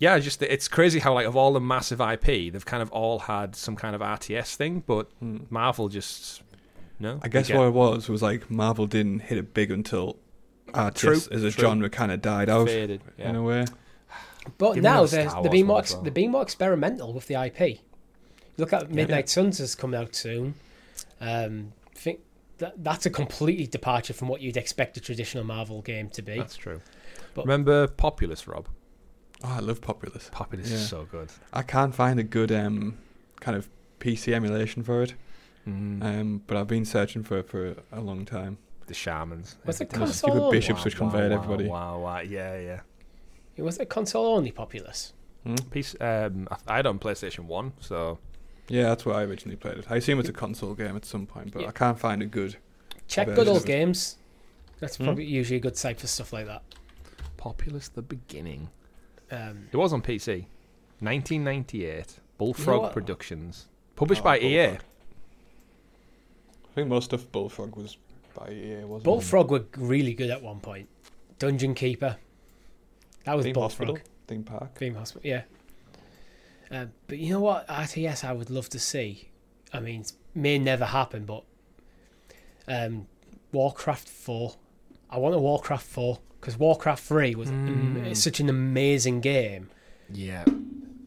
yeah, 0.00 0.18
just 0.18 0.42
it's 0.42 0.66
crazy 0.66 0.98
how 0.98 1.14
like 1.14 1.26
of 1.26 1.36
all 1.36 1.52
the 1.52 1.60
massive 1.60 2.00
IP, 2.00 2.52
they've 2.52 2.66
kind 2.66 2.82
of 2.82 2.90
all 2.90 3.20
had 3.20 3.54
some 3.54 3.76
kind 3.76 3.94
of 3.94 4.00
RTS 4.00 4.56
thing, 4.56 4.82
but 4.84 5.08
Hmm. 5.20 5.38
Marvel 5.50 5.88
just 5.88 6.42
no. 6.98 7.20
I 7.22 7.28
guess 7.28 7.46
get- 7.48 7.56
what 7.56 7.66
it 7.68 7.74
was 7.74 8.08
was 8.08 8.20
like 8.22 8.50
Marvel 8.50 8.86
didn't 8.86 9.20
hit 9.20 9.38
it 9.38 9.54
big 9.54 9.70
until 9.70 10.16
RTS 10.72 10.94
True, 10.94 11.12
as 11.36 11.44
a 11.44 11.50
true. 11.50 11.62
genre 11.62 11.88
kind 11.90 12.10
of 12.12 12.20
died 12.22 12.48
out 12.48 12.66
faded. 12.68 13.00
Yeah. 13.18 13.30
in 13.30 13.36
a 13.36 13.42
way. 13.42 13.64
But 14.58 14.74
Give 14.74 14.82
me 14.84 14.88
now 14.88 15.02
that 15.02 15.10
they're, 15.10 15.28
Star 15.28 15.42
they're 15.42 15.50
Wars 15.50 15.52
being 15.52 15.66
more 15.66 15.74
one 15.74 15.82
ex- 15.82 15.92
well. 15.94 16.02
they're 16.02 16.12
being 16.12 16.30
more 16.30 16.42
experimental 16.42 17.12
with 17.12 17.26
the 17.26 17.34
IP. 17.34 17.80
Look 18.56 18.72
at 18.72 18.90
Midnight 18.90 19.28
Suns 19.28 19.58
has 19.58 19.74
come 19.74 19.94
out 19.94 20.14
soon. 20.14 20.54
Um, 21.20 21.72
I 21.94 21.98
think 21.98 22.20
that 22.58 22.82
that's 22.82 23.04
a 23.06 23.10
completely 23.10 23.66
departure 23.66 24.12
from 24.14 24.28
what 24.28 24.40
you'd 24.40 24.56
expect 24.56 24.96
a 24.96 25.00
traditional 25.00 25.44
Marvel 25.44 25.82
game 25.82 26.08
to 26.10 26.22
be. 26.22 26.36
That's 26.36 26.56
true. 26.56 26.80
But- 27.34 27.44
Remember 27.44 27.86
Populous, 27.86 28.46
Rob? 28.48 28.66
Oh, 29.42 29.54
I 29.56 29.60
love 29.60 29.80
Populous. 29.80 30.28
Populous 30.32 30.68
Yeah. 30.70 30.76
is 30.76 30.88
so 30.88 31.04
good. 31.10 31.30
I 31.52 31.62
can't 31.62 31.94
find 31.94 32.20
a 32.20 32.22
good 32.22 32.52
um, 32.52 32.98
kind 33.40 33.56
of 33.56 33.68
PC 34.00 34.32
emulation 34.34 34.82
for 34.82 35.02
it, 35.02 35.14
Mm. 35.68 36.02
um, 36.02 36.42
but 36.46 36.56
I've 36.56 36.66
been 36.66 36.84
searching 36.84 37.22
for 37.22 37.38
it 37.38 37.48
for 37.48 37.76
a 37.92 38.00
long 38.00 38.24
time. 38.24 38.58
the 38.86 38.94
shamans. 38.94 39.56
Was 39.64 39.80
it 39.80 39.84
Everything. 39.84 40.00
Those 40.00 40.08
console? 40.08 40.30
stupid 40.30 40.42
only? 40.46 40.58
bishops 40.58 40.84
which 40.84 40.96
convert 40.96 41.30
everybody. 41.30 41.68
Wow, 41.68 42.00
wow, 42.00 42.18
yeah, 42.20 42.58
yeah. 42.58 42.80
It 43.56 43.62
was 43.62 43.78
a 43.78 43.86
console 43.86 44.26
only 44.34 44.50
populous? 44.50 45.12
Hmm? 45.44 45.54
Piece. 45.70 45.94
Um, 46.00 46.48
I- 46.50 46.56
I 46.66 46.76
had 46.78 46.86
it 46.86 46.88
on 46.88 46.98
PlayStation 46.98 47.44
One, 47.44 47.72
so 47.80 48.18
Yeah, 48.68 48.84
that's 48.88 49.06
where 49.06 49.14
I 49.14 49.22
originally 49.22 49.54
played 49.56 49.78
it. 49.78 49.86
I 49.90 49.96
assume 49.96 50.18
it's 50.18 50.28
a 50.28 50.32
console 50.32 50.74
game 50.74 50.96
at 50.96 51.04
some 51.04 51.24
point, 51.26 51.52
but 51.52 51.62
Yeah. 51.62 51.68
I 51.68 51.70
can't 51.72 52.00
find 52.00 52.20
a 52.20 52.26
good. 52.26 52.56
Check 53.06 53.28
Version 53.28 53.44
good 53.44 53.48
old 53.50 53.62
it. 53.62 53.66
games. 53.66 54.16
That's 54.80 54.96
Hmm? 54.96 55.04
probably 55.04 55.24
usually 55.26 55.58
a 55.58 55.60
good 55.60 55.76
site 55.76 56.00
for 56.00 56.08
stuff 56.08 56.32
like 56.32 56.46
that. 56.46 56.62
Populous 57.36 57.88
the 57.88 58.02
beginning. 58.02 58.70
Um, 59.30 59.68
It 59.72 59.76
was 59.76 59.92
on 59.92 60.02
PC, 60.02 60.46
1998. 61.00 62.18
Bullfrog 62.38 62.82
what? 62.82 62.92
Productions, 62.92 63.68
published 63.96 64.22
Oh, 64.22 64.24
by 64.24 64.38
EA. 64.38 64.66
I 64.68 64.78
think 66.74 66.88
most 66.88 67.12
of 67.12 67.30
Bullfrog 67.32 67.76
was 67.76 67.96
by 68.34 68.50
EA, 68.50 68.84
wasn't 68.84 69.04
Bullfrog 69.04 69.50
were 69.50 69.64
really 69.76 70.14
good 70.14 70.30
at 70.30 70.42
one 70.42 70.60
point. 70.60 70.88
Dungeon 71.38 71.74
Keeper. 71.74 72.16
That 73.24 73.34
was 73.34 73.44
Theme 73.44 73.54
Bullfrog. 73.54 73.88
Hospital, 73.88 74.12
Theme 74.26 74.44
Park. 74.44 74.74
Theme 74.76 74.94
Hospital, 74.94 75.28
yeah. 75.28 75.42
Uh, 76.70 76.86
but 77.08 77.18
you 77.18 77.32
know 77.32 77.40
what 77.40 77.66
RTS 77.68 78.24
I 78.24 78.32
would 78.32 78.48
love 78.50 78.68
to 78.70 78.78
see. 78.78 79.30
I 79.72 79.80
mean, 79.80 80.02
it 80.02 80.12
may 80.34 80.58
never 80.58 80.84
happen, 80.86 81.24
but 81.24 81.44
um, 82.68 83.06
Warcraft 83.52 84.08
Four. 84.08 84.54
I 85.10 85.18
want 85.18 85.34
a 85.34 85.38
Warcraft 85.38 85.86
Four 85.86 86.20
because 86.40 86.56
Warcraft 86.58 87.02
Three 87.04 87.34
was 87.34 87.50
Mm. 87.50 88.06
it's 88.06 88.22
such 88.22 88.40
an 88.40 88.48
amazing 88.48 89.20
game, 89.20 89.70
Yeah, 90.12 90.44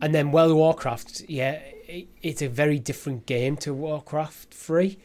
and 0.02 0.14
then 0.14 0.32
World 0.32 0.52
of 0.52 0.58
Warcraft. 0.58 1.24
Yeah, 1.28 1.60
it, 1.88 2.08
it's 2.22 2.42
a 2.42 2.48
very 2.48 2.80
different 2.80 3.26
game 3.26 3.58
to 3.58 3.74
Warcraft 3.74 4.54
Three. 4.54 4.98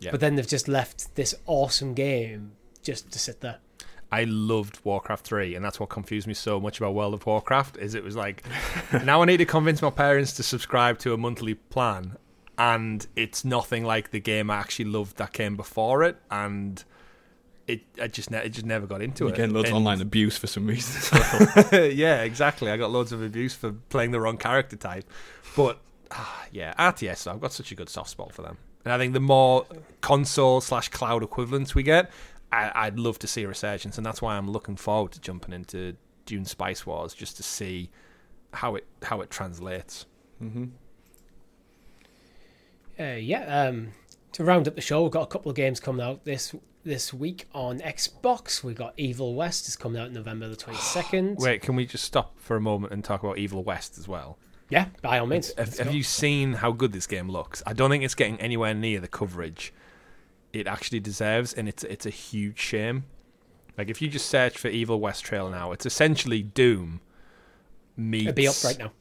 Yeah. 0.00 0.10
But 0.10 0.20
then 0.20 0.34
they've 0.36 0.46
just 0.46 0.68
left 0.68 1.14
this 1.14 1.34
awesome 1.46 1.94
game 1.94 2.52
just 2.82 3.10
to 3.12 3.18
sit 3.18 3.40
there. 3.40 3.58
I 4.12 4.24
loved 4.24 4.78
Warcraft 4.84 5.24
3, 5.26 5.54
and 5.56 5.64
that's 5.64 5.80
what 5.80 5.88
confused 5.88 6.26
me 6.28 6.34
so 6.34 6.60
much 6.60 6.78
about 6.78 6.94
World 6.94 7.14
of 7.14 7.26
Warcraft. 7.26 7.78
Is 7.78 7.94
it 7.94 8.04
was 8.04 8.14
like, 8.14 8.44
now 9.04 9.22
I 9.22 9.24
need 9.24 9.38
to 9.38 9.44
convince 9.46 9.80
my 9.82 9.90
parents 9.90 10.34
to 10.34 10.42
subscribe 10.44 10.98
to 11.00 11.14
a 11.14 11.16
monthly 11.16 11.54
plan, 11.54 12.16
and 12.58 13.06
it's 13.16 13.44
nothing 13.44 13.82
like 13.84 14.10
the 14.10 14.20
game 14.20 14.50
I 14.50 14.56
actually 14.56 14.84
loved 14.84 15.16
that 15.16 15.32
came 15.32 15.56
before 15.56 16.04
it, 16.04 16.16
and 16.30 16.84
it 17.66 17.82
I 18.00 18.08
just 18.08 18.30
ne- 18.30 18.44
it 18.44 18.50
just 18.50 18.66
never 18.66 18.86
got 18.86 19.00
into 19.02 19.24
You're 19.24 19.32
it. 19.32 19.36
getting 19.36 19.54
loads 19.54 19.70
of 19.70 19.76
online 19.76 20.00
abuse 20.00 20.36
for 20.36 20.46
some 20.46 20.66
reason. 20.66 21.18
as 21.18 21.70
well. 21.72 21.84
yeah, 21.90 22.22
exactly. 22.22 22.70
I 22.70 22.76
got 22.76 22.90
loads 22.90 23.12
of 23.12 23.22
abuse 23.22 23.54
for 23.54 23.72
playing 23.72 24.10
the 24.10 24.20
wrong 24.20 24.36
character 24.36 24.76
type. 24.76 25.04
But 25.56 25.78
ah, 26.10 26.44
yeah, 26.52 26.74
RTS. 26.74 27.26
I've 27.30 27.40
got 27.40 27.52
such 27.52 27.72
a 27.72 27.74
good 27.74 27.88
soft 27.88 28.10
spot 28.10 28.32
for 28.32 28.42
them, 28.42 28.58
and 28.84 28.92
I 28.92 28.98
think 28.98 29.12
the 29.14 29.20
more 29.20 29.66
console 30.00 30.60
slash 30.60 30.88
cloud 30.90 31.22
equivalents 31.22 31.74
we 31.74 31.82
get, 31.82 32.10
I, 32.52 32.70
I'd 32.74 32.98
love 32.98 33.18
to 33.20 33.26
see 33.26 33.44
a 33.44 33.48
resurgence, 33.48 33.96
and 33.96 34.04
that's 34.04 34.20
why 34.20 34.36
I'm 34.36 34.50
looking 34.50 34.76
forward 34.76 35.12
to 35.12 35.20
jumping 35.20 35.54
into 35.54 35.96
Dune 36.26 36.44
Spice 36.44 36.84
Wars 36.86 37.14
just 37.14 37.36
to 37.38 37.42
see 37.42 37.90
how 38.52 38.74
it 38.74 38.84
how 39.02 39.20
it 39.22 39.30
translates. 39.30 40.06
hmm 40.38 40.66
Uh, 42.98 43.04
yeah. 43.18 43.64
Um, 43.68 43.88
to 44.32 44.44
round 44.44 44.68
up 44.68 44.74
the 44.74 44.80
show, 44.80 45.02
we've 45.02 45.12
got 45.12 45.22
a 45.22 45.26
couple 45.26 45.50
of 45.50 45.56
games 45.56 45.80
coming 45.80 46.04
out 46.04 46.24
this 46.24 46.54
this 46.84 47.12
week 47.12 47.46
on 47.54 47.80
Xbox. 47.80 48.62
We've 48.62 48.76
got 48.76 48.94
Evil 48.96 49.34
West 49.34 49.68
is 49.68 49.76
coming 49.76 50.00
out 50.00 50.12
November 50.12 50.48
the 50.48 50.56
twenty 50.56 50.78
second. 50.78 51.36
Wait, 51.40 51.62
can 51.62 51.76
we 51.76 51.86
just 51.86 52.04
stop 52.04 52.38
for 52.38 52.56
a 52.56 52.60
moment 52.60 52.92
and 52.92 53.02
talk 53.04 53.22
about 53.22 53.38
Evil 53.38 53.64
West 53.64 53.98
as 53.98 54.06
well? 54.06 54.38
Yeah, 54.70 54.86
by 55.02 55.18
all 55.18 55.26
means. 55.26 55.52
Have, 55.58 55.78
have 55.78 55.94
you 55.94 56.02
seen 56.02 56.54
how 56.54 56.72
good 56.72 56.92
this 56.92 57.06
game 57.06 57.28
looks? 57.28 57.62
I 57.66 57.72
don't 57.72 57.90
think 57.90 58.02
it's 58.02 58.14
getting 58.14 58.40
anywhere 58.40 58.74
near 58.74 59.00
the 59.00 59.08
coverage 59.08 59.72
it 60.54 60.66
actually 60.66 61.00
deserves, 61.00 61.52
and 61.52 61.68
it's 61.68 61.84
it's 61.84 62.06
a 62.06 62.10
huge 62.10 62.58
shame. 62.58 63.04
Like 63.76 63.90
if 63.90 64.00
you 64.00 64.08
just 64.08 64.26
search 64.26 64.56
for 64.56 64.68
Evil 64.68 65.00
West 65.00 65.24
Trail 65.24 65.50
now, 65.50 65.72
it's 65.72 65.84
essentially 65.84 66.42
Doom 66.42 67.00
meets. 67.96 68.28
It'll 68.28 68.34
be 68.34 68.48
up 68.48 68.64
right 68.64 68.78
now. 68.78 68.92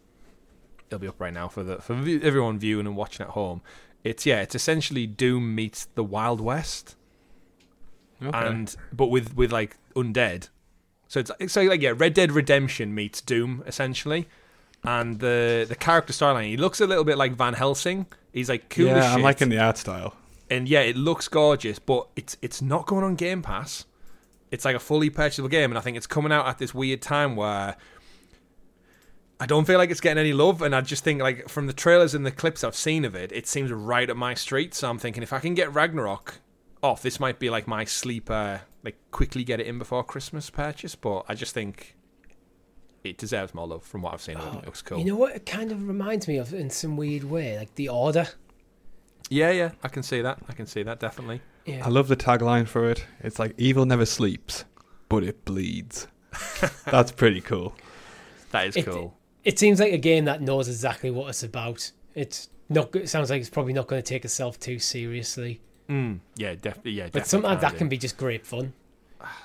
It'll 0.88 1.00
be 1.00 1.08
up 1.08 1.20
right 1.20 1.34
now 1.34 1.48
for 1.48 1.64
the 1.64 1.78
for 1.78 1.94
everyone 1.94 2.60
viewing 2.60 2.88
and 2.88 2.96
watching 2.96 3.26
at 3.26 3.32
home. 3.32 3.62
It's 4.04 4.26
yeah, 4.26 4.42
it's 4.42 4.56
essentially 4.56 5.08
Doom 5.08 5.56
meets 5.56 5.86
the 5.86 6.04
Wild 6.04 6.42
West, 6.42 6.96
Okay. 8.22 8.48
and 8.48 8.76
but 8.92 9.08
with 9.08 9.36
with 9.36 9.52
like 9.52 9.78
undead. 9.96 10.50
So 11.08 11.20
it's 11.20 11.32
it's 11.40 11.56
like, 11.56 11.70
like 11.70 11.82
yeah, 11.82 11.94
Red 11.96 12.14
Dead 12.14 12.32
Redemption 12.32 12.94
meets 12.96 13.22
Doom 13.22 13.64
essentially, 13.68 14.28
and 14.84 15.20
the 15.20 15.66
the 15.68 15.76
character 15.76 16.14
storyline. 16.14 16.48
He 16.48 16.58
looks 16.58 16.82
a 16.82 16.88
little 16.88 17.04
bit 17.04 17.18
like 17.18 17.34
Van 17.34 17.54
Helsing 17.54 18.08
He's 18.34 18.50
like 18.50 18.70
cool 18.70 18.90
as 18.90 18.96
yeah, 18.96 19.10
shit. 19.10 19.18
I'm 19.18 19.22
liking 19.22 19.50
the 19.50 19.60
art 19.60 19.78
style. 19.78 20.16
and 20.50 20.68
yeah, 20.68 20.82
it 20.82 20.98
looks 20.98 21.28
gorgeous, 21.28 21.78
but 21.80 22.08
it's 22.16 22.36
it's 22.42 22.62
not 22.62 22.88
going 22.88 23.04
on 23.04 23.16
Game 23.16 23.44
Pass. 23.44 23.86
It's 24.50 24.66
like 24.66 24.76
a 24.76 24.80
fully 24.80 25.10
purchasable 25.10 25.50
game, 25.50 25.72
and 25.72 25.78
I 25.78 25.82
think 25.82 25.98
it's 25.98 26.08
coming 26.08 26.32
out 26.32 26.48
at 26.48 26.58
this 26.58 26.74
weird 26.74 27.02
time 27.02 27.36
where 27.36 27.76
I 29.40 29.46
don't 29.46 29.66
feel 29.66 29.78
like 29.78 29.92
it's 29.92 30.02
getting 30.02 30.20
any 30.20 30.34
love, 30.34 30.64
and 30.64 30.76
I 30.76 30.82
just 30.82 31.04
think 31.04 31.22
like 31.22 31.48
from 31.48 31.68
the 31.68 31.74
trailers 31.74 32.16
and 32.16 32.26
the 32.26 32.32
clips 32.32 32.64
I've 32.64 32.76
seen 32.76 33.06
of 33.06 33.14
it, 33.16 33.32
it 33.32 33.46
seems 33.46 33.72
right 33.72 34.10
up 34.10 34.18
my 34.18 34.34
street. 34.34 34.74
So 34.74 34.90
I'm 34.90 34.98
thinking 34.98 35.22
if 35.22 35.32
I 35.32 35.40
can 35.40 35.54
get 35.54 35.72
Ragnarok 35.72 36.40
off, 36.84 37.02
this 37.02 37.20
might 37.20 37.40
be 37.40 37.50
like 37.50 37.68
my 37.68 37.86
sleeper, 37.86 38.62
like 38.84 38.98
quickly 39.12 39.44
get 39.44 39.60
it 39.60 39.66
in 39.68 39.80
before 39.80 40.04
Christmas 40.04 40.50
purchase. 40.50 40.94
But 40.96 41.24
I 41.28 41.34
just 41.34 41.54
think 41.54 41.96
it 43.04 43.18
deserves 43.18 43.54
more 43.54 43.68
love 43.68 43.84
from 43.84 44.02
what 44.04 44.14
I've 44.14 44.22
seen. 44.22 44.38
of 44.38 44.56
it. 44.56 44.60
It 44.60 44.66
looks 44.66 44.82
cool. 44.82 45.00
You 45.00 45.06
know 45.06 45.16
what? 45.16 45.36
It 45.36 45.46
kind 45.46 45.72
of 45.72 45.88
reminds 45.88 46.28
me 46.28 46.38
of 46.38 46.54
in 46.54 46.70
some 46.70 46.98
weird 46.98 47.24
way, 47.24 47.58
like 47.58 47.74
The 47.76 47.90
Order. 47.90 48.28
yeah, 49.30 49.52
yeah, 49.52 49.72
I 49.84 49.88
can 49.88 50.04
see 50.04 50.22
that. 50.22 50.40
I 50.50 50.54
can 50.54 50.66
see 50.68 50.84
that 50.84 51.00
definitely. 51.00 51.42
Yeah. 51.66 51.86
I 51.86 51.90
love 51.90 52.10
the 52.10 52.18
tagline 52.18 52.68
for 52.68 52.90
it. 52.90 53.06
It's 53.22 53.40
like 53.40 53.54
evil 53.58 53.86
never 53.86 54.06
sleeps, 54.06 54.66
but 55.10 55.24
it 55.24 55.46
bleeds. 55.46 56.08
That's 56.86 57.12
pretty 57.12 57.40
cool. 57.42 57.76
That 58.52 58.68
is 58.68 58.76
It- 58.76 58.86
cool. 58.86 59.18
It 59.46 59.60
seems 59.60 59.80
like 59.82 59.92
a 59.92 59.98
game 59.98 60.24
that 60.26 60.42
knows 60.42 60.70
exactly 60.70 61.12
what 61.12 61.28
it's 61.28 61.44
about. 61.44 61.92
It's 62.16 62.48
not. 62.70 62.96
It 62.96 63.10
sounds 63.10 63.30
like 63.30 63.42
it's 63.42 63.50
probably 63.50 63.74
not 63.74 63.88
going 63.88 64.02
to 64.02 64.08
take 64.08 64.24
itself 64.24 64.58
too 64.58 64.80
seriously. 64.80 65.60
Mm, 65.90 66.20
yeah, 66.36 66.56
definitely. 66.56 66.92
Yeah, 66.94 67.04
But 67.06 67.24
definitely 67.24 67.30
sometimes 67.30 67.62
that 67.62 67.72
do. 67.74 67.78
can 67.78 67.90
be 67.90 67.98
just 67.98 68.18
great 68.18 68.46
fun. 68.46 68.74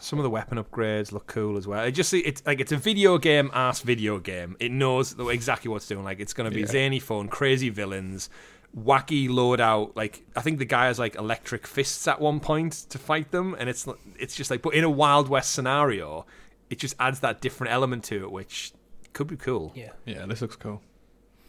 some 0.00 0.18
of 0.18 0.22
the 0.24 0.30
weapon 0.30 0.58
upgrades 0.62 1.12
look 1.12 1.26
cool 1.28 1.56
as 1.56 1.66
well. 1.66 1.84
It 1.84 1.92
just 1.92 2.12
it's 2.14 2.42
like 2.46 2.60
it's 2.60 2.72
a 2.72 2.76
video 2.76 3.16
game 3.18 3.50
ass 3.54 3.80
video 3.80 4.18
game. 4.18 4.56
It 4.60 4.72
knows 4.72 5.14
exactly 5.18 5.70
what's 5.70 5.86
doing. 5.86 6.04
Like 6.04 6.18
it's 6.20 6.32
going 6.32 6.50
to 6.50 6.54
be 6.54 6.62
Yeah. 6.62 6.66
zany 6.66 6.98
fun, 7.00 7.28
crazy 7.28 7.68
villains, 7.68 8.28
wacky 8.76 9.28
loadout. 9.28 9.92
Like 9.96 10.22
I 10.36 10.40
think 10.40 10.58
the 10.58 10.64
guy 10.64 10.86
has 10.86 10.98
like 10.98 11.14
electric 11.16 11.66
fists 11.66 12.06
at 12.08 12.20
one 12.20 12.40
point 12.40 12.72
to 12.90 12.98
fight 12.98 13.30
them, 13.30 13.54
and 13.58 13.68
it's 13.68 13.86
it's 14.18 14.34
just 14.34 14.50
like 14.50 14.62
but 14.62 14.74
in 14.74 14.84
a 14.84 14.90
Wild 14.90 15.28
West 15.28 15.52
scenario, 15.52 16.26
it 16.70 16.78
just 16.78 16.96
adds 16.98 17.20
that 17.20 17.40
different 17.40 17.72
element 17.72 18.02
to 18.04 18.22
it, 18.24 18.32
which 18.32 18.72
could 19.12 19.26
be 19.28 19.36
cool. 19.36 19.72
Yeah. 19.76 19.90
Yeah, 20.06 20.26
this 20.26 20.40
looks 20.42 20.56
cool. 20.56 20.82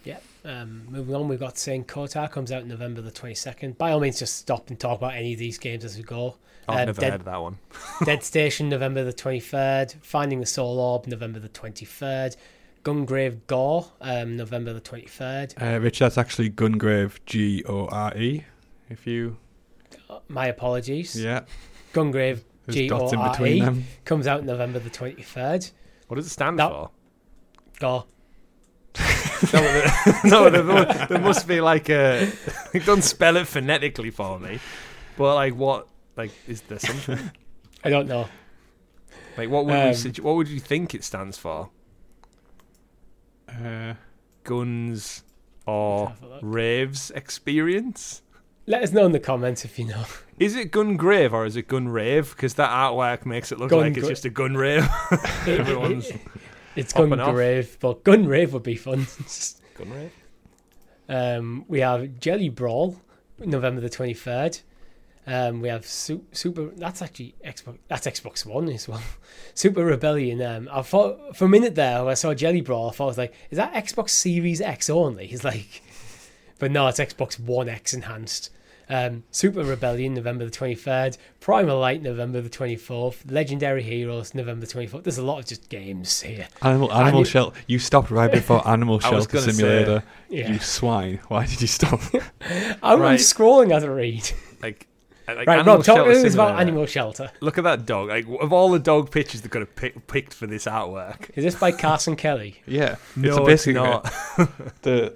Yeah. 0.03 0.19
Um, 0.49 0.87
moving 0.89 1.13
on, 1.13 1.27
we've 1.27 1.39
got 1.39 1.57
Saint 1.59 1.87
Kotar 1.87 2.29
comes 2.31 2.51
out 2.51 2.65
November 2.65 3.01
the 3.01 3.11
22nd. 3.11 3.77
By 3.77 3.91
all 3.91 3.99
means, 3.99 4.17
just 4.17 4.35
stop 4.37 4.69
and 4.69 4.79
talk 4.79 4.97
about 4.97 5.13
any 5.13 5.33
of 5.33 5.39
these 5.39 5.59
games 5.59 5.85
as 5.85 5.95
we 5.95 6.01
go. 6.03 6.37
I've 6.67 6.79
Um, 6.79 6.85
never 6.87 7.01
Dead, 7.01 7.11
heard 7.11 7.21
of 7.21 7.25
that 7.25 7.41
one. 7.41 7.59
Dead 8.05 8.23
Station, 8.31 8.67
November 8.67 9.03
the 9.03 9.13
23rd. 9.13 9.95
Finding 10.01 10.39
the 10.39 10.45
Soul 10.47 10.79
Orb, 10.79 11.05
November 11.05 11.39
the 11.39 11.49
23rd. 11.49 12.35
Gungrave 12.83 13.41
Gore, 13.45 13.91
um, 14.01 14.37
November 14.37 14.73
the 14.73 14.81
23rd. 14.81 15.61
Uh, 15.61 15.79
Rich, 15.79 15.99
that's 15.99 16.17
actually 16.17 16.49
Gungrave 16.49 17.19
G 17.27 17.63
O 17.67 17.85
R 17.87 18.15
E. 18.17 18.45
If 18.89 19.05
you, 19.05 19.37
Uh, 20.09 20.19
My 20.29 20.47
apologies. 20.47 21.15
yeah, 21.15 21.41
Gungrave 21.93 22.41
there's 22.65 22.75
G 22.75 22.89
O 22.89 22.97
dots 22.99 23.13
in 23.13 23.21
between 23.21 23.79
E 23.81 23.83
comes 24.05 24.25
out 24.25 24.43
November 24.45 24.79
the 24.79 24.89
23rd. 24.89 25.71
What 26.07 26.15
does 26.15 26.25
it 26.25 26.31
stand 26.31 26.57
That- 26.57 26.69
for? 26.71 26.89
Gore. 27.79 28.05
no, 29.53 29.61
there, 29.61 29.91
no 30.25 30.49
there, 30.49 31.07
there 31.07 31.19
must 31.19 31.47
be 31.47 31.61
like 31.61 31.89
a. 31.89 32.31
Don't 32.85 33.03
spell 33.03 33.37
it 33.37 33.47
phonetically 33.47 34.09
for 34.11 34.39
me, 34.39 34.59
but 35.17 35.35
like 35.35 35.55
what? 35.55 35.87
Like 36.15 36.31
is 36.47 36.61
there 36.61 36.79
something? 36.79 37.31
I 37.83 37.89
don't 37.89 38.07
know. 38.07 38.27
Like 39.37 39.49
what 39.49 39.65
would 39.65 39.73
Um, 39.73 39.91
sugge- 39.93 40.19
what 40.19 40.35
would 40.35 40.47
you 40.49 40.59
think 40.59 40.93
it 40.93 41.03
stands 41.03 41.37
for? 41.37 41.69
Uh, 43.47 43.93
Guns 44.43 45.23
or 45.65 46.09
Have 46.09 46.23
a 46.23 46.27
look. 46.27 46.39
raves 46.41 47.11
experience? 47.11 48.21
Let 48.65 48.83
us 48.83 48.91
know 48.91 49.05
in 49.05 49.11
the 49.11 49.19
comments 49.19 49.65
if 49.65 49.79
you 49.79 49.85
know. 49.85 50.03
Is 50.39 50.55
it 50.55 50.71
gun 50.71 50.95
grave 50.97 51.33
or 51.33 51.45
is 51.45 51.55
it 51.55 51.67
gun 51.67 51.89
rave? 51.89 52.31
Because 52.31 52.53
that 52.55 52.69
artwork 52.69 53.25
makes 53.25 53.51
it 53.51 53.59
look 53.59 53.69
Gun 53.69 53.79
like 53.79 53.91
it's 53.97 53.99
gra- 54.01 54.09
just 54.09 54.25
a 54.25 54.29
gun 54.29 54.55
rave. 54.55 54.87
Everyone's 55.47 56.11
it's 56.76 56.93
off. 56.95 57.01
Gungrave, 57.09 57.78
but 57.80 58.03
Gunrave 58.03 58.53
would 58.53 58.63
be 58.63 58.76
fun. 58.76 59.07
gun 59.78 59.91
rave. 59.91 60.11
Um, 61.07 61.65
we 61.67 61.80
have 61.80 62.20
Jelly 62.20 62.49
Brawl, 62.49 63.01
November 63.39 63.82
the 63.82 63.89
twenty 63.89 64.13
third. 64.13 64.59
Um, 65.28 65.61
we 65.61 65.70
have 65.70 65.86
Su- 65.86 66.26
Super. 66.32 66.67
That's 66.76 67.01
actually 67.01 67.36
Xbox. 67.45 67.78
That's 67.88 68.07
Xbox 68.07 68.45
One 68.45 68.67
as 68.70 68.88
well. 68.88 69.01
Super 69.53 69.86
Rebellion. 69.86 70.41
Um, 70.41 70.70
I 70.72 70.82
thought 70.82 71.36
for 71.36 71.45
a 71.45 71.49
minute 71.49 71.76
there 71.76 72.03
when 72.03 72.11
I 72.11 72.15
saw 72.15 72.34
Jelly 72.34 72.61
Brawl, 72.61 72.89
I 72.89 72.93
thought 72.93 73.03
I 73.05 73.07
was 73.07 73.17
like, 73.17 73.34
is 73.51 73.57
that 73.57 73.74
Xbox 73.74 74.09
Series 74.09 74.59
X 74.59 74.89
only? 74.89 75.28
He's 75.28 75.43
like, 75.43 75.84
but 76.59 76.72
no, 76.72 76.88
it's 76.88 76.99
Xbox 76.99 77.39
One 77.39 77.70
X 77.70 77.93
enhanced. 77.93 78.49
Um, 78.89 79.23
Super 79.31 79.63
Rebellion, 79.63 80.15
November 80.15 80.45
the 80.45 80.51
twenty 80.51 80.75
third. 80.75 81.17
Primal 81.39 81.79
Light, 81.79 82.01
November 82.01 82.41
the 82.41 82.49
twenty 82.49 82.75
fourth. 82.75 83.23
Legendary 83.29 83.83
Heroes, 83.83 84.33
November 84.33 84.65
the 84.65 84.71
twenty 84.71 84.87
fourth. 84.87 85.03
There's 85.03 85.17
a 85.19 85.23
lot 85.23 85.39
of 85.39 85.45
just 85.45 85.69
games 85.69 86.21
here. 86.21 86.47
animal 86.61 86.91
Animal 86.91 87.21
knew- 87.21 87.25
Shelter. 87.25 87.59
You 87.67 87.77
stopped 87.79 88.09
right 88.09 88.31
before 88.31 88.67
Animal 88.67 88.99
Shelter 88.99 89.27
gonna 89.27 89.45
say- 89.45 89.51
Simulator. 89.51 90.03
Yeah, 90.29 90.51
You 90.51 90.59
swine. 90.59 91.19
Why 91.27 91.45
did 91.45 91.61
you 91.61 91.67
stop? 91.67 92.01
I'm, 92.83 92.99
Right. 92.99 93.19
scrolling 93.19 93.71
as 93.75 93.83
I 93.83 93.87
read. 93.87 94.31
Like, 94.61 94.87
like 95.27 95.47
Right, 95.47 95.59
Animal 95.59 95.75
Rob, 95.75 95.85
talk 95.85 95.95
Shelter 95.97 96.13
to 96.21 96.27
us 96.27 96.33
about 96.33 96.59
Animal 96.59 96.85
Shelter. 96.87 97.31
Look 97.41 97.59
at 97.59 97.63
that 97.65 97.85
dog. 97.85 98.09
Like 98.09 98.25
of 98.41 98.51
all 98.51 98.69
the 98.71 98.79
dog 98.79 99.11
pictures 99.11 99.41
they 99.41 99.49
could 99.49 99.61
have 99.61 99.75
pick, 99.75 100.07
picked 100.07 100.33
for 100.33 100.47
this 100.47 100.65
artwork. 100.65 101.29
Is 101.35 101.43
this 101.43 101.53
by 101.55 101.71
Carson 101.71 102.15
Kelly? 102.15 102.61
yeah, 102.65 102.95
No, 103.15 103.27
it's 103.29 103.37
a 103.37 103.41
it's 103.41 103.47
basically 103.47 103.73
not. 103.73 104.03
the 104.81 105.15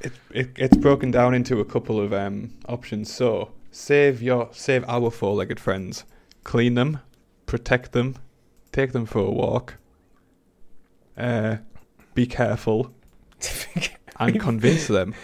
it, 0.00 0.12
it 0.30 0.50
it's 0.56 0.76
broken 0.76 1.10
down 1.10 1.34
into 1.34 1.60
a 1.60 1.64
couple 1.64 2.00
of 2.00 2.12
um, 2.12 2.54
options. 2.68 3.12
So 3.12 3.52
save 3.70 4.22
your 4.22 4.48
save 4.52 4.84
our 4.88 5.10
four-legged 5.10 5.60
friends, 5.60 6.04
clean 6.44 6.74
them, 6.74 7.00
protect 7.46 7.92
them, 7.92 8.16
take 8.72 8.92
them 8.92 9.06
for 9.06 9.20
a 9.20 9.30
walk. 9.30 9.76
Uh, 11.16 11.58
be 12.14 12.26
careful 12.26 12.92
and 14.18 14.40
convince 14.40 14.86
them. 14.86 15.14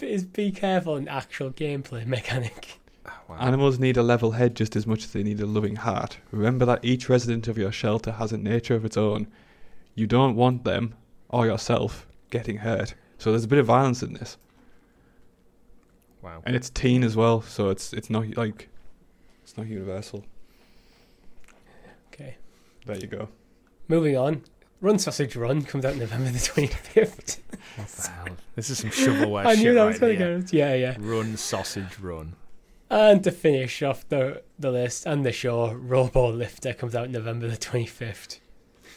Is 0.00 0.24
be 0.24 0.50
careful 0.50 0.96
an 0.96 1.08
actual 1.08 1.50
gameplay 1.50 2.06
mechanic. 2.06 2.80
Wow. 3.28 3.36
Animals 3.38 3.78
need 3.78 3.96
a 3.96 4.02
level 4.02 4.32
head 4.32 4.56
just 4.56 4.74
as 4.74 4.86
much 4.86 5.04
as 5.04 5.12
they 5.12 5.22
need 5.22 5.40
a 5.40 5.46
loving 5.46 5.76
heart. 5.76 6.18
Remember 6.30 6.64
that 6.64 6.84
each 6.84 7.08
resident 7.08 7.48
of 7.48 7.58
your 7.58 7.70
shelter 7.70 8.12
has 8.12 8.32
a 8.32 8.38
nature 8.38 8.74
of 8.74 8.84
its 8.84 8.96
own. 8.96 9.28
You 9.94 10.06
don't 10.06 10.36
want 10.36 10.64
them 10.64 10.94
or 11.28 11.46
yourself 11.46 12.06
getting 12.30 12.58
hurt. 12.58 12.94
So 13.20 13.30
there's 13.30 13.44
a 13.44 13.48
bit 13.48 13.58
of 13.58 13.66
violence 13.66 14.02
in 14.02 14.14
this. 14.14 14.38
Wow. 16.22 16.42
and 16.44 16.56
it's 16.56 16.68
teen 16.70 17.02
as 17.04 17.16
well, 17.16 17.42
so 17.42 17.68
it's 17.68 17.92
it's 17.92 18.08
not 18.10 18.36
like 18.36 18.68
it's 19.42 19.56
not 19.58 19.66
universal. 19.66 20.24
Okay. 22.12 22.36
There 22.86 22.96
you 22.96 23.06
go. 23.06 23.28
Moving 23.88 24.16
on. 24.16 24.42
Run 24.80 24.98
Sausage 24.98 25.36
Run 25.36 25.62
comes 25.62 25.84
out 25.84 25.96
November 25.96 26.30
the 26.30 26.38
25th. 26.38 27.40
What 27.76 27.88
the 27.88 28.08
hell? 28.08 28.36
This 28.54 28.70
is 28.70 28.78
some 28.78 28.88
shovelware 28.90 29.44
I 29.44 29.54
shit 29.54 29.60
I 29.60 29.62
knew 29.62 29.74
that 29.74 29.80
right 29.80 29.86
was 29.88 29.98
going 29.98 30.18
to 30.18 30.24
here. 30.24 30.38
go. 30.38 30.46
Yeah, 30.52 30.74
yeah. 30.74 30.96
Run 30.98 31.36
sausage 31.36 31.98
run. 31.98 32.36
And 32.88 33.22
to 33.24 33.30
finish 33.30 33.82
off 33.82 34.08
the, 34.08 34.42
the 34.58 34.70
list 34.70 35.04
and 35.06 35.24
the 35.26 35.32
show, 35.32 35.72
Robo 35.72 36.32
Lifter 36.32 36.72
comes 36.72 36.94
out 36.94 37.10
November 37.10 37.48
the 37.48 37.58
25th. 37.58 38.40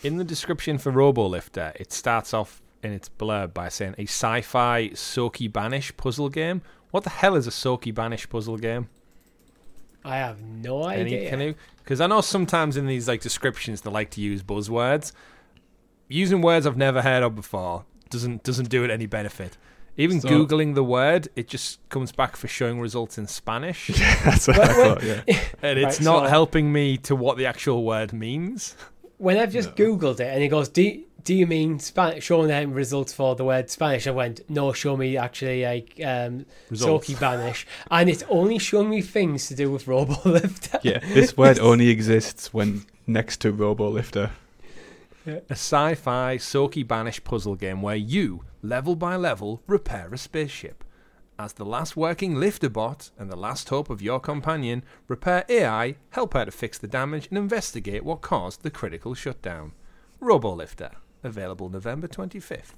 In 0.01 0.17
the 0.17 0.23
description 0.23 0.77
for 0.77 0.91
RoboLifter, 0.91 1.75
it 1.75 1.91
starts 1.91 2.33
off 2.33 2.62
in 2.83 2.91
its 2.93 3.09
blurb 3.09 3.53
by 3.53 3.69
saying 3.69 3.95
a 3.97 4.03
sci-fi 4.03 4.89
Soki 4.89 5.51
Banish 5.51 5.95
puzzle 5.97 6.29
game. 6.29 6.61
What 6.91 7.03
the 7.03 7.09
hell 7.09 7.35
is 7.35 7.47
a 7.47 7.51
Soki 7.51 7.93
Banish 7.93 8.29
puzzle 8.29 8.57
game? 8.57 8.89
I 10.05 10.17
have 10.17 10.41
no 10.41 10.83
Any 10.87 11.15
idea. 11.15 11.29
canoe? 11.29 11.53
Because 11.77 12.01
I 12.01 12.07
know 12.07 12.21
sometimes 12.21 12.75
in 12.77 12.87
these 12.87 13.07
like 13.07 13.21
descriptions 13.21 13.81
they 13.81 13.89
like 13.91 14.09
to 14.11 14.21
use 14.21 14.43
buzzwords. 14.43 15.11
Using 16.09 16.41
words 16.41 16.67
I've 16.67 16.77
never 16.77 17.01
heard 17.01 17.23
of 17.23 17.35
before 17.35 17.85
doesn't 18.09 18.43
doesn't 18.43 18.69
do 18.69 18.83
it 18.83 18.91
any 18.91 19.05
benefit. 19.05 19.57
Even 19.95 20.19
So- 20.21 20.27
googling 20.27 20.75
the 20.75 20.83
word, 20.83 21.29
it 21.35 21.47
just 21.47 21.79
comes 21.89 22.11
back 22.11 22.35
for 22.35 22.47
showing 22.47 22.79
results 22.79 23.17
in 23.17 23.27
Spanish, 23.27 23.89
Yeah, 23.91 24.21
That's 24.25 24.47
what 24.47 24.57
Wait, 24.57 24.69
I 24.69 24.73
thought. 24.73 25.03
Yeah. 25.03 25.21
and 25.61 25.79
it's 25.79 25.99
Right, 25.99 26.05
not 26.05 26.23
so- 26.25 26.29
helping 26.29 26.71
me 26.73 26.97
to 26.97 27.15
what 27.15 27.37
the 27.37 27.45
actual 27.45 27.83
word 27.85 28.11
means. 28.11 28.75
When 29.19 29.37
I've 29.37 29.53
just 29.53 29.75
Googled 29.75 30.19
it 30.19 30.27
and 30.33 30.43
it 30.43 30.49
goes, 30.49 30.67
do, 30.67 31.03
do 31.23 31.33
you 31.33 31.47
mean 31.47 31.79
Spanish? 31.79 32.23
Showing 32.23 32.47
them 32.47 32.73
results 32.73 33.13
for 33.13 33.35
the 33.35 33.45
word 33.45 33.69
Spanish. 33.69 34.07
I 34.07 34.11
went, 34.11 34.41
no, 34.49 34.73
show 34.73 34.97
me 34.97 35.17
actually 35.17 35.63
like 35.63 35.99
um, 36.03 36.45
Results. 36.69 37.07
Soki 37.07 37.19
Banish. 37.19 37.65
And 37.89 38.09
it's 38.09 38.23
only 38.29 38.59
showing 38.59 38.89
me 38.89 39.01
things 39.01 39.47
to 39.47 39.55
do 39.55 39.71
with 39.71 39.85
Robolifter. 39.85 40.79
Yeah, 40.83 40.99
this 40.99 41.37
word 41.37 41.59
only 41.61 41.89
exists 41.89 42.53
when 42.53 42.85
next 43.07 43.37
to 43.41 43.51
Robo 43.51 43.89
Lifter. 43.89 44.31
A 45.25 45.41
sci-fi 45.51 46.37
Soki 46.37 46.85
Banish 46.85 47.23
puzzle 47.23 47.55
game 47.55 47.81
where 47.81 47.95
you, 47.95 48.43
level 48.61 48.95
by 48.95 49.15
level, 49.15 49.61
repair 49.67 50.13
a 50.13 50.17
spaceship. 50.17 50.83
As 51.39 51.53
the 51.53 51.65
last 51.65 51.95
working 51.95 52.35
lifter 52.35 52.69
bot 52.69 53.09
and 53.17 53.29
the 53.31 53.37
last 53.37 53.69
hope 53.69 53.89
of 53.89 54.01
your 54.01 54.19
companion, 54.19 54.83
repair 55.07 55.45
AI, 55.49 55.95
help 56.11 56.33
her 56.33 56.45
to 56.45 56.51
fix 56.51 56.77
the 56.77 56.87
damage 56.87 57.27
and 57.29 57.37
investigate 57.37 58.03
what 58.03 58.21
caused 58.21 58.63
the 58.63 58.69
critical 58.69 59.13
shutdown. 59.13 59.71
RoboLifter, 60.21 60.91
available 61.23 61.69
November 61.69 62.07
25th. 62.07 62.73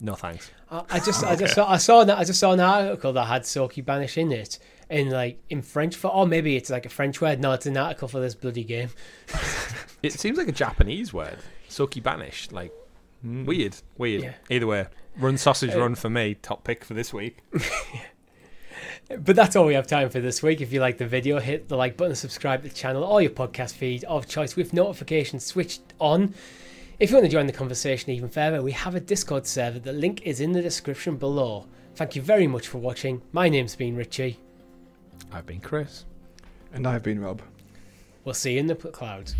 No 0.00 0.14
thanks. 0.14 0.50
I, 0.70 0.82
I 0.90 0.98
just, 0.98 1.22
I 1.22 1.36
just 1.36 1.54
saw, 1.54 1.70
I 1.70 1.76
saw 1.76 2.02
that, 2.04 2.18
I 2.18 2.24
just 2.24 2.40
saw 2.40 2.52
an 2.52 2.60
article 2.60 3.12
that 3.12 3.26
had 3.26 3.42
Soki 3.42 3.84
Banish 3.84 4.18
in 4.18 4.32
it, 4.32 4.58
in 4.90 5.10
like 5.10 5.40
in 5.48 5.62
French 5.62 5.94
for, 5.94 6.08
or 6.08 6.26
maybe 6.26 6.56
it's 6.56 6.70
like 6.70 6.84
a 6.86 6.88
French 6.88 7.20
word. 7.20 7.38
No, 7.40 7.52
it's 7.52 7.66
an 7.66 7.76
article 7.76 8.08
for 8.08 8.18
this 8.20 8.34
bloody 8.34 8.64
game. 8.64 8.90
It 10.02 10.14
seems 10.14 10.36
like 10.36 10.48
a 10.48 10.52
Japanese 10.52 11.12
word. 11.12 11.38
Soki 11.68 12.02
banished. 12.02 12.52
Like 12.52 12.72
weird, 13.22 13.76
weird. 13.96 14.24
Yeah. 14.24 14.32
Either 14.50 14.66
way, 14.66 14.86
run 15.16 15.38
sausage 15.38 15.76
Uh, 15.76 15.78
run 15.80 15.94
for 15.94 16.10
me. 16.10 16.34
Top 16.34 16.64
pick 16.64 16.84
for 16.84 16.94
this 16.94 17.12
week. 17.12 17.38
But 19.18 19.36
that's 19.36 19.56
all 19.56 19.66
we 19.66 19.74
have 19.74 19.86
time 19.86 20.08
for 20.08 20.20
this 20.20 20.42
week. 20.42 20.60
If 20.60 20.72
you 20.72 20.80
like 20.80 20.98
the 20.98 21.06
video, 21.06 21.38
hit 21.38 21.68
the 21.68 21.76
like 21.76 21.96
button, 21.96 22.14
subscribe 22.14 22.62
to 22.62 22.68
the 22.68 22.74
channel 22.74 23.04
or 23.04 23.20
your 23.20 23.30
podcast 23.30 23.74
feed 23.74 24.04
of 24.04 24.26
choice 24.26 24.56
with 24.56 24.72
notifications 24.72 25.44
switched 25.44 25.82
on. 25.98 26.34
If 26.98 27.10
you 27.10 27.16
want 27.16 27.26
to 27.26 27.32
join 27.32 27.46
the 27.46 27.52
conversation 27.52 28.10
even 28.10 28.28
further, 28.28 28.62
we 28.62 28.72
have 28.72 28.94
a 28.94 29.00
Discord 29.00 29.46
server. 29.46 29.78
The 29.78 29.92
link 29.92 30.22
is 30.22 30.40
in 30.40 30.52
the 30.52 30.62
description 30.62 31.16
below. 31.16 31.66
Thank 31.94 32.16
you 32.16 32.22
very 32.22 32.46
much 32.46 32.68
for 32.68 32.78
watching. 32.78 33.20
My 33.32 33.48
name's 33.48 33.76
been 33.76 33.96
Richie. 33.96 34.38
I've 35.30 35.46
been 35.46 35.60
Chris. 35.60 36.04
And 36.72 36.86
I've 36.86 37.02
been 37.02 37.20
Rob. 37.20 37.42
We'll 38.24 38.34
see 38.34 38.54
you 38.54 38.60
in 38.60 38.66
the 38.66 38.76
clouds. 38.76 39.34